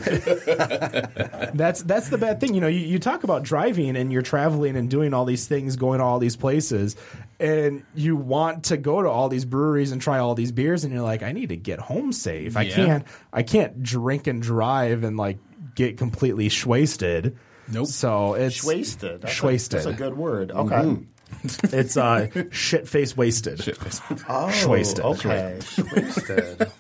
that's 1.54 1.82
that's 1.82 2.08
the 2.08 2.18
bad 2.18 2.40
thing. 2.40 2.54
You 2.54 2.60
know, 2.60 2.68
you, 2.68 2.80
you 2.80 2.98
talk 2.98 3.24
about 3.24 3.42
driving 3.42 3.96
and 3.96 4.12
you're 4.12 4.22
traveling 4.22 4.76
and 4.76 4.88
doing 4.90 5.12
all 5.14 5.24
these 5.24 5.46
things, 5.46 5.76
going 5.76 5.98
to 5.98 6.04
all 6.04 6.18
these 6.18 6.36
places, 6.36 6.96
and 7.38 7.84
you 7.94 8.16
want 8.16 8.64
to 8.64 8.76
go 8.76 9.02
to 9.02 9.08
all 9.08 9.28
these 9.28 9.44
breweries 9.44 9.92
and 9.92 10.00
try 10.00 10.18
all 10.18 10.34
these 10.34 10.52
beers, 10.52 10.84
and 10.84 10.92
you're 10.92 11.02
like, 11.02 11.22
I 11.22 11.32
need 11.32 11.50
to 11.50 11.56
get 11.56 11.78
home 11.78 12.12
safe. 12.12 12.56
I 12.56 12.62
Yeah. 12.62 12.74
can't 12.74 13.04
I 13.32 13.42
can't 13.42 13.82
drink 13.82 14.26
and 14.26 14.42
drive 14.42 15.04
and 15.04 15.16
like 15.16 15.38
get 15.74 15.98
completely 15.98 16.50
wasted. 16.64 17.36
Nope. 17.72 17.86
So 17.86 18.34
it's 18.34 18.64
Wasted. 18.64 19.22
That's, 19.22 19.34
Schwasted. 19.34 19.68
A, 19.72 19.74
that's 19.74 19.86
a 19.86 19.92
good 19.92 20.16
word. 20.16 20.50
Okay. 20.50 20.74
Mm-hmm. 20.74 21.04
It's 21.42 21.96
uh, 21.96 22.28
shit 22.50 22.88
face 22.88 23.16
wasted. 23.16 23.62
Shit 23.62 23.76
face. 23.76 24.00
Oh, 24.28 24.48
Schwasted. 24.52 25.00
Okay, 25.00 25.58
Schwasted. 25.60 26.70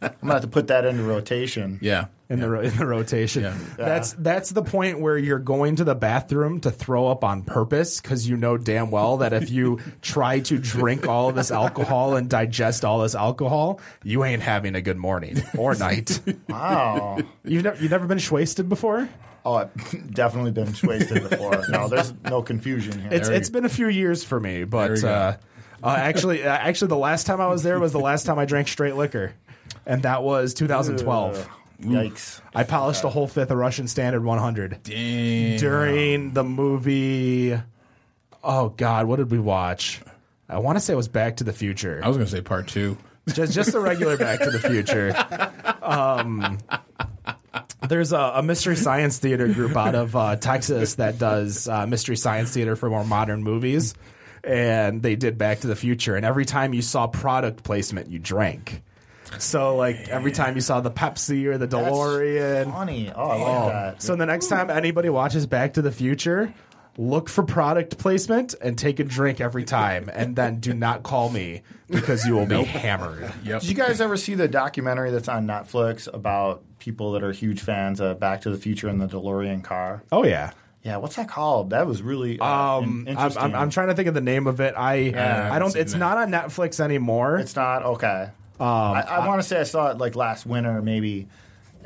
I'm 0.00 0.10
gonna 0.20 0.32
have 0.34 0.42
to 0.42 0.48
put 0.48 0.68
that 0.68 0.84
into 0.84 1.02
rotation. 1.02 1.78
Yeah. 1.82 2.06
in 2.30 2.40
the 2.40 2.48
ro- 2.48 2.60
in 2.60 2.76
the 2.76 2.86
rotation. 2.86 3.42
Yeah. 3.42 3.56
That's 3.76 4.12
that's 4.14 4.50
the 4.50 4.62
point 4.62 5.00
where 5.00 5.16
you're 5.18 5.38
going 5.38 5.76
to 5.76 5.84
the 5.84 5.94
bathroom 5.94 6.60
to 6.60 6.70
throw 6.70 7.08
up 7.08 7.24
on 7.24 7.42
purpose 7.42 8.00
because 8.00 8.28
you 8.28 8.36
know 8.36 8.56
damn 8.56 8.90
well 8.90 9.18
that 9.18 9.32
if 9.32 9.50
you 9.50 9.80
try 10.02 10.40
to 10.40 10.58
drink 10.58 11.06
all 11.08 11.28
of 11.28 11.34
this 11.34 11.50
alcohol 11.50 12.16
and 12.16 12.28
digest 12.28 12.84
all 12.84 13.00
this 13.00 13.14
alcohol, 13.14 13.80
you 14.04 14.24
ain't 14.24 14.42
having 14.42 14.74
a 14.74 14.82
good 14.82 14.98
morning 14.98 15.42
or 15.56 15.74
night. 15.74 16.20
Wow. 16.48 17.18
you've 17.44 17.64
never 17.64 17.80
you've 17.82 17.90
never 17.90 18.06
been 18.06 18.20
wasted 18.30 18.68
before. 18.68 19.08
Oh, 19.48 19.54
I've 19.54 20.10
definitely 20.14 20.50
been 20.50 20.74
wasted 20.82 21.30
before. 21.30 21.48
No, 21.70 21.88
there's 21.88 22.12
no 22.24 22.42
confusion 22.42 23.00
here. 23.00 23.08
It's 23.12 23.28
it's 23.28 23.48
been 23.48 23.64
a 23.64 23.68
few 23.70 23.88
years 23.88 24.22
for 24.24 24.38
me, 24.38 24.64
but 24.64 25.02
uh, 25.02 25.36
uh, 25.82 25.88
actually 25.88 26.44
uh, 26.44 26.50
actually 26.50 26.88
the 26.88 26.96
last 26.96 27.26
time 27.26 27.40
I 27.40 27.46
was 27.46 27.62
there 27.62 27.78
was 27.80 27.92
the 27.92 28.00
last 28.00 28.26
time 28.26 28.38
I 28.38 28.44
drank 28.44 28.68
straight 28.68 28.94
liquor, 28.94 29.32
and 29.86 30.02
that 30.02 30.22
was 30.22 30.52
2012. 30.54 31.48
Yikes. 31.80 32.40
I 32.54 32.64
polished 32.64 33.04
a 33.04 33.08
whole 33.08 33.26
fifth 33.26 33.50
of 33.50 33.56
Russian 33.56 33.86
Standard 33.86 34.24
100. 34.24 34.82
Damn. 34.82 35.58
during 35.58 36.32
the 36.32 36.44
movie. 36.44 37.58
Oh 38.44 38.68
God, 38.70 39.06
what 39.06 39.16
did 39.16 39.30
we 39.30 39.38
watch? 39.38 40.02
I 40.48 40.58
want 40.58 40.76
to 40.76 40.80
say 40.80 40.92
it 40.92 40.96
was 40.96 41.08
Back 41.08 41.36
to 41.38 41.44
the 41.44 41.52
Future. 41.52 42.00
I 42.04 42.08
was 42.08 42.16
gonna 42.18 42.28
say 42.28 42.42
part 42.42 42.68
two. 42.68 42.98
Just 43.32 43.54
just 43.54 43.72
the 43.72 43.80
regular 43.80 44.16
Back 44.18 44.40
to 44.40 44.50
the 44.50 44.60
Future. 44.60 45.14
Um, 45.80 46.58
there's 47.86 48.12
a, 48.12 48.18
a 48.36 48.42
mystery 48.42 48.76
science 48.76 49.18
theater 49.18 49.46
group 49.48 49.76
out 49.76 49.94
of 49.94 50.16
uh, 50.16 50.36
Texas 50.36 50.96
that 50.96 51.18
does 51.18 51.68
uh, 51.68 51.86
mystery 51.86 52.16
science 52.16 52.52
theater 52.52 52.76
for 52.76 52.90
more 52.90 53.04
modern 53.04 53.42
movies, 53.42 53.94
and 54.42 55.02
they 55.02 55.16
did 55.16 55.38
Back 55.38 55.60
to 55.60 55.66
the 55.66 55.76
Future. 55.76 56.16
And 56.16 56.24
every 56.24 56.44
time 56.44 56.74
you 56.74 56.82
saw 56.82 57.06
product 57.06 57.62
placement, 57.62 58.10
you 58.10 58.18
drank. 58.18 58.82
So 59.38 59.76
like 59.76 60.08
every 60.08 60.32
time 60.32 60.54
you 60.54 60.62
saw 60.62 60.80
the 60.80 60.90
Pepsi 60.90 61.44
or 61.44 61.58
the 61.58 61.66
That's 61.66 61.86
DeLorean, 61.86 62.72
Funny. 62.72 63.12
Oh, 63.14 63.22
I 63.22 63.36
like 63.36 63.72
that. 63.72 64.02
so 64.02 64.16
the 64.16 64.24
next 64.26 64.48
time 64.48 64.70
anybody 64.70 65.10
watches 65.10 65.46
Back 65.46 65.74
to 65.74 65.82
the 65.82 65.92
Future, 65.92 66.52
look 66.98 67.28
for 67.28 67.44
product 67.44 67.96
placement 67.96 68.54
and 68.60 68.76
take 68.76 68.98
a 68.98 69.04
drink 69.04 69.40
every 69.40 69.64
time, 69.64 70.10
and 70.12 70.36
then 70.36 70.58
do 70.58 70.74
not 70.74 71.04
call 71.04 71.30
me 71.30 71.62
because 71.88 72.26
you 72.26 72.34
will 72.34 72.44
be 72.44 72.62
hammered. 72.64 73.32
Yep. 73.44 73.60
Did 73.62 73.70
you 73.70 73.74
guys 73.76 74.00
ever 74.00 74.16
see 74.16 74.34
the 74.34 74.48
documentary 74.48 75.10
that's 75.10 75.28
on 75.28 75.46
Netflix 75.46 76.12
about 76.12 76.62
people 76.80 77.12
that 77.12 77.22
are 77.22 77.32
huge 77.32 77.60
fans 77.60 78.00
of 78.00 78.18
Back 78.20 78.42
to 78.42 78.50
the 78.50 78.58
Future 78.58 78.88
and 78.88 79.00
the 79.00 79.06
DeLorean 79.06 79.64
car? 79.64 80.02
Oh 80.12 80.24
yeah. 80.24 80.50
Yeah, 80.82 80.98
what's 80.98 81.16
that 81.16 81.28
called? 81.28 81.70
That 81.70 81.86
was 81.86 82.02
really 82.02 82.38
uh, 82.38 82.44
Um, 82.46 82.84
in- 82.84 82.90
I'm, 82.90 83.08
interesting. 83.08 83.42
I'm, 83.42 83.54
I'm 83.54 83.70
trying 83.70 83.88
to 83.88 83.94
think 83.94 84.08
of 84.08 84.14
the 84.14 84.20
name 84.20 84.46
of 84.46 84.60
it. 84.60 84.74
I 84.76 84.94
Yeah, 84.94 85.50
I 85.52 85.56
I 85.56 85.58
don't. 85.58 85.74
It's 85.76 85.92
seen 85.92 86.00
not 86.00 86.18
on 86.18 86.30
Netflix 86.30 86.80
anymore. 86.80 87.36
It's 87.38 87.56
not 87.56 87.84
okay. 87.84 88.30
Um, 88.60 88.66
I, 88.66 89.02
I 89.02 89.26
want 89.28 89.40
to 89.40 89.46
say 89.46 89.60
I 89.60 89.64
saw 89.64 89.90
it 89.90 89.98
like 89.98 90.16
last 90.16 90.46
winter, 90.46 90.82
maybe. 90.82 91.28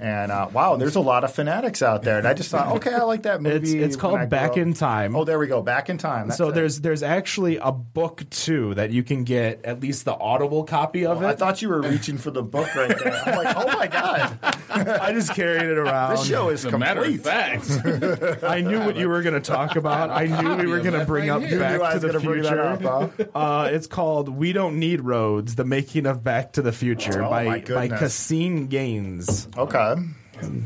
And 0.02 0.32
uh, 0.32 0.48
wow, 0.52 0.74
there's 0.74 0.96
a 0.96 1.00
lot 1.00 1.22
of 1.22 1.32
fanatics 1.32 1.80
out 1.80 2.02
there. 2.02 2.18
And 2.18 2.26
I 2.26 2.34
just 2.34 2.50
thought, 2.50 2.74
okay, 2.76 2.92
I 2.92 3.02
like 3.04 3.22
that 3.22 3.40
movie. 3.40 3.54
It's 3.56 3.72
it's 3.72 3.96
called 3.96 4.28
Back 4.28 4.56
in. 4.56 4.74
Time. 4.74 5.14
Oh, 5.14 5.22
there 5.24 5.38
we 5.38 5.46
go. 5.46 5.62
Back 5.62 5.90
in 5.90 5.96
time. 5.98 6.26
That's 6.28 6.38
so 6.38 6.48
it. 6.48 6.54
there's 6.56 6.80
there's 6.80 7.04
actually 7.04 7.58
a 7.58 7.70
book 7.70 8.28
too 8.30 8.74
that 8.74 8.90
you 8.90 9.04
can 9.04 9.22
get 9.22 9.64
at 9.64 9.78
least 9.80 10.04
the 10.04 10.14
audible 10.16 10.64
copy 10.64 11.06
of 11.06 11.22
I 11.22 11.26
it. 11.26 11.28
I 11.28 11.34
thought 11.36 11.62
you 11.62 11.68
were 11.68 11.82
reaching 11.82 12.18
for 12.18 12.32
the 12.32 12.42
book 12.42 12.74
right 12.74 12.88
there. 12.88 13.12
I'm 13.26 13.44
like, 13.44 13.56
oh 13.56 13.66
my 13.78 13.86
god, 13.86 14.38
I 14.70 15.12
just 15.12 15.34
carried 15.34 15.62
it 15.70 15.78
around. 15.78 16.16
this 16.16 16.26
show 16.26 16.48
is 16.48 16.64
As 16.66 16.72
a 16.74 16.78
matter 16.78 17.02
of 17.04 17.06
complete. 17.06 17.22
fact, 17.22 18.42
I 18.42 18.60
knew 18.60 18.80
what 18.80 18.96
you 18.96 19.08
were 19.08 19.22
going 19.22 19.34
to 19.34 19.40
talk 19.40 19.76
about. 19.76 20.10
I 20.10 20.26
knew 20.26 20.56
we 20.56 20.66
were 20.66 20.80
going 20.80 20.98
to 20.98 21.04
bring 21.06 21.30
up 21.30 21.42
here. 21.42 21.60
Back 21.60 21.72
You 21.74 21.78
knew 21.78 21.84
I 21.84 21.92
to 21.92 21.98
the 22.00 22.06
gonna 22.08 22.18
that 22.42 22.42
Future. 22.42 22.60
up, 22.62 22.82
huh? 22.82 23.38
Uh, 23.38 23.68
it's 23.70 23.86
called 23.86 24.28
"We 24.28 24.52
Don't 24.52 24.80
Need 24.80 25.02
Roads: 25.02 25.54
The 25.54 25.64
Making 25.64 26.06
of 26.06 26.24
Back 26.24 26.54
to 26.54 26.62
the 26.62 26.72
Future" 26.72 27.22
Oh, 27.24 27.30
by 27.30 27.44
my 27.44 27.58
by. 27.60 27.88
Caseen 27.88 28.68
Gaines. 28.68 29.46
Okay. 29.56 29.91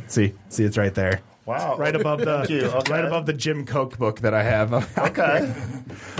See, 0.06 0.32
see, 0.48 0.64
it's 0.64 0.78
right 0.78 0.94
there. 0.94 1.20
Wow. 1.44 1.76
Right 1.76 1.94
above 1.94 2.20
the 2.20 2.38
Okay. 2.42 2.66
right 2.90 3.04
above 3.04 3.26
the 3.26 3.32
Jim 3.32 3.64
Coke 3.64 3.98
book 3.98 4.20
that 4.20 4.34
I 4.34 4.42
have. 4.42 4.72
Okay. 4.98 5.54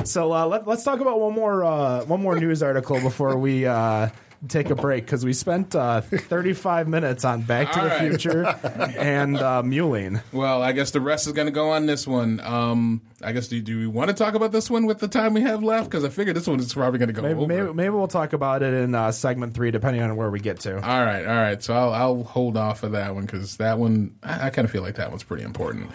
so 0.04 0.32
uh, 0.32 0.46
let, 0.46 0.66
let's 0.68 0.84
talk 0.84 1.00
about 1.00 1.18
one 1.20 1.32
more 1.34 1.64
uh, 1.64 2.04
one 2.04 2.20
more 2.22 2.38
news 2.38 2.62
article 2.62 3.00
before 3.00 3.36
we 3.36 3.66
uh, 3.66 4.08
take 4.48 4.70
a 4.70 4.74
break 4.74 5.04
because 5.04 5.24
we 5.24 5.32
spent 5.32 5.74
uh, 5.74 6.00
35 6.00 6.88
minutes 6.88 7.24
on 7.24 7.42
Back 7.42 7.72
to 7.72 7.78
All 7.78 7.84
the 7.84 7.90
right. 7.90 8.08
Future 8.08 8.44
and 8.98 9.36
uh, 9.38 9.62
Muling. 9.62 10.20
well, 10.32 10.62
I 10.62 10.72
guess 10.72 10.90
the 10.90 11.00
rest 11.00 11.26
is 11.26 11.32
going 11.32 11.46
to 11.46 11.52
go 11.52 11.70
on 11.70 11.86
this 11.86 12.06
one. 12.06 12.40
Um, 12.40 13.00
I 13.22 13.32
guess 13.32 13.48
do, 13.48 13.60
do 13.62 13.78
we 13.78 13.86
want 13.86 14.08
to 14.08 14.14
talk 14.14 14.34
about 14.34 14.52
this 14.52 14.68
one 14.70 14.84
with 14.84 14.98
the 14.98 15.08
time 15.08 15.32
we 15.32 15.40
have 15.40 15.62
left? 15.62 15.88
Because 15.90 16.04
I 16.04 16.10
figure 16.10 16.34
this 16.34 16.46
one 16.46 16.60
is 16.60 16.74
probably 16.74 16.98
going 16.98 17.08
to 17.08 17.14
go 17.14 17.22
Maybe, 17.22 17.34
over. 17.38 17.46
maybe, 17.46 17.72
maybe 17.72 17.88
we'll 17.90 18.08
talk 18.08 18.34
about 18.34 18.62
it 18.62 18.74
in 18.74 18.94
uh, 18.94 19.10
segment 19.10 19.54
three, 19.54 19.70
depending 19.70 20.02
on 20.02 20.16
where 20.16 20.30
we 20.30 20.38
get 20.38 20.60
to. 20.60 20.74
All 20.76 21.04
right, 21.04 21.24
all 21.24 21.34
right. 21.34 21.62
So 21.62 21.74
I'll, 21.74 21.92
I'll 21.94 22.22
hold 22.24 22.56
off 22.58 22.82
of 22.82 22.92
that 22.92 23.14
one 23.14 23.24
because 23.24 23.56
that 23.56 23.78
one 23.78 24.14
I, 24.22 24.48
I 24.48 24.50
kind 24.50 24.66
of 24.66 24.70
feel 24.70 24.82
like 24.82 24.96
that 24.96 25.08
one's 25.10 25.22
pretty 25.22 25.44
important. 25.44 25.90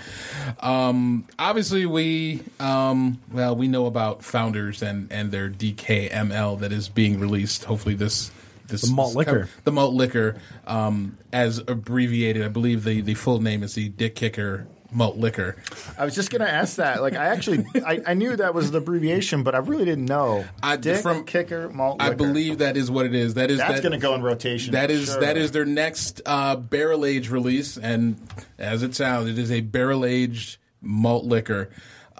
Um, 0.62 1.26
obviously, 1.38 1.86
we 1.86 2.42
um, 2.60 3.20
well 3.32 3.56
we 3.56 3.68
know 3.68 3.86
about 3.86 4.24
founders 4.24 4.82
and 4.82 5.12
and 5.12 5.32
their 5.32 5.50
DKML 5.50 6.60
that 6.60 6.72
is 6.72 6.89
being 6.89 7.20
released. 7.20 7.66
Hopefully, 7.66 7.94
this 7.96 8.31
this 8.72 8.82
The 8.82 8.93
malt 8.93 9.09
this 9.09 9.15
liquor. 9.17 9.49
the 9.63 9.72
malt 9.72 9.93
liquor, 9.93 10.36
um, 10.65 11.17
as 11.32 11.59
abbreviated. 11.59 12.43
I 12.43 12.47
believe 12.47 12.84
the 12.84 13.01
the 13.01 13.13
full 13.13 13.39
name 13.41 13.63
is 13.63 13.76
the 13.76 13.89
Dick 13.89 14.15
Kicker 14.15 14.67
malt 14.93 15.17
liquor. 15.17 15.55
I 15.97 16.05
was 16.05 16.13
just 16.15 16.30
gonna 16.32 16.45
ask 16.45 16.76
that. 16.76 17.01
Like, 17.01 17.15
I 17.15 17.28
actually, 17.28 17.65
I, 17.86 18.01
I 18.07 18.13
knew 18.13 18.36
that 18.36 18.53
was 18.53 18.72
the 18.72 18.80
abbreviation, 18.80 19.43
but 19.43 19.55
I 19.55 19.59
really 19.59 19.86
didn't 19.86 20.05
know. 20.05 20.45
I- 20.61 20.78
Dick 20.78 21.01
from- 21.01 21.24
kicker 21.26 21.69
malt. 21.69 21.99
Liquor. 21.99 22.11
I 22.11 22.15
believe 22.15 22.57
that 22.57 22.76
is 22.78 22.91
what 22.91 23.05
it 23.05 23.15
is. 23.15 23.36
That 23.36 23.51
is 23.51 23.57
that's 23.59 23.76
that, 23.76 23.84
gonna 23.84 23.97
go 23.97 24.15
in 24.15 24.22
rotation. 24.22 24.74
That 24.74 24.91
is 24.91 25.05
sure. 25.05 25.22
that 25.22 25.38
is 25.38 25.51
their 25.51 25.65
next 25.65 26.22
uh, 26.26 26.55
barrel 26.55 27.05
age 27.05 27.30
release, 27.30 27.78
and 27.78 28.17
as 28.57 28.84
it 28.84 28.95
sounds, 28.95 29.30
it 29.30 29.38
is 29.38 29.51
a 29.51 29.61
barrel 29.61 30.05
aged 30.05 30.57
malt 30.82 31.26
liquor. 31.26 31.69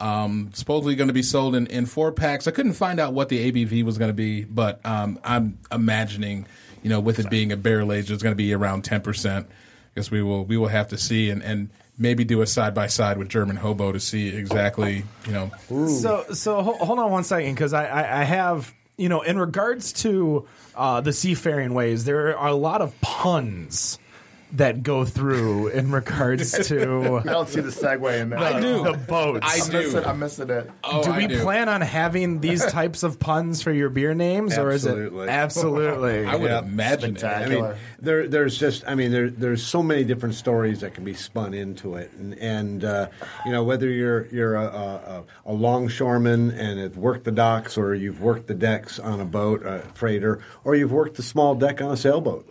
Um, 0.02 0.50
supposedly 0.54 0.96
going 0.96 1.10
to 1.10 1.14
be 1.14 1.22
sold 1.22 1.56
in, 1.56 1.68
in 1.68 1.86
four 1.86 2.12
packs. 2.12 2.48
I 2.48 2.52
couldn't 2.52 2.74
find 2.74 3.00
out 3.00 3.14
what 3.14 3.30
the 3.30 3.52
ABV 3.52 3.84
was 3.84 4.00
going 4.00 4.10
to 4.10 4.14
be, 4.14 4.44
but 4.44 4.84
um, 4.84 5.20
I'm 5.24 5.60
imagining, 5.72 6.48
you 6.82 6.90
know, 6.90 7.00
with 7.00 7.20
it 7.20 7.30
being 7.30 7.52
a 7.52 7.58
barrel 7.58 7.94
aged, 7.94 8.10
it's 8.10 8.24
going 8.24 8.34
to 8.34 8.36
be 8.36 8.52
around 8.52 8.84
ten 8.84 9.02
percent. 9.02 9.46
I 9.48 10.00
guess 10.00 10.10
we 10.10 10.24
will 10.24 10.44
we 10.44 10.58
will 10.58 10.70
have 10.70 10.88
to 10.88 10.98
see 10.98 11.30
and, 11.30 11.44
and 11.44 11.70
maybe 12.00 12.24
do 12.24 12.42
a 12.42 12.48
side 12.48 12.74
by 12.74 12.88
side 12.88 13.20
with 13.20 13.30
German 13.30 13.58
Hobo 13.58 13.92
to 13.92 14.00
see 14.00 14.30
exactly, 14.30 15.04
you 15.28 15.34
know. 15.34 15.52
So, 15.70 16.26
so 16.34 16.64
hold 16.64 16.98
on 16.98 17.12
one 17.12 17.24
second, 17.24 17.54
because 17.54 17.74
I, 17.74 17.86
I, 17.86 18.22
I 18.22 18.24
have, 18.24 18.74
you 18.98 19.08
know, 19.08 19.22
in 19.22 19.38
regards 19.38 19.94
to 20.02 20.48
uh, 20.76 21.02
the 21.02 21.14
seafaring 21.14 21.76
ways, 21.76 22.06
there 22.06 22.36
are 22.40 22.48
a 22.48 22.56
lot 22.56 22.82
of 22.82 23.00
puns 23.02 24.00
that 24.54 24.84
go 24.84 25.06
through 25.06 25.68
in 25.70 25.92
regards 25.92 26.52
to 26.68 27.18
I 27.20 27.24
don't 27.24 27.48
see 27.48 27.62
the 27.62 27.70
segue 27.70 28.20
in 28.20 28.30
there. 28.32 28.40
I 28.40 28.60
do. 28.60 28.84
the 28.84 28.94
boats. 28.94 29.40
I 29.50 29.60
I'm 29.64 29.70
do. 29.72 29.78
missing, 29.78 30.06
I'm 30.06 30.20
missing 30.20 30.50
it. 30.50 30.70
Oh, 30.84 31.04
do 31.04 31.12
I 31.12 31.18
we 31.18 31.28
do. 31.28 31.42
plan 31.42 31.70
on 31.70 31.82
having 31.82 32.40
these 32.42 32.66
types 32.72 33.04
of 33.04 33.20
puns 33.20 33.62
for 33.62 33.72
your 33.72 33.90
beer 33.90 34.14
names, 34.14 34.58
or 34.58 34.72
is 34.72 34.86
it 34.86 34.92
Absolutely. 34.92 35.30
absolutely? 35.30 36.26
I 36.26 36.36
would 36.36 36.50
Yeah. 36.52 36.60
imagine 36.60 37.16
it. 37.16 37.24
I 37.24 37.30
Spectacular. 37.44 37.70
mean, 37.70 37.78
there, 38.00 38.28
there's 38.28 38.58
just, 38.58 38.84
I 38.88 38.96
mean, 38.96 39.12
there, 39.12 39.30
there's 39.30 39.64
so 39.64 39.82
many 39.82 40.04
different 40.04 40.36
stories 40.36 40.82
that 40.82 40.94
can 40.94 41.04
be 41.04 41.14
spun 41.14 41.54
into 41.54 41.96
it, 41.96 42.12
and, 42.18 42.34
and 42.40 42.84
uh, 42.84 43.08
you 43.46 43.52
know, 43.52 43.64
whether 43.64 43.90
you're 43.90 44.28
you're 44.28 44.56
a, 44.56 44.66
a, 44.66 45.24
a 45.46 45.54
longshoreman 45.54 46.52
and 46.52 46.80
have 46.80 46.98
worked 46.98 47.24
the 47.24 47.32
docks, 47.32 47.78
or 47.78 47.94
you've 47.96 48.22
worked 48.22 48.48
the 48.48 48.54
decks 48.54 49.00
on 49.00 49.20
a 49.20 49.26
boat, 49.26 49.66
a 49.66 49.80
freighter, 49.94 50.40
or 50.64 50.76
you've 50.76 50.92
worked 50.92 51.16
the 51.16 51.24
small 51.24 51.56
deck 51.56 51.82
on 51.82 51.92
a 51.92 51.98
sailboat. 51.98 52.48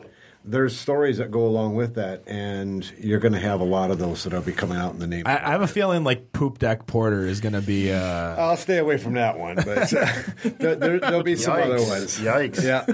There's 0.50 0.76
stories 0.76 1.18
that 1.18 1.30
go 1.30 1.46
along 1.46 1.76
with 1.76 1.94
that, 1.94 2.22
and 2.26 2.90
you're 2.98 3.20
going 3.20 3.34
to 3.34 3.38
have 3.40 3.60
a 3.60 3.64
lot 3.64 3.90
of 3.90 3.98
those 3.98 4.24
that 4.24 4.32
will 4.32 4.40
be 4.42 4.52
coming 4.52 4.76
out 4.78 4.92
in 4.92 4.98
the 4.98 5.06
name. 5.06 5.22
I, 5.26 5.36
I 5.38 5.50
have 5.52 5.62
a 5.62 5.66
feeling 5.68 6.02
like 6.02 6.32
poop 6.32 6.58
deck 6.58 6.86
porter 6.86 7.24
is 7.24 7.40
going 7.40 7.52
to 7.52 7.60
be. 7.62 7.92
Uh, 7.92 8.00
I'll 8.36 8.56
stay 8.56 8.78
away 8.78 8.96
from 8.98 9.14
that 9.14 9.38
one, 9.38 9.56
but 9.56 9.92
uh, 9.92 10.06
there, 10.58 10.74
there, 10.74 10.98
there'll 10.98 11.22
be 11.22 11.36
some 11.36 11.54
other 11.54 11.80
ones. 11.80 12.18
Yikes. 12.18 12.62
Yeah, 12.62 12.84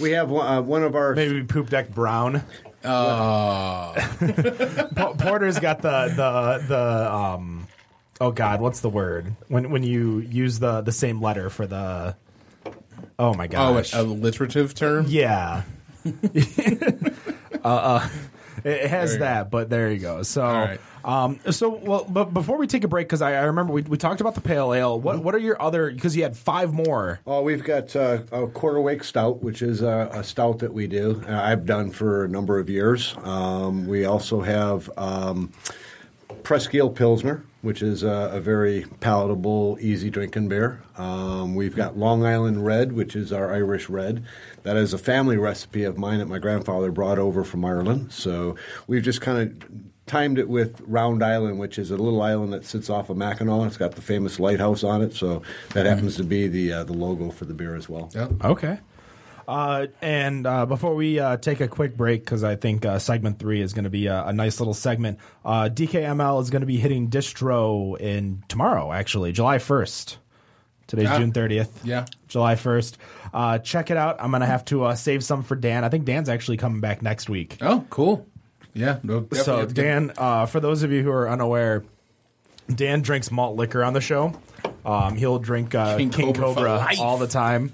we 0.00 0.12
have 0.12 0.30
one, 0.30 0.46
uh, 0.46 0.62
one 0.62 0.82
of 0.82 0.94
our 0.96 1.14
Maybe 1.14 1.44
poop 1.44 1.68
deck 1.70 1.90
brown. 1.90 2.42
Oh. 2.86 3.94
Po- 4.96 5.14
Porter's 5.14 5.58
got 5.58 5.82
the 5.82 6.08
the 6.16 6.64
the 6.68 7.12
um. 7.14 7.66
Oh 8.20 8.30
God, 8.30 8.60
what's 8.60 8.80
the 8.80 8.88
word 8.90 9.34
when 9.48 9.70
when 9.70 9.82
you 9.82 10.20
use 10.20 10.58
the 10.58 10.80
the 10.80 10.92
same 10.92 11.20
letter 11.20 11.50
for 11.50 11.66
the? 11.66 12.16
Oh 13.18 13.34
my 13.34 13.44
Oh, 13.46 13.48
gosh! 13.48 13.92
a 13.94 14.00
alliterative 14.00 14.74
term? 14.74 15.06
yeah. 15.08 15.62
uh, 17.64 17.68
uh, 17.68 18.08
it 18.64 18.70
it 18.70 18.90
has 18.90 19.10
There 19.10 19.18
you 19.18 19.18
go. 19.18 19.24
that, 19.24 19.50
but 19.50 19.70
there 19.70 19.90
you 19.90 19.98
go. 19.98 20.22
So, 20.22 20.42
right. 20.42 20.80
um, 21.04 21.40
so 21.50 21.68
well, 21.70 22.04
but 22.08 22.32
before 22.32 22.56
we 22.56 22.66
take 22.66 22.84
a 22.84 22.88
break, 22.88 23.06
because 23.08 23.20
I, 23.22 23.34
I 23.34 23.44
remember 23.44 23.72
we, 23.72 23.82
we 23.82 23.96
talked 23.98 24.20
about 24.20 24.34
the 24.34 24.40
pale 24.40 24.72
ale. 24.72 24.98
What 25.00 25.22
what 25.22 25.34
are 25.34 25.38
your 25.38 25.60
other? 25.60 25.90
Because 25.90 26.16
you 26.16 26.22
had 26.22 26.36
five 26.36 26.72
more. 26.72 27.20
Oh, 27.26 27.42
we've 27.42 27.64
got 27.64 27.94
uh, 27.96 28.20
a 28.32 28.46
quarter 28.46 28.80
wake 28.80 29.04
stout, 29.04 29.42
which 29.42 29.60
is 29.60 29.82
a, 29.82 30.08
a 30.12 30.24
stout 30.24 30.60
that 30.60 30.72
we 30.72 30.86
do. 30.86 31.22
Uh, 31.28 31.32
I've 31.34 31.66
done 31.66 31.90
for 31.90 32.24
a 32.24 32.28
number 32.28 32.58
of 32.58 32.70
years. 32.70 33.14
Um, 33.22 33.86
we 33.86 34.04
also 34.04 34.40
have 34.40 34.90
um, 34.96 35.52
Presqu'île 36.42 36.94
Pilsner, 36.94 37.42
which 37.62 37.82
is 37.82 38.02
a, 38.02 38.30
a 38.34 38.40
very 38.40 38.84
palatable, 39.00 39.78
easy 39.80 40.10
drinking 40.10 40.48
beer. 40.48 40.80
Um, 40.96 41.54
we've 41.54 41.74
got 41.74 41.96
Long 41.96 42.24
Island 42.24 42.64
Red, 42.64 42.92
which 42.92 43.16
is 43.16 43.32
our 43.32 43.52
Irish 43.52 43.88
red. 43.88 44.24
That 44.64 44.76
is 44.76 44.92
a 44.92 44.98
family 44.98 45.36
recipe 45.38 45.84
of 45.84 45.96
mine 45.96 46.18
that 46.18 46.26
my 46.26 46.38
grandfather 46.38 46.90
brought 46.90 47.18
over 47.18 47.44
from 47.44 47.64
Ireland. 47.64 48.12
So 48.12 48.56
we've 48.86 49.02
just 49.02 49.20
kind 49.20 49.38
of 49.62 49.68
timed 50.06 50.38
it 50.38 50.48
with 50.48 50.80
Round 50.86 51.22
Island, 51.22 51.58
which 51.58 51.78
is 51.78 51.90
a 51.90 51.96
little 51.96 52.20
island 52.20 52.52
that 52.52 52.64
sits 52.64 52.90
off 52.90 53.08
of 53.10 53.16
Mackinac. 53.16 53.66
It's 53.66 53.76
got 53.76 53.94
the 53.94 54.02
famous 54.02 54.40
lighthouse 54.40 54.82
on 54.82 55.00
it, 55.02 55.14
so 55.14 55.42
that 55.74 55.86
happens 55.86 56.16
to 56.16 56.24
be 56.24 56.48
the 56.48 56.72
uh, 56.72 56.84
the 56.84 56.92
logo 56.94 57.30
for 57.30 57.44
the 57.44 57.54
beer 57.54 57.76
as 57.76 57.88
well. 57.88 58.10
Yep. 58.14 58.30
Okay. 58.44 58.78
Uh, 59.46 59.88
and 60.00 60.46
uh, 60.46 60.64
before 60.64 60.94
we 60.94 61.18
uh, 61.20 61.36
take 61.36 61.60
a 61.60 61.68
quick 61.68 61.96
break, 61.98 62.24
because 62.24 62.42
I 62.42 62.56
think 62.56 62.86
uh, 62.86 62.98
segment 62.98 63.38
three 63.38 63.60
is 63.60 63.74
going 63.74 63.84
to 63.84 63.90
be 63.90 64.06
a, 64.06 64.24
a 64.28 64.32
nice 64.32 64.58
little 64.58 64.72
segment, 64.72 65.18
uh, 65.44 65.68
DKML 65.70 66.40
is 66.40 66.48
going 66.48 66.62
to 66.62 66.66
be 66.66 66.78
hitting 66.78 67.10
distro 67.10 68.00
in 68.00 68.42
tomorrow, 68.48 68.90
actually, 68.92 69.32
July 69.32 69.58
1st. 69.58 70.16
Today's 70.86 71.08
Ah. 71.08 71.18
June 71.18 71.32
30th. 71.32 71.68
Yeah. 71.84 72.06
July 72.34 72.56
1st. 72.56 72.96
Uh, 73.32 73.58
check 73.58 73.92
it 73.92 73.96
out. 73.96 74.16
I'm 74.20 74.30
going 74.30 74.40
to 74.40 74.46
have 74.46 74.64
to 74.66 74.82
uh, 74.86 74.94
save 74.96 75.22
some 75.22 75.44
for 75.44 75.54
Dan. 75.54 75.84
I 75.84 75.88
think 75.88 76.04
Dan's 76.04 76.28
actually 76.28 76.56
coming 76.56 76.80
back 76.80 77.00
next 77.00 77.28
week. 77.30 77.58
Oh, 77.60 77.86
cool. 77.90 78.26
Yeah. 78.74 78.98
No, 79.04 79.24
So, 79.32 79.58
have 79.58 79.68
to 79.68 79.74
get- 79.74 79.82
Dan, 79.82 80.12
uh, 80.18 80.46
for 80.46 80.58
those 80.58 80.82
of 80.82 80.90
you 80.90 81.04
who 81.04 81.12
are 81.12 81.30
unaware, 81.30 81.84
Dan 82.74 83.02
drinks 83.02 83.30
malt 83.30 83.56
liquor 83.56 83.84
on 83.84 83.92
the 83.92 84.00
show. 84.00 84.32
Um, 84.84 85.14
he'll 85.16 85.38
drink 85.38 85.76
uh, 85.76 85.96
King, 85.96 86.10
King 86.10 86.32
Cobra, 86.34 86.78
Cobra 86.88 86.88
all 87.00 87.18
the 87.18 87.28
time. 87.28 87.72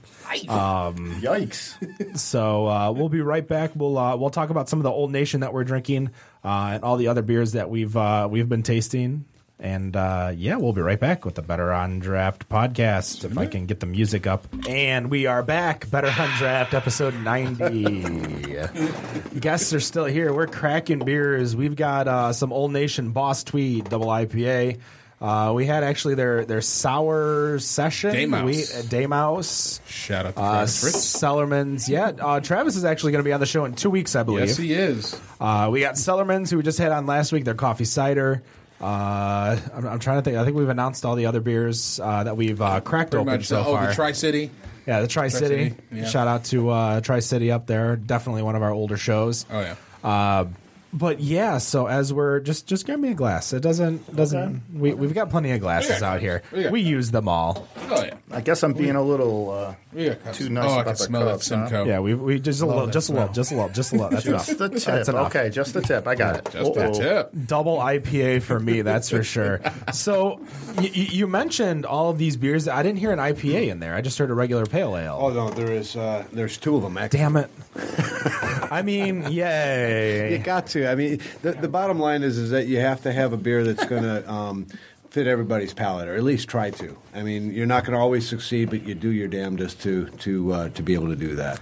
Yikes! 1.20 2.18
So 2.18 2.66
uh, 2.66 2.92
we'll 2.92 3.08
be 3.08 3.20
right 3.22 3.46
back. 3.46 3.72
We'll 3.74 3.96
uh, 3.96 4.16
we'll 4.16 4.30
talk 4.30 4.50
about 4.50 4.68
some 4.68 4.78
of 4.78 4.82
the 4.84 4.90
Old 4.90 5.10
Nation 5.10 5.40
that 5.40 5.52
we're 5.52 5.64
drinking 5.64 6.10
uh, 6.44 6.72
and 6.74 6.84
all 6.84 6.96
the 6.98 7.08
other 7.08 7.22
beers 7.22 7.52
that 7.52 7.70
we've 7.70 7.96
uh, 7.96 8.28
we've 8.30 8.48
been 8.48 8.62
tasting. 8.62 9.24
And 9.62 9.94
uh, 9.94 10.32
yeah, 10.34 10.56
we'll 10.56 10.72
be 10.72 10.80
right 10.80 10.98
back 10.98 11.26
with 11.26 11.34
the 11.34 11.42
Better 11.42 11.70
on 11.70 11.98
Draft 11.98 12.48
podcast 12.48 13.24
if 13.24 13.36
I 13.36 13.44
can 13.44 13.66
get 13.66 13.80
the 13.80 13.86
music 13.86 14.26
up. 14.26 14.46
And 14.66 15.10
we 15.10 15.26
are 15.26 15.42
back, 15.42 15.90
Better 15.90 16.06
on 16.18 16.30
Draft, 16.38 16.72
episode 16.72 17.14
ninety. 17.16 17.84
Guests 19.38 19.74
are 19.74 19.80
still 19.80 20.06
here. 20.06 20.32
We're 20.32 20.46
cracking 20.46 21.00
beers. 21.00 21.54
We've 21.54 21.76
got 21.76 22.08
uh, 22.08 22.32
some 22.32 22.52
Old 22.54 22.72
Nation 22.72 23.10
Boss 23.10 23.44
Tweed 23.44 23.90
double 23.90 24.06
IPA. 24.06 24.78
Uh, 25.20 25.52
we 25.54 25.66
had 25.66 25.84
actually 25.84 26.14
their 26.14 26.46
their 26.46 26.62
sour 26.62 27.58
session. 27.58 28.12
Daymouse. 28.14 28.44
We, 28.46 28.62
uh, 28.62 28.82
Daymouse. 28.84 29.80
Shout 29.86 30.24
out 30.24 30.36
to 30.36 30.40
Uh, 30.40 30.50
Travis 30.52 30.80
Fritz. 30.80 30.96
Cellarmen's, 31.20 31.86
yeah. 31.86 32.12
Uh, 32.18 32.40
Travis 32.40 32.76
is 32.76 32.86
actually 32.86 33.12
going 33.12 33.22
to 33.22 33.28
be 33.28 33.32
on 33.34 33.40
the 33.40 33.44
show 33.46 33.66
in 33.66 33.74
two 33.74 33.90
weeks, 33.90 34.16
I 34.16 34.22
believe. 34.22 34.46
Yes, 34.48 34.56
he 34.56 34.72
is. 34.72 35.20
uh, 35.38 35.68
we 35.70 35.80
got 35.82 35.96
Cellarmen's, 35.98 36.50
who 36.50 36.56
we 36.56 36.62
just 36.62 36.78
had 36.78 36.92
on 36.92 37.04
last 37.04 37.30
week. 37.32 37.44
Their 37.44 37.52
coffee 37.52 37.84
cider. 37.84 38.42
Uh, 38.80 39.58
I'm, 39.74 39.86
I'm 39.86 39.98
trying 39.98 40.18
to 40.18 40.22
think. 40.22 40.36
I 40.36 40.44
think 40.44 40.56
we've 40.56 40.68
announced 40.68 41.04
all 41.04 41.14
the 41.14 41.26
other 41.26 41.40
beers 41.40 42.00
uh, 42.02 42.24
that 42.24 42.36
we've 42.36 42.60
uh, 42.60 42.80
cracked 42.80 43.10
Pretty 43.10 43.22
open 43.22 43.34
much. 43.34 43.46
so 43.46 43.60
oh, 43.60 43.74
far. 43.74 43.88
the 43.88 43.94
Tri 43.94 44.12
City. 44.12 44.50
yeah, 44.86 45.00
the 45.00 45.08
Tri 45.08 45.28
City. 45.28 45.74
Yeah. 45.92 46.06
Shout 46.06 46.26
out 46.28 46.44
to 46.44 46.70
uh, 46.70 47.00
Tri 47.00 47.20
City 47.20 47.50
up 47.50 47.66
there. 47.66 47.96
Definitely 47.96 48.42
one 48.42 48.56
of 48.56 48.62
our 48.62 48.72
older 48.72 48.96
shows. 48.96 49.44
Oh 49.50 49.60
yeah. 49.60 50.46
But 50.92 51.20
yeah, 51.20 51.58
so 51.58 51.86
as 51.86 52.12
we're 52.12 52.40
just 52.40 52.66
just 52.66 52.84
grab 52.84 52.98
me 52.98 53.10
a 53.12 53.14
glass. 53.14 53.52
It 53.52 53.60
doesn't 53.60 54.14
doesn't. 54.16 54.62
We 54.74 54.92
we've 54.92 55.14
got 55.14 55.30
plenty 55.30 55.52
of 55.52 55.60
glasses 55.60 56.00
Yeah. 56.00 56.10
out 56.12 56.20
here. 56.20 56.42
Yeah. 56.52 56.70
We 56.70 56.80
use 56.80 57.12
them 57.12 57.28
all. 57.28 57.68
Oh 57.88 58.04
yeah. 58.04 58.14
I 58.32 58.40
guess 58.40 58.62
I'm 58.64 58.72
being 58.72 58.96
a 58.96 59.02
little 59.02 59.50
uh, 59.50 59.74
We 59.92 60.10
too 60.32 60.48
nice 60.50 60.64
oh, 60.64 60.68
I 60.78 60.80
about 60.82 60.84
can 60.84 60.92
the 60.94 60.96
smell 60.96 61.24
cups, 61.26 61.48
that 61.48 61.70
huh? 61.70 61.84
Yeah, 61.84 62.00
we 62.00 62.14
we 62.14 62.40
just 62.40 62.60
a 62.60 62.66
little, 62.66 62.86
that 62.86 62.92
just 62.92 63.10
a 63.10 63.12
little, 63.12 63.28
just 63.28 63.52
a 63.52 63.54
little, 63.54 63.70
just 63.70 63.92
a 63.92 63.94
little. 63.96 64.10
That's 64.10 64.26
enough. 64.26 64.46
just 64.46 64.58
the 64.58 64.68
tip. 64.68 64.82
That's 64.84 65.08
enough. 65.08 65.26
Okay, 65.34 65.50
just 65.50 65.74
the 65.74 65.80
tip. 65.82 66.06
I 66.08 66.14
got 66.16 66.36
it. 66.38 66.48
Just 66.52 66.76
Uh-oh. 66.76 66.92
tip. 66.92 67.30
double 67.46 67.78
IPA 67.78 68.42
for 68.42 68.58
me, 68.58 68.82
that's 68.82 69.10
for 69.10 69.22
sure. 69.22 69.60
So 69.92 70.40
y- 70.76 70.82
y- 70.82 70.90
you 70.92 71.26
mentioned 71.26 71.84
all 71.86 72.10
of 72.10 72.18
these 72.18 72.36
beers. 72.36 72.66
I 72.68 72.82
didn't 72.82 72.98
hear 72.98 73.10
an 73.12 73.18
IPA 73.18 73.68
in 73.68 73.80
there. 73.80 73.94
I 73.94 74.00
just 74.00 74.18
heard 74.18 74.30
a 74.30 74.34
regular 74.34 74.66
pale 74.66 74.96
ale. 74.96 75.18
Oh 75.20 75.30
no, 75.30 75.50
there 75.50 75.72
is 75.72 75.96
uh, 75.96 76.24
there's 76.32 76.56
two 76.58 76.76
of 76.76 76.82
them. 76.82 76.96
Actually. 76.98 77.18
Damn 77.20 77.36
it! 77.36 77.50
I 78.72 78.82
mean, 78.82 79.30
yay! 79.30 80.32
You 80.32 80.38
got 80.38 80.68
to. 80.68 80.79
I 80.86 80.94
mean, 80.94 81.20
the, 81.42 81.52
the 81.52 81.68
bottom 81.68 81.98
line 81.98 82.22
is 82.22 82.38
is 82.38 82.50
that 82.50 82.66
you 82.66 82.80
have 82.80 83.02
to 83.02 83.12
have 83.12 83.32
a 83.32 83.36
beer 83.36 83.64
that's 83.64 83.84
going 83.86 84.02
to 84.02 84.30
um, 84.30 84.66
fit 85.10 85.26
everybody's 85.26 85.74
palate, 85.74 86.08
or 86.08 86.14
at 86.14 86.22
least 86.22 86.48
try 86.48 86.70
to. 86.70 86.96
I 87.14 87.22
mean, 87.22 87.52
you're 87.52 87.66
not 87.66 87.84
going 87.84 87.94
to 87.94 88.00
always 88.00 88.28
succeed, 88.28 88.70
but 88.70 88.82
you 88.84 88.94
do 88.94 89.10
your 89.10 89.28
damnedest 89.28 89.80
to 89.82 90.06
to 90.06 90.52
uh, 90.52 90.68
to 90.70 90.82
be 90.82 90.94
able 90.94 91.08
to 91.08 91.16
do 91.16 91.36
that. 91.36 91.60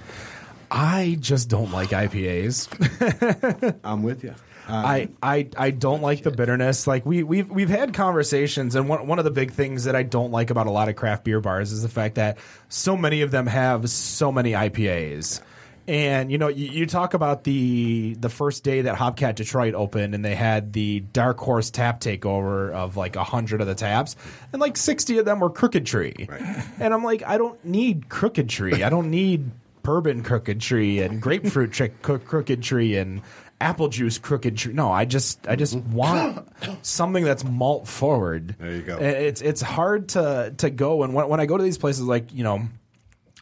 I 0.70 1.16
just 1.20 1.48
don't 1.48 1.70
like 1.72 1.90
IPAs. 1.90 2.68
I'm 3.84 4.02
with 4.02 4.22
you. 4.22 4.34
I, 4.70 5.08
I 5.22 5.48
I 5.56 5.70
don't 5.70 6.02
like 6.02 6.22
the 6.22 6.30
bitterness. 6.30 6.86
Like 6.86 7.06
we 7.06 7.22
we've 7.22 7.48
we've 7.48 7.70
had 7.70 7.94
conversations, 7.94 8.74
and 8.74 8.88
one 8.88 9.06
one 9.06 9.18
of 9.18 9.24
the 9.24 9.30
big 9.30 9.52
things 9.52 9.84
that 9.84 9.96
I 9.96 10.02
don't 10.02 10.30
like 10.30 10.50
about 10.50 10.66
a 10.66 10.70
lot 10.70 10.88
of 10.88 10.96
craft 10.96 11.24
beer 11.24 11.40
bars 11.40 11.72
is 11.72 11.82
the 11.82 11.88
fact 11.88 12.16
that 12.16 12.36
so 12.68 12.96
many 12.96 13.22
of 13.22 13.30
them 13.30 13.46
have 13.46 13.88
so 13.88 14.30
many 14.30 14.52
IPAs. 14.52 15.40
And 15.88 16.30
you 16.30 16.36
know, 16.36 16.48
you, 16.48 16.68
you 16.68 16.86
talk 16.86 17.14
about 17.14 17.44
the 17.44 18.14
the 18.20 18.28
first 18.28 18.62
day 18.62 18.82
that 18.82 18.94
Hopcat 18.96 19.36
Detroit 19.36 19.72
opened, 19.74 20.14
and 20.14 20.22
they 20.22 20.34
had 20.34 20.74
the 20.74 21.00
Dark 21.00 21.38
Horse 21.38 21.70
tap 21.70 21.98
takeover 22.00 22.70
of 22.72 22.98
like 22.98 23.16
a 23.16 23.24
hundred 23.24 23.62
of 23.62 23.66
the 23.66 23.74
taps, 23.74 24.14
and 24.52 24.60
like 24.60 24.76
sixty 24.76 25.16
of 25.16 25.24
them 25.24 25.40
were 25.40 25.48
Crooked 25.48 25.86
Tree. 25.86 26.28
And 26.78 26.92
I'm 26.92 27.02
like, 27.02 27.22
I 27.26 27.38
don't 27.38 27.64
need 27.64 28.10
Crooked 28.10 28.50
Tree. 28.50 28.82
I 28.82 28.90
don't 28.90 29.10
need 29.10 29.50
bourbon 29.82 30.22
Crooked 30.22 30.60
Tree 30.60 30.98
and 30.98 31.22
grapefruit 31.22 31.72
tri- 31.72 31.88
cro- 32.02 32.18
Crooked 32.18 32.62
Tree 32.62 32.96
and 32.96 33.22
apple 33.58 33.88
juice 33.88 34.18
Crooked 34.18 34.58
Tree. 34.58 34.74
No, 34.74 34.92
I 34.92 35.06
just 35.06 35.48
I 35.48 35.56
just 35.56 35.74
want 35.74 36.46
something 36.82 37.24
that's 37.24 37.44
malt 37.44 37.88
forward. 37.88 38.54
There 38.58 38.72
you 38.72 38.82
go. 38.82 38.98
It's 38.98 39.40
it's 39.40 39.62
hard 39.62 40.10
to 40.10 40.52
to 40.58 40.68
go 40.68 41.02
and 41.02 41.14
when 41.14 41.28
when 41.28 41.40
I 41.40 41.46
go 41.46 41.56
to 41.56 41.62
these 41.62 41.78
places 41.78 42.02
like 42.02 42.34
you 42.34 42.44
know. 42.44 42.68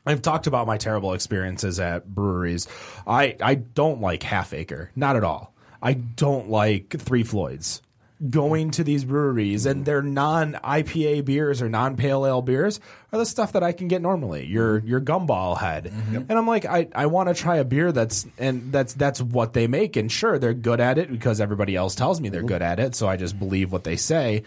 I've 0.06 0.22
talked 0.22 0.46
about 0.46 0.66
my 0.66 0.78
terrible 0.78 1.12
experiences 1.12 1.80
at 1.80 2.06
breweries. 2.06 2.68
I, 3.06 3.36
I 3.40 3.56
don't 3.56 4.00
like 4.00 4.22
Half 4.22 4.54
Acre, 4.54 4.90
not 4.94 5.16
at 5.16 5.24
all. 5.24 5.52
I 5.82 5.94
don't 5.94 6.48
like 6.48 6.96
Three 6.98 7.24
Floyds. 7.24 7.82
Going 8.30 8.70
to 8.70 8.84
these 8.84 9.04
breweries 9.04 9.66
and 9.66 9.84
their 9.84 10.00
non 10.00 10.54
IPA 10.54 11.26
beers 11.26 11.60
or 11.60 11.68
non 11.68 11.96
pale 11.96 12.24
ale 12.24 12.40
beers 12.40 12.80
are 13.12 13.18
the 13.18 13.26
stuff 13.26 13.52
that 13.52 13.62
I 13.62 13.72
can 13.72 13.88
get 13.88 14.00
normally. 14.00 14.46
Your 14.46 14.78
your 14.78 15.02
Gumballhead, 15.02 15.84
and 16.14 16.32
I'm 16.32 16.46
like, 16.46 16.64
I, 16.64 16.88
I 16.94 17.06
want 17.06 17.28
to 17.28 17.34
try 17.34 17.56
a 17.58 17.64
beer 17.64 17.92
that's 17.92 18.26
and 18.38 18.72
that's 18.72 18.94
that's 18.94 19.20
what 19.20 19.52
they 19.52 19.66
make. 19.66 19.96
And 19.96 20.10
sure, 20.10 20.38
they're 20.38 20.54
good 20.54 20.80
at 20.80 20.96
it 20.96 21.10
because 21.10 21.42
everybody 21.42 21.76
else 21.76 21.94
tells 21.94 22.18
me 22.18 22.30
they're 22.30 22.42
good 22.42 22.62
at 22.62 22.80
it, 22.80 22.94
so 22.94 23.06
I 23.06 23.18
just 23.18 23.38
believe 23.38 23.70
what 23.70 23.84
they 23.84 23.96
say. 23.96 24.44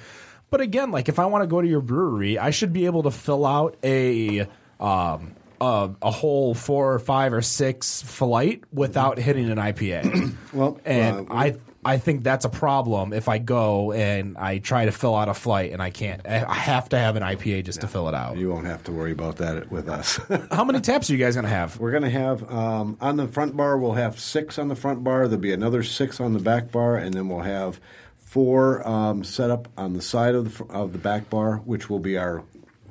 But 0.49 0.61
again, 0.61 0.89
like 0.89 1.07
if 1.07 1.19
I 1.19 1.27
want 1.27 1.43
to 1.43 1.47
go 1.47 1.61
to 1.61 1.67
your 1.67 1.81
brewery, 1.81 2.39
I 2.39 2.49
should 2.49 2.73
be 2.73 2.87
able 2.87 3.03
to 3.03 3.11
fill 3.11 3.45
out 3.45 3.77
a 3.83 4.47
um, 4.79 5.35
a, 5.61 5.91
a 6.01 6.11
whole 6.11 6.53
four 6.53 6.93
or 6.93 6.99
five 6.99 7.33
or 7.33 7.41
six 7.41 8.01
flight 8.01 8.63
without 8.71 9.17
hitting 9.17 9.49
an 9.49 9.57
IPA. 9.57 10.35
Well, 10.51 10.79
and 10.83 11.29
uh, 11.29 11.33
I 11.35 11.55
I 11.85 11.97
think 11.99 12.23
that's 12.23 12.43
a 12.43 12.49
problem 12.49 13.13
if 13.13 13.29
I 13.29 13.37
go 13.37 13.91
and 13.91 14.35
I 14.35 14.57
try 14.57 14.85
to 14.85 14.91
fill 14.91 15.15
out 15.15 15.29
a 15.29 15.33
flight 15.33 15.71
and 15.71 15.81
I 15.81 15.91
can't. 15.91 16.25
I 16.27 16.53
have 16.53 16.89
to 16.89 16.97
have 16.97 17.15
an 17.15 17.23
IPA 17.23 17.65
just 17.65 17.81
to 17.81 17.87
fill 17.87 18.09
it 18.09 18.15
out. 18.15 18.37
You 18.37 18.49
won't 18.49 18.65
have 18.65 18.83
to 18.85 18.91
worry 18.91 19.11
about 19.11 19.37
that 19.37 19.71
with 19.71 19.87
us. 19.87 20.19
How 20.51 20.65
many 20.65 20.81
taps 20.81 21.09
are 21.09 21.13
you 21.13 21.19
guys 21.23 21.35
gonna 21.35 21.47
have? 21.47 21.79
We're 21.79 21.91
going 21.91 22.03
to 22.03 22.09
have 22.09 22.51
um, 22.51 22.97
on 22.99 23.17
the 23.17 23.27
front 23.27 23.55
bar. 23.55 23.77
We'll 23.77 23.93
have 23.93 24.19
six 24.19 24.57
on 24.57 24.67
the 24.67 24.75
front 24.75 25.03
bar. 25.03 25.27
There'll 25.27 25.41
be 25.41 25.53
another 25.53 25.83
six 25.83 26.19
on 26.19 26.33
the 26.33 26.39
back 26.39 26.71
bar, 26.71 26.97
and 26.97 27.13
then 27.13 27.29
we'll 27.29 27.41
have 27.41 27.79
four 28.17 28.87
um, 28.87 29.23
set 29.23 29.49
up 29.49 29.67
on 29.77 29.93
the 29.93 30.01
side 30.01 30.35
of 30.35 30.57
the 30.57 30.65
of 30.65 30.93
the 30.93 30.99
back 30.99 31.29
bar, 31.29 31.57
which 31.57 31.89
will 31.89 31.99
be 31.99 32.17
our 32.17 32.43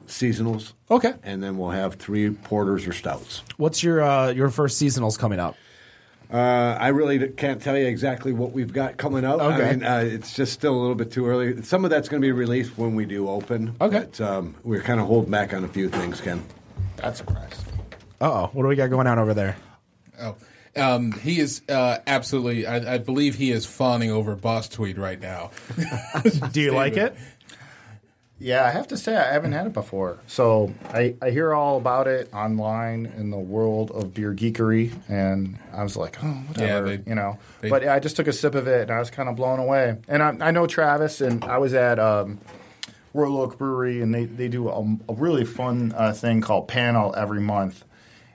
seasonals. 0.09 0.72
Okay. 0.90 1.14
and 1.22 1.43
then 1.43 1.59
we'll 1.59 1.70
have 1.70 1.94
three 1.94 2.30
porters 2.30 2.86
or 2.86 2.93
stouts. 2.93 3.43
What's 3.56 3.82
your 3.82 4.02
uh, 4.02 4.30
your 4.30 4.51
first 4.51 4.80
seasonals 4.80 5.18
coming 5.18 5.40
up? 5.40 5.56
Uh, 6.30 6.76
I 6.78 6.89
really 6.89 7.28
can't 7.30 7.62
tell 7.62 7.76
you 7.76 7.86
exactly 7.86 8.32
what 8.32 8.52
we've 8.52 8.72
got 8.72 8.98
coming 8.98 9.24
up. 9.24 9.40
Okay. 9.40 9.68
I 9.68 9.72
mean, 9.72 9.85
uh, 9.85 10.02
it's 10.05 10.35
just 10.35 10.52
still 10.52 10.74
a 10.74 10.80
little 10.80 10.94
bit 10.94 11.10
too 11.10 11.26
early. 11.26 11.62
Some 11.62 11.85
of 11.85 11.90
that's 11.90 12.09
going 12.09 12.20
to 12.20 12.26
be 12.26 12.32
released 12.32 12.76
when 12.76 12.94
we 12.94 13.06
do 13.06 13.28
open. 13.30 13.74
Okay. 13.80 14.01
But 14.01 14.20
um, 14.20 14.55
we're 14.62 14.82
kind 14.82 15.01
of 15.01 15.06
holding 15.06 15.30
back 15.30 15.55
on 15.55 15.64
a 15.64 15.68
few 15.68 15.89
things, 15.89 16.20
Ken. 16.20 16.44
That's 16.97 17.20
a 17.20 17.24
surprise. 17.24 17.64
Uh 18.20 18.30
oh, 18.30 18.51
what 18.52 18.62
do 18.62 18.68
we 18.68 18.76
got 18.76 18.90
going 18.90 19.06
on 19.06 19.18
over 19.18 19.32
there? 19.32 19.56
Oh, 20.20 20.36
um, 20.76 21.12
he 21.12 21.40
is 21.40 21.62
uh, 21.68 21.98
absolutely. 22.06 22.66
I, 22.66 22.94
I 22.94 22.98
believe 22.98 23.36
he 23.36 23.51
is 23.51 23.64
fawning 23.64 24.10
over 24.10 24.35
Boss 24.35 24.68
Tweed 24.68 24.98
right 24.98 25.20
now. 25.20 25.51
Do 26.52 26.60
you 26.60 26.72
like 26.72 26.97
it? 26.97 27.16
Yeah, 28.40 28.65
I 28.65 28.70
have 28.70 28.86
to 28.89 28.97
say 28.97 29.16
I 29.16 29.32
haven't 29.32 29.51
had 29.52 29.66
it 29.66 29.73
before. 29.73 30.19
So 30.28 30.73
I, 30.90 31.16
I 31.20 31.31
hear 31.31 31.52
all 31.52 31.77
about 31.77 32.06
it 32.06 32.32
online 32.32 33.06
in 33.16 33.31
the 33.31 33.39
world 33.39 33.90
of 33.90 34.15
beer 34.15 34.32
geekery, 34.32 34.93
and 35.09 35.59
I 35.73 35.82
was 35.82 35.97
like, 35.97 36.23
oh, 36.23 36.27
whatever, 36.28 36.89
Yeah, 36.90 36.97
they- 36.97 37.09
you 37.10 37.15
know. 37.16 37.39
they- 37.60 37.69
but 37.70 37.86
I 37.89 37.98
just 37.98 38.15
took 38.16 38.28
a 38.28 38.32
sip 38.32 38.55
of 38.55 38.69
it, 38.69 38.82
and 38.82 38.90
I 38.93 39.01
was 39.01 39.10
kind 39.10 39.28
of 39.28 39.35
blown 39.35 39.59
away. 39.59 39.97
And 40.06 40.23
I, 40.23 40.36
I 40.40 40.51
know 40.52 40.66
Travis, 40.69 41.20
and 41.20 41.43
I 41.44 41.59
was 41.59 41.74
at 41.74 41.98
um, 41.98 42.39
Royal 43.12 43.40
Oak 43.40 43.59
Brewery, 43.59 44.01
and 44.02 44.15
they, 44.15 44.27
they 44.27 44.47
do 44.48 44.69
a, 44.69 44.81
a 45.09 45.15
really 45.15 45.44
fun 45.44 45.93
uh, 45.97 46.12
thing 46.12 46.40
called 46.40 46.69
Panel 46.69 47.15
every 47.16 47.40
month. 47.40 47.85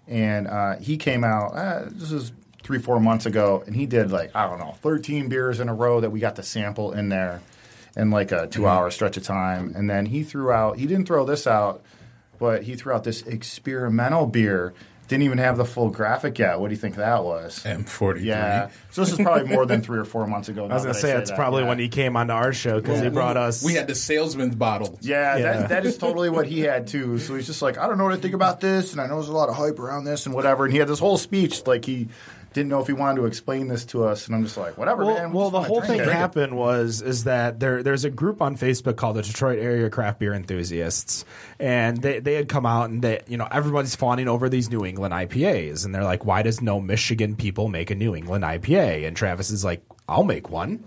And 0.07 0.47
uh, 0.47 0.75
he 0.79 0.97
came 0.97 1.23
out, 1.23 1.55
uh, 1.55 1.85
this 1.89 2.11
is 2.11 2.33
three, 2.61 2.79
four 2.79 2.99
months 2.99 3.25
ago, 3.25 3.63
and 3.65 3.73
he 3.73 3.85
did 3.85 4.11
like, 4.11 4.35
I 4.35 4.47
don't 4.49 4.59
know, 4.59 4.75
13 4.81 5.29
beers 5.29 5.61
in 5.61 5.69
a 5.69 5.73
row 5.73 6.01
that 6.01 6.09
we 6.09 6.19
got 6.19 6.35
to 6.35 6.43
sample 6.43 6.91
in 6.91 7.07
there. 7.07 7.41
In 7.95 8.11
like 8.11 8.31
a 8.31 8.47
two 8.47 8.61
mm-hmm. 8.61 8.69
hour 8.69 8.91
stretch 8.91 9.17
of 9.17 9.23
time. 9.23 9.73
And 9.75 9.89
then 9.89 10.05
he 10.05 10.23
threw 10.23 10.51
out, 10.51 10.77
he 10.77 10.85
didn't 10.85 11.05
throw 11.05 11.25
this 11.25 11.47
out, 11.47 11.83
but 12.39 12.63
he 12.63 12.75
threw 12.75 12.93
out 12.93 13.03
this 13.03 13.21
experimental 13.23 14.25
beer. 14.25 14.73
Didn't 15.09 15.23
even 15.23 15.37
have 15.37 15.57
the 15.57 15.65
full 15.65 15.89
graphic 15.89 16.39
yet. 16.39 16.61
What 16.61 16.69
do 16.69 16.73
you 16.73 16.79
think 16.79 16.95
that 16.95 17.25
was? 17.25 17.61
M43. 17.65 18.23
Yeah. 18.23 18.69
So 18.91 19.01
this 19.01 19.11
is 19.11 19.17
probably 19.17 19.53
more 19.53 19.65
than 19.65 19.81
three 19.81 19.99
or 19.99 20.05
four 20.05 20.25
months 20.27 20.47
ago. 20.47 20.65
I 20.69 20.73
was 20.73 20.83
gonna 20.83 20.93
say 20.93 21.11
it's 21.11 21.29
probably 21.29 21.63
when 21.63 21.77
he 21.77 21.89
came 21.89 22.15
onto 22.15 22.31
our 22.31 22.53
show 22.53 22.79
because 22.79 23.01
he 23.01 23.09
brought 23.09 23.35
us. 23.35 23.63
We 23.63 23.73
had 23.73 23.87
the 23.87 23.95
salesman's 23.95 24.55
bottle. 24.55 24.97
Yeah, 25.01 25.37
Yeah. 25.37 25.43
That, 25.43 25.69
that 25.69 25.85
is 25.85 25.97
totally 25.97 26.29
what 26.29 26.47
he 26.47 26.61
had 26.61 26.87
too. 26.87 27.19
So 27.19 27.35
he's 27.35 27.47
just 27.47 27.61
like, 27.61 27.77
I 27.77 27.87
don't 27.87 27.97
know 27.97 28.05
what 28.05 28.15
to 28.15 28.21
think 28.21 28.33
about 28.33 28.61
this, 28.61 28.93
and 28.93 29.01
I 29.01 29.07
know 29.07 29.15
there's 29.15 29.27
a 29.27 29.33
lot 29.33 29.49
of 29.49 29.55
hype 29.55 29.77
around 29.77 30.05
this 30.05 30.25
and 30.25 30.33
whatever. 30.33 30.63
And 30.63 30.73
he 30.73 30.79
had 30.79 30.87
this 30.87 30.99
whole 30.99 31.17
speech 31.17 31.67
like 31.67 31.83
he 31.83 32.07
didn't 32.53 32.69
know 32.69 32.79
if 32.79 32.87
he 32.87 32.93
wanted 32.93 33.21
to 33.21 33.25
explain 33.25 33.67
this 33.67 33.85
to 33.85 34.05
us, 34.05 34.27
and 34.27 34.35
I'm 34.35 34.43
just 34.43 34.57
like, 34.57 34.77
whatever, 34.77 35.05
well, 35.05 35.15
man. 35.15 35.31
we 35.31 35.37
well, 35.37 35.49
the 35.49 35.61
whole 35.61 35.81
thing 35.81 35.99
it. 35.99 36.07
happened 36.07 36.55
was 36.55 37.01
is 37.01 37.25
that 37.25 37.59
there 37.59 37.83
there's 37.83 38.05
a 38.05 38.09
group 38.09 38.41
on 38.41 38.57
Facebook 38.57 38.95
called 38.95 39.15
the 39.15 39.21
Detroit 39.21 39.59
Area 39.59 39.89
Craft 39.89 40.19
Beer 40.19 40.33
Enthusiasts, 40.33 41.25
and 41.59 41.97
they 41.97 42.19
they 42.19 42.35
had 42.35 42.47
come 42.47 42.65
out 42.65 42.89
and 42.89 43.01
they 43.01 43.21
you 43.27 43.37
know 43.37 43.47
everybody's 43.51 43.95
fawning 43.95 44.27
over 44.27 44.49
these 44.49 44.69
New 44.69 44.85
England 44.85 45.13
IPAs, 45.13 45.85
and 45.85 45.93
they're 45.93 46.03
like, 46.03 46.25
why 46.25 46.41
does 46.41 46.61
no 46.61 46.79
Michigan 46.79 47.35
people 47.35 47.67
make 47.67 47.91
a 47.91 47.95
New 47.95 48.15
England 48.15 48.43
IPA? 48.43 49.07
And 49.07 49.17
Travis 49.17 49.49
is 49.49 49.65
like, 49.65 49.83
I'll 50.07 50.23
make 50.23 50.49
one. 50.49 50.83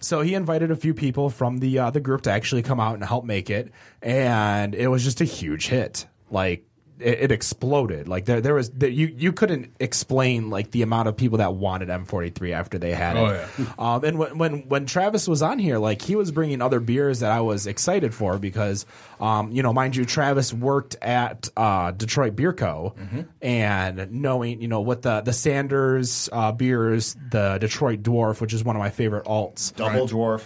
So 0.00 0.20
he 0.20 0.34
invited 0.34 0.72
a 0.72 0.76
few 0.76 0.94
people 0.94 1.30
from 1.30 1.58
the 1.58 1.78
uh, 1.78 1.90
the 1.90 2.00
group 2.00 2.22
to 2.22 2.32
actually 2.32 2.62
come 2.62 2.80
out 2.80 2.94
and 2.94 3.04
help 3.04 3.24
make 3.24 3.50
it, 3.50 3.70
and 4.00 4.74
it 4.74 4.88
was 4.88 5.04
just 5.04 5.20
a 5.20 5.24
huge 5.24 5.68
hit. 5.68 6.06
Like 6.30 6.64
it, 7.02 7.18
it 7.24 7.32
exploded. 7.32 8.08
Like 8.08 8.24
there 8.24 8.40
there 8.40 8.54
was 8.54 8.70
there, 8.70 8.88
you 8.88 9.06
you 9.16 9.32
couldn't 9.32 9.74
explain 9.80 10.50
like 10.50 10.70
the 10.70 10.82
amount 10.82 11.08
of 11.08 11.16
people 11.16 11.38
that 11.38 11.54
wanted 11.54 11.88
M43 11.88 12.52
after 12.52 12.78
they 12.78 12.92
had 12.92 13.16
Oh, 13.16 13.26
it. 13.26 13.48
Um, 13.78 14.04
and 14.04 14.18
when, 14.18 14.38
when 14.38 14.52
when 14.68 14.86
Travis 14.86 15.26
was 15.26 15.42
on 15.42 15.58
here, 15.58 15.78
like 15.78 16.02
he 16.02 16.14
was 16.16 16.30
bringing 16.30 16.62
other 16.62 16.78
beers 16.80 17.20
that 17.20 17.32
I 17.32 17.40
was 17.40 17.66
excited 17.66 18.14
for 18.14 18.38
because, 18.38 18.86
um, 19.20 19.50
you 19.52 19.62
know, 19.62 19.72
mind 19.72 19.96
you, 19.96 20.04
Travis 20.04 20.52
worked 20.52 20.96
at 21.02 21.48
uh, 21.56 21.90
Detroit 21.90 22.36
Beer 22.36 22.52
Co. 22.52 22.94
and 23.40 24.10
knowing 24.12 24.60
you 24.62 24.68
know 24.68 24.80
what 24.80 25.02
the 25.02 25.20
the 25.20 25.32
Sanders 25.32 26.28
uh, 26.32 26.52
beers, 26.52 27.16
the 27.30 27.58
Detroit 27.58 28.02
Dwarf, 28.02 28.40
which 28.40 28.52
is 28.54 28.62
one 28.64 28.76
of 28.76 28.80
my 28.80 28.90
favorite 28.90 29.24
alts, 29.24 29.74
double 29.74 30.06
dwarf. 30.06 30.42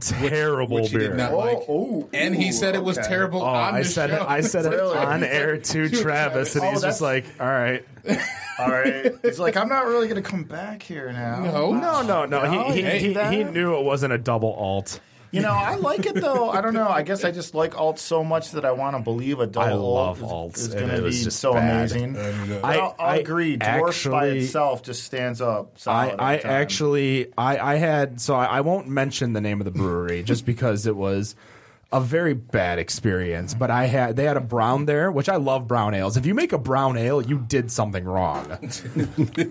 Terrible 0.00 0.76
Which 0.82 0.90
he 0.90 0.98
beer. 0.98 1.08
did 1.08 1.16
not 1.16 1.32
oh, 1.32 1.38
like. 1.38 1.58
oh, 1.68 2.08
and 2.12 2.34
he 2.34 2.48
ooh, 2.48 2.52
said 2.52 2.74
it 2.74 2.82
was 2.82 2.98
okay. 2.98 3.08
terrible 3.08 3.42
Oh, 3.42 3.46
on 3.46 3.74
I 3.74 3.82
the 3.82 3.88
said 3.88 4.10
show. 4.10 4.16
it. 4.16 4.28
I 4.28 4.40
said 4.40 4.66
it 4.66 4.80
on 4.80 5.22
air 5.24 5.58
to 5.58 5.88
Travis, 5.88 6.54
and 6.56 6.64
Oh, 6.64 6.70
he's 6.70 6.82
just 6.82 7.00
like, 7.00 7.24
"All 7.40 7.46
right." 7.46 7.84
All 8.58 8.68
right, 8.70 9.12
he's 9.22 9.38
like, 9.38 9.56
I'm 9.56 9.68
not 9.70 9.86
really 9.86 10.06
going 10.08 10.22
to 10.22 10.28
come 10.28 10.44
back 10.44 10.82
here 10.82 11.10
now. 11.12 11.40
No. 11.44 11.72
No, 11.72 12.02
no, 12.02 12.26
no. 12.26 12.42
No, 12.44 12.70
He, 12.72 12.80
you 12.80 12.86
he, 12.86 13.14
he, 13.14 13.36
he 13.36 13.44
knew 13.44 13.74
it 13.78 13.84
wasn't 13.84 14.12
a 14.12 14.18
double 14.18 14.52
alt. 14.52 15.00
You 15.32 15.42
know, 15.42 15.50
I 15.52 15.76
like 15.76 16.06
it 16.06 16.16
though. 16.16 16.50
I 16.50 16.60
don't 16.60 16.74
know. 16.74 16.88
I 16.88 17.02
guess 17.02 17.24
I 17.24 17.30
just 17.30 17.54
like 17.54 17.72
alts 17.74 17.98
so 18.00 18.24
much 18.24 18.50
that 18.52 18.64
I 18.64 18.72
want 18.72 18.96
to 18.96 19.02
believe 19.02 19.38
a 19.38 19.46
double 19.46 19.68
I 19.68 19.72
love 20.08 20.24
alt 20.24 20.56
is, 20.56 20.68
alts, 20.68 20.68
is 20.70 20.74
going 20.74 20.88
to 20.96 21.02
be 21.02 21.10
just 21.10 21.38
so 21.38 21.52
bad. 21.54 21.92
amazing. 21.92 22.16
Uh, 22.16 22.20
I- 22.20 22.60
But 22.60 22.64
I'll, 22.80 22.96
I'll 22.98 23.06
I 23.10 23.16
agree. 23.16 23.56
Dwarf 23.56 24.10
by 24.10 24.26
itself 24.28 24.82
just 24.82 25.04
stands 25.04 25.40
up. 25.40 25.72
I, 25.76 25.78
solid 25.78 26.14
I 26.20 26.36
every 26.36 26.50
actually 26.50 27.32
I, 27.38 27.58
I 27.58 27.74
had 27.76 28.20
so 28.20 28.34
I, 28.34 28.46
I 28.46 28.60
won't 28.62 28.88
mention 28.88 29.32
the 29.32 29.40
name 29.40 29.60
of 29.60 29.64
the 29.66 29.70
brewery 29.70 30.22
just 30.24 30.44
because 30.44 30.86
it 30.86 30.96
was 30.96 31.36
a 31.92 32.00
very 32.00 32.34
bad 32.34 32.78
experience. 32.78 33.54
But 33.54 33.70
I 33.70 33.86
had 33.86 34.16
they 34.16 34.24
had 34.24 34.36
a 34.36 34.40
brown 34.40 34.86
there, 34.86 35.10
which 35.10 35.28
I 35.28 35.36
love 35.36 35.66
brown 35.66 35.94
ales. 35.94 36.16
If 36.16 36.26
you 36.26 36.34
make 36.34 36.52
a 36.52 36.58
brown 36.58 36.96
ale, 36.96 37.20
you 37.20 37.38
did 37.38 37.70
something 37.70 38.04
wrong. 38.04 38.58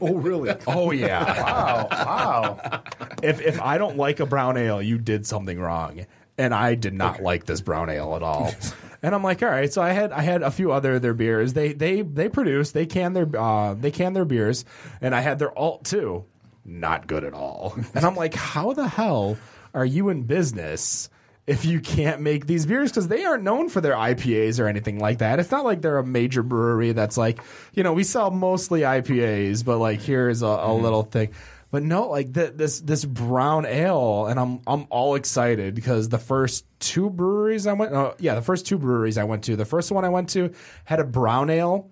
Oh, 0.02 0.16
really? 0.16 0.54
Oh 0.68 0.92
yeah. 0.92 1.42
Wow, 1.44 1.88
wow. 1.92 2.82
if 3.22 3.42
if 3.42 3.62
I 3.62 3.78
don't 3.78 3.98
like 3.98 4.20
a 4.20 4.26
brown 4.26 4.56
ale, 4.58 4.82
you 4.82 4.98
did 4.98 5.26
something 5.26 5.60
wrong. 5.60 6.06
And 6.38 6.54
I 6.54 6.76
did 6.76 6.94
not 6.94 7.22
like 7.22 7.46
this 7.46 7.60
brown 7.62 7.90
ale 7.90 8.16
at 8.16 8.24
all. 8.24 8.54
And 9.02 9.16
I'm 9.16 9.24
like, 9.24 9.42
all 9.44 9.50
right. 9.50 9.72
So 9.72 9.82
I 9.82 9.92
had 9.92 10.12
I 10.12 10.22
had 10.22 10.42
a 10.42 10.52
few 10.52 10.72
other 10.72 10.96
of 10.96 11.02
their 11.02 11.14
beers. 11.14 11.54
They 11.54 11.74
they 11.74 12.02
they 12.02 12.30
produce 12.30 12.72
they 12.72 12.86
can 12.86 13.14
their 13.14 13.30
uh, 13.38 13.74
they 13.74 13.92
can 13.92 14.14
their 14.14 14.26
beers, 14.26 14.66
and 15.02 15.14
I 15.16 15.22
had 15.22 15.40
their 15.40 15.58
alt 15.58 15.86
too. 15.86 16.26
Not 16.66 17.08
good 17.08 17.24
at 17.24 17.34
all. 17.34 17.76
And 17.96 18.06
I'm 18.06 18.16
like, 18.16 18.34
how 18.34 18.74
the 18.74 18.88
hell 18.88 19.38
are 19.74 19.86
you 19.86 20.10
in 20.10 20.24
business? 20.24 21.10
If 21.50 21.66
you 21.66 21.80
can't 21.80 22.22
make 22.22 22.46
these 22.46 22.68
beers, 22.68 22.92
because 22.92 23.08
they 23.08 23.26
aren't 23.26 23.44
known 23.44 23.70
for 23.70 23.82
their 23.82 23.96
IPAs 23.96 24.60
or 24.60 24.68
anything 24.68 25.00
like 25.00 25.18
that. 25.18 25.40
It's 25.40 25.50
not 25.50 25.66
like 25.66 25.82
they're 25.82 25.98
a 25.98 26.06
major 26.06 26.44
brewery 26.44 26.92
that's 26.92 27.18
like, 27.18 27.42
you 27.74 27.82
know, 27.82 27.94
we 27.94 28.04
sell 28.04 28.30
mostly 28.30 28.82
IPAs, 28.82 29.66
but 29.66 29.80
like 29.80 30.00
here's 30.00 30.44
a, 30.44 30.46
a 30.46 30.58
mm-hmm. 30.58 30.84
little 30.84 31.04
thing. 31.04 31.32
But 31.72 31.84
no, 31.84 32.08
like 32.08 32.34
th- 32.34 32.54
this 32.56 32.80
this 32.82 33.06
brown 33.06 33.66
ale, 33.66 34.28
and 34.28 34.40
I'm 34.40 34.62
I'm 34.66 34.88
all 34.90 35.16
excited 35.16 35.76
because 35.76 36.10
the 36.10 36.18
first 36.18 36.66
two 36.80 37.10
breweries 37.10 37.68
I 37.68 37.74
went, 37.74 37.94
oh, 37.94 38.16
yeah, 38.20 38.36
the 38.36 38.42
first 38.42 38.66
two 38.66 38.80
breweries 38.80 39.18
I 39.18 39.24
went 39.24 39.44
to, 39.46 39.56
the 39.56 39.66
first 39.66 39.92
one 39.92 40.04
I 40.04 40.10
went 40.10 40.30
to 40.30 40.52
had 40.86 41.00
a 41.00 41.04
brown 41.04 41.50
ale, 41.50 41.92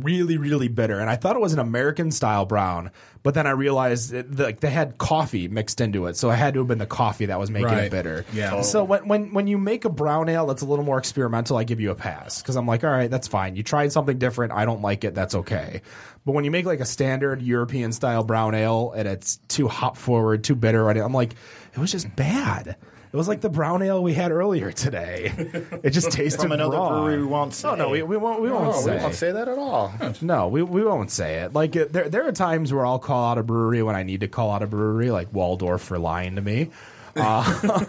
really 0.00 0.38
really 0.38 0.68
bitter, 0.68 0.98
and 0.98 1.10
I 1.10 1.16
thought 1.16 1.36
it 1.36 1.40
was 1.42 1.52
an 1.52 1.58
American 1.58 2.10
style 2.10 2.44
brown, 2.46 2.90
but 3.22 3.34
then 3.34 3.46
I 3.46 3.50
realized 3.50 4.12
it, 4.14 4.38
like 4.38 4.60
they 4.60 4.70
had 4.70 4.98
coffee 4.98 5.48
mixed 5.48 5.80
into 5.80 6.06
it, 6.06 6.16
so 6.16 6.30
it 6.30 6.36
had 6.36 6.54
to 6.54 6.60
have 6.60 6.68
been 6.68 6.78
the 6.78 6.86
coffee 6.86 7.26
that 7.26 7.38
was 7.38 7.50
making 7.50 7.66
Right. 7.68 7.84
it 7.84 7.90
bitter. 7.90 8.24
Yeah. 8.32 8.54
Oh. 8.56 8.62
So 8.62 8.84
when 8.84 9.06
when 9.06 9.32
when 9.34 9.46
you 9.46 9.58
make 9.58 9.84
a 9.84 9.90
brown 9.90 10.28
ale 10.28 10.46
that's 10.46 10.62
a 10.62 10.66
little 10.66 10.84
more 10.84 10.98
experimental, 10.98 11.56
I 11.56 11.64
give 11.64 11.80
you 11.80 11.90
a 11.90 11.94
pass 11.94 12.40
because 12.40 12.56
I'm 12.56 12.66
like, 12.66 12.82
all 12.84 12.90
right, 12.90 13.10
that's 13.10 13.28
fine. 13.28 13.56
You 13.56 13.62
tried 13.62 13.92
something 13.92 14.18
different. 14.18 14.52
I 14.52 14.64
don't 14.64 14.80
like 14.82 15.04
it. 15.04 15.14
That's 15.14 15.34
okay. 15.34 15.82
But 16.24 16.32
when 16.32 16.44
you 16.44 16.50
make 16.50 16.66
like 16.66 16.80
a 16.80 16.84
standard 16.84 17.42
European 17.42 17.92
style 17.92 18.22
brown 18.24 18.54
ale 18.54 18.92
and 18.96 19.08
it's 19.08 19.38
too 19.48 19.66
hop 19.68 19.96
forward, 19.96 20.44
too 20.44 20.54
bitter, 20.54 20.88
I'm 20.88 21.12
like, 21.12 21.34
it 21.74 21.78
was 21.78 21.90
just 21.90 22.14
bad. 22.14 22.76
It 23.12 23.16
was 23.16 23.28
like 23.28 23.42
the 23.42 23.50
brown 23.50 23.82
ale 23.82 24.02
we 24.02 24.14
had 24.14 24.32
earlier 24.32 24.72
today. 24.72 25.32
It 25.82 25.90
just 25.90 26.10
tasted 26.12 26.40
From 26.40 26.52
another 26.52 26.78
wrong. 26.78 27.02
brewery 27.02 27.18
we 27.20 27.26
won't 27.26 27.52
say. 27.52 27.68
No, 27.68 27.74
no, 27.74 27.88
we, 27.90 28.02
we 28.02 28.16
won't. 28.16 28.40
We 28.40 28.50
won't 28.50 28.74
say. 28.74 28.96
we 28.96 29.02
won't 29.02 29.14
say 29.14 29.32
that 29.32 29.48
at 29.48 29.58
all. 29.58 29.92
No, 30.22 30.48
we, 30.48 30.62
we 30.62 30.82
won't 30.82 31.10
say 31.10 31.40
it. 31.40 31.52
Like 31.52 31.76
it, 31.76 31.92
there 31.92 32.08
there 32.08 32.26
are 32.26 32.32
times 32.32 32.72
where 32.72 32.86
I'll 32.86 32.98
call 32.98 33.30
out 33.32 33.36
a 33.36 33.42
brewery 33.42 33.82
when 33.82 33.94
I 33.94 34.02
need 34.02 34.20
to 34.20 34.28
call 34.28 34.50
out 34.50 34.62
a 34.62 34.66
brewery, 34.66 35.10
like 35.10 35.30
Walldorff 35.30 35.80
for 35.80 35.98
lying 35.98 36.36
to 36.36 36.40
me. 36.42 36.70
Uh, 37.14 37.84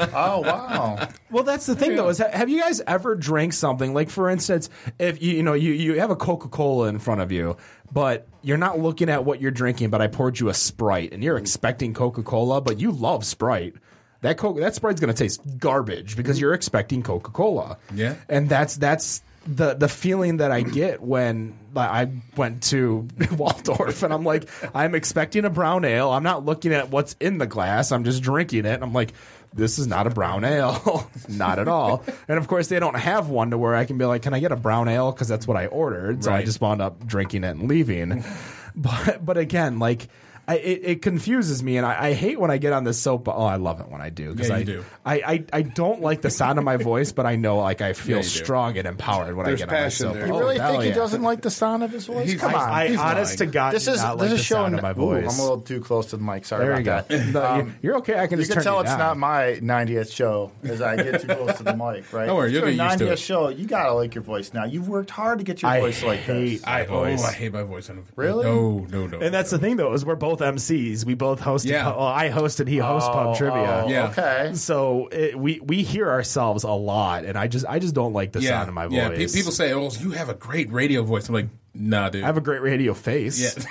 um, 0.00 0.08
oh 0.14 0.40
wow. 0.40 1.06
Well, 1.30 1.44
that's 1.44 1.66
the 1.66 1.76
thing, 1.76 1.94
though. 1.94 2.08
Is 2.08 2.16
ha- 2.16 2.30
have 2.32 2.48
you 2.48 2.58
guys 2.58 2.80
ever 2.86 3.14
drank 3.14 3.52
something 3.52 3.92
like, 3.92 4.08
for 4.08 4.30
instance, 4.30 4.70
if 4.98 5.20
you 5.22 5.32
you 5.32 5.42
know 5.42 5.52
you 5.52 5.72
you 5.72 6.00
have 6.00 6.08
a 6.08 6.16
Coca 6.16 6.48
Cola 6.48 6.88
in 6.88 6.98
front 6.98 7.20
of 7.20 7.30
you, 7.30 7.58
but 7.92 8.26
you're 8.40 8.56
not 8.56 8.78
looking 8.78 9.10
at 9.10 9.26
what 9.26 9.42
you're 9.42 9.50
drinking, 9.50 9.90
but 9.90 10.00
I 10.00 10.06
poured 10.06 10.40
you 10.40 10.48
a 10.48 10.54
Sprite, 10.54 11.12
and 11.12 11.22
you're 11.22 11.36
expecting 11.36 11.92
Coca 11.92 12.22
Cola, 12.22 12.62
but 12.62 12.80
you 12.80 12.92
love 12.92 13.26
Sprite. 13.26 13.74
That 14.22 14.38
Coke, 14.38 14.58
that 14.58 14.74
Sprite's 14.74 15.00
going 15.00 15.12
to 15.12 15.18
taste 15.18 15.40
garbage 15.58 16.16
because 16.16 16.40
you're 16.40 16.54
expecting 16.54 17.02
Coca 17.02 17.30
Cola. 17.30 17.76
Yeah. 17.94 18.14
and 18.28 18.48
that's 18.48 18.76
that's 18.76 19.22
the 19.46 19.74
the 19.74 19.88
feeling 19.88 20.36
that 20.36 20.52
I 20.52 20.62
get 20.62 21.02
when 21.02 21.58
I 21.76 22.08
went 22.36 22.62
to 22.64 23.08
Walldorff, 23.18 24.02
and 24.04 24.14
I'm 24.14 24.24
like, 24.24 24.48
I'm 24.74 24.94
expecting 24.94 25.44
a 25.44 25.50
brown 25.50 25.84
ale. 25.84 26.10
I'm 26.10 26.22
not 26.22 26.44
looking 26.44 26.72
at 26.72 26.90
what's 26.90 27.14
in 27.18 27.38
the 27.38 27.46
glass. 27.46 27.90
I'm 27.90 28.04
just 28.04 28.22
drinking 28.22 28.64
it. 28.66 28.74
And 28.74 28.84
I'm 28.84 28.92
like, 28.92 29.12
this 29.52 29.80
is 29.80 29.88
not 29.88 30.06
a 30.06 30.10
brown 30.10 30.44
ale, 30.44 31.10
not 31.28 31.58
at 31.58 31.66
all. 31.66 32.04
And 32.28 32.38
of 32.38 32.46
course, 32.46 32.68
they 32.68 32.78
don't 32.78 32.96
have 32.96 33.28
one 33.28 33.50
to 33.50 33.58
where 33.58 33.74
I 33.74 33.84
can 33.84 33.98
be 33.98 34.04
like, 34.04 34.22
can 34.22 34.32
I 34.32 34.38
get 34.38 34.52
a 34.52 34.56
brown 34.56 34.88
ale? 34.88 35.10
Because 35.10 35.26
that's 35.26 35.46
what 35.48 35.56
I 35.56 35.66
ordered. 35.66 36.22
So 36.22 36.32
I 36.32 36.44
just 36.44 36.60
wound 36.60 36.80
up 36.80 37.04
drinking 37.04 37.42
it 37.44 37.56
and 37.56 37.68
leaving. 37.68 38.24
But 38.74 39.22
but 39.22 39.36
again, 39.36 39.78
like. 39.78 40.08
I, 40.48 40.56
it, 40.56 40.80
it 40.82 41.02
confuses 41.02 41.62
me, 41.62 41.76
and 41.76 41.86
I, 41.86 42.06
I 42.08 42.12
hate 42.14 42.38
when 42.40 42.50
I 42.50 42.58
get 42.58 42.72
on 42.72 42.82
this 42.84 43.00
soap. 43.00 43.28
Oh, 43.28 43.44
I 43.44 43.56
love 43.56 43.80
it 43.80 43.88
when 43.88 44.00
I 44.00 44.10
do 44.10 44.32
because 44.32 44.48
Yeah, 44.48 44.56
I, 44.56 44.62
do. 44.64 44.84
I, 45.06 45.14
I 45.14 45.44
I 45.52 45.62
don't 45.62 46.00
like 46.02 46.20
the 46.22 46.30
sound 46.30 46.58
of 46.58 46.64
my 46.64 46.76
voice, 46.76 47.12
but 47.12 47.26
I 47.26 47.36
know 47.36 47.58
like 47.58 47.80
I 47.80 47.92
feel 47.92 48.16
you 48.18 48.22
do. 48.24 48.28
strong 48.28 48.76
and 48.76 48.86
empowered 48.88 49.36
when 49.36 49.46
There's 49.46 49.62
I 49.62 49.66
get 49.66 49.68
on 49.72 49.74
my 49.78 49.84
passion 49.84 50.06
soap. 50.06 50.14
there. 50.14 50.26
You 50.26 50.34
Oh, 50.34 50.38
really 50.40 50.58
hell 50.58 50.70
think 50.72 50.82
he 50.82 50.88
yeah. 50.88 50.94
doesn't 50.96 51.22
like 51.22 51.42
the 51.42 51.50
sound 51.50 51.84
of 51.84 51.92
his 51.92 52.06
voice? 52.06 52.28
He's- 52.28 52.40
Come 52.40 52.54
on. 52.56 52.68
I, 52.70 52.88
He's 52.88 52.98
honest 52.98 53.38
lying. 53.40 53.50
to 53.50 53.54
God, 53.54 53.74
this 53.74 53.86
is 53.86 54.02
not 54.02 54.18
this 54.18 54.22
like 54.22 54.32
is 54.32 54.38
the 54.38 54.44
showing. 54.44 54.62
sound 54.64 54.74
of 54.74 54.82
my 54.82 54.90
Ooh, 54.90 54.94
voice. 54.94 55.32
I'm 55.34 55.38
a 55.38 55.42
little 55.42 55.60
too 55.60 55.80
close 55.80 56.06
to 56.06 56.16
the 56.16 56.24
mic. 56.24 56.44
Sorry 56.44 56.64
there 56.66 56.74
you 56.74 56.80
about 56.82 57.08
go. 57.08 57.16
that. 57.18 57.26
No, 57.32 57.44
Um, 57.46 57.58
you- 57.68 57.74
you're 57.82 57.96
okay. 57.98 58.18
I 58.18 58.26
can 58.26 58.38
You 58.38 58.44
just 58.44 58.50
can 58.50 58.56
turn 58.56 58.64
tell 58.64 58.74
you 58.76 58.80
it's 58.82 58.90
down. 58.90 58.98
not 58.98 59.18
my 59.18 59.58
90th 59.62 60.12
show 60.12 60.50
as 60.64 60.82
I 60.82 60.96
get 60.96 61.20
too 61.20 61.28
close 61.28 61.56
to 61.58 61.62
the 61.62 61.76
mic, 61.76 62.12
right? 62.12 62.26
Don't 62.26 62.36
worry, 62.36 62.50
you'll 62.52 62.64
It's 62.64 62.76
your 62.76 62.86
get 62.86 62.90
used 62.90 62.98
to 62.98 63.04
90th 63.06 63.18
show, 63.24 63.48
you 63.48 63.66
gotta 63.66 63.92
like 63.92 64.14
your 64.16 64.24
voice 64.24 64.52
now. 64.52 64.64
You've 64.64 64.88
worked 64.88 65.10
hard 65.10 65.38
to 65.38 65.44
get 65.44 65.62
your 65.62 65.70
I 65.70 65.78
voice 65.80 66.02
like 66.02 66.18
hate- 66.20 66.58
this. 66.58 66.64
I, 66.66 66.84
Oh, 66.86 67.04
I 67.04 67.14
hate 67.32 67.52
my 67.52 67.62
voice. 67.62 67.88
On 67.88 68.02
Really? 68.16 68.44
No, 68.44 68.86
no, 68.90 69.06
no. 69.06 69.20
And 69.20 69.32
that's 69.32 69.50
the 69.50 69.58
thing, 69.58 69.76
though, 69.76 69.92
is 69.92 70.04
we're 70.04 70.16
both 70.16 70.31
MCs. 70.40 71.04
We 71.04 71.14
both 71.14 71.40
hosted. 71.40 71.66
Yeah. 71.70 71.88
Well, 71.88 72.06
I 72.06 72.28
hosted. 72.30 72.68
He 72.68 72.78
hosts 72.78 73.08
Oh, 73.08 73.12
pub 73.12 73.36
trivia. 73.36 73.82
oh, 73.84 73.88
Yeah. 73.88 74.08
Okay. 74.08 74.54
So 74.54 75.08
it, 75.08 75.38
we 75.38 75.60
we 75.60 75.82
hear 75.82 76.08
ourselves 76.10 76.64
a 76.64 76.70
lot, 76.70 77.24
and 77.24 77.36
I 77.38 77.46
just 77.48 77.66
I 77.68 77.78
just 77.78 77.94
don't 77.94 78.12
like 78.12 78.32
the 78.32 78.40
yeah, 78.40 78.50
sound 78.50 78.68
of 78.68 78.74
my 78.74 78.86
voice. 78.86 78.96
yeah. 78.96 79.08
pe- 79.10 79.16
voice. 79.18 79.34
people 79.34 79.52
say, 79.52 79.72
"Oh, 79.72 79.90
you 80.00 80.10
have 80.12 80.28
a 80.28 80.34
great 80.34 80.70
radio 80.72 81.02
voice." 81.02 81.28
I'm 81.28 81.34
like, 81.34 81.48
Nah, 81.74 82.10
dude. 82.10 82.22
I 82.22 82.26
have 82.26 82.36
a 82.36 82.42
great 82.42 82.60
radio 82.62 82.92
face. 82.94 83.40
yeah. 83.40 83.64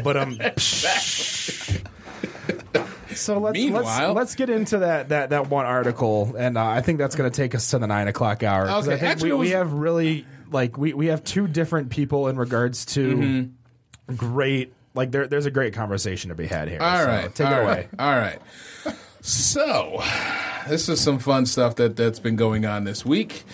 but 0.04 0.16
um. 0.16 0.38
So 3.14 3.38
let's 3.38 3.58
let's 3.58 4.00
let's 4.14 4.34
get 4.36 4.48
into 4.48 4.78
that 4.78 5.08
that 5.08 5.30
that 5.30 5.48
one 5.50 5.66
article, 5.66 6.36
and 6.38 6.56
uh, 6.56 6.64
I 6.64 6.82
think 6.82 6.98
that's 6.98 7.16
going 7.16 7.28
to 7.28 7.34
take 7.36 7.54
us 7.56 7.70
to 7.70 7.78
the 7.80 7.86
nine 7.88 8.06
o'clock 8.06 8.44
hour. 8.44 8.68
Okay, 8.70 8.76
I 8.78 8.82
think 8.82 9.02
actually, 9.02 9.32
we, 9.32 9.38
was- 9.38 9.48
we 9.48 9.52
have 9.54 9.72
really 9.72 10.24
like 10.52 10.78
we 10.78 10.92
we 10.92 11.06
have 11.06 11.24
two 11.24 11.48
different 11.48 11.90
people 11.90 12.28
in 12.28 12.36
regards 12.36 12.84
to 12.86 13.16
Mm-hmm. 13.16 14.14
great. 14.14 14.72
Like 14.98 15.12
there, 15.12 15.28
there's 15.28 15.46
a 15.46 15.50
great 15.52 15.74
conversation 15.74 16.30
to 16.30 16.34
be 16.34 16.48
had 16.48 16.68
here. 16.68 16.82
All 16.82 16.98
so 16.98 17.06
right. 17.06 17.32
take 17.32 17.46
all 17.46 17.52
it 17.52 17.56
right, 17.58 17.62
away. 17.62 17.88
All 18.00 18.16
right. 18.16 18.40
So, 19.20 20.02
this 20.68 20.88
is 20.88 21.00
some 21.00 21.20
fun 21.20 21.46
stuff 21.46 21.76
that 21.76 21.94
that's 21.94 22.18
been 22.18 22.34
going 22.34 22.66
on 22.66 22.82
this 22.82 23.06
week. 23.06 23.44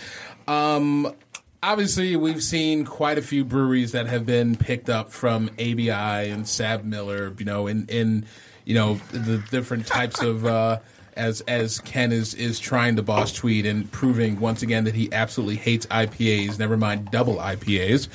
Um, 0.49 1.15
obviously, 1.63 2.17
we've 2.17 2.43
seen 2.43 2.87
quite 2.87 3.19
a 3.19 3.23
few 3.23 3.45
breweries 3.45 3.93
that 3.93 4.07
have 4.07 4.25
been 4.25 4.57
picked 4.57 4.89
up 4.89 5.13
from 5.13 5.51
ABI 5.59 5.91
and 5.91 6.45
SABMiller. 6.45 7.39
You 7.39 7.45
know, 7.45 7.67
in 7.67 7.85
in 7.89 8.25
you 8.65 8.75
know 8.75 8.95
the 9.13 9.45
different 9.51 9.87
types 9.87 10.23
of. 10.23 10.47
Uh, 10.47 10.79
as 11.17 11.43
as 11.43 11.79
Ken 11.79 12.11
is 12.11 12.35
is 12.35 12.59
trying 12.59 12.97
to 12.97 13.03
Boss 13.03 13.33
Tweed 13.33 13.67
and 13.67 13.89
proving 13.93 14.41
once 14.41 14.63
again 14.63 14.83
that 14.83 14.97
he 14.97 15.13
absolutely 15.13 15.55
hates 15.55 15.87
IPAs, 15.87 16.59
never 16.59 16.77
mind 16.77 17.13
double 17.13 17.37
IPAs 17.37 18.09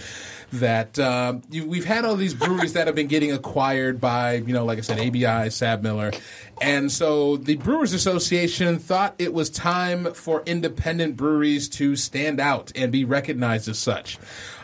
that 0.53 0.97
uh, 0.97 1.35
you, 1.49 1.67
we've 1.67 1.85
had 1.85 2.05
all 2.05 2.15
these 2.15 2.34
breweries 2.34 2.73
that 2.73 2.88
have 2.88 2.95
been 2.95 3.07
getting 3.07 3.31
acquired 3.31 4.01
by, 4.01 4.35
you 4.35 4.53
know, 4.53 4.65
like 4.65 4.77
I 4.77 4.81
said, 4.81 4.99
ABI, 4.99 5.49
SABMiller. 5.49 6.19
And 6.61 6.91
so 6.91 7.38
the 7.38 7.55
Brewers 7.57 7.93
Association 7.93 8.80
thought 8.80 9.15
it 9.17 9.34
was 9.34 9.49
time 9.49 10.13
for 10.13 10.43
independent 10.45 11.15
breweries 11.17 11.69
to 11.69 11.95
stand 11.95 12.39
out 12.39 12.71
and 12.76 12.91
be 12.91 13.05
recognized 13.05 13.69
as 13.69 13.80
such. 13.80 14.17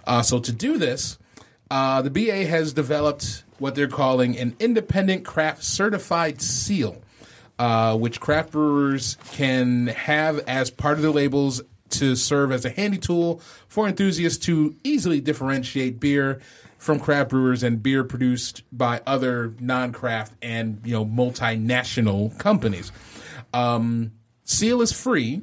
Uh, 0.05 0.21
so 0.21 0.39
to 0.39 0.51
do 0.51 0.77
this, 0.77 1.17
uh, 1.69 2.01
the 2.01 2.09
BA 2.09 2.45
has 2.45 2.73
developed 2.73 3.43
what 3.59 3.75
they're 3.75 3.87
calling 3.87 4.37
an 4.37 4.55
independent 4.59 5.25
craft 5.25 5.63
certified 5.63 6.41
seal. 6.41 7.01
Uh, 7.57 7.95
which 7.95 8.19
craft 8.19 8.51
brewers 8.51 9.15
can 9.31 9.87
have 9.87 10.39
as 10.39 10.69
part 10.69 10.97
of 10.97 11.01
their 11.01 11.11
labels 11.11 11.61
to 11.89 12.15
serve 12.15 12.51
as 12.51 12.65
a 12.65 12.69
handy 12.69 12.97
tool 12.97 13.39
for 13.67 13.87
enthusiasts 13.87 14.43
to 14.45 14.75
easily 14.83 15.21
differentiate 15.21 15.99
beer 15.99 16.41
from 16.77 16.99
craft 16.99 17.29
brewers 17.29 17.63
and 17.63 17.81
beer 17.81 18.03
produced 18.03 18.63
by 18.71 19.01
other 19.07 19.53
non-craft 19.59 20.33
and 20.41 20.81
you 20.83 20.93
know 20.93 21.05
multinational 21.05 22.37
companies. 22.37 22.91
Um, 23.53 24.11
Seal 24.43 24.81
is 24.81 24.91
free. 24.91 25.41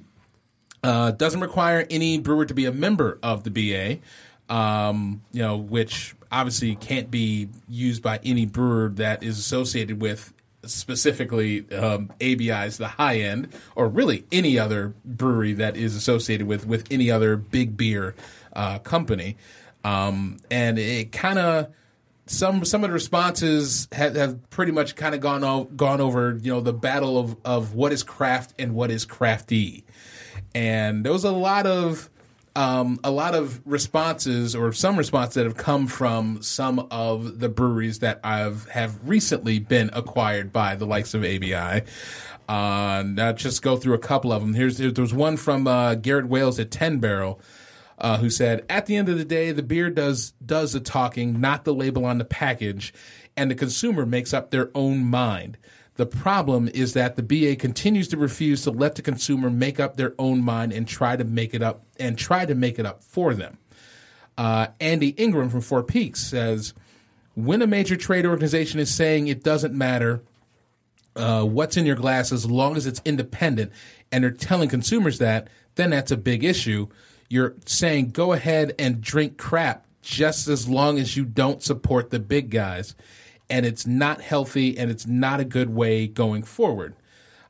Uh, 0.85 1.13
doesn't 1.13 1.41
require 1.41 1.87
any 1.91 2.19
brewer 2.19 2.45
to 2.45 2.55
be 2.55 2.67
a 2.67 2.73
member 2.73 3.19
of 3.23 3.45
the 3.45 3.51
BA. 3.51 3.99
Um, 4.53 5.23
you 5.33 5.43
know, 5.43 5.57
which 5.57 6.15
obviously 6.31 6.75
can't 6.77 7.11
be 7.11 7.49
used 7.69 8.03
by 8.03 8.21
any 8.25 8.47
brewer 8.47 8.91
that 8.95 9.23
is 9.23 9.39
associated 9.39 10.01
with 10.01 10.33
specifically 10.65 11.71
um, 11.73 12.11
ABI's 12.21 12.79
the 12.79 12.89
high 12.89 13.19
end, 13.19 13.53
or 13.75 13.89
really 13.89 14.25
any 14.31 14.59
other 14.59 14.95
brewery 15.05 15.53
that 15.55 15.77
is 15.77 15.97
associated 15.97 16.47
with 16.47 16.67
with 16.67 16.87
any 16.91 17.11
other 17.11 17.37
big 17.37 17.77
beer 17.77 18.15
uh, 18.55 18.79
company. 18.79 19.37
Um, 19.85 20.39
and 20.51 20.79
it 20.79 21.13
kind 21.13 21.39
of 21.39 21.73
some 22.27 22.65
some 22.65 22.85
of 22.85 22.91
the 22.91 22.95
responses 22.95 23.89
have, 23.93 24.15
have 24.15 24.51
pretty 24.51 24.73
much 24.73 24.95
kind 24.97 25.15
of 25.15 25.21
gone 25.21 25.45
o- 25.45 25.65
gone 25.65 26.01
over 26.01 26.39
you 26.41 26.53
know 26.53 26.61
the 26.61 26.73
battle 26.73 27.19
of 27.19 27.37
of 27.45 27.75
what 27.75 27.93
is 27.93 28.03
craft 28.03 28.55
and 28.59 28.75
what 28.75 28.91
is 28.91 29.05
crafty, 29.05 29.85
and 30.55 31.05
there 31.05 31.13
was 31.13 31.25
a 31.25 31.33
lot 31.33 31.67
of 31.67 32.09
um, 32.55 33.01
a 33.03 33.11
lot 33.11 33.35
of 33.35 33.61
responses 33.65 34.55
or 34.55 34.73
some 34.73 34.97
responses 34.97 35.35
that 35.35 35.45
have 35.45 35.57
come 35.57 35.87
from 35.87 36.43
some 36.43 36.87
of 36.91 37.41
the 37.41 37.49
breweries 37.49 38.01
that 38.01 38.21
I've 38.23 38.69
have 38.69 38.99
recently 39.09 39.59
been 39.59 39.91
acquired 39.93 40.53
by 40.53 40.75
the 40.75 40.87
likes 40.87 41.15
of 41.15 41.25
ABI. 41.25 41.83
Uh, 42.49 43.03
now 43.07 43.33
just 43.33 43.63
go 43.63 43.77
through 43.77 43.95
a 43.95 43.99
couple 43.99 44.33
of 44.33 44.43
them. 44.43 44.55
Here's 44.55 44.79
there 44.79 44.93
was 44.97 45.15
one 45.15 45.37
from 45.37 45.67
uh, 45.67 45.95
Garrett 45.95 46.29
Wales 46.29 46.59
at 46.59 46.71
Ten 46.71 46.99
Barrel. 46.99 47.41
Uh, 47.99 48.19
who 48.19 48.29
said, 48.31 48.65
"At 48.69 48.87
the 48.87 48.97
end 48.97 49.09
of 49.09 49.17
the 49.17 49.25
day, 49.25 49.53
the 49.53 49.63
beer 49.63 49.89
does 49.89 50.33
does 50.45 50.73
the 50.73 50.81
talking, 50.81 51.41
not 51.41 51.65
the 51.65 51.75
label 51.75 52.05
on 52.05 52.19
the 52.19 52.25
package, 52.25 52.93
and 53.37 53.49
the 53.49 53.55
consumer 53.55 54.05
makes 54.05 54.35
up 54.35 54.51
their 54.51 54.71
own 54.75 55.05
mind. 55.05 55.57
The 55.97 56.07
problem 56.07 56.69
is 56.69 56.95
that 56.95 57.17
the 57.17 57.23
BA 57.23 57.57
continues 57.57 58.09
to 58.09 58.17
refuse 58.17 58.63
to 58.63 58.71
let 58.71 58.95
the 58.95 59.03
consumer 59.03 59.51
make 59.51 59.79
up 59.79 59.97
their 59.97 60.15
own 60.19 60.43
mind 60.43 60.73
and 60.73 60.89
try 60.89 61.17
to 61.17 61.25
make 61.25 61.53
it 61.55 61.63
up 61.63 61.85
and 61.99 62.17
try 62.17 62.47
to 62.47 62.55
make 62.55 62.79
it 62.79 62.87
up 62.87 63.05
for 63.05 63.35
them. 63.35 63.59
Uh, 64.39 64.69
Andy 64.81 65.09
Ingram 65.11 65.51
from 65.51 65.61
Four 65.61 65.83
Peaks 65.83 66.21
says, 66.21 66.73
when 67.35 67.61
a 67.63 67.67
major 67.67 67.97
trade 67.97 68.27
organization 68.27 68.81
is 68.81 68.95
saying 68.95 69.27
it 69.27 69.43
doesn't 69.43 69.75
matter 69.75 70.23
uh, 71.15 71.45
what's 71.45 71.77
in 71.77 71.85
your 71.85 71.97
glass 71.97 72.33
as 72.33 72.51
long 72.51 72.77
as 72.77 72.87
it's 72.87 73.03
independent, 73.05 73.73
and 74.11 74.25
they're 74.25 74.31
telling 74.31 74.69
consumers 74.69 75.19
that, 75.19 75.49
then 75.75 75.91
that's 75.91 76.11
a 76.11 76.17
big 76.17 76.43
issue. 76.45 76.89
You're 77.29 77.55
saying 77.67 78.11
go 78.11 78.33
ahead 78.33 78.75
and 78.79 79.01
drink 79.01 79.37
crap 79.37 79.87
just 80.03 80.49
as 80.49 80.69
long 80.69 80.99
as 80.99 81.17
you 81.17 81.25
don't 81.25 81.63
support 81.63 82.11
the 82.11 82.19
big 82.19 82.51
guys 82.51 82.95
and 83.53 83.67
it's 83.67 83.87
not 83.87 84.23
healthy 84.23 84.79
and 84.79 84.91
it's 84.91 85.07
not 85.07 85.39
a 85.39 85.45
good 85.45 85.69
way 85.69 86.07
going 86.09 86.43
forward. 86.43 86.95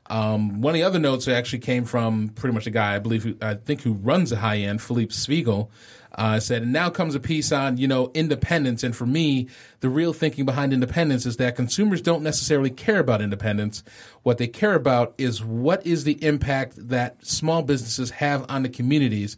Um, 0.07 0.61
one 0.61 0.71
of 0.71 0.75
the 0.75 0.83
other 0.83 0.99
notes 0.99 1.29
actually 1.29 1.59
came 1.59 1.85
from 1.85 2.27
pretty 2.27 2.53
much 2.53 2.67
a 2.67 2.71
guy 2.71 2.93
I 2.93 2.99
believe 2.99 3.23
who, 3.23 3.35
I 3.41 3.53
think 3.53 3.81
who 3.81 3.93
runs 3.93 4.33
a 4.33 4.35
high 4.35 4.57
end, 4.57 4.81
Felipe 4.81 5.11
Szpigel. 5.11 5.69
Uh, 6.15 6.39
said, 6.39 6.61
and 6.61 6.71
now 6.71 6.91
comes 6.91 7.15
a 7.15 7.19
piece 7.19 7.51
on 7.51 7.77
you 7.77 7.87
know 7.87 8.11
independence, 8.13 8.83
and 8.83 8.95
for 8.95 9.07
me, 9.07 9.47
the 9.79 9.89
real 9.89 10.13
thinking 10.13 10.45
behind 10.45 10.71
independence 10.71 11.25
is 11.25 11.37
that 11.37 11.55
consumers 11.55 12.03
don't 12.03 12.21
necessarily 12.21 12.69
care 12.69 12.99
about 12.99 13.19
independence. 13.19 13.83
What 14.21 14.37
they 14.37 14.45
care 14.45 14.75
about 14.75 15.15
is 15.17 15.43
what 15.43 15.83
is 15.87 16.03
the 16.03 16.23
impact 16.23 16.73
that 16.89 17.25
small 17.25 17.63
businesses 17.63 18.11
have 18.11 18.45
on 18.47 18.61
the 18.61 18.69
communities, 18.69 19.37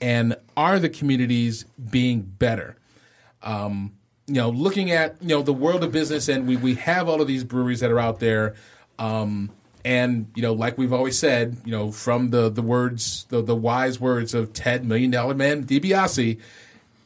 and 0.00 0.36
are 0.56 0.78
the 0.78 0.90
communities 0.90 1.64
being 1.90 2.20
better? 2.20 2.76
Um, 3.42 3.94
you 4.32 4.40
know, 4.40 4.48
looking 4.48 4.90
at 4.92 5.16
you 5.20 5.28
know 5.28 5.42
the 5.42 5.52
world 5.52 5.84
of 5.84 5.92
business, 5.92 6.28
and 6.28 6.46
we 6.48 6.56
we 6.56 6.74
have 6.76 7.06
all 7.06 7.20
of 7.20 7.28
these 7.28 7.44
breweries 7.44 7.80
that 7.80 7.90
are 7.90 8.00
out 8.00 8.18
there. 8.18 8.54
Um, 8.98 9.50
and 9.84 10.30
you 10.34 10.40
know, 10.40 10.54
like 10.54 10.78
we've 10.78 10.92
always 10.92 11.18
said, 11.18 11.56
you 11.66 11.70
know, 11.72 11.92
from 11.92 12.30
the 12.30 12.48
the 12.48 12.62
words, 12.62 13.26
the 13.28 13.42
the 13.42 13.54
wise 13.54 14.00
words 14.00 14.32
of 14.32 14.54
Ted 14.54 14.86
Million 14.86 15.10
Dollar 15.10 15.34
Man 15.34 15.64
DiBiase, 15.64 16.38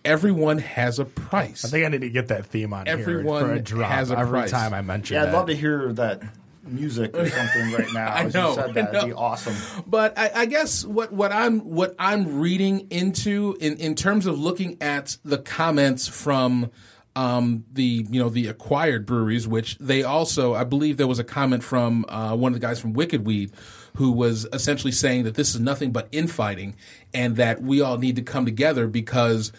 everyone 0.05 0.59
has 0.59 0.99
a 1.01 1.05
price. 1.05 1.65
I 1.65 1.69
think 1.69 1.85
I 1.85 1.89
need 1.89 2.03
to 2.03 2.11
get 2.11 2.29
that 2.29 2.47
theme 2.47 2.73
on 2.73 2.87
Everyone 2.87 3.41
here 3.45 3.49
for 3.49 3.55
a 3.55 3.61
drop 3.61 3.91
has 3.91 4.11
a 4.11 4.19
every 4.19 4.41
price. 4.41 4.51
time 4.51 4.73
I 4.73 4.83
mention 4.83 5.15
Yeah, 5.15 5.23
I'd 5.23 5.27
that. 5.27 5.35
love 5.35 5.47
to 5.49 5.57
hear 5.57 5.93
that 5.95 6.23
music 6.65 7.17
or 7.17 7.29
something 7.29 7.73
right 7.73 7.93
now. 7.93 8.09
I 8.13 8.25
as 8.25 8.35
know, 8.35 8.51
you 8.51 8.55
said 8.57 8.71
I 8.71 8.73
that. 8.73 8.95
It'd 8.95 9.07
be 9.09 9.13
awesome. 9.15 9.55
But 9.87 10.19
I, 10.19 10.31
I 10.35 10.47
guess 10.47 10.85
what, 10.85 11.13
what 11.13 11.33
I'm 11.33 11.61
what 11.61 11.95
I'm 11.99 12.41
reading 12.41 12.89
into 12.91 13.57
in, 13.61 13.77
in 13.79 13.95
terms 13.95 14.27
of 14.27 14.39
looking 14.39 14.77
at 14.81 15.17
the 15.25 15.39
comments 15.39 16.07
from 16.09 16.71
um, 17.17 17.65
the 17.73 18.07
you 18.09 18.21
know 18.21 18.29
the 18.29 18.47
acquired 18.47 19.07
breweries, 19.07 19.49
which 19.49 19.79
they 19.79 20.03
also 20.05 20.55
I 20.55 20.65
believe 20.65 20.99
there 20.99 21.07
was 21.07 21.19
a 21.19 21.25
comment 21.25 21.65
from 21.65 22.05
uh, 22.09 22.37
one 22.37 22.53
of 22.53 22.61
the 22.61 22.65
guys 22.65 22.79
from 22.79 22.93
Wicked 22.93 23.25
Weed 23.25 23.53
who 23.97 24.13
was 24.13 24.47
essentially 24.53 24.93
saying 24.93 25.25
that 25.25 25.35
this 25.35 25.55
is 25.55 25.61
nothing 25.61 25.91
but 25.91 26.07
infighting 26.13 26.77
and 27.15 27.37
that 27.37 27.63
we 27.63 27.81
all 27.81 27.97
need 27.97 28.17
to 28.17 28.23
come 28.23 28.45
together 28.45 28.87
because 28.87 29.51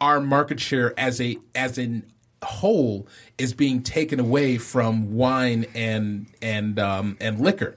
our 0.00 0.20
market 0.20 0.60
share 0.60 0.98
as 0.98 1.20
a 1.20 1.36
as 1.54 1.76
an 1.76 2.10
whole 2.42 3.06
is 3.36 3.52
being 3.52 3.82
taken 3.82 4.20
away 4.20 4.56
from 4.56 5.14
wine 5.14 5.66
and 5.74 6.26
and 6.40 6.78
um, 6.78 7.16
and 7.20 7.40
liquor. 7.40 7.76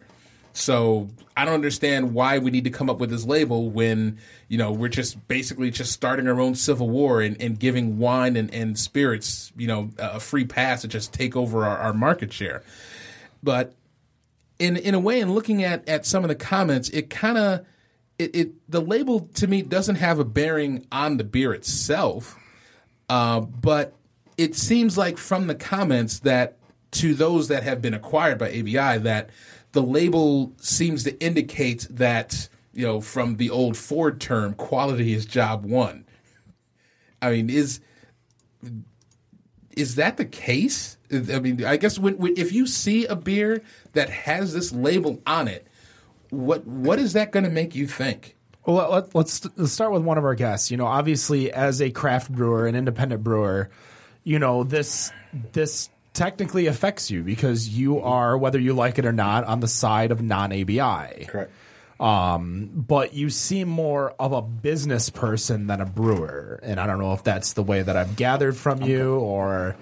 So 0.53 1.09
I 1.35 1.45
don't 1.45 1.55
understand 1.55 2.13
why 2.13 2.37
we 2.37 2.51
need 2.51 2.63
to 2.65 2.69
come 2.69 2.89
up 2.89 2.99
with 2.99 3.09
this 3.09 3.25
label 3.25 3.71
when 3.71 4.19
you 4.47 4.57
know 4.57 4.71
we're 4.71 4.87
just 4.87 5.27
basically 5.27 5.71
just 5.71 5.91
starting 5.91 6.27
our 6.27 6.39
own 6.39 6.53
civil 6.53 6.89
war 6.89 7.21
and, 7.21 7.39
and 7.41 7.59
giving 7.59 7.97
wine 7.97 8.37
and, 8.37 8.53
and 8.53 8.77
spirits 8.77 9.51
you 9.57 9.67
know 9.67 9.89
a 9.97 10.19
free 10.19 10.45
pass 10.45 10.81
to 10.81 10.87
just 10.87 11.11
take 11.11 11.35
over 11.35 11.65
our, 11.65 11.77
our 11.77 11.93
market 11.93 12.31
share. 12.31 12.63
But 13.41 13.73
in 14.59 14.77
in 14.77 14.93
a 14.93 14.99
way, 14.99 15.19
in 15.19 15.33
looking 15.33 15.63
at 15.63 15.89
at 15.89 16.05
some 16.05 16.23
of 16.23 16.29
the 16.29 16.35
comments, 16.35 16.89
it 16.89 17.09
kind 17.09 17.37
of 17.37 17.65
it, 18.19 18.35
it 18.35 18.71
the 18.71 18.81
label 18.81 19.21
to 19.35 19.47
me 19.47 19.63
doesn't 19.63 19.95
have 19.95 20.19
a 20.19 20.25
bearing 20.25 20.85
on 20.91 21.17
the 21.17 21.23
beer 21.23 21.51
itself, 21.51 22.37
uh, 23.09 23.39
but 23.39 23.95
it 24.37 24.55
seems 24.55 24.97
like 24.99 25.17
from 25.17 25.47
the 25.47 25.55
comments 25.55 26.19
that 26.19 26.57
to 26.91 27.15
those 27.15 27.47
that 27.47 27.63
have 27.63 27.81
been 27.81 27.93
acquired 27.93 28.37
by 28.37 28.49
ABI 28.49 28.99
that 28.99 29.29
the 29.73 29.83
label 29.83 30.53
seems 30.57 31.03
to 31.03 31.19
indicate 31.19 31.87
that 31.89 32.47
you 32.73 32.85
know 32.85 33.01
from 33.01 33.35
the 33.37 33.49
old 33.49 33.75
Ford 33.75 34.21
term, 34.21 34.53
quality 34.53 35.13
is 35.13 35.25
job 35.25 35.65
one. 35.65 36.05
I 37.21 37.31
mean, 37.31 37.49
is 37.49 37.81
is 39.75 39.95
that 39.95 40.17
the 40.17 40.25
case? 40.25 40.97
I 41.11 41.39
mean, 41.39 41.63
I 41.65 41.77
guess 41.77 41.99
when, 41.99 42.17
when 42.17 42.37
if 42.37 42.51
you 42.51 42.65
see 42.65 43.05
a 43.05 43.15
beer 43.15 43.61
that 43.93 44.09
has 44.09 44.53
this 44.53 44.71
label 44.71 45.21
on 45.27 45.47
it, 45.47 45.67
what 46.29 46.65
what 46.65 46.99
is 46.99 47.13
that 47.13 47.31
going 47.31 47.43
to 47.43 47.51
make 47.51 47.75
you 47.75 47.87
think? 47.87 48.35
Well, 48.65 48.89
let, 48.89 49.13
let's, 49.13 49.45
let's 49.57 49.73
start 49.73 49.91
with 49.91 50.03
one 50.03 50.17
of 50.17 50.23
our 50.23 50.35
guests. 50.35 50.71
You 50.71 50.77
know, 50.77 50.85
obviously, 50.85 51.51
as 51.51 51.81
a 51.81 51.91
craft 51.91 52.31
brewer, 52.31 52.65
an 52.65 52.75
independent 52.75 53.21
brewer, 53.21 53.69
you 54.23 54.39
know 54.39 54.63
this 54.63 55.11
this 55.51 55.89
technically 56.13 56.67
affects 56.67 57.09
you 57.11 57.23
because 57.23 57.67
you 57.69 57.99
are, 57.99 58.37
whether 58.37 58.59
you 58.59 58.73
like 58.73 58.99
it 58.99 59.05
or 59.05 59.11
not, 59.13 59.43
on 59.45 59.59
the 59.59 59.67
side 59.67 60.11
of 60.11 60.21
non 60.21 60.51
ABI. 60.53 61.25
Correct. 61.27 61.51
Um, 61.99 62.69
but 62.73 63.13
you 63.13 63.29
seem 63.29 63.67
more 63.69 64.13
of 64.19 64.33
a 64.33 64.41
business 64.41 65.09
person 65.09 65.67
than 65.67 65.79
a 65.79 65.85
brewer, 65.85 66.59
and 66.63 66.79
I 66.79 66.87
don't 66.87 66.99
know 66.99 67.13
if 67.13 67.23
that's 67.23 67.53
the 67.53 67.63
way 67.63 67.81
that 67.81 67.95
I've 67.95 68.15
gathered 68.15 68.57
from 68.57 68.81
you 68.81 69.15
or. 69.15 69.75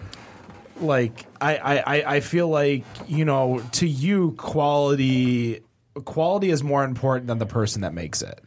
like 0.80 1.26
I, 1.40 1.58
I, 1.58 1.78
I- 1.98 2.16
I 2.16 2.20
feel 2.22 2.48
like 2.50 2.84
you 3.08 3.24
know 3.24 3.62
to 3.74 3.88
you 3.88 4.32
quality 4.32 5.62
quality 6.06 6.50
is 6.50 6.64
more 6.64 6.84
important 6.84 7.28
than 7.28 7.38
the 7.38 7.46
person 7.46 7.82
that 7.82 7.94
makes 7.94 8.22
it. 8.24 8.40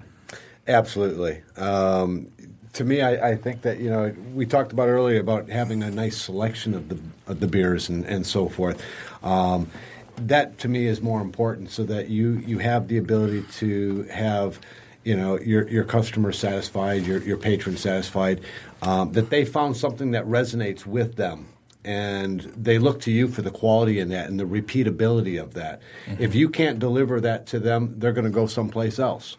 Absolutely. 0.66 1.43
Um, 1.56 2.28
to 2.74 2.84
me, 2.84 3.01
I, 3.01 3.30
I 3.30 3.36
think 3.36 3.62
that 3.62 3.78
you 3.78 3.88
know 3.88 4.14
we 4.34 4.46
talked 4.46 4.72
about 4.72 4.88
earlier 4.88 5.20
about 5.20 5.48
having 5.48 5.82
a 5.82 5.90
nice 5.90 6.16
selection 6.16 6.74
of 6.74 6.88
the 6.88 6.98
of 7.26 7.40
the 7.40 7.46
beers 7.46 7.88
and, 7.88 8.05
and 8.05 8.26
so 8.26 8.48
forth. 8.48 8.82
Um, 9.22 9.70
that 10.16 10.59
to 10.59 10.68
me 10.68 10.86
is 10.86 11.01
more 11.01 11.20
important, 11.20 11.70
so 11.70 11.84
that 11.84 12.10
you 12.10 12.34
you 12.46 12.59
have 12.59 12.88
the 12.88 12.98
ability 12.98 13.44
to 13.59 14.02
have 14.05 14.60
you 15.05 15.16
know 15.16 15.38
your 15.40 15.68
your 15.68 15.84
customers 15.84 16.38
satisfied, 16.38 17.06
your 17.06 17.22
your 17.22 17.36
patrons 17.36 17.80
satisfied, 17.80 18.40
um, 18.82 19.12
that 19.12 19.30
they 19.30 19.44
found 19.44 19.76
something 19.76 20.10
that 20.10 20.24
resonates 20.26 20.84
with 20.84 21.16
them. 21.16 21.48
And 21.86 22.40
they 22.56 22.78
look 22.78 23.02
to 23.02 23.10
you 23.10 23.28
for 23.28 23.42
the 23.42 23.51
quality 23.51 23.98
in 23.98 24.09
that 24.09 24.30
and 24.30 24.40
the 24.40 24.44
repeatability 24.44 25.38
of 25.38 25.52
that. 25.52 25.82
If 26.18 26.34
you 26.34 26.48
can't 26.48 26.78
deliver 26.78 27.20
that 27.20 27.46
to 27.48 27.59
them, 27.59 27.96
they're 27.98 28.14
going 28.14 28.24
to 28.24 28.30
go 28.30 28.46
someplace 28.46 28.98
else. 28.98 29.36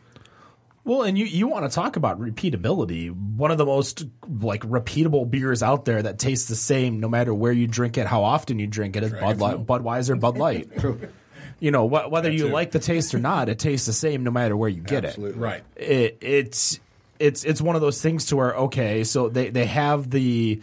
Well, 0.85 1.01
and 1.01 1.17
you, 1.17 1.25
you 1.25 1.47
want 1.47 1.69
to 1.69 1.73
talk 1.73 1.95
about 1.95 2.19
repeatability. 2.21 3.09
One 3.11 3.49
of 3.49 3.57
the 3.57 3.65
most 3.65 4.05
like 4.39 4.61
repeatable 4.61 5.29
beers 5.29 5.63
out 5.63 5.83
there 5.85 6.01
that 6.03 6.19
tastes 6.19 6.47
the 6.47 6.55
same 6.55 6.99
no 6.99 7.09
matter 7.09 7.33
where 7.33 7.51
you 7.51 7.65
drink 7.65 7.97
it, 7.97 8.05
how 8.05 8.23
often 8.23 8.59
you 8.59 8.67
drink 8.67 8.95
it 8.95 9.03
is 9.03 9.11
Bud 9.11 9.39
Light, 9.39 9.57
Budweiser, 9.65 10.17
Bud 10.19 10.37
Light. 10.37 10.69
You 11.59 11.71
know, 11.71 11.89
wh- 11.89 12.11
whether 12.11 12.29
you 12.31 12.49
like 12.49 12.69
the 12.71 12.79
taste 12.79 13.15
or 13.15 13.19
not, 13.19 13.49
it 13.49 13.57
tastes 13.57 13.87
the 13.87 13.93
same 13.93 14.23
no 14.23 14.29
matter 14.29 14.55
where 14.55 14.69
you 14.69 14.81
get 14.81 15.05
Absolutely. 15.05 15.39
Right. 15.39 15.63
it. 15.75 15.89
it 15.89 16.17
it's 16.21 16.79
it's 17.17 17.43
it's 17.43 17.61
one 17.61 17.75
of 17.75 17.81
those 17.81 17.99
things 18.01 18.25
to 18.27 18.35
where 18.35 18.53
okay, 18.53 19.03
so 19.03 19.29
they 19.29 19.49
they 19.49 19.65
have 19.65 20.09
the 20.11 20.61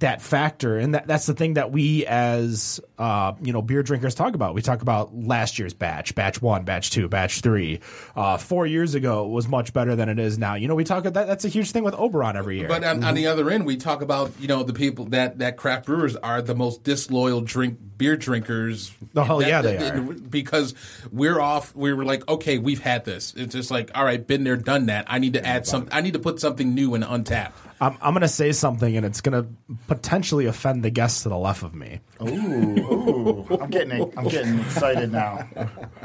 that 0.00 0.20
factor, 0.20 0.76
and 0.78 0.94
that 0.94 1.06
that's 1.06 1.24
the 1.24 1.32
thing 1.32 1.54
that 1.54 1.72
we 1.72 2.04
as 2.04 2.78
uh, 2.98 3.32
you 3.40 3.52
know 3.54 3.62
beer 3.62 3.82
drinkers 3.82 4.14
talk 4.14 4.34
about. 4.34 4.54
We 4.54 4.60
talk 4.60 4.82
about 4.82 5.14
last 5.16 5.58
year's 5.58 5.72
batch, 5.72 6.14
batch 6.14 6.42
one, 6.42 6.64
batch 6.64 6.90
two, 6.90 7.08
batch 7.08 7.40
three. 7.40 7.80
Uh, 8.14 8.36
four 8.36 8.66
years 8.66 8.94
ago 8.94 9.26
was 9.26 9.48
much 9.48 9.72
better 9.72 9.96
than 9.96 10.10
it 10.10 10.18
is 10.18 10.36
now. 10.38 10.56
You 10.56 10.68
know, 10.68 10.74
we 10.74 10.84
talk 10.84 11.06
about 11.06 11.14
that 11.14 11.26
that's 11.26 11.46
a 11.46 11.48
huge 11.48 11.70
thing 11.70 11.84
with 11.84 11.94
Oberon 11.94 12.36
every 12.36 12.58
year. 12.58 12.68
But 12.68 12.84
on, 12.84 13.02
on 13.02 13.14
the 13.14 13.28
other 13.28 13.48
end, 13.48 13.64
we 13.64 13.76
talk 13.78 14.02
about 14.02 14.30
you 14.38 14.46
know 14.46 14.62
the 14.62 14.74
people 14.74 15.06
that 15.06 15.38
that 15.38 15.56
craft 15.56 15.86
brewers 15.86 16.16
are 16.16 16.42
the 16.42 16.54
most 16.54 16.84
disloyal 16.84 17.40
drink 17.40 17.78
beer 17.96 18.16
drinkers. 18.16 18.92
Oh, 19.16 19.22
hell 19.22 19.38
That- 19.38 19.48
yeah, 19.48 19.62
they 19.62 19.76
that- 19.78 19.96
are. 19.96 20.00
because 20.02 20.74
we're 21.10 21.40
off. 21.40 21.74
We 21.74 21.94
were 21.94 22.04
like, 22.04 22.28
okay, 22.28 22.58
we've 22.58 22.82
had 22.82 23.06
this. 23.06 23.32
It's 23.36 23.54
just 23.54 23.70
like, 23.70 23.90
all 23.94 24.04
right, 24.04 24.24
been 24.24 24.44
there, 24.44 24.56
done 24.56 24.86
that. 24.86 25.06
I 25.08 25.18
need 25.18 25.32
to 25.32 25.44
add 25.46 25.66
some. 25.66 25.88
I 25.90 26.02
need 26.02 26.12
to 26.12 26.18
put 26.18 26.40
something 26.40 26.74
new 26.74 26.94
and 26.94 27.02
Untappd. 27.02 27.52
I'm, 27.80 27.96
I'm 28.00 28.12
going 28.12 28.22
to 28.22 28.28
say 28.28 28.52
something, 28.52 28.96
and 28.96 29.06
it's 29.06 29.20
going 29.20 29.40
to 29.40 29.48
potentially 29.86 30.46
offend 30.46 30.82
the 30.82 30.90
guests 30.90 31.22
to 31.22 31.28
the 31.28 31.38
left 31.38 31.62
of 31.62 31.74
me. 31.74 32.00
Ooh, 32.20 32.26
ooh, 32.26 33.58
I'm 33.60 33.70
getting 33.70 34.12
I'm 34.18 34.28
getting 34.28 34.58
excited 34.58 35.12
now. 35.12 35.48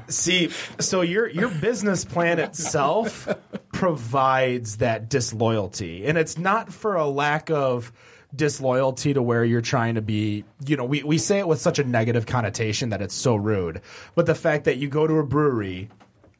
See, 0.08 0.50
so 0.80 1.02
your 1.02 1.28
your 1.30 1.50
business 1.50 2.06
plan 2.06 2.40
itself 2.40 3.28
provides 3.72 4.78
that 4.78 5.10
disloyalty, 5.10 6.06
and 6.06 6.18
it's 6.18 6.38
not 6.38 6.72
for 6.72 6.95
a 6.95 7.08
lack 7.08 7.50
of 7.50 7.91
disloyalty 8.36 9.14
to 9.14 9.22
where 9.22 9.44
you're 9.44 9.62
trying 9.62 9.95
to 9.95 10.02
be. 10.02 10.44
You 10.66 10.78
know, 10.78 10.86
we 10.86 11.02
we 11.04 11.18
say 11.18 11.40
it 11.40 11.48
with 11.48 11.60
such 11.60 11.80
a 11.80 11.84
negative 11.84 12.26
connotation 12.26 12.90
that 12.90 13.02
it's 13.02 13.16
so 13.16 13.36
rude, 13.36 13.82
but 14.14 14.26
the 14.28 14.36
fact 14.36 14.66
that 14.66 14.78
you 14.78 14.88
go 14.88 15.08
to 15.08 15.16
a 15.16 15.24
brewery. 15.26 15.90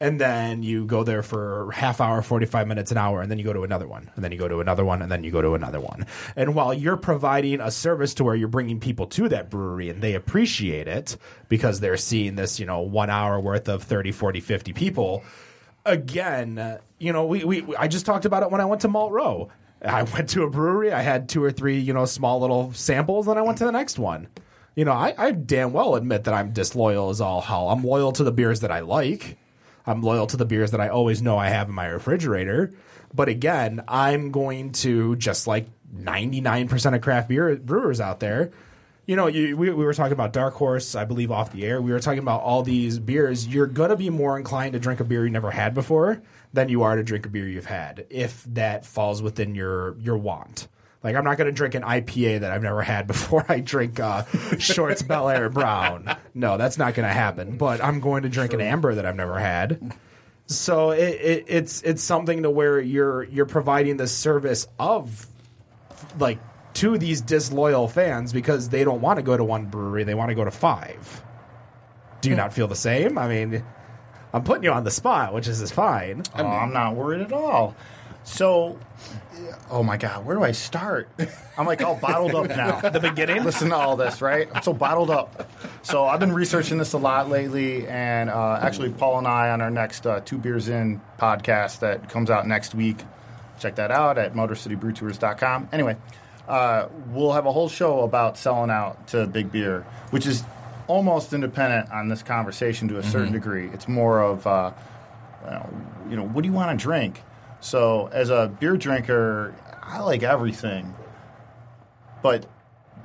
And 0.04 0.20
then 0.20 0.62
you 0.62 0.84
go 0.84 1.02
there 1.02 1.22
for 1.22 1.70
half 1.70 1.98
hour, 1.98 2.20
45 2.20 2.68
minutes, 2.68 2.90
an 2.90 2.98
hour, 2.98 3.22
and 3.22 3.30
then 3.30 3.38
you 3.38 3.44
go 3.44 3.54
to 3.54 3.64
another 3.64 3.88
one, 3.88 4.10
and 4.14 4.22
then 4.22 4.32
you 4.32 4.38
go 4.38 4.46
to 4.48 4.60
another 4.60 4.84
one, 4.84 5.00
and 5.00 5.10
then 5.10 5.24
you 5.24 5.30
go 5.30 5.40
to 5.40 5.54
another 5.54 5.80
one. 5.80 6.04
And 6.36 6.54
while 6.54 6.74
you're 6.74 6.98
providing 6.98 7.58
a 7.62 7.70
service 7.70 8.12
to 8.14 8.24
where 8.24 8.34
you're 8.34 8.48
bringing 8.48 8.80
people 8.80 9.06
to 9.06 9.30
that 9.30 9.48
brewery 9.48 9.88
and 9.88 10.02
they 10.02 10.12
appreciate 10.12 10.88
it 10.88 11.16
because 11.48 11.80
they're 11.80 11.96
seeing 11.96 12.34
this, 12.34 12.60
you 12.60 12.66
know, 12.66 12.82
one 12.82 13.08
hour 13.08 13.40
worth 13.40 13.66
of 13.66 13.82
30, 13.82 14.12
40, 14.12 14.40
50 14.40 14.74
people, 14.74 15.24
again, 15.86 16.78
you 16.98 17.14
know, 17.14 17.24
we, 17.24 17.44
we 17.44 17.74
I 17.74 17.88
just 17.88 18.04
talked 18.04 18.26
about 18.26 18.42
it 18.42 18.50
when 18.50 18.60
I 18.60 18.66
went 18.66 18.82
to 18.82 18.88
Malt 18.88 19.10
Row. 19.10 19.48
I 19.82 20.02
went 20.02 20.28
to 20.30 20.42
a 20.42 20.50
brewery, 20.50 20.92
I 20.92 21.00
had 21.00 21.30
two 21.30 21.42
or 21.42 21.50
three, 21.50 21.78
you 21.78 21.94
know, 21.94 22.04
small 22.04 22.40
little 22.40 22.74
samples, 22.74 23.24
then 23.24 23.38
I 23.38 23.42
went 23.42 23.56
to 23.56 23.64
the 23.64 23.72
next 23.72 23.98
one. 23.98 24.28
You 24.76 24.84
know, 24.84 24.92
I, 24.92 25.14
I 25.16 25.30
damn 25.30 25.72
well 25.72 25.94
admit 25.94 26.24
that 26.24 26.34
I'm 26.34 26.52
disloyal 26.52 27.08
as 27.08 27.22
all 27.22 27.40
hell. 27.40 27.70
I'm 27.70 27.82
loyal 27.82 28.12
to 28.12 28.24
the 28.24 28.32
beers 28.32 28.60
that 28.60 28.70
I 28.70 28.80
like. 28.80 29.38
I'm 29.86 30.02
loyal 30.02 30.26
to 30.28 30.36
the 30.36 30.44
beers 30.44 30.70
that 30.70 30.80
I 30.80 30.88
always 30.88 31.22
know 31.22 31.38
I 31.38 31.48
have 31.48 31.68
in 31.68 31.74
my 31.74 31.86
refrigerator. 31.86 32.72
But 33.12 33.28
again, 33.28 33.82
I'm 33.86 34.30
going 34.30 34.72
to 34.72 35.16
just 35.16 35.46
like 35.46 35.66
99% 35.94 36.94
of 36.94 37.00
craft 37.00 37.28
beer 37.28 37.56
brewers 37.56 38.00
out 38.00 38.20
there. 38.20 38.50
You 39.06 39.16
know, 39.16 39.26
you, 39.26 39.56
we, 39.56 39.70
we 39.70 39.84
were 39.84 39.92
talking 39.92 40.14
about 40.14 40.32
Dark 40.32 40.54
Horse, 40.54 40.94
I 40.94 41.04
believe, 41.04 41.30
off 41.30 41.52
the 41.52 41.66
air. 41.66 41.80
We 41.80 41.92
were 41.92 42.00
talking 42.00 42.20
about 42.20 42.40
all 42.40 42.62
these 42.62 42.98
beers. 42.98 43.46
You're 43.46 43.66
going 43.66 43.90
to 43.90 43.96
be 43.96 44.08
more 44.08 44.38
inclined 44.38 44.72
to 44.72 44.78
drink 44.78 45.00
a 45.00 45.04
beer 45.04 45.24
you 45.24 45.30
never 45.30 45.50
had 45.50 45.74
before 45.74 46.22
than 46.54 46.70
you 46.70 46.82
are 46.82 46.96
to 46.96 47.02
drink 47.02 47.26
a 47.26 47.28
beer 47.28 47.46
you've 47.46 47.66
had, 47.66 48.06
if 48.08 48.44
that 48.44 48.86
falls 48.86 49.20
within 49.20 49.54
your 49.54 49.96
your 49.98 50.16
want. 50.16 50.68
Like, 51.04 51.16
I'm 51.16 51.24
not 51.24 51.36
going 51.36 51.46
to 51.46 51.52
drink 51.52 51.74
an 51.74 51.82
IPA 51.82 52.40
that 52.40 52.50
I've 52.50 52.62
never 52.62 52.82
had 52.82 53.06
before 53.06 53.44
I 53.48 53.60
drink 53.60 54.00
uh, 54.00 54.24
Shorts 54.58 55.02
Bellaire 55.02 55.52
Brown. 55.52 56.16
No, 56.32 56.56
that's 56.56 56.78
not 56.78 56.94
going 56.94 57.06
to 57.06 57.12
happen. 57.14 57.58
But 57.58 57.84
I'm 57.84 58.00
going 58.00 58.22
to 58.22 58.30
drink 58.30 58.54
an 58.54 58.60
amber 58.60 58.94
that 58.94 59.04
I've 59.04 59.14
never 59.14 59.38
had. 59.38 59.94
So 60.46 60.90
it, 60.90 60.98
it, 60.98 61.44
it's 61.48 61.82
it's 61.82 62.02
something 62.02 62.42
to 62.42 62.50
where 62.50 62.78
you're 62.78 63.22
you're 63.24 63.46
providing 63.46 63.96
the 63.96 64.06
service 64.06 64.66
of 64.78 65.26
like 66.18 66.38
to 66.74 66.98
these 66.98 67.20
disloyal 67.20 67.88
fans 67.88 68.32
because 68.32 68.68
they 68.68 68.84
don't 68.84 69.00
want 69.00 69.18
to 69.18 69.22
go 69.22 69.36
to 69.36 69.44
one 69.44 69.66
brewery, 69.66 70.04
they 70.04 70.14
want 70.14 70.30
to 70.30 70.34
go 70.34 70.44
to 70.44 70.50
five. 70.50 71.22
Do 72.20 72.28
you 72.30 72.36
not 72.36 72.52
feel 72.52 72.68
the 72.68 72.76
same? 72.76 73.16
I 73.16 73.28
mean, 73.28 73.64
I'm 74.32 74.42
putting 74.42 74.64
you 74.64 74.72
on 74.72 74.84
the 74.84 74.90
spot, 74.90 75.32
which 75.34 75.46
is, 75.46 75.60
is 75.60 75.70
fine. 75.70 76.22
Oh, 76.34 76.44
I'm 76.44 76.72
not 76.72 76.96
worried 76.96 77.20
at 77.20 77.32
all. 77.32 77.76
So, 78.24 78.78
oh 79.70 79.82
my 79.82 79.96
God, 79.96 80.24
where 80.24 80.34
do 80.36 80.42
I 80.42 80.52
start? 80.52 81.08
I'm 81.58 81.66
like 81.66 81.82
all 81.82 81.94
bottled 81.94 82.34
up 82.34 82.48
now. 82.48 82.80
The 82.80 82.98
beginning. 83.00 83.44
Listen 83.44 83.68
to 83.68 83.76
all 83.76 83.96
this, 83.96 84.20
right? 84.20 84.48
I'm 84.52 84.62
so 84.62 84.72
bottled 84.72 85.10
up. 85.10 85.48
So 85.82 86.04
I've 86.04 86.20
been 86.20 86.32
researching 86.32 86.78
this 86.78 86.94
a 86.94 86.98
lot 86.98 87.28
lately, 87.28 87.86
and 87.86 88.30
uh, 88.30 88.58
actually, 88.60 88.90
Paul 88.90 89.18
and 89.18 89.28
I 89.28 89.50
on 89.50 89.60
our 89.60 89.70
next 89.70 90.06
uh, 90.06 90.20
Two 90.20 90.38
Beers 90.38 90.68
In 90.68 91.00
podcast 91.18 91.80
that 91.80 92.08
comes 92.08 92.30
out 92.30 92.46
next 92.48 92.74
week. 92.74 92.96
Check 93.60 93.76
that 93.76 93.90
out 93.90 94.18
at 94.18 94.34
MotorCityBrewTours.com. 94.34 95.68
Anyway, 95.72 95.96
uh, 96.48 96.88
we'll 97.08 97.32
have 97.32 97.46
a 97.46 97.52
whole 97.52 97.68
show 97.68 98.00
about 98.00 98.36
selling 98.36 98.70
out 98.70 99.06
to 99.08 99.26
big 99.26 99.52
beer, 99.52 99.82
which 100.10 100.26
is 100.26 100.42
almost 100.86 101.32
independent 101.32 101.90
on 101.92 102.08
this 102.08 102.22
conversation 102.22 102.88
to 102.88 102.98
a 102.98 103.02
certain 103.02 103.32
degree. 103.32 103.68
It's 103.72 103.86
more 103.88 104.20
of, 104.22 104.46
uh, 104.46 104.72
you 106.10 106.16
know, 106.16 106.26
what 106.26 106.42
do 106.42 106.48
you 106.48 106.54
want 106.54 106.78
to 106.78 106.82
drink? 106.82 107.22
So, 107.64 108.10
as 108.12 108.28
a 108.28 108.54
beer 108.60 108.76
drinker, 108.76 109.54
I 109.82 110.00
like 110.00 110.22
everything. 110.22 110.94
But 112.22 112.44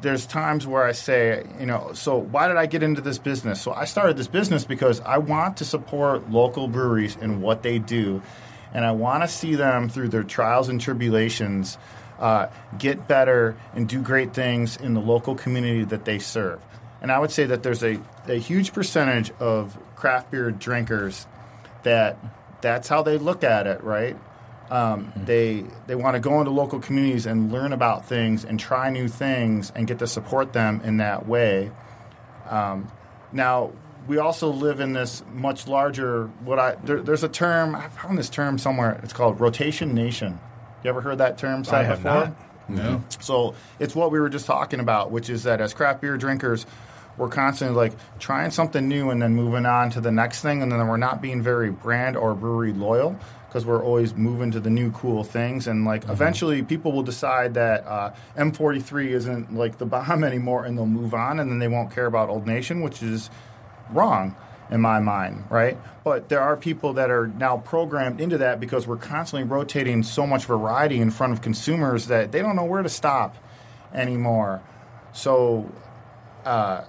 there's 0.02 0.26
times 0.26 0.68
where 0.68 0.84
I 0.84 0.92
say, 0.92 1.48
you 1.62 1.66
know, 1.66 1.92
so 1.94 2.18
why 2.18 2.50
did 2.50 2.58
I 2.58 2.66
get 2.66 2.84
into 2.84 3.00
this 3.00 3.20
business? 3.20 3.62
So, 3.62 3.72
I 3.72 3.86
started 3.86 4.18
this 4.18 4.28
business 4.28 4.66
because 4.66 5.00
I 5.00 5.20
want 5.20 5.56
to 5.58 5.66
support 5.66 6.30
local 6.30 6.68
breweries 6.68 7.16
in 7.16 7.40
what 7.40 7.64
they 7.64 7.80
do. 7.80 8.22
And 8.74 8.84
I 8.84 8.92
want 8.92 9.24
to 9.24 9.30
see 9.30 9.56
them 9.56 9.88
through 9.88 10.10
their 10.10 10.24
trials 10.24 10.68
and 10.68 10.82
tribulations 10.82 11.78
uh, 12.20 12.48
get 12.78 13.08
better 13.08 13.56
and 13.74 13.88
do 13.88 14.02
great 14.02 14.34
things 14.34 14.76
in 14.76 14.94
the 14.94 15.00
local 15.00 15.36
community 15.36 15.86
that 15.86 16.04
they 16.04 16.20
serve. 16.20 16.60
And 17.02 17.14
I 17.14 17.20
would 17.20 17.32
say 17.32 17.46
that 17.46 17.64
there's 17.64 17.82
a, 17.82 17.98
a 18.28 18.36
huge 18.36 18.74
percentage 18.74 19.32
of 19.40 19.80
craft 19.96 20.32
beer 20.32 20.52
drinkers 20.52 21.28
that 21.84 22.18
that's 22.60 22.90
how 22.90 23.04
they 23.04 23.18
look 23.18 23.46
at 23.46 23.66
it, 23.66 23.82
right? 23.86 24.18
Um, 24.70 25.12
They 25.26 25.64
they 25.88 25.96
want 25.96 26.16
to 26.16 26.20
go 26.20 26.40
into 26.40 26.52
local 26.52 26.80
communities 26.80 27.26
and 27.26 27.52
learn 27.52 27.74
about 27.74 28.06
things 28.06 28.46
and 28.46 28.60
try 28.60 28.90
new 28.90 29.08
things 29.08 29.72
and 29.76 29.88
get 29.88 30.00
to 30.00 30.08
support 30.08 30.54
them 30.54 30.82
in 30.84 30.98
that 30.98 31.28
way. 31.28 31.72
Um, 32.50 32.92
now 33.32 33.72
we 34.08 34.18
also 34.18 34.50
live 34.50 34.80
in 34.80 34.94
this 34.94 35.24
much 35.34 35.68
larger. 35.68 36.28
What 36.44 36.60
I 36.60 36.76
there, 36.84 37.02
there's 37.02 37.24
a 37.24 37.30
term 37.30 37.76
I 37.76 37.90
found 37.90 38.18
this 38.18 38.30
term 38.30 38.58
somewhere. 38.58 39.00
It's 39.04 39.14
called 39.14 39.40
rotation 39.40 39.94
nation. 39.94 40.40
You 40.84 40.90
ever 40.90 41.02
heard 41.02 41.18
that 41.18 41.38
term 41.38 41.64
said 41.64 41.90
before? 41.98 42.12
not. 42.12 42.36
No. 42.70 43.04
So 43.20 43.56
it's 43.80 43.96
what 43.96 44.12
we 44.12 44.20
were 44.20 44.30
just 44.30 44.46
talking 44.46 44.80
about, 44.80 45.12
which 45.12 45.30
is 45.30 45.44
that 45.44 45.60
as 45.60 45.74
craft 45.74 46.02
beer 46.02 46.18
drinkers, 46.18 46.66
we're 47.20 47.28
constantly 47.30 47.76
like 47.76 47.94
trying 48.18 48.50
something 48.50 48.88
new 48.88 49.10
and 49.10 49.22
then 49.22 49.36
moving 49.36 49.66
on 49.66 49.92
to 49.92 50.02
the 50.02 50.12
next 50.12 50.42
thing, 50.42 50.64
and 50.64 50.72
then 50.72 50.88
we're 50.88 50.98
not 50.98 51.22
being 51.22 51.42
very 51.42 51.70
brand 51.70 52.16
or 52.16 52.34
brewery 52.34 52.74
loyal 52.74 53.20
because 53.48 53.66
we're 53.66 53.84
always 53.84 54.16
moving 54.16 54.52
to 54.52 54.60
the 54.60 54.70
new 54.70 54.92
cool 54.92 55.24
things. 55.24 55.68
And 55.68 55.84
like 55.84 56.08
eventually, 56.08 56.64
people 56.64 56.92
will 56.92 57.04
decide 57.04 57.56
that 57.56 57.86
uh, 57.86 58.14
M43 58.38 59.08
isn't 59.08 59.54
like 59.54 59.78
the 59.78 59.86
bomb 59.86 60.24
anymore, 60.32 60.64
and 60.64 60.78
they'll 60.78 60.86
move 60.86 61.14
on, 61.14 61.40
and 61.40 61.52
then 61.52 61.60
they 61.60 61.68
won't 61.68 61.92
care 61.92 62.06
about 62.06 62.30
Old 62.30 62.48
Nation, 62.48 62.82
which 62.82 63.04
is 63.04 63.30
wrong 63.92 64.36
in 64.72 64.80
my 64.80 65.00
mind, 65.00 65.44
right? 65.50 65.78
But 66.04 66.30
there 66.30 66.42
are 66.42 66.56
people 66.56 66.94
that 66.94 67.10
are 67.10 67.28
now 67.28 67.58
programmed 67.58 68.22
into 68.22 68.38
that 68.38 68.60
because 68.60 68.88
we're 68.88 68.98
constantly 68.98 69.48
rotating 69.48 70.04
so 70.04 70.26
much 70.26 70.46
variety 70.46 71.00
in 71.00 71.12
front 71.12 71.34
of 71.34 71.42
consumers 71.42 72.08
that 72.08 72.32
they 72.32 72.42
don't 72.42 72.56
know 72.56 72.66
where 72.66 72.84
to 72.84 72.90
stop 72.90 73.36
anymore. 73.94 74.62
So 75.12 75.72
uh, 76.46 76.84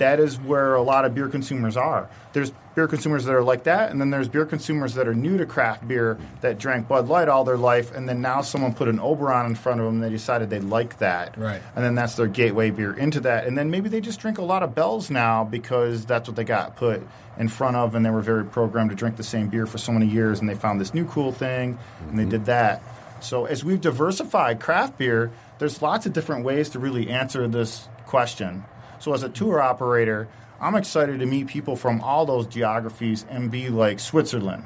that 0.00 0.18
is 0.18 0.40
where 0.40 0.74
a 0.74 0.82
lot 0.82 1.04
of 1.04 1.14
beer 1.14 1.28
consumers 1.28 1.76
are. 1.76 2.08
There's 2.32 2.52
beer 2.74 2.88
consumers 2.88 3.26
that 3.26 3.34
are 3.34 3.42
like 3.42 3.64
that, 3.64 3.90
and 3.90 4.00
then 4.00 4.10
there's 4.10 4.28
beer 4.28 4.46
consumers 4.46 4.94
that 4.94 5.06
are 5.06 5.14
new 5.14 5.36
to 5.36 5.44
craft 5.44 5.86
beer 5.86 6.18
that 6.40 6.58
drank 6.58 6.88
Bud 6.88 7.08
Light 7.08 7.28
all 7.28 7.44
their 7.44 7.58
life, 7.58 7.94
and 7.94 8.08
then 8.08 8.22
now 8.22 8.40
someone 8.40 8.72
put 8.72 8.88
an 8.88 8.98
Oberon 8.98 9.46
in 9.46 9.54
front 9.54 9.78
of 9.78 9.86
them, 9.86 9.96
and 9.96 10.02
they 10.02 10.10
decided 10.10 10.48
they 10.48 10.60
like 10.60 10.98
that, 10.98 11.36
Right. 11.36 11.60
And 11.76 11.84
then 11.84 11.94
that's 11.94 12.14
their 12.14 12.26
gateway 12.26 12.70
beer 12.70 12.94
into 12.94 13.20
that, 13.20 13.46
and 13.46 13.56
then 13.56 13.70
maybe 13.70 13.88
they 13.88 14.00
just 14.00 14.20
drink 14.20 14.38
a 14.38 14.42
lot 14.42 14.62
of 14.62 14.74
Bells 14.74 15.10
now 15.10 15.44
because 15.44 16.06
that's 16.06 16.28
what 16.28 16.36
they 16.36 16.44
got 16.44 16.76
put 16.76 17.06
in 17.38 17.48
front 17.48 17.76
of, 17.76 17.94
and 17.94 18.04
they 18.04 18.10
were 18.10 18.22
very 18.22 18.44
programmed 18.44 18.90
to 18.90 18.96
drink 18.96 19.16
the 19.16 19.22
same 19.22 19.48
beer 19.48 19.66
for 19.66 19.78
so 19.78 19.92
many 19.92 20.06
years, 20.06 20.40
and 20.40 20.48
they 20.48 20.54
found 20.54 20.80
this 20.80 20.94
new 20.94 21.04
cool 21.04 21.32
thing, 21.32 21.78
and 22.08 22.18
they 22.18 22.22
mm-hmm. 22.22 22.30
did 22.30 22.46
that. 22.46 22.82
So 23.20 23.44
as 23.44 23.62
we've 23.62 23.80
diversified 23.80 24.60
craft 24.60 24.96
beer, 24.96 25.30
there's 25.58 25.82
lots 25.82 26.06
of 26.06 26.14
different 26.14 26.44
ways 26.44 26.70
to 26.70 26.78
really 26.78 27.10
answer 27.10 27.46
this 27.46 27.86
question. 28.06 28.64
So 29.00 29.12
as 29.14 29.22
a 29.22 29.28
tour 29.28 29.60
operator, 29.60 30.28
I'm 30.60 30.76
excited 30.76 31.18
to 31.20 31.26
meet 31.26 31.48
people 31.48 31.74
from 31.74 32.00
all 32.02 32.26
those 32.26 32.46
geographies 32.46 33.24
and 33.28 33.50
be 33.50 33.68
like 33.70 33.98
Switzerland. 33.98 34.64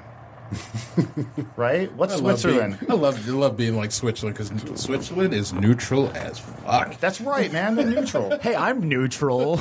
right? 1.57 1.93
What's 1.95 2.15
I 2.15 2.19
Switzerland? 2.19 2.79
Being, 2.79 2.93
I 2.93 2.95
love 2.95 3.29
I 3.29 3.33
love 3.33 3.57
being 3.57 3.77
like 3.77 3.91
Switzerland 3.93 4.37
because 4.37 4.81
Switzerland 4.81 5.33
is 5.33 5.53
neutral 5.53 6.11
as 6.15 6.39
fuck. 6.39 6.99
That's 7.01 7.21
right, 7.21 7.51
man. 7.53 7.75
They're 7.77 7.87
neutral. 7.87 8.39
Hey, 8.43 8.55
I'm 8.55 8.87
neutral. 8.89 9.55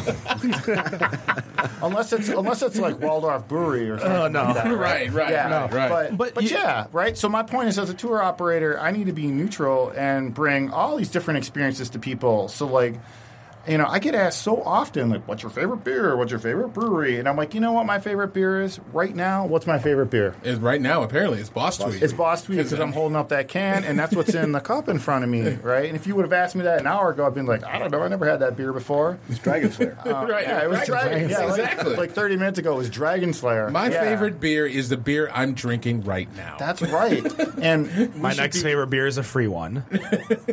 unless 1.82 2.12
it's 2.12 2.30
unless 2.30 2.62
it's 2.62 2.78
like 2.78 2.95
Walldorff 2.98 3.48
Brewery 3.48 3.90
or 3.90 3.98
something. 4.00 4.18
Oh, 4.18 4.28
no. 4.28 4.44
like 4.45 4.56
that, 4.56 4.78
Right, 4.78 5.12
right, 5.12 5.32
yeah, 5.32 5.62
right, 5.62 5.74
right. 5.74 5.90
But, 5.90 6.18
But 6.18 6.34
but, 6.36 6.44
you- 6.44 6.50
yeah, 6.52 6.88
right. 6.91 7.18
So 7.18 7.30
my 7.30 7.44
point 7.44 7.70
is, 7.70 7.80
as 7.80 7.90
a 7.90 7.94
tour 7.94 8.22
operator, 8.22 8.80
I 8.80 8.91
need 8.91 9.06
to 9.06 9.14
be 9.14 9.28
neutral 9.28 9.91
and 9.95 10.34
bring 10.34 10.72
all 10.72 10.98
these 10.98 11.10
different 11.10 11.38
experiences 11.38 11.90
to 11.91 12.00
people. 12.00 12.48
So 12.50 12.66
like. 12.68 12.95
You 13.68 13.77
know, 13.77 13.85
I 13.88 13.99
get 13.99 14.14
asked 14.14 14.41
so 14.41 14.61
often, 14.61 15.10
like, 15.10 15.26
"What's 15.27 15.41
your 15.41 15.49
favorite 15.49 15.85
beer? 15.85 16.18
What's 16.18 16.31
your 16.31 16.40
favorite 16.40 16.69
brewery?" 16.73 17.18
And 17.18 17.30
I'm 17.30 17.38
like, 17.38 17.53
"You 17.53 17.61
know 17.61 17.72
what 17.72 17.85
my 17.85 17.98
favorite 17.98 18.34
beer 18.34 18.61
is 18.61 18.77
right 18.91 19.15
now? 19.15 19.45
What's 19.45 19.65
my 19.65 19.80
favorite 19.80 20.07
beer? 20.10 20.35
Is 20.44 20.60
right 20.60 20.81
now 20.81 21.02
apparently 21.03 21.40
it's 21.40 21.49
Boss 21.49 21.77
Tweed. 21.77 22.03
It's 22.03 22.11
Boss 22.11 22.41
Tweed 22.44 22.57
because 22.57 22.73
I'm 22.80 22.91
holding 22.91 23.15
up 23.15 23.30
that 23.30 23.48
can, 23.48 23.85
and 23.85 23.98
that's 23.98 24.14
what's 24.15 24.34
in 24.34 24.52
the 24.52 24.60
cup 24.73 24.90
in 24.90 24.99
front 24.99 25.23
of 25.23 25.30
me, 25.30 25.52
right? 25.64 25.85
And 25.88 25.95
if 25.95 26.06
you 26.07 26.15
would 26.15 26.26
have 26.26 26.34
asked 26.34 26.56
me 26.56 26.64
that 26.64 26.81
an 26.81 26.88
hour 26.88 27.11
ago, 27.11 27.26
I'd 27.26 27.34
been 27.35 27.45
like, 27.45 27.64
"I 27.64 27.80
don't 27.80 27.90
know, 27.90 28.02
I 28.02 28.10
never 28.10 28.26
had 28.30 28.41
that 28.41 28.57
beer 28.57 28.73
before." 28.73 29.18
It's 29.30 29.40
Dragon 29.40 29.72
Slayer. 29.72 29.98
Uh, 30.06 30.26
Right, 30.27 30.45
yeah, 30.48 30.64
it 30.64 30.69
was 30.69 30.84
Dragon 30.85 31.30
Dragon. 31.30 31.30
Slayer. 31.30 31.45
Yeah, 31.48 31.49
Exactly. 31.52 31.95
Like, 31.95 32.11
30 32.11 32.35
minutes 32.38 32.60
ago, 32.60 32.73
it 32.73 32.77
was 32.77 32.90
Dragon 32.90 33.31
Slayer. 33.34 33.69
My 33.72 33.90
Yeah. 33.90 34.02
favorite 34.02 34.40
beer 34.41 34.65
is 34.68 34.90
the 34.90 34.98
beer 34.98 35.30
I'm 35.34 35.53
drinking 35.53 36.03
right 36.03 36.27
now. 36.35 36.57
That's 36.60 36.81
right. 36.81 37.23
And 37.64 38.14
my 38.18 38.34
next 38.34 38.57
be- 38.57 38.64
favorite 38.64 38.88
beer 38.88 39.07
is 39.07 39.18
a 39.18 39.23
free 39.23 39.48
one, 39.48 39.85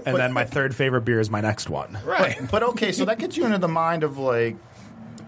and 0.07 0.17
then 0.17 0.33
my 0.33 0.45
third 0.45 0.77
favorite 0.77 1.01
beer 1.01 1.19
is 1.19 1.29
my 1.29 1.41
next 1.41 1.69
one. 1.69 1.99
right. 2.05 2.39
But 2.51 2.63
okay, 2.63 2.93
so 2.93 3.00
that 3.07 3.19
gets 3.19 3.37
you 3.37 3.45
into 3.47 3.59
the 3.59 3.69
mind 3.69 4.03
of 4.05 4.19
like 4.19 4.57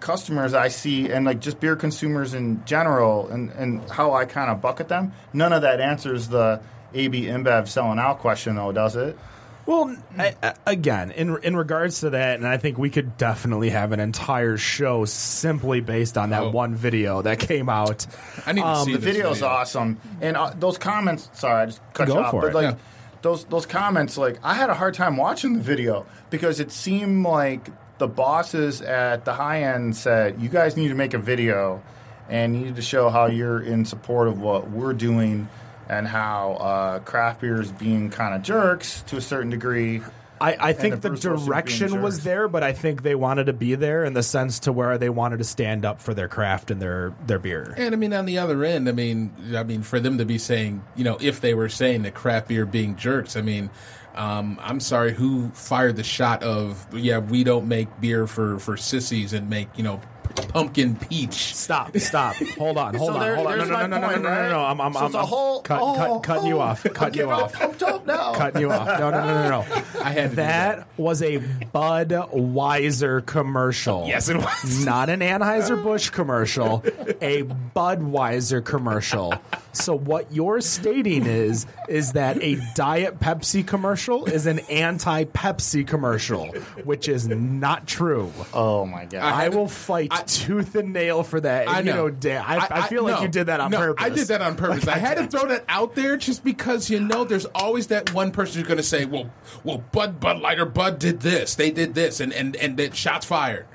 customers 0.00 0.54
I 0.54 0.68
see 0.68 1.10
and 1.10 1.24
like 1.24 1.40
just 1.40 1.60
beer 1.60 1.76
consumers 1.76 2.34
in 2.34 2.64
general 2.64 3.28
and, 3.28 3.50
and 3.50 3.88
how 3.90 4.14
I 4.14 4.24
kind 4.24 4.50
of 4.50 4.60
bucket 4.60 4.88
them. 4.88 5.12
None 5.32 5.52
of 5.52 5.62
that 5.62 5.80
answers 5.80 6.28
the 6.28 6.60
AB 6.94 7.22
InBev 7.26 7.68
selling 7.68 7.98
out 7.98 8.18
question, 8.18 8.56
though, 8.56 8.72
does 8.72 8.96
it? 8.96 9.16
Well, 9.64 9.96
I, 10.18 10.34
I- 10.42 10.54
again, 10.66 11.12
in 11.12 11.38
in 11.44 11.54
regards 11.54 12.00
to 12.00 12.10
that, 12.10 12.34
and 12.36 12.46
I 12.48 12.56
think 12.56 12.78
we 12.78 12.90
could 12.90 13.16
definitely 13.16 13.70
have 13.70 13.92
an 13.92 14.00
entire 14.00 14.56
show 14.56 15.04
simply 15.04 15.80
based 15.80 16.18
on 16.18 16.30
that 16.30 16.42
Oh. 16.42 16.50
one 16.50 16.74
video 16.74 17.22
that 17.22 17.38
came 17.38 17.68
out. 17.68 18.04
I 18.44 18.52
need 18.52 18.62
to 18.62 18.66
Um, 18.66 18.84
see 18.86 18.92
The 18.94 18.98
this 18.98 19.04
video's 19.14 19.36
video. 19.38 19.48
awesome, 19.54 20.00
and 20.20 20.36
uh, 20.36 20.52
those 20.58 20.78
comments. 20.78 21.30
Sorry, 21.34 21.62
I 21.62 21.66
just 21.66 21.80
cut 21.94 22.08
Go 22.08 22.14
you 22.14 22.20
off. 22.24 22.30
for 22.32 22.40
but 22.40 22.48
it. 22.48 22.54
like 22.54 22.64
Yeah. 22.74 22.74
Those 23.22 23.44
those 23.44 23.66
comments, 23.66 24.18
like 24.18 24.38
I 24.42 24.54
had 24.54 24.70
a 24.70 24.74
hard 24.74 24.94
time 24.94 25.16
watching 25.16 25.54
the 25.54 25.60
video 25.60 26.06
because 26.30 26.60
it 26.60 26.70
seemed 26.70 27.24
like 27.24 27.70
the 27.98 28.08
bosses 28.08 28.82
at 28.82 29.24
the 29.24 29.32
high 29.32 29.62
end 29.62 29.96
said, 29.96 30.40
"You 30.40 30.48
guys 30.48 30.76
need 30.76 30.88
to 30.88 30.94
make 30.94 31.14
a 31.14 31.18
video 31.18 31.82
and 32.28 32.54
you 32.54 32.66
need 32.66 32.76
to 32.76 32.82
show 32.82 33.08
how 33.08 33.26
you're 33.26 33.60
in 33.60 33.84
support 33.84 34.28
of 34.28 34.40
what 34.40 34.70
we're 34.70 34.94
doing." 34.94 35.48
And 35.88 36.06
how 36.06 36.52
uh, 36.52 36.98
craft 37.00 37.42
beer 37.42 37.60
is 37.60 37.70
being 37.70 38.08
kind 38.08 38.34
of 38.34 38.42
jerks 38.42 39.02
to 39.08 39.18
a 39.18 39.20
certain 39.20 39.50
degree. 39.50 40.00
I, 40.43 40.56
I 40.70 40.73
think 40.73 40.97
the 40.97 41.01
the 41.01 41.09
Bruce 41.10 41.44
direction 41.44 42.02
was 42.02 42.24
there, 42.24 42.48
but 42.48 42.62
I 42.62 42.73
think 42.73 43.02
they 43.02 43.14
wanted 43.14 43.44
to 43.44 43.52
be 43.52 43.77
there 43.77 44.05
in 44.05 44.12
the 44.12 44.23
sense 44.23 44.59
to 44.60 44.73
where 44.73 44.98
they 44.98 45.09
wanted 45.09 45.39
to 45.39 45.44
stand 45.44 45.85
up 45.85 46.01
for 46.01 46.14
their 46.14 46.28
craft 46.28 46.70
and 46.70 46.82
their 46.82 47.14
their 47.27 47.39
beer. 47.39 47.74
And 47.77 47.94
I 47.94 47.97
mean, 47.97 48.12
on 48.12 48.27
the 48.27 48.39
other 48.39 48.64
end, 48.64 48.89
I 48.89 48.93
mean, 48.93 49.32
I 49.56 49.62
mean, 49.62 49.82
for 49.82 50.01
them 50.01 50.19
to 50.19 50.24
be 50.24 50.39
saying, 50.39 50.82
you 50.97 51.05
know, 51.05 51.16
if 51.20 51.40
they 51.40 51.55
were 51.55 51.69
saying 51.69 52.02
that 52.02 52.14
craft 52.14 52.48
beer 52.48 52.66
being 52.66 52.97
jerks, 52.97 53.36
I 53.36 53.43
mean, 53.43 53.70
um, 54.14 54.59
I'm 54.62 54.81
sorry, 54.81 55.12
who 55.12 55.51
fired 55.51 55.97
the 55.97 56.02
shot 56.02 56.43
of, 56.43 56.86
yeah, 56.93 57.19
we 57.19 57.44
don't 57.44 57.69
make 57.69 58.01
beer 58.01 58.27
for 58.27 58.59
for 58.59 58.77
sissies 58.77 59.32
and 59.32 59.48
make, 59.48 59.69
you 59.77 59.85
know, 59.85 60.01
pumpkin 60.48 60.96
peach. 60.96 61.54
Stop! 61.54 61.96
Stop! 61.98 62.36
Hold 62.59 62.78
on! 62.78 62.94
Hold 63.02 63.09
So 63.10 63.14
on! 63.14 63.20
there- 63.20 63.34
Hold 63.36 63.46
on! 63.48 63.52
No! 63.52 63.59
there's 63.59 63.68
No! 63.70 63.74
my 63.74 63.86
No! 63.86 63.96
No! 63.96 64.00
No! 64.00 64.09
point, 64.09 64.22
No! 64.22 64.28
No! 64.30 64.40
right? 64.40 64.48
No! 64.50 64.64
I'm 64.64 64.80
I'm 64.80 64.92
So 64.92 64.98
I'm, 65.00 65.06
it's 65.06 65.14
a 65.14 65.18
I'm 65.18 65.24
whole- 65.26 65.60
cut, 65.62 65.80
oh, 65.82 65.94
cut, 65.96 66.22
cutting 66.22 66.46
you 66.46 66.56
oh, 66.56 66.60
off. 66.60 66.84
I'm 66.86 66.92
Cutting 66.94 67.14
you 67.20 67.26
getting 67.26 67.32
all 67.32 67.44
off. 67.44 67.52
pumped 67.52 67.82
up 67.82 68.06
now. 68.06 68.34
Cutting 68.34 68.60
you 68.60 68.70
off. 68.72 68.86
No! 68.98 69.10
No! 69.10 69.20
No! 69.24 69.48
No! 69.48 69.48
No! 69.64 69.82
I 70.02 70.10
had 70.12 70.22
to 70.22 70.28
do 70.30 70.34
That 70.36 70.86
was 70.96 71.22
a 71.22 71.38
Budweiser 71.38 73.24
commercial. 73.24 74.06
Yes, 74.06 74.28
it 74.28 74.36
was. 74.36 74.84
Not 74.84 75.09
an 75.10 75.20
Anheuser-Busch 75.20 76.10
commercial, 76.10 76.82
a 77.20 77.42
Budweiser 77.74 78.64
commercial. 78.64 79.34
So 79.72 79.96
what 79.96 80.32
you're 80.32 80.60
stating 80.60 81.26
is 81.26 81.66
is 81.88 82.12
that 82.12 82.42
a 82.42 82.56
Diet 82.74 83.18
Pepsi 83.20 83.66
commercial 83.66 84.26
is 84.26 84.46
an 84.46 84.58
anti-Pepsi 84.70 85.86
commercial, 85.86 86.46
which 86.84 87.08
is 87.08 87.28
not 87.28 87.86
true. 87.86 88.32
Oh 88.52 88.84
my 88.86 89.06
god! 89.06 89.22
I 89.22 89.48
will 89.48 89.68
fight 89.68 90.08
I- 90.10 90.22
tooth 90.22 90.74
and 90.74 90.92
nail 90.92 91.22
for 91.22 91.40
that. 91.40 91.68
I 91.68 91.78
And, 91.78 91.86
know. 91.86 91.92
You 91.92 91.98
know, 91.98 92.10
Dan, 92.10 92.44
I, 92.46 92.66
I, 92.70 92.88
feel 92.88 93.02
like 93.04 93.16
no, 93.16 93.22
you 93.22 93.28
did 93.28 93.46
that 93.46 93.60
on 93.60 93.70
no, 93.70 93.78
purpose. 93.78 94.04
I 94.04 94.08
did 94.10 94.28
that 94.28 94.42
on 94.42 94.56
purpose. 94.56 94.86
I 94.88 94.98
had 94.98 95.16
to 95.18 95.26
throw 95.26 95.48
that 95.48 95.64
out 95.68 95.94
there 95.94 96.16
just 96.16 96.44
because 96.44 96.90
you 96.90 97.00
know 97.00 97.24
there's 97.24 97.46
always 97.46 97.88
that 97.88 98.12
one 98.12 98.30
person 98.30 98.60
who's 98.60 98.68
going 98.68 98.76
to 98.78 98.82
say, 98.82 99.04
"Well, 99.04 99.30
well, 99.64 99.82
Bud 99.92 100.20
Bud 100.20 100.40
Light 100.40 100.58
or 100.58 100.66
Bud 100.66 100.98
did 100.98 101.20
this, 101.20 101.54
they 101.54 101.70
did 101.70 101.94
this, 101.94 102.20
and 102.20 102.32
and 102.32 102.56
and 102.56 102.76
that 102.76 102.94
shots 102.94 103.26
fired." 103.26 103.66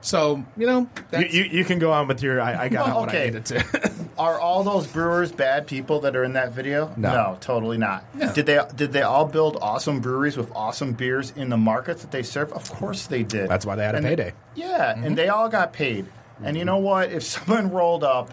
So 0.00 0.44
you 0.56 0.66
know, 0.66 0.80
You, 0.80 0.88
that's, 1.10 1.34
you, 1.34 1.42
you 1.44 1.64
can 1.64 1.78
go 1.78 1.92
on 1.92 2.06
with 2.06 2.22
your. 2.22 2.40
I, 2.40 2.64
I 2.64 2.68
got 2.68 2.86
Well, 2.86 2.98
out 2.98 3.06
what 3.06 3.14
I 3.14 3.24
needed 3.24 3.44
to. 3.46 3.90
Are 4.18 4.38
all 4.40 4.62
those 4.64 4.86
brewers 4.86 5.30
bad 5.32 5.66
people 5.66 6.00
that 6.00 6.16
are 6.16 6.24
in 6.24 6.32
that 6.34 6.52
video? 6.52 6.94
No. 6.96 7.36
totally 7.40 7.76
not. 7.76 8.04
Did 8.34 8.46
they 8.46 8.58
did 8.74 8.92
they 8.92 9.02
all 9.02 9.26
build 9.26 9.58
awesome 9.60 10.00
breweries 10.00 10.36
with 10.38 10.50
awesome 10.52 10.92
beers 10.94 11.32
in 11.36 11.50
the 11.50 11.58
markets 11.58 12.00
that 12.02 12.12
they 12.12 12.22
serve? 12.22 12.50
Of 12.52 12.70
course 12.70 13.06
they 13.06 13.22
did. 13.24 13.50
That's 13.50 13.66
why 13.66 13.74
they 13.76 13.84
had 13.84 13.94
a 13.94 13.98
And 13.98 14.06
payday. 14.06 14.32
yeah, 14.54 14.98
and 14.98 15.18
they 15.18 15.28
all 15.28 15.48
got 15.50 15.72
paid. 15.74 16.06
And 16.42 16.56
you 16.56 16.64
know 16.64 16.78
what? 16.78 17.12
If 17.12 17.22
someone 17.24 17.70
rolled 17.70 18.04
up 18.04 18.30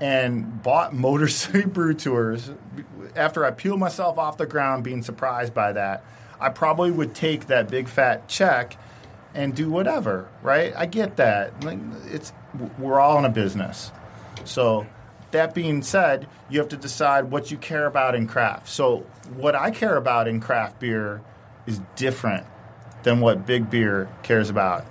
and 0.00 0.62
bought 0.62 0.92
Motor 0.94 1.28
City 1.28 1.64
Brew 1.66 1.94
Tours 1.94 2.50
after 3.14 3.42
I 3.44 3.52
peeled 3.52 3.80
myself 3.80 4.18
off 4.18 4.36
the 4.36 4.44
ground 4.46 4.84
being 4.84 5.02
surprised 5.02 5.54
by 5.54 5.72
that, 5.72 6.04
I 6.38 6.50
probably 6.50 6.90
would 6.90 7.14
take 7.14 7.46
that 7.46 7.70
big 7.70 7.88
fat 7.88 8.28
check 8.28 8.76
and 9.36 9.54
do 9.54 9.70
whatever, 9.70 10.28
right? 10.42 10.72
I 10.74 10.86
get 10.86 11.16
that. 11.18 11.62
Like 11.62 11.78
it's 12.06 12.32
we're 12.78 12.98
all 12.98 13.18
in 13.18 13.24
a 13.24 13.30
business. 13.30 13.92
So 14.44 14.86
that 15.30 15.54
being 15.54 15.82
said, 15.82 16.26
you 16.48 16.58
have 16.58 16.68
to 16.70 16.76
decide 16.76 17.30
what 17.30 17.50
you 17.50 17.58
care 17.58 17.86
about 17.86 18.14
in 18.14 18.26
craft. 18.26 18.68
So 18.68 19.00
what 19.36 19.54
I 19.54 19.70
care 19.70 19.96
about 19.96 20.26
in 20.26 20.40
craft 20.40 20.80
beer 20.80 21.20
is 21.66 21.80
different 21.96 22.46
than 23.02 23.20
what 23.20 23.46
big 23.46 23.68
beer 23.68 24.08
cares 24.22 24.48
about. 24.48 24.86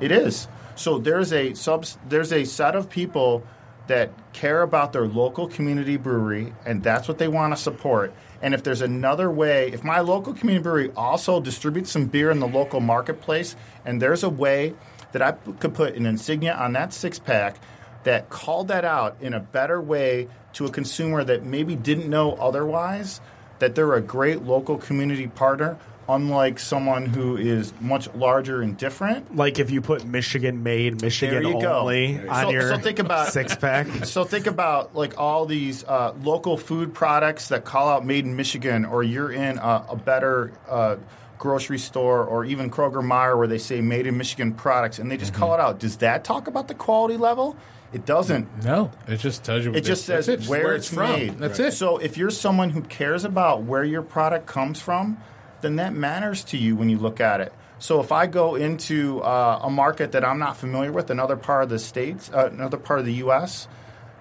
It 0.00 0.12
is. 0.12 0.46
So 0.76 0.98
there's 0.98 1.32
a 1.32 1.54
sub 1.54 1.86
there's 2.06 2.32
a 2.32 2.44
set 2.44 2.76
of 2.76 2.90
people 2.90 3.42
that 3.86 4.10
care 4.32 4.62
about 4.62 4.92
their 4.92 5.06
local 5.06 5.46
community 5.46 5.96
brewery 5.96 6.52
and 6.66 6.82
that's 6.82 7.08
what 7.08 7.18
they 7.18 7.28
want 7.28 7.56
to 7.56 7.56
support. 7.56 8.12
And 8.42 8.54
if 8.54 8.62
there's 8.62 8.82
another 8.82 9.30
way, 9.30 9.70
if 9.72 9.84
my 9.84 10.00
local 10.00 10.34
community 10.34 10.62
brewery 10.62 10.92
also 10.96 11.40
distributes 11.40 11.90
some 11.90 12.06
beer 12.06 12.30
in 12.30 12.40
the 12.40 12.48
local 12.48 12.80
marketplace 12.80 13.56
and 13.84 14.00
there's 14.00 14.22
a 14.22 14.28
way 14.28 14.74
that 15.12 15.22
I 15.22 15.32
could 15.32 15.74
put 15.74 15.94
an 15.94 16.06
insignia 16.06 16.54
on 16.54 16.72
that 16.72 16.92
six 16.92 17.18
pack 17.18 17.56
that 18.02 18.28
called 18.28 18.68
that 18.68 18.84
out 18.84 19.16
in 19.20 19.32
a 19.32 19.40
better 19.40 19.80
way 19.80 20.28
to 20.54 20.66
a 20.66 20.70
consumer 20.70 21.24
that 21.24 21.44
maybe 21.44 21.74
didn't 21.74 22.08
know 22.08 22.34
otherwise, 22.34 23.20
that 23.58 23.74
they're 23.74 23.94
a 23.94 24.00
great 24.00 24.42
local 24.42 24.76
community 24.76 25.26
partner, 25.26 25.78
unlike 26.08 26.58
someone 26.58 27.06
who 27.06 27.36
is 27.36 27.72
much 27.80 28.12
larger 28.14 28.60
and 28.62 28.76
different. 28.76 29.34
like 29.36 29.58
if 29.58 29.70
you 29.70 29.80
put 29.80 30.04
Michigan 30.04 30.62
made, 30.62 31.00
Michigan 31.00 31.42
There 31.42 31.52
you 31.52 31.60
go. 31.60 31.78
only 31.80 32.28
on 32.28 32.44
So- 32.44 32.50
your 32.50 32.68
so 32.68 32.78
think 32.78 32.98
about- 32.98 33.28
six 33.32 33.56
pack. 33.56 33.86
So 34.04 34.24
think 34.24 34.46
about 34.46 34.94
like 34.94 35.18
all 35.18 35.46
these 35.46 35.84
uh, 35.84 36.12
local 36.22 36.56
food 36.56 36.92
products 36.94 37.48
that 37.48 37.64
call 37.64 37.88
out 37.88 38.04
"Made 38.04 38.24
in 38.24 38.36
Michigan," 38.36 38.84
or 38.84 39.02
you're 39.02 39.32
in 39.32 39.58
a, 39.58 39.86
a 39.90 39.96
better 39.96 40.52
uh, 40.68 40.96
grocery 41.38 41.78
store, 41.78 42.24
or 42.24 42.44
even 42.44 42.70
Kroger 42.70 43.02
Meijer, 43.02 43.36
where 43.36 43.46
they 43.48 43.58
say 43.58 43.80
"Made 43.80 44.06
in 44.06 44.16
Michigan" 44.18 44.52
products, 44.52 44.98
and 44.98 45.10
they 45.10 45.16
just 45.16 45.32
call 45.34 45.54
it 45.54 45.60
out. 45.60 45.78
Does 45.78 45.96
that 45.98 46.22
talk 46.24 46.46
about 46.48 46.68
the 46.68 46.74
quality 46.74 47.16
level? 47.16 47.56
It 47.92 48.04
doesn't. 48.06 48.64
no, 48.64 48.90
it 49.06 49.18
just 49.18 49.44
tells 49.44 49.64
you. 49.64 49.72
It 49.72 49.82
just 49.82 50.04
says 50.04 50.28
it, 50.28 50.46
where, 50.46 50.74
it's, 50.74 50.88
from. 50.92 51.12
made. 51.12 51.38
That's 51.38 51.60
it. 51.60 51.74
So 51.74 51.98
if 51.98 52.16
you're 52.16 52.30
someone 52.30 52.70
who 52.70 52.82
cares 52.82 53.24
about 53.24 53.62
where 53.62 53.84
your 53.84 54.02
product 54.02 54.46
comes 54.46 54.80
from, 54.80 55.16
then 55.64 55.76
that 55.76 55.94
matters 55.94 56.44
to 56.44 56.58
you 56.58 56.76
when 56.76 56.88
you 56.88 56.98
look 56.98 57.20
at 57.20 57.40
it. 57.40 57.52
So 57.78 58.00
if 58.00 58.12
I 58.12 58.26
go 58.26 58.54
into 58.54 59.20
uh, 59.20 59.60
a 59.62 59.70
market 59.70 60.12
that 60.12 60.24
I'm 60.24 60.38
not 60.38 60.56
familiar 60.56 60.92
with, 60.92 61.10
another 61.10 61.36
part 61.36 61.64
of 61.64 61.68
the 61.68 61.78
states, 61.78 62.30
uh, 62.32 62.50
another 62.52 62.76
part 62.76 63.00
of 63.00 63.06
the 63.06 63.14
U.S., 63.14 63.66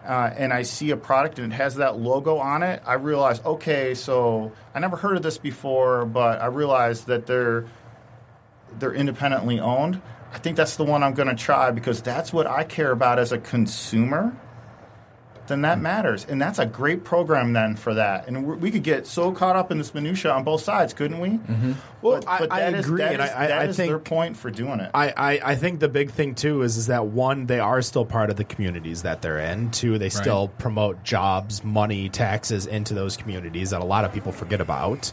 uh, 0.06 0.32
and 0.36 0.52
I 0.52 0.64
see 0.64 0.92
a 0.92 0.98
product 0.98 1.40
and 1.40 1.54
it 1.54 1.56
has 1.56 1.76
that 1.76 1.98
logo 1.98 2.38
on 2.38 2.64
it, 2.64 2.82
I 2.86 2.96
realize, 2.96 3.40
okay, 3.46 3.94
so 3.94 4.52
I 4.74 4.80
never 4.80 4.98
heard 4.98 5.16
of 5.16 5.24
this 5.24 5.38
before, 5.38 6.06
but 6.06 6.42
I 6.42 6.48
realize 6.48 7.06
that 7.06 7.26
they're 7.26 7.66
they're 8.80 8.94
independently 8.94 9.60
owned. 9.60 10.02
I 10.34 10.40
think 10.40 10.58
that's 10.58 10.78
the 10.78 10.84
one 10.84 11.04
I'm 11.04 11.14
going 11.14 11.28
to 11.28 11.36
try 11.36 11.70
because 11.70 12.02
that's 12.02 12.34
what 12.34 12.48
I 12.48 12.64
care 12.64 12.92
about 12.92 13.20
as 13.20 13.32
a 13.32 13.38
consumer. 13.38 14.36
Then 15.46 15.62
that 15.64 15.82
matters, 15.82 16.26
and 16.30 16.42
that's 16.42 16.58
a 16.58 16.66
great 16.66 17.04
program 17.04 17.52
then 17.52 17.76
for 17.76 17.94
that. 17.96 18.28
And 18.30 18.46
we 18.48 18.56
we 18.56 18.72
could 18.72 18.84
get 18.84 19.06
so 19.06 19.34
caught 19.34 19.58
up 19.58 19.72
in 19.72 19.78
this 19.78 19.94
minutia 19.94 20.32
on 20.32 20.46
both 20.46 20.62
sides, 20.62 20.94
couldn't 20.94 21.20
we? 21.20 21.30
Mm-hmm. 21.32 21.74
Well, 22.02 22.24
I- 22.26 22.48
I 22.50 22.60
that 22.60 22.74
is- 22.76 22.86
agree, 22.86 23.02
that 23.02 23.14
and 23.14 23.22
is- 23.24 23.30
I- 23.30 23.44
I- 23.44 23.48
that 23.48 23.60
I 23.60 23.64
is 23.66 23.76
think- 23.76 23.90
their 23.90 24.00
point 24.00 24.38
for 24.38 24.50
doing 24.50 24.80
it. 24.80 24.90
I, 24.94 25.10
I, 25.18 25.40
I 25.52 25.56
think 25.56 25.82
the 25.82 25.90
big 25.90 26.12
thing 26.12 26.34
too 26.36 26.62
is 26.62 26.78
is 26.78 26.88
that 26.88 27.08
one 27.08 27.46
they 27.48 27.60
are 27.60 27.82
still 27.82 28.06
part 28.06 28.30
of 28.30 28.38
the 28.38 28.46
communities 28.46 29.02
that 29.02 29.22
they're 29.22 29.40
in. 29.40 29.70
Two 29.72 29.98
they 29.98 30.10
still 30.10 30.48
promote 30.60 31.04
jobs, 31.04 31.62
money, 31.64 32.08
taxes 32.08 32.66
into 32.66 32.94
those 32.94 33.18
communities 33.18 33.72
that 33.72 33.82
a 33.82 33.86
lot 33.86 34.06
of 34.06 34.14
people 34.14 34.32
forget 34.32 34.62
about. 34.62 35.12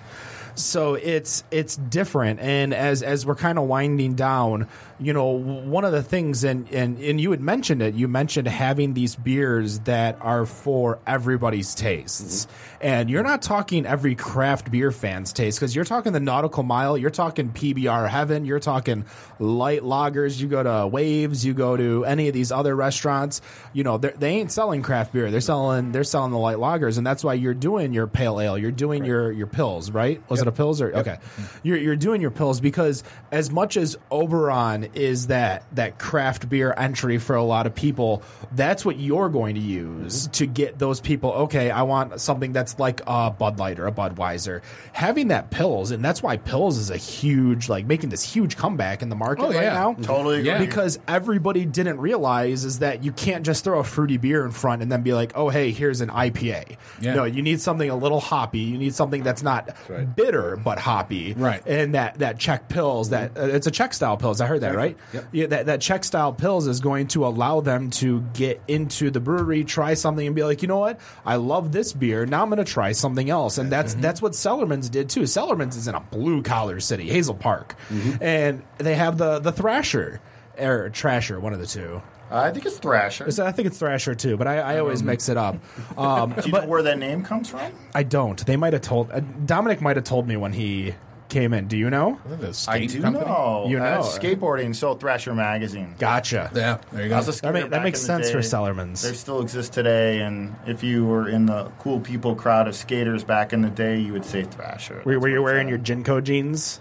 So 0.55 0.95
it's 0.95 1.43
it's 1.51 1.77
different, 1.77 2.39
and 2.41 2.75
as 2.75 3.03
as 3.03 3.25
we're 3.27 3.35
kind 3.37 3.59
of 3.59 3.65
winding 3.65 4.15
down, 4.15 4.69
you 5.01 5.15
know, 5.15 5.29
one 5.29 5.85
of 5.85 5.93
the 5.93 6.03
things, 6.03 6.45
and 6.45 6.71
and 6.71 6.99
and 6.99 7.21
you 7.21 7.31
had 7.31 7.41
mentioned 7.41 7.81
it. 7.81 7.95
You 7.95 8.07
mentioned 8.07 8.47
having 8.47 8.93
these 8.93 9.17
beers 9.17 9.81
that 9.81 10.19
are 10.21 10.45
for 10.45 10.99
everybody's 11.07 11.75
tastes, 11.75 12.45
mm-hmm. 12.47 12.87
and 12.87 13.11
you're 13.11 13.23
not 13.23 13.41
talking 13.41 13.87
every 13.87 14.15
craft 14.15 14.71
beer 14.71 14.91
fan's 14.91 15.33
taste 15.33 15.59
because 15.59 15.75
you're 15.75 15.87
talking 15.87 16.13
the 16.13 16.21
nautical 16.21 16.63
mile, 16.63 16.99
you're 16.99 17.09
talking 17.11 17.51
PBR 17.51 18.09
heaven, 18.09 18.45
you're 18.45 18.61
talking 18.61 19.07
light 19.39 19.83
lagers. 19.83 20.39
You 20.39 20.49
go 20.49 20.63
to 20.63 20.87
Waves, 20.87 21.47
you 21.47 21.55
go 21.55 21.77
to 21.79 22.05
any 22.05 22.29
of 22.29 22.35
these 22.35 22.53
other 22.53 22.77
restaurants. 22.77 23.41
You 23.73 23.85
know, 23.85 23.97
they're- 23.97 24.15
ain't 24.21 24.53
selling 24.53 24.83
craft 24.83 25.13
beer. 25.13 25.31
They're 25.31 25.41
selling 25.41 25.93
they're 25.93 26.05
selling 26.05 26.31
the 26.31 26.39
light 26.39 26.59
lagers, 26.59 26.99
and 26.99 27.07
that's 27.07 27.25
why 27.25 27.35
you're 27.35 27.55
doing 27.55 27.93
your 27.93 28.07
pale 28.07 28.39
ale. 28.39 28.59
You're 28.59 28.71
doing 28.71 29.05
your 29.05 29.33
your 29.33 29.47
pils, 29.47 29.93
right? 29.93 30.23
Was 30.29 30.43
it 30.43 30.49
a 30.49 30.53
pils 30.53 30.81
or 30.81 30.95
okay? 30.95 31.19
Mm. 31.37 31.49
You're 31.63 31.79
you're 31.79 31.97
doing 31.97 32.21
your 32.21 32.31
pils 32.31 32.61
because 32.61 33.03
as 33.33 33.51
much 33.51 33.77
as 33.77 33.97
Oberon 34.11 34.90
is 34.95 35.29
that 35.29 35.65
that 35.75 35.99
craft 35.99 36.49
beer 36.49 36.75
entry 36.77 37.19
for 37.19 37.37
a 37.37 37.43
lot 37.43 37.67
of 37.67 37.75
people, 37.75 38.23
that's 38.53 38.85
what 38.85 38.99
you're 38.99 39.29
going 39.29 39.55
to 39.55 39.61
use 39.61 40.27
to 40.29 40.47
get 40.47 40.79
those 40.79 41.01
people. 41.01 41.31
Okay, 41.33 41.71
I 41.71 41.83
want 41.83 42.21
something 42.21 42.53
that's 42.53 42.79
like 42.79 43.01
a 43.07 43.31
Bud 43.31 43.59
Light 43.59 43.79
or 43.79 43.87
a 43.87 43.93
Budweiser. 43.93 44.63
Having 44.93 45.29
that 45.29 45.51
pils, 45.51 45.93
and 45.93 46.05
that's 46.05 46.23
why 46.23 46.37
pils 46.37 46.79
is 46.79 46.91
a 46.91 46.97
huge 46.97 47.69
like 47.69 47.87
making 47.87 48.11
this 48.11 48.23
huge 48.23 48.57
comeback 48.57 49.03
in 49.03 49.09
the 49.09 49.17
market 49.17 49.45
Oh, 49.45 49.49
right 49.53 49.63
yeah. 49.63 49.73
now. 49.75 49.95
Totally 49.95 50.37
agree. 50.41 50.49
Yeah. 50.49 50.59
Because 50.59 50.99
everybody 51.09 51.65
didn't 51.65 51.99
realize 51.99 52.65
is 52.65 52.81
that 52.81 53.05
you 53.05 53.13
can't 53.13 53.45
just 53.45 53.65
throw 53.65 53.79
a 53.79 53.85
fruity 53.85 54.17
beer 54.17 54.45
in 54.45 54.51
front 54.51 54.83
and 54.83 54.91
then 54.91 55.03
be 55.03 55.13
like, 55.13 55.33
oh, 55.35 55.49
hey, 55.49 55.71
here's 55.73 56.01
an 56.01 56.09
IPA. 56.11 56.77
Yeah. 57.01 57.15
No, 57.15 57.25
you 57.25 57.43
need 57.43 57.61
something 57.61 57.89
a 57.89 57.97
little 57.97 58.21
hoppy. 58.21 58.61
You 58.61 58.79
need 58.79 58.95
something 58.95 59.23
that's 59.23 59.43
not 59.43 59.71
right. 59.89 60.15
bitter 60.17 60.57
but 60.57 60.79
hoppy. 60.79 61.35
Right. 61.35 61.63
And 61.67 61.95
that 61.95 62.19
that 62.19 62.39
Czech 62.39 62.69
pils 62.69 63.11
that 63.11 63.37
uh, 63.37 63.43
it's 63.47 63.67
a 63.67 63.71
Czech 63.71 63.95
style 63.95 64.17
pils. 64.17 64.41
I 64.41 64.47
heard 64.47 64.61
that 64.63 64.75
right. 64.75 64.80
Yep. 64.89 65.25
Yeah. 65.33 65.47
That 65.47 65.67
that 65.67 65.81
Czech 65.81 66.05
style 66.05 66.33
pils 66.33 66.69
is 66.69 66.81
going 66.81 67.09
to 67.09 67.27
allow 67.27 67.61
them 67.61 67.91
to 67.91 68.21
get 68.35 68.61
into 68.69 69.11
the 69.11 69.21
brewery, 69.21 69.65
try 69.65 69.95
something, 69.95 70.27
and 70.27 70.35
be 70.37 70.43
like, 70.45 70.63
you 70.63 70.69
know 70.69 70.79
what, 70.79 71.01
I 71.25 71.37
love 71.37 71.73
this 71.73 71.93
beer. 71.93 72.27
Now 72.27 72.43
I'm 72.43 72.49
going 72.51 72.65
to 72.65 72.71
try 72.71 72.93
something 72.93 73.31
else. 73.31 73.59
And 73.59 73.71
that's 73.71 73.95
that's 73.95 74.21
what 74.23 74.33
Cellarmen's 74.35 74.89
did 74.89 75.09
too. 75.09 75.27
Cellarmen's 75.27 75.77
is 75.77 75.89
in 75.89 75.95
a 75.95 76.01
blue 76.01 76.43
collar 76.43 76.81
city, 76.81 77.09
Hazel 77.09 77.35
Park, 77.35 77.77
and 78.21 78.63
they 78.79 78.95
have 78.95 79.19
the 79.19 79.39
the 79.39 79.53
Thrasher 79.53 80.21
or 80.59 80.91
Trasher, 80.91 81.41
one 81.41 81.53
of 81.53 81.59
the 81.61 81.67
two. 81.67 82.03
I 82.33 82.53
think 82.53 82.65
it's 82.65 82.79
Thrasher. 82.79 83.27
I 83.43 83.51
think 83.51 83.67
it's 83.67 83.79
Thrasher 83.79 84.15
too, 84.15 84.37
but 84.37 84.47
I, 84.47 84.59
I 84.59 84.79
always 84.79 85.03
mix 85.03 85.29
it 85.29 85.37
up. 85.37 85.57
Um, 85.99 86.31
Do 86.33 86.43
you 86.47 86.53
but 86.53 86.63
know 86.65 86.69
where 86.69 86.83
that 86.85 86.99
name 86.99 87.25
comes 87.25 87.49
from? 87.49 87.73
I 87.95 88.05
don't. 88.05 88.45
They 88.47 88.57
might 88.57 88.73
have 88.73 88.83
told 88.83 89.11
uh, 89.11 89.19
Dominic 89.45 89.81
might 89.81 89.97
have 89.97 90.05
told 90.05 90.29
me 90.29 90.37
when 90.37 90.53
he 90.53 90.95
came 91.31 91.53
in. 91.55 91.67
Do 91.69 91.77
you 91.79 91.89
know? 91.89 92.19
The 92.29 92.65
I 92.69 92.85
do 92.87 93.01
company? 93.01 93.25
know. 93.25 93.67
You 93.69 93.79
Uh, 93.79 93.83
know. 93.97 94.01
skateboarding. 94.03 94.75
So 94.77 94.95
Thrasher 94.95 95.35
magazine. 95.35 95.95
Gotcha. 95.99 96.51
Yeah, 96.55 96.79
there 96.93 97.07
you 97.07 97.15
I 97.15 97.17
was 97.17 97.27
go. 97.27 97.31
a 97.31 97.33
skater 97.33 97.53
That, 97.55 97.63
ma- 97.63 97.69
that 97.69 97.83
makes 97.83 98.01
in 98.03 98.07
the 98.19 98.23
sense 98.25 98.31
for 98.31 98.41
day. 98.43 98.47
Cellarmen's. 98.49 99.03
They 99.03 99.13
still 99.15 99.41
exist 99.41 99.73
today, 99.73 100.21
and 100.21 100.55
if 100.67 100.83
you 100.83 101.07
were 101.07 101.29
in 101.29 101.47
the 101.47 101.71
cool 101.79 102.01
people 102.01 102.35
crowd 102.35 102.69
of 102.69 102.75
skaters 102.77 103.25
back 103.25 103.53
in 103.53 103.63
the 103.63 103.71
day, 103.71 103.99
you 103.99 104.13
would 104.13 104.25
say 104.25 104.43
Thrasher. 104.43 105.03
Were, 105.05 105.15
That's 105.15 105.23
were 105.23 105.29
you 105.29 105.43
what 105.43 105.45
wearing 105.53 105.69
it's 105.69 105.89
your 105.89 105.99
at. 105.99 106.05
JNCO 106.05 106.23
jeans? 106.25 106.81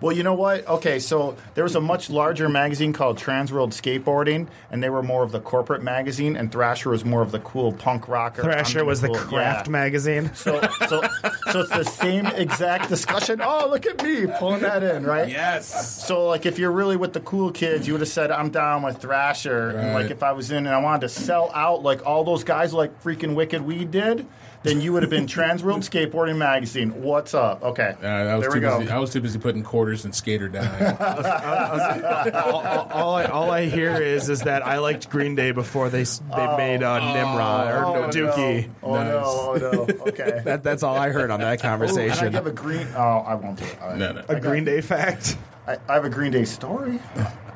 Well, 0.00 0.16
you 0.16 0.22
know 0.22 0.34
what? 0.34 0.66
Okay, 0.66 1.00
so 1.00 1.36
there 1.54 1.64
was 1.64 1.74
a 1.74 1.80
much 1.80 2.08
larger 2.08 2.48
magazine 2.48 2.92
called 2.92 3.18
Transworld 3.18 3.70
Skateboarding, 3.70 4.46
and 4.70 4.82
they 4.82 4.90
were 4.90 5.02
more 5.02 5.24
of 5.24 5.32
the 5.32 5.40
corporate 5.40 5.82
magazine, 5.82 6.36
and 6.36 6.52
Thrasher 6.52 6.90
was 6.90 7.04
more 7.04 7.20
of 7.20 7.32
the 7.32 7.40
cool 7.40 7.72
punk 7.72 8.06
rocker. 8.06 8.42
Thrasher 8.42 8.80
I'm 8.80 8.86
was 8.86 9.00
the 9.00 9.10
craft 9.10 9.66
yeah. 9.66 9.72
magazine. 9.72 10.30
So, 10.38 10.60
so, 10.88 11.02
so 11.50 11.60
it's 11.60 11.70
the 11.70 11.84
same 11.84 12.26
exact 12.26 12.88
discussion. 12.88 13.40
Oh, 13.42 13.68
look 13.68 13.86
at 13.86 14.02
me 14.02 14.26
pulling 14.38 14.60
that 14.60 14.82
in, 14.82 15.04
right? 15.04 15.28
Yes. 15.28 16.06
So, 16.06 16.26
like, 16.26 16.46
if 16.46 16.58
you're 16.58 16.70
really 16.70 16.96
with 16.96 17.12
the 17.12 17.20
cool 17.20 17.50
kids, 17.50 17.86
you 17.86 17.94
would 17.94 18.00
have 18.00 18.08
said, 18.08 18.30
"I'm 18.30 18.50
down 18.50 18.82
with 18.82 18.98
Thrasher." 18.98 19.70
And 19.70 19.94
like, 19.94 20.10
if 20.10 20.22
I 20.22 20.32
was 20.32 20.50
in 20.50 20.58
and 20.58 20.68
I 20.68 20.78
wanted 20.78 21.02
to 21.02 21.08
sell 21.08 21.50
out 21.54 21.82
like 21.82 22.06
all 22.06 22.22
those 22.24 22.44
guys, 22.44 22.72
like 22.72 23.02
freaking 23.02 23.34
Wicked 23.34 23.62
Weed 23.62 23.90
did, 23.90 24.26
then 24.64 24.80
you 24.80 24.92
would 24.92 25.02
have 25.02 25.10
been 25.10 25.26
Transworld 25.26 25.78
Skateboarding 25.88 26.36
Magazine. 26.36 27.02
What's 27.02 27.32
up? 27.34 27.62
Okay, 27.62 27.94
Uh, 28.02 28.06
I 28.06 28.34
was 28.36 28.42
there 28.42 28.50
too 28.50 28.54
we 28.56 28.60
go. 28.60 28.78
busy. 28.80 28.90
I 28.90 28.98
was 28.98 29.10
too 29.10 29.20
busy 29.20 29.38
putting 29.38 29.62
quarters 29.62 30.04
in 30.04 30.12
skater 30.12 30.48
down. 30.48 30.66
all, 31.00 32.60
all- 32.60 32.88
all 32.92 33.14
I, 33.14 33.24
all 33.26 33.50
I 33.50 33.66
hear 33.66 34.00
is 34.02 34.28
is 34.28 34.40
that 34.42 34.66
I 34.66 34.78
liked 34.78 35.08
Green 35.10 35.34
Day 35.34 35.52
before 35.52 35.88
they 35.90 36.02
s- 36.02 36.20
they 36.36 36.56
made 36.56 36.82
uh, 36.82 36.98
Nimrod 37.14 37.68
or 37.74 37.84
Oh, 37.86 37.94
no, 38.02 38.08
Dookie. 38.08 38.66
No. 38.66 38.72
Oh 38.82 39.02
no! 39.02 39.22
Oh 39.24 39.56
no! 39.60 39.86
Okay. 40.08 40.40
That, 40.44 40.62
that's 40.62 40.82
all 40.82 40.96
I 40.96 41.10
heard 41.10 41.30
on 41.30 41.40
that 41.40 41.54
Ooh, 41.54 41.60
can 41.60 41.66
I 41.66 41.70
conversation. 41.76 42.32
give 42.32 42.46
a 42.46 42.52
green? 42.52 42.86
Oh, 42.96 43.18
I 43.26 43.34
won't 43.34 43.58
do 43.58 43.64
it. 43.64 43.78
All 43.80 43.88
right. 43.90 43.98
No, 43.98 44.12
no. 44.12 44.24
a 44.28 44.40
Green 44.40 44.64
Day 44.64 44.80
fact. 44.80 45.36
I, 45.66 45.76
I 45.88 45.94
have 45.94 46.04
a 46.04 46.10
Green 46.10 46.32
Day 46.32 46.44
story. 46.44 46.98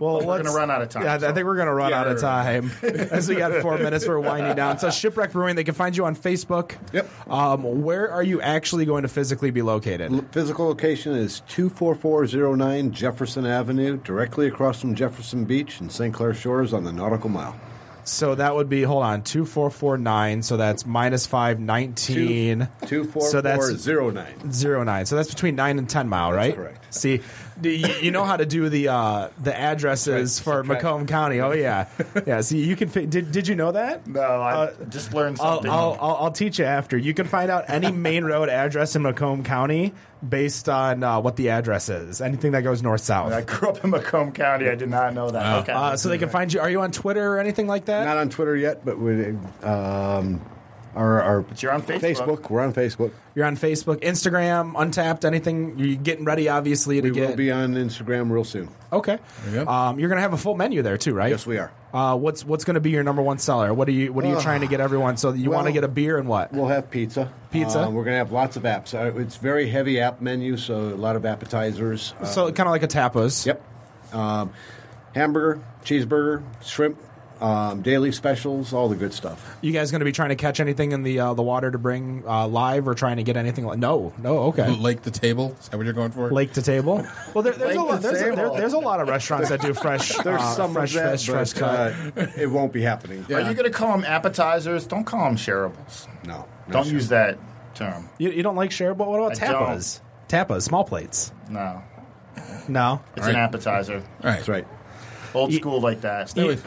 Well, 0.00 0.26
we're 0.26 0.42
gonna 0.42 0.56
run 0.56 0.70
out 0.70 0.82
of 0.82 0.88
time, 0.88 1.04
Yeah, 1.04 1.14
I 1.14 1.18
think 1.32 1.44
we're 1.46 1.56
going 1.56 1.68
to 1.68 1.74
run 1.74 1.90
Yeah, 1.90 2.00
out 2.00 2.06
of 2.08 2.22
right, 2.22 2.22
time. 2.22 2.70
As 3.10 3.28
we 3.28 3.34
got 3.36 3.52
four 3.62 3.76
minutes, 3.78 4.08
we're 4.08 4.18
winding 4.18 4.56
down. 4.56 4.78
So, 4.78 4.88
Shipwreck 4.90 5.30
Brewing, 5.32 5.56
they 5.56 5.64
can 5.64 5.74
find 5.74 5.96
you 5.96 6.06
on 6.06 6.16
Facebook. 6.16 6.74
Yep. 6.92 7.08
Um, 7.30 7.82
where 7.82 8.10
are 8.10 8.22
you 8.22 8.40
actually 8.40 8.86
going 8.86 9.02
to 9.02 9.08
physically 9.08 9.50
be 9.50 9.62
located? 9.62 10.32
Physical 10.32 10.66
location 10.66 11.14
is 11.14 11.40
24409 11.48 12.92
Jefferson 12.92 13.44
Avenue, 13.46 13.98
directly 13.98 14.46
across 14.46 14.80
from 14.80 14.94
Jefferson 14.94 15.44
Beach 15.44 15.80
and 15.80 15.92
St. 15.92 16.14
Clair 16.14 16.32
Shores 16.34 16.72
on 16.72 16.84
the 16.84 16.92
Nautical 16.92 17.28
Mile. 17.28 17.54
So 18.04 18.34
that 18.34 18.54
would 18.56 18.68
be 18.68 18.82
hold 18.82 19.04
on 19.04 19.22
two 19.22 19.44
four 19.44 19.70
four 19.70 19.98
nine. 19.98 20.42
So 20.42 20.56
that's 20.56 20.86
minus 20.86 21.26
five 21.26 21.60
nineteen. 21.60 22.68
So 22.88 23.40
that's 23.40 23.68
24409. 23.70 24.52
zero 24.52 24.82
nine. 24.82 25.06
So 25.06 25.16
that's 25.16 25.28
between 25.28 25.54
nine 25.54 25.78
and 25.78 25.88
ten 25.88 26.08
mile, 26.08 26.32
right? 26.32 26.54
correct. 26.54 26.92
See, 26.92 27.20
do 27.60 27.68
you, 27.70 27.86
you 28.00 28.10
know 28.10 28.24
how 28.24 28.36
to 28.36 28.46
do 28.46 28.68
the 28.68 28.88
uh, 28.88 29.28
the 29.42 29.56
addresses 29.58 30.38
for 30.40 30.62
Macomb 30.64 31.06
County. 31.06 31.40
Oh 31.40 31.52
yeah, 31.52 31.86
yeah. 32.26 32.40
See, 32.40 32.64
you 32.64 32.76
can. 32.76 32.88
fi- 32.88 33.06
Did 33.06 33.32
Did 33.32 33.48
you 33.48 33.54
know 33.54 33.72
that? 33.72 34.06
No, 34.06 34.20
I 34.20 34.52
Uh, 34.64 34.84
just 34.88 35.12
learned 35.14 35.38
I'll, 35.40 35.56
something. 35.56 35.70
I'll, 35.70 35.96
I'll, 36.00 36.16
I'll 36.16 36.32
teach 36.32 36.58
you 36.58 36.64
after. 36.64 36.96
You 36.96 37.14
can 37.14 37.26
find 37.26 37.50
out 37.50 37.64
any 37.68 37.90
main 37.92 38.24
road 38.24 38.48
address 38.48 38.96
in 38.96 39.02
Macomb 39.02 39.44
County 39.44 39.92
based 40.26 40.68
on 40.68 41.02
uh, 41.02 41.20
what 41.20 41.36
the 41.36 41.50
address 41.50 41.88
is. 41.88 42.20
Anything 42.20 42.52
that 42.52 42.60
goes 42.62 42.82
north 42.82 43.00
south. 43.00 43.32
I 43.32 43.40
grew 43.42 43.70
up 43.70 43.82
in 43.84 43.90
Macomb 43.90 44.32
County. 44.32 44.68
I 44.68 44.74
did 44.74 44.90
not 44.90 45.14
know 45.14 45.30
that. 45.30 45.60
Okay. 45.62 45.72
Uh, 45.72 45.96
so 45.96 46.08
they 46.08 46.18
can 46.18 46.28
find 46.28 46.52
you. 46.52 46.60
Are 46.60 46.68
you 46.70 46.80
on 46.82 46.92
Twitter 46.92 47.34
or 47.34 47.38
anything 47.38 47.66
like 47.66 47.86
that? 47.86 48.04
Not 48.04 48.18
on 48.18 48.28
Twitter 48.28 48.54
yet, 48.56 48.84
but 48.84 48.98
we, 48.98 49.34
um, 49.62 50.40
our, 50.94 51.22
our 51.22 51.40
But 51.42 51.62
you're 51.62 51.72
on 51.72 51.82
Facebook. 51.82 52.00
Facebook. 52.00 52.50
We're 52.50 52.62
on 52.62 52.72
Facebook. 52.72 53.12
You're 53.34 53.46
on 53.46 53.56
Facebook, 53.56 54.02
Instagram, 54.02 54.74
Untappd, 54.74 55.24
anything. 55.24 55.78
You're 55.78 55.96
getting 55.96 56.24
ready, 56.24 56.48
obviously, 56.48 57.00
to 57.00 57.08
We 57.08 57.14
get. 57.14 57.30
will 57.30 57.36
be 57.36 57.50
on 57.50 57.74
Instagram 57.74 58.30
real 58.30 58.44
soon. 58.44 58.68
okay. 58.92 59.18
you 59.46 59.64
go. 59.64 59.70
Um, 59.70 60.00
you're 60.00 60.08
gonna 60.08 60.20
have 60.20 60.32
a 60.32 60.36
full 60.38 60.56
menu 60.56 60.82
there 60.82 60.98
too, 60.98 61.14
right? 61.14 61.30
Yes, 61.30 61.46
we 61.46 61.58
are. 61.58 61.72
Uh, 61.92 62.16
what's 62.16 62.44
What's 62.44 62.64
gonna 62.64 62.80
be 62.80 62.90
your 62.90 63.02
number 63.02 63.22
one 63.22 63.38
seller? 63.38 63.72
What 63.72 63.88
are 63.88 63.92
you 63.92 64.12
What 64.12 64.24
are 64.24 64.28
you 64.28 64.40
trying 64.40 64.60
to 64.60 64.66
get 64.66 64.80
everyone? 64.80 65.16
So 65.16 65.32
you 65.32 65.50
want 65.50 65.66
to 65.66 65.70
well, 65.70 65.74
get 65.74 65.84
a 65.84 65.88
beer 65.88 66.18
and 66.18 66.28
what? 66.28 66.52
We'll 66.52 66.68
have 66.68 66.90
pizza. 66.90 67.32
Pizza? 67.50 67.82
Uh, 67.84 67.90
we're 67.90 68.04
going 68.04 68.14
to 68.14 68.18
have 68.18 68.32
lots 68.32 68.56
of 68.56 68.62
apps. 68.64 68.94
Uh, 68.94 69.18
it's 69.18 69.36
very 69.36 69.68
heavy 69.68 70.00
app 70.00 70.20
menu, 70.20 70.56
so 70.56 70.76
a 70.76 70.94
lot 70.94 71.16
of 71.16 71.24
appetizers. 71.26 72.14
Uh, 72.20 72.24
so 72.24 72.52
kind 72.52 72.68
of 72.68 72.72
like 72.72 72.82
a 72.84 72.88
tapas. 72.88 73.44
Yep. 73.46 73.62
Um, 74.14 74.52
hamburger, 75.14 75.62
cheeseburger, 75.84 76.42
shrimp, 76.62 76.98
um, 77.40 77.82
daily 77.82 78.12
specials, 78.12 78.72
all 78.72 78.88
the 78.88 78.96
good 78.96 79.12
stuff. 79.12 79.56
You 79.60 79.72
guys 79.72 79.90
gonna 79.90 80.04
be 80.04 80.12
trying 80.12 80.28
to 80.30 80.36
catch 80.36 80.60
anything 80.60 80.92
in 80.92 81.02
the 81.02 81.20
uh, 81.20 81.34
the 81.34 81.42
water 81.42 81.70
to 81.70 81.78
bring 81.78 82.22
uh, 82.26 82.46
live, 82.48 82.86
or 82.86 82.94
trying 82.94 83.16
to 83.16 83.22
get 83.22 83.36
anything? 83.36 83.64
Like, 83.64 83.78
no, 83.78 84.12
no. 84.18 84.38
Okay. 84.44 84.68
Lake 84.76 85.02
the 85.02 85.10
table. 85.10 85.56
Is 85.60 85.68
that 85.68 85.76
what 85.76 85.84
you're 85.84 85.92
going 85.92 86.10
for? 86.12 86.30
Lake 86.30 86.52
to 86.54 86.62
table. 86.62 87.06
Well, 87.34 87.42
there, 87.42 87.52
there's, 87.52 87.76
a 87.76 87.82
lot, 87.82 87.96
to 87.96 88.02
there's, 88.02 88.20
a, 88.20 88.36
there, 88.36 88.50
there's 88.50 88.72
a 88.72 88.78
lot 88.78 89.00
of 89.00 89.08
restaurants 89.08 89.48
that 89.50 89.60
do 89.60 89.72
fresh, 89.74 90.16
There's 90.16 90.40
uh, 90.40 90.54
some 90.54 90.72
fresh 90.72 90.94
of 90.94 91.02
that, 91.02 91.10
fish, 91.12 91.26
but, 91.26 91.32
fresh 91.32 91.52
cut. 91.52 91.92
uh, 92.16 92.26
it 92.36 92.50
won't 92.50 92.72
be 92.72 92.82
happening. 92.82 93.24
Are 93.32 93.40
you 93.40 93.54
going 93.54 93.64
to 93.64 93.70
call 93.70 93.92
them 93.92 94.04
appetizers? 94.04 94.86
Don't 94.86 95.04
call 95.04 95.24
them 95.24 95.36
shareables. 95.36 96.08
No. 96.26 96.46
no 96.66 96.72
Don't 96.72 96.84
sir. 96.84 96.92
use 96.92 97.08
that 97.08 97.38
term. 97.74 98.08
You, 98.18 98.30
you 98.30 98.42
don't 98.42 98.56
like 98.56 98.72
share, 98.72 98.94
but 98.94 99.08
what 99.08 99.20
about 99.20 99.42
I 99.42 99.52
don't. 99.52 99.62
tapas? 99.62 100.00
Tapas, 100.28 100.62
small 100.62 100.84
plates. 100.84 101.32
No. 101.48 101.82
No. 102.68 103.02
It's 103.16 103.26
an 103.26 103.36
appetizer. 103.36 103.96
All 103.96 104.00
right. 104.22 104.36
That's 104.36 104.48
right. 104.48 104.66
Old 105.34 105.52
school 105.52 105.80
like 105.80 106.00
that. 106.00 106.30
Stay 106.30 106.42
away- 106.42 106.58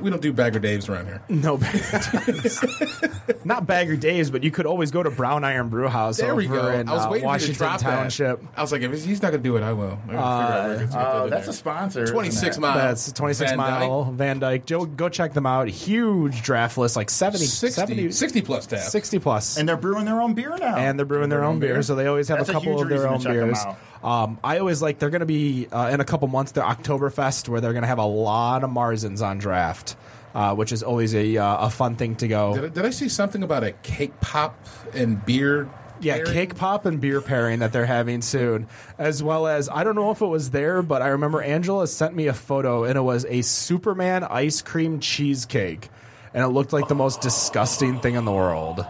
we 0.00 0.10
don't 0.10 0.22
do 0.22 0.32
Bagger 0.32 0.60
Daves 0.60 0.88
around 0.88 1.06
here. 1.06 1.22
No 1.28 1.56
Bagger 1.56 1.78
Daves. 1.78 3.44
Not 3.44 3.66
Bagger 3.66 3.96
Daves, 3.96 4.30
but 4.30 4.42
you 4.44 4.50
could 4.50 4.66
always 4.66 4.90
go 4.90 5.02
to 5.02 5.10
Brown 5.10 5.44
Iron 5.44 5.68
Brew 5.68 5.88
House 5.88 6.18
There 6.18 6.28
over 6.30 6.36
we 6.36 6.46
go. 6.46 6.68
in 6.68 6.88
I 6.88 6.92
was 6.92 7.06
uh, 7.06 7.08
waiting 7.10 7.10
for 7.10 7.16
you 7.16 7.20
to 7.20 7.26
Washington 7.26 7.54
drop 7.58 7.80
Township. 7.80 8.40
that. 8.40 8.48
I 8.56 8.60
was 8.62 8.72
like, 8.72 8.82
if 8.82 9.04
he's 9.04 9.22
not 9.22 9.30
going 9.32 9.42
to 9.42 9.48
do 9.48 9.56
it, 9.56 9.62
I 9.62 9.72
will. 9.72 9.98
Maybe 10.06 10.16
we'll 10.18 10.22
figure 10.22 10.22
out 10.22 10.68
where 10.68 10.82
it's 10.82 10.94
gonna 10.94 11.08
Oh, 11.12 11.24
do 11.24 11.30
that's 11.30 11.46
there. 11.46 11.50
a 11.50 11.56
sponsor. 11.56 12.02
isn't 12.04 12.14
26 12.14 12.56
it? 12.56 12.60
miles. 12.60 12.76
That's 13.06 13.12
26 13.12 13.50
Van 13.50 13.56
mile 13.58 14.04
Van 14.12 14.38
Dyke. 14.38 14.66
Go, 14.66 14.84
go 14.86 15.08
check 15.08 15.32
them 15.32 15.46
out. 15.46 15.68
Huge 15.68 16.42
draft 16.42 16.78
list, 16.78 16.96
like 16.96 17.10
70, 17.10 17.44
60, 17.46 17.70
70 17.80 18.10
60 18.12 18.42
plus 18.42 18.66
tab. 18.66 18.80
60 18.80 19.18
plus. 19.18 19.56
And 19.58 19.68
they're 19.68 19.76
brewing 19.76 20.04
their 20.04 20.20
own 20.20 20.34
beer 20.34 20.56
now. 20.58 20.76
and 20.76 20.98
they're 20.98 21.06
brewing 21.06 21.28
their 21.28 21.44
own 21.44 21.58
beer, 21.58 21.82
so 21.82 21.94
they 21.94 22.06
always 22.06 22.28
have 22.28 22.38
That's 22.38 22.48
a 22.50 22.52
a 22.52 22.54
couple 22.54 22.72
huge 22.72 22.82
of 22.82 22.88
their 22.88 22.98
reason 22.98 23.12
own 23.14 23.20
check 23.20 23.28
'em 23.36 23.48
beers. 23.48 23.58
out. 23.58 23.78
Um, 24.02 24.38
I 24.42 24.58
always 24.58 24.82
like 24.82 24.98
they're 24.98 25.10
going 25.10 25.20
to 25.20 25.26
be 25.26 25.68
uh, 25.70 25.88
in 25.90 26.00
a 26.00 26.04
couple 26.04 26.26
months. 26.28 26.52
The 26.52 26.62
Oktoberfest 26.62 27.48
where 27.48 27.60
they're 27.60 27.72
going 27.72 27.82
to 27.82 27.88
have 27.88 27.98
a 27.98 28.04
lot 28.06 28.64
of 28.64 28.70
Marzens 28.70 29.24
on 29.24 29.38
draft, 29.38 29.96
uh, 30.34 30.54
which 30.54 30.72
is 30.72 30.82
always 30.82 31.14
a 31.14 31.36
uh, 31.36 31.66
a 31.66 31.70
fun 31.70 31.94
thing 31.96 32.16
to 32.16 32.28
go. 32.28 32.54
Did, 32.54 32.64
I- 32.64 32.68
did 32.68 32.84
I 32.86 32.90
see 32.90 33.08
something 33.08 33.42
about 33.42 33.62
a 33.64 33.72
cake 33.72 34.20
pop 34.20 34.56
and 34.92 35.24
beer? 35.24 35.68
Yeah, 36.00 36.14
pairing? 36.16 36.32
cake 36.32 36.56
pop 36.56 36.84
and 36.84 37.00
beer 37.00 37.20
pairing 37.20 37.60
that 37.60 37.72
they're 37.72 37.86
having 37.86 38.22
soon, 38.22 38.66
as 38.98 39.22
well 39.22 39.46
as 39.46 39.68
I 39.68 39.84
don't 39.84 39.94
know 39.94 40.10
if 40.10 40.20
it 40.20 40.26
was 40.26 40.50
there, 40.50 40.82
but 40.82 41.00
I 41.00 41.08
remember 41.10 41.40
Angela 41.40 41.86
sent 41.86 42.16
me 42.16 42.26
a 42.26 42.32
photo 42.34 42.82
and 42.82 42.98
it 42.98 43.02
was 43.02 43.24
a 43.26 43.42
Superman 43.42 44.24
ice 44.24 44.62
cream 44.62 44.98
cheesecake, 44.98 45.90
and 46.34 46.42
it 46.42 46.48
looked 46.48 46.72
like 46.72 46.88
the 46.88 46.96
most 46.96 47.20
disgusting 47.20 48.00
thing 48.00 48.16
in 48.16 48.24
the 48.24 48.32
world. 48.32 48.84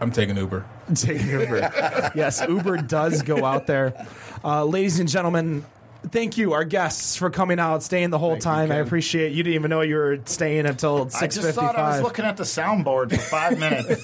I'm 0.00 0.10
taking 0.10 0.36
Uber. 0.36 0.64
Taking 0.94 1.28
Uber. 1.28 2.12
yes, 2.14 2.42
Uber 2.48 2.78
does 2.78 3.22
go 3.22 3.44
out 3.44 3.66
there. 3.66 4.06
Uh, 4.42 4.64
ladies 4.64 4.98
and 4.98 5.08
gentlemen, 5.08 5.64
thank 6.08 6.38
you, 6.38 6.54
our 6.54 6.64
guests, 6.64 7.16
for 7.16 7.28
coming 7.28 7.60
out, 7.60 7.82
staying 7.82 8.08
the 8.10 8.18
whole 8.18 8.30
Thank 8.30 8.40
you, 8.40 8.50
time. 8.50 8.72
I 8.72 8.76
Ken. 8.76 8.86
appreciate 8.86 9.32
you 9.32 9.42
didn't 9.42 9.54
even 9.56 9.68
know 9.68 9.82
you 9.82 9.96
were 9.96 10.18
staying 10.24 10.64
until 10.64 11.04
I 11.14 11.18
six 11.20 11.34
just 11.34 11.46
fifty 11.48 11.60
thought 11.60 11.76
I 11.76 11.82
was 11.88 11.96
five. 11.96 12.02
looking 12.04 12.24
at 12.24 12.36
the 12.38 12.44
soundboard 12.44 13.10
for 13.10 13.18
five 13.18 13.58
minutes. 13.60 14.02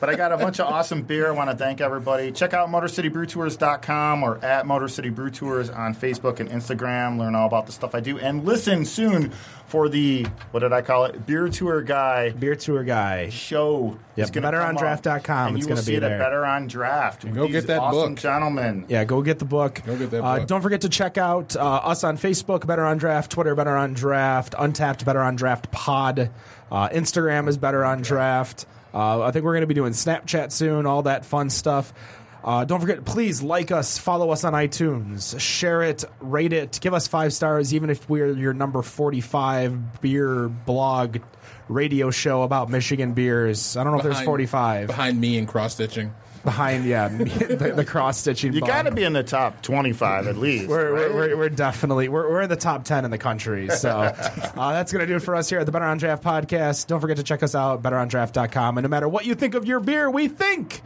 but 0.00 0.08
I 0.08 0.14
got 0.16 0.32
a 0.32 0.38
bunch 0.38 0.58
of 0.60 0.66
awesome 0.66 1.02
beer. 1.02 1.28
I 1.28 1.32
want 1.32 1.50
to 1.50 1.56
thank 1.56 1.82
everybody. 1.82 2.32
Check 2.32 2.54
out 2.54 2.70
MotorCityBrewTours.com 2.70 4.22
or 4.22 4.42
at 4.44 4.66
Motor 4.66 4.88
City 4.88 5.10
Brew 5.10 5.30
Tours 5.30 5.68
on 5.70 5.94
Facebook 5.94 6.40
and 6.40 6.48
Instagram. 6.50 7.18
Learn 7.18 7.34
all 7.34 7.46
about 7.46 7.66
the 7.66 7.72
stuff 7.72 7.94
I 7.94 8.00
do. 8.00 8.18
And 8.18 8.44
listen 8.46 8.84
soon 8.86 9.32
for 9.68 9.88
the, 9.88 10.24
what 10.50 10.60
did 10.60 10.72
I 10.72 10.80
call 10.82 11.04
it? 11.04 11.26
Beer 11.26 11.48
Tour 11.48 11.82
Guy 11.82 12.30
Beer 12.30 12.56
tour 12.56 12.82
guy. 12.84 13.28
show. 13.28 13.96
Yep, 14.16 14.28
It's 14.28 14.30
gonna 14.30 14.50
come 14.50 14.76
betterondraft.com. 14.76 15.56
It's 15.56 15.62
you 15.64 15.68
will 15.68 15.76
gonna 15.76 15.82
see 15.82 15.92
be 15.92 15.96
it 15.98 16.02
at 16.02 16.08
there. 16.08 16.18
Better 16.18 16.44
on 16.44 16.66
Draft. 16.66 17.32
go 17.32 17.46
get 17.48 17.66
that 17.68 17.78
awesome 17.80 18.14
book. 18.14 18.18
gentlemen. 18.22 18.86
Yeah, 18.88 19.04
go 19.04 19.22
get 19.22 19.38
the 19.38 19.44
book. 19.44 19.80
Go 19.86 19.96
get 19.96 20.10
that 20.10 20.24
Uh, 20.24 20.38
book. 20.38 20.48
don't 20.48 20.62
forget 20.62 20.80
to 20.80 20.88
check 20.88 21.18
out 21.18 21.54
uh, 21.56 21.60
us 21.62 22.02
on 22.04 22.16
Facebook, 22.18 22.66
Better 22.66 22.84
on 22.84 22.98
Draft, 22.98 23.30
Twitter, 23.30 23.54
Better 23.54 23.76
on 23.76 23.92
Draft, 23.94 24.54
Untappd, 24.54 25.04
Better 25.04 25.20
on 25.22 25.36
Draft 25.36 25.70
Pod. 25.70 26.30
Uh, 26.72 26.88
Instagram 26.88 27.48
is 27.48 27.56
Better 27.58 27.84
on 27.84 28.02
Draft. 28.02 28.66
Uh, 28.94 29.22
I 29.22 29.30
think 29.32 29.44
we're 29.44 29.52
going 29.52 29.60
to 29.60 29.66
be 29.66 29.74
doing 29.74 29.92
Snapchat 29.92 30.50
soon, 30.50 30.86
all 30.86 31.02
that 31.02 31.26
fun 31.26 31.50
stuff. 31.50 31.92
Uh, 32.48 32.64
don't 32.64 32.80
forget, 32.80 33.04
please 33.04 33.42
like 33.42 33.70
us, 33.70 33.98
follow 33.98 34.30
us 34.30 34.42
on 34.42 34.54
iTunes, 34.54 35.38
share 35.38 35.82
it, 35.82 36.02
rate 36.18 36.54
it, 36.54 36.78
give 36.80 36.94
us 36.94 37.06
five 37.06 37.34
stars, 37.34 37.74
even 37.74 37.90
if 37.90 38.08
we're 38.08 38.32
your 38.32 38.54
number 38.54 38.80
45 38.80 40.00
beer 40.00 40.48
blog 40.48 41.18
radio 41.68 42.10
show 42.10 42.44
about 42.44 42.70
Michigan 42.70 43.12
beers. 43.12 43.76
I 43.76 43.84
don't 43.84 43.92
know 43.92 43.98
if 43.98 44.04
there's 44.04 44.22
45 44.22 44.86
Behind 44.86 45.20
me 45.20 45.36
and 45.36 45.46
cross 45.46 45.74
stitching. 45.74 46.14
behind, 46.42 46.86
yeah, 46.86 47.08
the, 47.18 47.74
the 47.76 47.84
cross 47.84 48.16
stitching. 48.16 48.54
You 48.54 48.62
got 48.62 48.84
to 48.84 48.92
be 48.92 49.04
in 49.04 49.12
the 49.12 49.22
top 49.22 49.60
25 49.60 50.26
at 50.26 50.38
least. 50.38 50.70
We're, 50.70 50.90
right? 50.90 51.12
we're, 51.12 51.28
we're, 51.28 51.36
we're 51.36 51.48
definitely 51.50 52.08
we're, 52.08 52.30
we're 52.30 52.40
in 52.40 52.48
the 52.48 52.56
top 52.56 52.84
10 52.84 53.04
in 53.04 53.10
the 53.10 53.18
country 53.18 53.68
so 53.68 53.90
uh, 53.90 54.72
that's 54.72 54.90
going 54.90 55.00
to 55.00 55.06
do 55.06 55.16
it 55.16 55.22
for 55.22 55.36
us 55.36 55.50
here 55.50 55.58
at 55.58 55.66
the 55.66 55.72
better 55.72 55.84
on 55.84 55.98
draft 55.98 56.24
podcast 56.24 56.86
don't 56.86 57.02
forget 57.02 57.18
to 57.18 57.22
check 57.22 57.42
us 57.42 57.54
out 57.54 57.82
betterondraft.com 57.82 58.78
and 58.78 58.84
no 58.84 58.88
matter 58.88 59.06
what 59.06 59.26
you 59.26 59.34
think 59.34 59.54
of 59.54 59.66
your 59.66 59.80
beer 59.80 60.10
we 60.10 60.28
think 60.28 60.80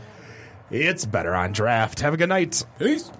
it's 0.73 1.05
better 1.05 1.35
on 1.35 1.53
draft 1.53 2.01
have 2.01 2.15
a 2.15 2.17
good 2.17 2.29
night 2.29 2.65
Peace. 2.79 3.13